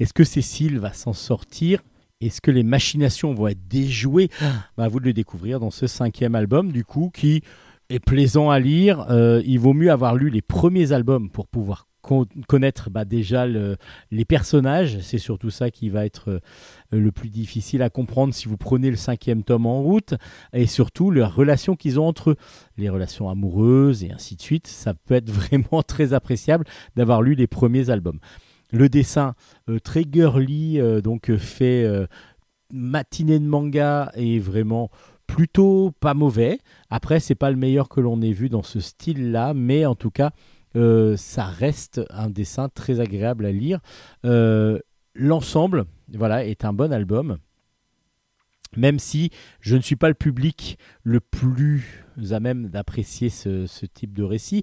Est-ce 0.00 0.12
que 0.12 0.24
Cécile 0.24 0.78
va 0.78 0.92
s'en 0.92 1.12
sortir? 1.12 1.80
Est-ce 2.20 2.40
que 2.40 2.50
les 2.50 2.64
machinations 2.64 3.32
vont 3.32 3.46
être 3.46 3.68
déjouées? 3.68 4.28
Bah, 4.76 4.84
À 4.84 4.88
vous 4.88 5.00
de 5.00 5.04
le 5.06 5.12
découvrir 5.12 5.60
dans 5.60 5.70
ce 5.70 5.86
cinquième 5.86 6.34
album, 6.34 6.72
du 6.72 6.84
coup, 6.84 7.10
qui 7.14 7.42
est 7.88 8.00
plaisant 8.00 8.50
à 8.50 8.58
lire. 8.58 9.06
Euh, 9.10 9.40
il 9.46 9.60
vaut 9.60 9.74
mieux 9.74 9.92
avoir 9.92 10.16
lu 10.16 10.28
les 10.30 10.42
premiers 10.42 10.92
albums 10.92 11.30
pour 11.30 11.46
pouvoir 11.46 11.86
con- 12.06 12.26
connaître 12.46 12.88
bah, 12.88 13.04
déjà 13.04 13.46
le- 13.46 13.76
les 14.10 14.24
personnages. 14.24 15.00
C'est 15.00 15.18
surtout 15.18 15.50
ça 15.50 15.70
qui 15.70 15.88
va 15.90 16.06
être 16.06 16.30
euh, 16.30 16.40
le 16.92 17.10
plus 17.10 17.28
difficile 17.30 17.82
à 17.82 17.90
comprendre 17.90 18.32
si 18.32 18.46
vous 18.48 18.56
prenez 18.56 18.90
le 18.90 18.96
cinquième 18.96 19.42
tome 19.42 19.66
en 19.66 19.82
route. 19.82 20.14
Et 20.52 20.66
surtout, 20.66 21.10
les 21.10 21.24
relations 21.24 21.74
qu'ils 21.74 21.98
ont 21.98 22.06
entre 22.06 22.30
eux. 22.30 22.36
Les 22.76 22.88
relations 22.88 23.28
amoureuses 23.28 24.04
et 24.04 24.12
ainsi 24.12 24.36
de 24.36 24.40
suite. 24.42 24.68
Ça 24.68 24.94
peut 24.94 25.14
être 25.14 25.30
vraiment 25.42 25.82
très 25.82 26.12
appréciable 26.14 26.64
d'avoir 26.94 27.20
lu 27.22 27.34
les 27.34 27.46
premiers 27.48 27.90
albums. 27.90 28.20
Le 28.72 28.88
dessin 28.88 29.34
euh, 29.68 29.78
très 29.80 30.04
girly, 30.10 30.80
euh, 30.80 31.00
donc 31.00 31.30
euh, 31.30 31.36
fait 31.38 31.84
matinée 32.72 33.38
de 33.38 33.44
manga 33.46 34.10
est 34.14 34.38
vraiment 34.38 34.90
plutôt 35.26 35.92
pas 36.00 36.14
mauvais. 36.14 36.58
Après, 36.90 37.20
c'est 37.20 37.34
pas 37.34 37.50
le 37.50 37.56
meilleur 37.56 37.88
que 37.88 38.00
l'on 38.00 38.20
ait 38.22 38.32
vu 38.32 38.48
dans 38.48 38.62
ce 38.62 38.80
style-là, 38.80 39.54
mais 39.54 39.86
en 39.86 39.94
tout 39.94 40.10
cas, 40.10 40.30
ça 41.16 41.44
reste 41.44 42.02
un 42.10 42.30
dessin 42.30 42.68
très 42.68 43.00
agréable 43.00 43.46
à 43.46 43.52
lire. 43.52 43.80
Euh, 44.24 44.78
L'ensemble, 45.18 45.86
voilà, 46.12 46.44
est 46.44 46.66
un 46.66 46.74
bon 46.74 46.92
album. 46.92 47.38
Même 48.76 48.98
si 48.98 49.30
je 49.60 49.76
ne 49.76 49.80
suis 49.80 49.96
pas 49.96 50.08
le 50.08 50.14
public 50.14 50.78
le 51.02 51.20
plus 51.20 52.04
à 52.32 52.40
même 52.40 52.68
d'apprécier 52.68 53.30
ce, 53.30 53.86
type 53.86 54.12
de 54.12 54.22
récit, 54.22 54.62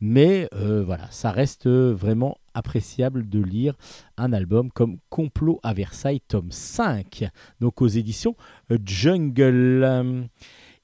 mais 0.00 0.48
euh, 0.54 0.82
voilà, 0.82 1.06
ça 1.10 1.30
reste 1.30 1.68
vraiment 1.68 2.38
appréciable 2.54 3.28
de 3.28 3.40
lire 3.40 3.76
un 4.16 4.32
album 4.32 4.72
comme 4.72 4.98
Complot 5.08 5.60
à 5.62 5.72
Versailles, 5.74 6.20
tome 6.26 6.50
5, 6.50 7.28
donc 7.60 7.80
aux 7.80 7.88
éditions 7.88 8.34
euh, 8.72 8.78
Jungle. 8.84 9.84
Euh, 9.84 10.22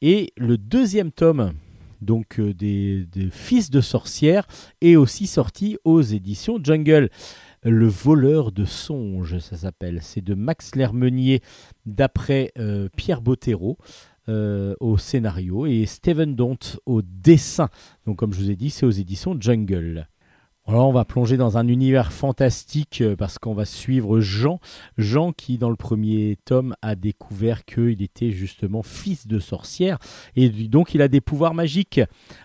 Et 0.01 0.33
le 0.37 0.59
deuxième 0.59 1.11
tome, 1.11 1.55
donc 2.01 2.41
euh, 2.41 2.55
des, 2.55 3.07
Fils 3.31 3.71
de 3.71 3.81
sorcières, 3.81 4.47
est 4.81 4.97
aussi 4.97 5.27
sorti 5.27 5.77
aux 5.85 6.01
éditions 6.01 6.59
Jungle. 6.63 7.11
Le 7.65 7.89
voleur 7.89 8.53
de 8.53 8.65
songes, 8.65 9.39
ça 9.39 9.57
s'appelle. 9.57 10.01
C'est 10.03 10.21
de 10.21 10.35
Max 10.35 10.75
Lermenier, 10.77 11.41
d'après 11.87 12.53
euh, 12.59 12.89
Pierre 12.97 13.21
Bottero. 13.21 13.79
euh, 14.29 14.75
au 14.81 14.99
scénario 14.99 15.65
et 15.65 15.87
Steven 15.87 16.35
Dont 16.35 16.59
au 16.85 17.01
dessin. 17.03 17.71
Donc 18.07 18.19
comme 18.19 18.35
je 18.35 18.41
vous 18.41 18.51
ai 18.51 18.57
dit, 18.57 18.69
c'est 18.69 18.85
aux 18.85 18.91
éditions 18.91 19.35
Jungle. 19.41 20.07
Alors 20.69 20.87
on 20.87 20.93
va 20.93 21.07
plonger 21.07 21.39
dans 21.39 21.57
un 21.57 21.67
univers 21.67 22.13
fantastique 22.13 23.01
euh, 23.01 23.17
parce 23.17 23.39
qu'on 23.39 23.55
va 23.55 23.65
suivre 23.65 24.21
Jean. 24.21 24.61
Jean 24.99 25.33
qui 25.33 25.57
dans 25.57 25.71
le 25.71 25.77
premier 25.77 26.37
tome 26.45 26.75
a 26.83 26.95
découvert 26.95 27.65
qu'il 27.65 28.03
était 28.03 28.33
justement 28.33 28.83
fils 28.83 29.27
de 29.27 29.39
sorcière 29.39 29.97
et 30.37 30.51
donc 30.51 30.95
il 30.95 31.01
a 31.01 31.09
des 31.09 31.23
pouvoirs 31.23 31.55
magiques. 31.55 32.03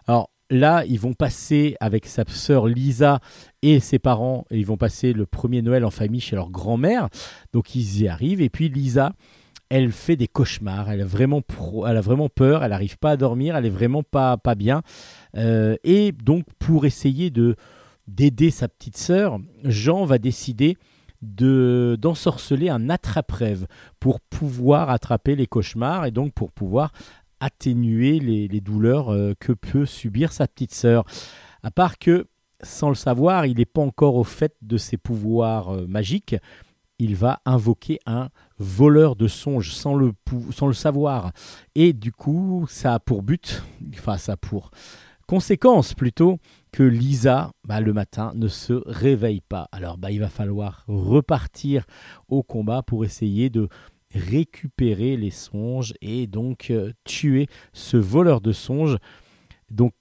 Alors 0.08 0.30
là 0.50 0.86
ils 0.86 1.02
vont 1.02 1.12
passer 1.12 1.76
avec 1.82 2.06
sa 2.06 2.24
sœur 2.26 2.68
Lisa 2.68 3.20
et 3.62 3.82
ses 3.82 4.00
parents, 4.00 4.46
et 4.52 4.58
ils 4.58 4.66
vont 4.66 4.78
passer 4.78 5.12
le 5.12 5.26
premier 5.26 5.62
Noël 5.62 5.84
en 5.84 5.92
famille 5.92 6.22
chez 6.22 6.38
leur 6.38 6.50
grand-mère. 6.50 7.10
Donc 7.52 7.76
ils 7.76 8.04
y 8.04 8.08
arrivent 8.08 8.40
et 8.40 8.50
puis 8.50 8.70
Lisa 8.70 9.12
elle 9.68 9.92
fait 9.92 10.16
des 10.16 10.28
cauchemars, 10.28 10.90
elle 10.90 11.02
a 11.02 11.06
vraiment, 11.06 11.42
elle 11.86 11.98
a 11.98 12.02
vraiment 12.02 12.30
peur, 12.30 12.64
elle 12.64 12.70
n'arrive 12.70 12.98
pas 13.00 13.12
à 13.12 13.18
dormir, 13.18 13.58
elle 13.58 13.66
est 13.66 13.70
vraiment 13.70 14.04
pas, 14.04 14.38
pas 14.38 14.56
bien. 14.56 14.82
Euh, 15.36 15.76
et 15.84 16.14
donc 16.14 16.46
pour 16.60 16.86
essayer 16.86 17.30
de 17.30 17.58
d'aider 18.08 18.52
sa 18.52 18.68
petite 18.68 18.98
sœur, 18.98 19.40
Jean 19.64 20.06
va 20.06 20.18
décider 20.18 20.78
de 21.22 21.98
d'ensorceler 22.00 22.70
un 22.70 22.90
attrape-rêve 22.90 23.66
pour 24.00 24.20
pouvoir 24.20 24.90
attraper 24.90 25.36
les 25.36 25.48
cauchemars 25.48 26.06
et 26.06 26.12
donc 26.12 26.34
pour 26.34 26.52
pouvoir 26.52 26.92
atténuer 27.40 28.20
les, 28.20 28.62
douleurs 28.62 29.12
euh, 29.12 29.34
que 29.38 29.52
peut 29.52 29.86
subir 29.86 30.32
sa 30.32 30.48
petite 30.48 30.74
sœur. 30.74 31.04
À 31.62 31.72
part 31.72 31.98
que, 31.98 32.28
sans 32.62 32.88
le 32.88 32.96
savoir, 32.96 33.46
il 33.46 33.58
n'est 33.58 33.66
pas 33.66 33.82
encore 33.82 34.16
au 34.16 34.24
fait 34.24 34.56
de 34.62 34.78
ses 34.78 34.96
pouvoirs 34.96 35.70
euh, 35.70 35.86
magiques. 35.86 36.38
Il 37.00 37.18
va 37.18 37.42
invoquer 37.46 38.00
un 38.06 38.30
voleur 38.60 39.18
de 39.18 39.28
songes 39.28 39.74
sans 39.74 39.94
le, 39.94 40.14
sans 40.52 40.68
le 40.68 40.74
savoir. 40.74 41.34
Et 41.76 41.92
du 41.92 42.14
coup, 42.14 42.66
ça 42.70 42.94
a 42.94 43.00
pour 43.00 43.24
but, 43.24 43.62
enfin 43.94 44.18
ça 44.18 44.34
a 44.34 44.38
pour 44.38 44.72
conséquence 45.28 45.94
plutôt, 45.94 46.40
que 46.72 46.84
Lisa, 46.84 47.52
bah, 47.68 47.82
le 47.82 47.94
matin, 47.94 48.34
ne 48.36 48.48
se 48.48 48.82
réveille 48.86 49.42
pas. 49.42 49.70
Alors 49.72 49.98
bah, 49.98 50.12
il 50.12 50.20
va 50.20 50.30
falloir 50.30 50.84
repartir 50.88 51.86
au 52.28 52.44
combat 52.44 52.82
pour 52.82 53.06
essayer 53.06 53.50
de 53.50 53.70
récupérer 54.14 55.18
les 55.18 55.32
songes 55.32 55.94
et 56.02 56.28
donc 56.28 56.70
euh, 56.70 56.92
tuer 57.04 57.48
ce 57.74 57.98
voleur 57.98 58.42
de 58.42 58.52
songes. 58.52 58.98
Donc 59.70 59.94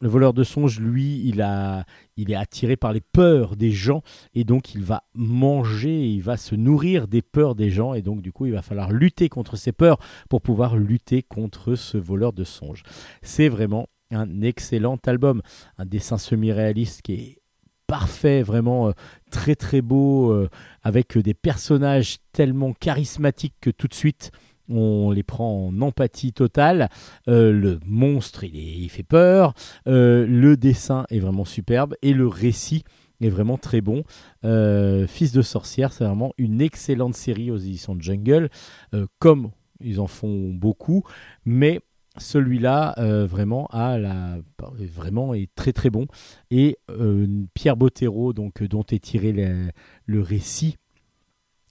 le 0.00 0.08
voleur 0.08 0.34
de 0.34 0.44
songes, 0.44 0.80
lui, 0.80 1.22
il, 1.24 1.40
a, 1.40 1.84
il 2.16 2.30
est 2.30 2.34
attiré 2.34 2.76
par 2.76 2.92
les 2.92 3.00
peurs 3.00 3.56
des 3.56 3.70
gens 3.70 4.02
et 4.34 4.44
donc 4.44 4.74
il 4.74 4.82
va 4.82 5.04
manger, 5.14 6.06
il 6.06 6.20
va 6.20 6.36
se 6.36 6.54
nourrir 6.54 7.08
des 7.08 7.22
peurs 7.22 7.54
des 7.54 7.70
gens 7.70 7.94
et 7.94 8.02
donc 8.02 8.20
du 8.20 8.30
coup 8.30 8.44
il 8.44 8.52
va 8.52 8.60
falloir 8.60 8.92
lutter 8.92 9.28
contre 9.30 9.56
ces 9.56 9.72
peurs 9.72 9.98
pour 10.28 10.42
pouvoir 10.42 10.76
lutter 10.76 11.22
contre 11.22 11.74
ce 11.74 11.96
voleur 11.96 12.34
de 12.34 12.44
songes. 12.44 12.82
C'est 13.22 13.48
vraiment 13.48 13.88
un 14.14 14.40
excellent 14.42 14.98
album, 15.06 15.42
un 15.78 15.86
dessin 15.86 16.18
semi-réaliste 16.18 17.02
qui 17.02 17.12
est 17.14 17.38
parfait, 17.86 18.42
vraiment 18.42 18.88
euh, 18.88 18.92
très 19.30 19.54
très 19.54 19.82
beau, 19.82 20.30
euh, 20.32 20.48
avec 20.82 21.18
des 21.18 21.34
personnages 21.34 22.16
tellement 22.32 22.72
charismatiques 22.72 23.54
que 23.60 23.70
tout 23.70 23.88
de 23.88 23.94
suite 23.94 24.30
on 24.70 25.10
les 25.10 25.22
prend 25.22 25.66
en 25.66 25.80
empathie 25.82 26.32
totale. 26.32 26.88
Euh, 27.28 27.52
le 27.52 27.80
monstre, 27.84 28.44
il, 28.44 28.56
est- 28.56 28.78
il 28.78 28.88
fait 28.88 29.02
peur. 29.02 29.52
Euh, 29.86 30.26
le 30.26 30.56
dessin 30.56 31.04
est 31.10 31.18
vraiment 31.18 31.44
superbe 31.44 31.94
et 32.00 32.14
le 32.14 32.26
récit 32.26 32.82
est 33.20 33.28
vraiment 33.28 33.58
très 33.58 33.82
bon. 33.82 34.04
Euh, 34.44 35.06
Fils 35.06 35.32
de 35.32 35.42
sorcière, 35.42 35.92
c'est 35.92 36.04
vraiment 36.04 36.32
une 36.38 36.62
excellente 36.62 37.14
série 37.14 37.50
aux 37.50 37.58
éditions 37.58 37.94
de 37.94 38.00
Jungle, 38.00 38.48
euh, 38.94 39.06
comme 39.18 39.50
ils 39.80 40.00
en 40.00 40.06
font 40.06 40.50
beaucoup, 40.54 41.04
mais 41.44 41.80
celui-là 42.18 42.94
euh, 42.98 43.26
vraiment 43.26 43.66
a 43.70 43.98
la 43.98 44.38
vraiment 44.78 45.34
est 45.34 45.50
très 45.54 45.72
très 45.72 45.90
bon 45.90 46.06
et 46.50 46.78
euh, 46.90 47.26
Pierre 47.54 47.76
Bottero 47.76 48.30
euh, 48.30 48.68
dont 48.68 48.84
est 48.90 49.02
tiré 49.02 49.32
le, 50.06 50.20
récit 50.20 50.76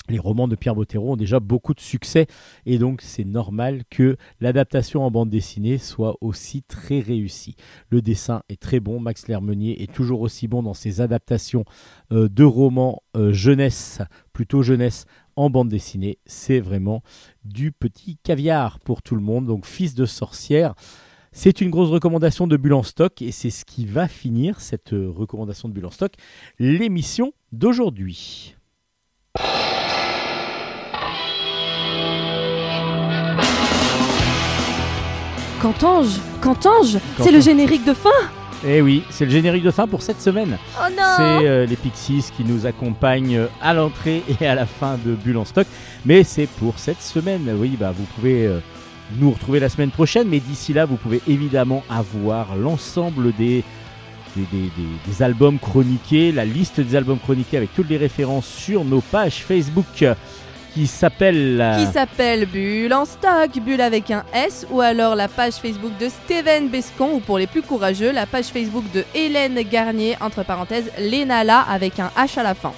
les 0.09 0.19
romans 0.19 0.49
de 0.49 0.57
Pierre 0.57 0.75
Bottero 0.75 1.13
ont 1.13 1.15
déjà 1.15 1.39
beaucoup 1.39 1.73
de 1.73 1.79
succès 1.79 2.27
et 2.65 2.77
donc 2.77 3.01
c'est 3.01 3.23
normal 3.23 3.83
que 3.89 4.17
l'adaptation 4.41 5.05
en 5.05 5.11
bande 5.11 5.29
dessinée 5.29 5.77
soit 5.77 6.17
aussi 6.19 6.61
très 6.61 6.99
réussie. 6.99 7.55
Le 7.89 8.01
dessin 8.01 8.43
est 8.49 8.61
très 8.61 8.81
bon, 8.81 8.99
Max 8.99 9.29
Lermenier 9.29 9.81
est 9.81 9.93
toujours 9.93 10.19
aussi 10.19 10.49
bon 10.49 10.61
dans 10.61 10.73
ses 10.73 10.99
adaptations 10.99 11.63
de 12.11 12.43
romans 12.43 13.01
jeunesse, 13.15 14.01
plutôt 14.33 14.61
jeunesse 14.61 15.05
en 15.35 15.49
bande 15.49 15.69
dessinée. 15.69 16.19
C'est 16.25 16.59
vraiment 16.59 17.03
du 17.45 17.71
petit 17.71 18.17
caviar 18.23 18.79
pour 18.79 19.01
tout 19.01 19.15
le 19.15 19.21
monde. 19.21 19.45
Donc 19.45 19.65
fils 19.65 19.95
de 19.95 20.05
sorcière. 20.05 20.75
C'est 21.31 21.61
une 21.61 21.71
grosse 21.71 21.89
recommandation 21.89 22.45
de 22.45 22.57
Bulle 22.57 22.73
en 22.73 22.83
stock 22.83 23.21
et 23.23 23.31
c'est 23.31 23.49
ce 23.49 23.65
qui 23.65 23.85
va 23.85 24.07
finir 24.07 24.61
cette 24.61 24.93
euh, 24.93 25.09
recommandation 25.09 25.67
de 25.67 25.73
Bulle 25.73 25.87
en 25.87 25.91
stock, 25.91 26.13
l'émission 26.59 27.33
d'aujourd'hui. 27.51 28.55
Cantange 35.59 36.19
Cantange 36.41 36.97
C'est 37.17 37.31
le 37.31 37.39
générique 37.39 37.85
de 37.85 37.93
fin? 37.93 38.42
Eh 38.65 38.81
oui, 38.81 39.03
c'est 39.09 39.25
le 39.25 39.31
générique 39.31 39.63
de 39.63 39.71
fin 39.71 39.87
pour 39.87 40.01
cette 40.01 40.21
semaine. 40.21 40.57
Oh 40.79 40.85
non 40.89 41.03
C'est 41.17 41.47
euh, 41.47 41.65
les 41.65 41.75
Pixies 41.75 42.25
qui 42.35 42.45
nous 42.45 42.65
accompagnent 42.65 43.35
euh, 43.37 43.47
à 43.61 43.73
l'entrée 43.73 44.23
et 44.41 44.47
à 44.47 44.55
la 44.55 44.65
fin 44.65 44.97
de 45.05 45.13
Bulle 45.15 45.37
en 45.37 45.45
stock. 45.45 45.67
Mais 46.05 46.23
c'est 46.23 46.47
pour 46.47 46.79
cette 46.79 47.01
semaine. 47.01 47.49
Oui, 47.57 47.75
bah, 47.77 47.93
vous 47.95 48.05
pouvez 48.15 48.45
euh, 48.47 48.59
nous 49.19 49.31
retrouver 49.31 49.59
la 49.59 49.67
semaine 49.67 49.91
prochaine. 49.91 50.29
Mais 50.29 50.39
d'ici 50.39 50.71
là, 50.71 50.85
vous 50.85 50.95
pouvez 50.95 51.21
évidemment 51.27 51.83
avoir 51.89 52.55
l'ensemble 52.55 53.33
des, 53.35 53.63
des, 54.37 54.43
des- 54.51 54.57
des- 54.77 55.11
des 55.11 55.21
albums 55.23 55.59
chroniqués, 55.59 56.31
la 56.31 56.45
liste 56.45 56.79
des 56.79 56.95
albums 56.95 57.19
chroniqués 57.19 57.57
avec 57.57 57.73
toutes 57.75 57.89
les 57.89 57.97
références 57.97 58.47
sur 58.47 58.85
nos 58.85 59.01
pages 59.01 59.43
Facebook 59.43 60.05
qui 60.73 60.87
s'appellent... 60.87 61.61
euh, 61.61 61.77
Qui 61.85 61.91
s'appelle 61.91 62.45
Bulle 62.45 62.93
en 62.93 63.05
stock, 63.05 63.51
Bulle 63.63 63.81
avec 63.81 64.09
un 64.11 64.23
S, 64.33 64.65
ou 64.71 64.81
alors 64.81 65.15
la 65.15 65.27
page 65.27 65.53
Facebook 65.53 65.91
de 65.99 66.09
Steven 66.09 66.67
Bescon, 66.69 67.11
ou 67.15 67.19
pour 67.19 67.37
les 67.37 67.47
plus 67.47 67.61
courageux, 67.61 68.11
la 68.11 68.25
page 68.25 68.45
Facebook 68.45 68.83
de 68.93 69.03
Hélène 69.13 69.59
Garnier, 69.71 70.15
entre 70.21 70.43
parenthèses, 70.43 70.89
Lénala 70.99 71.59
avec 71.61 71.99
un 71.99 72.09
H 72.17 72.39
à 72.39 72.43
la 72.43 72.55
fin. 72.55 72.71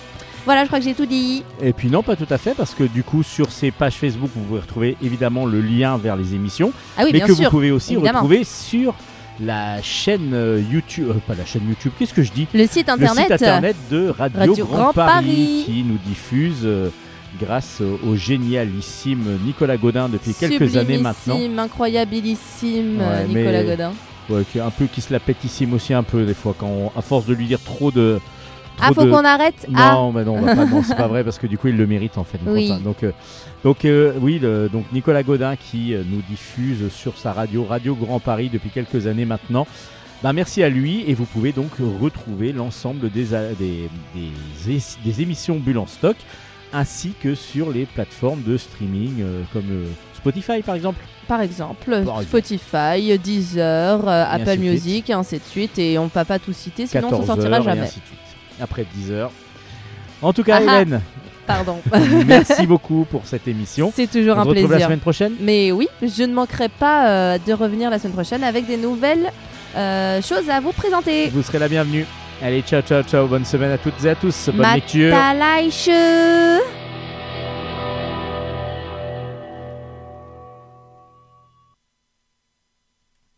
Voilà, 0.45 0.61
je 0.61 0.67
crois 0.67 0.79
que 0.79 0.85
j'ai 0.85 0.93
tout 0.93 1.07
dit. 1.07 1.43
Et 1.61 1.73
puis 1.73 1.89
non, 1.89 2.03
pas 2.03 2.15
tout 2.15 2.27
à 2.29 2.37
fait, 2.37 2.53
parce 2.53 2.75
que 2.75 2.83
du 2.83 3.01
coup, 3.03 3.23
sur 3.23 3.51
ces 3.51 3.71
pages 3.71 3.95
Facebook, 3.95 4.29
vous 4.35 4.43
pouvez 4.43 4.59
retrouver 4.59 4.97
évidemment 5.01 5.45
le 5.45 5.59
lien 5.59 5.97
vers 5.97 6.15
les 6.15 6.35
émissions. 6.35 6.71
Ah 6.97 7.01
oui, 7.03 7.09
mais 7.13 7.19
bien 7.19 7.27
que 7.27 7.33
sûr. 7.33 7.45
vous 7.45 7.49
pouvez 7.49 7.71
aussi 7.71 7.93
évidemment. 7.93 8.19
retrouver 8.19 8.43
sur 8.43 8.93
la 9.39 9.81
chaîne 9.81 10.31
euh, 10.33 10.61
YouTube, 10.71 11.07
euh, 11.09 11.13
pas 11.27 11.33
la 11.33 11.45
chaîne 11.45 11.67
YouTube, 11.67 11.91
qu'est-ce 11.97 12.13
que 12.13 12.23
je 12.23 12.31
dis? 12.31 12.47
Le 12.53 12.67
site 12.67 12.89
internet. 12.89 13.15
Le 13.17 13.21
site 13.23 13.31
internet 13.31 13.75
de 13.89 14.09
Radio, 14.09 14.39
Radio 14.39 14.65
Grand, 14.65 14.77
Grand 14.77 14.93
Paris, 14.93 15.13
Paris. 15.25 15.63
qui 15.65 15.83
nous 15.83 15.97
diffuse 16.05 16.59
euh, 16.63 16.89
grâce 17.39 17.81
au 17.81 18.15
génialissime 18.15 19.39
Nicolas 19.45 19.77
Godin 19.77 20.09
depuis 20.09 20.33
quelques 20.33 20.75
années 20.77 20.97
maintenant. 20.97 21.37
Incroyabilissime, 21.57 22.99
Ouais, 22.99 23.03
euh, 23.05 23.27
Nicolas 23.27 23.63
mais- 23.63 23.69
Godin. 23.69 23.91
ouais, 24.29 24.43
un 24.61 24.69
peu 24.71 24.85
qui 24.85 25.01
se 25.01 25.11
la 25.13 25.19
pète 25.19 25.43
ici 25.43 25.67
aussi 25.73 25.93
un 25.93 26.03
peu 26.03 26.25
des 26.25 26.33
fois 26.33 26.55
quand 26.57 26.67
on- 26.67 26.91
à 26.97 27.01
force 27.01 27.25
de 27.25 27.33
lui 27.33 27.45
dire 27.45 27.59
trop 27.61 27.91
de. 27.91 28.19
Ah, 28.79 28.87
trop 28.91 28.95
faut 28.95 29.05
de- 29.05 29.11
qu'on 29.11 29.23
arrête 29.23 29.65
Ah, 29.73 29.93
Non, 29.93 30.11
mais 30.11 30.25
non, 30.25 30.41
non, 30.41 30.83
c'est 30.83 30.97
pas 30.97 31.07
vrai 31.07 31.23
parce 31.23 31.37
que 31.39 31.47
du 31.47 31.57
coup 31.57 31.69
il 31.69 31.77
le 31.77 31.87
mérite 31.87 32.17
en 32.17 32.25
fait. 32.25 32.39
Oui. 32.45 32.71
Donc, 32.83 33.03
euh, 33.03 33.11
donc 33.63 33.85
euh, 33.85 34.11
oui, 34.19 34.37
le- 34.39 34.67
donc 34.71 34.85
Nicolas 34.91 35.23
Godin 35.23 35.55
qui 35.55 35.93
euh, 35.93 36.03
nous 36.09 36.21
diffuse 36.29 36.91
sur 36.91 37.17
sa 37.17 37.31
radio, 37.31 37.63
Radio 37.63 37.95
Grand 37.95 38.19
Paris 38.19 38.49
depuis 38.51 38.69
quelques 38.71 39.07
années 39.07 39.25
maintenant. 39.25 39.65
Bah, 40.23 40.33
merci 40.33 40.63
à 40.63 40.69
lui 40.69 41.03
et 41.07 41.13
vous 41.13 41.25
pouvez 41.25 41.51
donc 41.51 41.71
retrouver 42.01 42.51
l'ensemble 42.51 43.09
des, 43.11 43.27
des, 43.59 44.81
des 45.05 45.21
émissions 45.21 45.57
Bulle 45.57 45.77
en 45.77 45.87
stock 45.87 46.15
ainsi 46.73 47.13
que 47.21 47.35
sur 47.35 47.71
les 47.71 47.85
plateformes 47.85 48.41
de 48.43 48.57
streaming 48.57 49.21
euh, 49.21 49.41
comme 49.53 49.69
euh, 49.71 49.85
Spotify 50.15 50.61
par 50.61 50.75
exemple. 50.75 50.99
par 51.27 51.41
exemple, 51.41 51.85
Par 51.85 52.21
exemple. 52.21 52.23
Spotify, 52.25 53.17
Deezer, 53.19 54.07
euh, 54.07 54.25
Apple. 54.29 54.57
Music, 54.57 55.09
et 55.09 55.13
ainsi 55.13 55.37
de 55.37 55.43
suite. 55.43 55.77
Et 55.79 55.97
on 55.97 56.07
va 56.07 56.25
pas 56.25 56.39
tout 56.39 56.53
citer, 56.53 56.87
sinon 56.87 57.07
on 57.07 57.09
14 57.11 57.25
s'en 57.27 57.33
sortira 57.35 57.57
heures 57.57 57.61
et 57.61 57.65
jamais. 57.65 57.81
ainsi 57.81 57.99
de 57.99 58.05
suite. 58.05 58.19
Après 58.59 58.85
10 58.95 59.11
heures. 59.11 59.31
En 60.21 60.33
tout 60.33 60.43
cas, 60.43 60.59
Ah 60.61 60.65
ah. 60.67 60.81
Hélène, 60.81 61.01
Pardon. 61.47 61.77
merci 62.25 62.65
beaucoup 62.65 63.05
pour 63.09 63.21
cette 63.27 63.47
émission. 63.47 63.91
C'est 63.95 64.09
toujours 64.09 64.37
On 64.37 64.39
un 64.39 64.43
se 64.43 64.49
retrouve 64.49 64.63
la 64.63 64.69
plaisir. 64.69 64.87
semaine 64.87 64.99
prochaine. 64.99 65.33
Mais 65.39 65.71
oui, 65.71 65.87
je 66.01 66.23
ne 66.23 66.33
manquerai 66.33 66.69
pas 66.69 67.37
de 67.37 67.53
revenir 67.53 67.89
la 67.91 67.99
semaine 67.99 68.13
prochaine 68.13 68.43
avec 68.43 68.65
des 68.65 68.77
nouvelles 68.77 69.31
choses 69.75 70.49
à 70.49 70.59
vous 70.59 70.71
présenter. 70.71 71.27
Vous 71.29 71.43
serez 71.43 71.59
la 71.59 71.67
bienvenue. 71.67 72.05
Allez, 72.41 72.61
ciao, 72.63 72.81
ciao, 72.81 73.01
ciao. 73.03 73.27
Bonne 73.27 73.45
semaine 73.45 73.71
à 73.71 73.77
toutes 73.77 74.03
et 74.03 74.09
à 74.09 74.15
tous. 74.15 74.49
Bonne 74.49 74.61
lecture. 74.75 75.11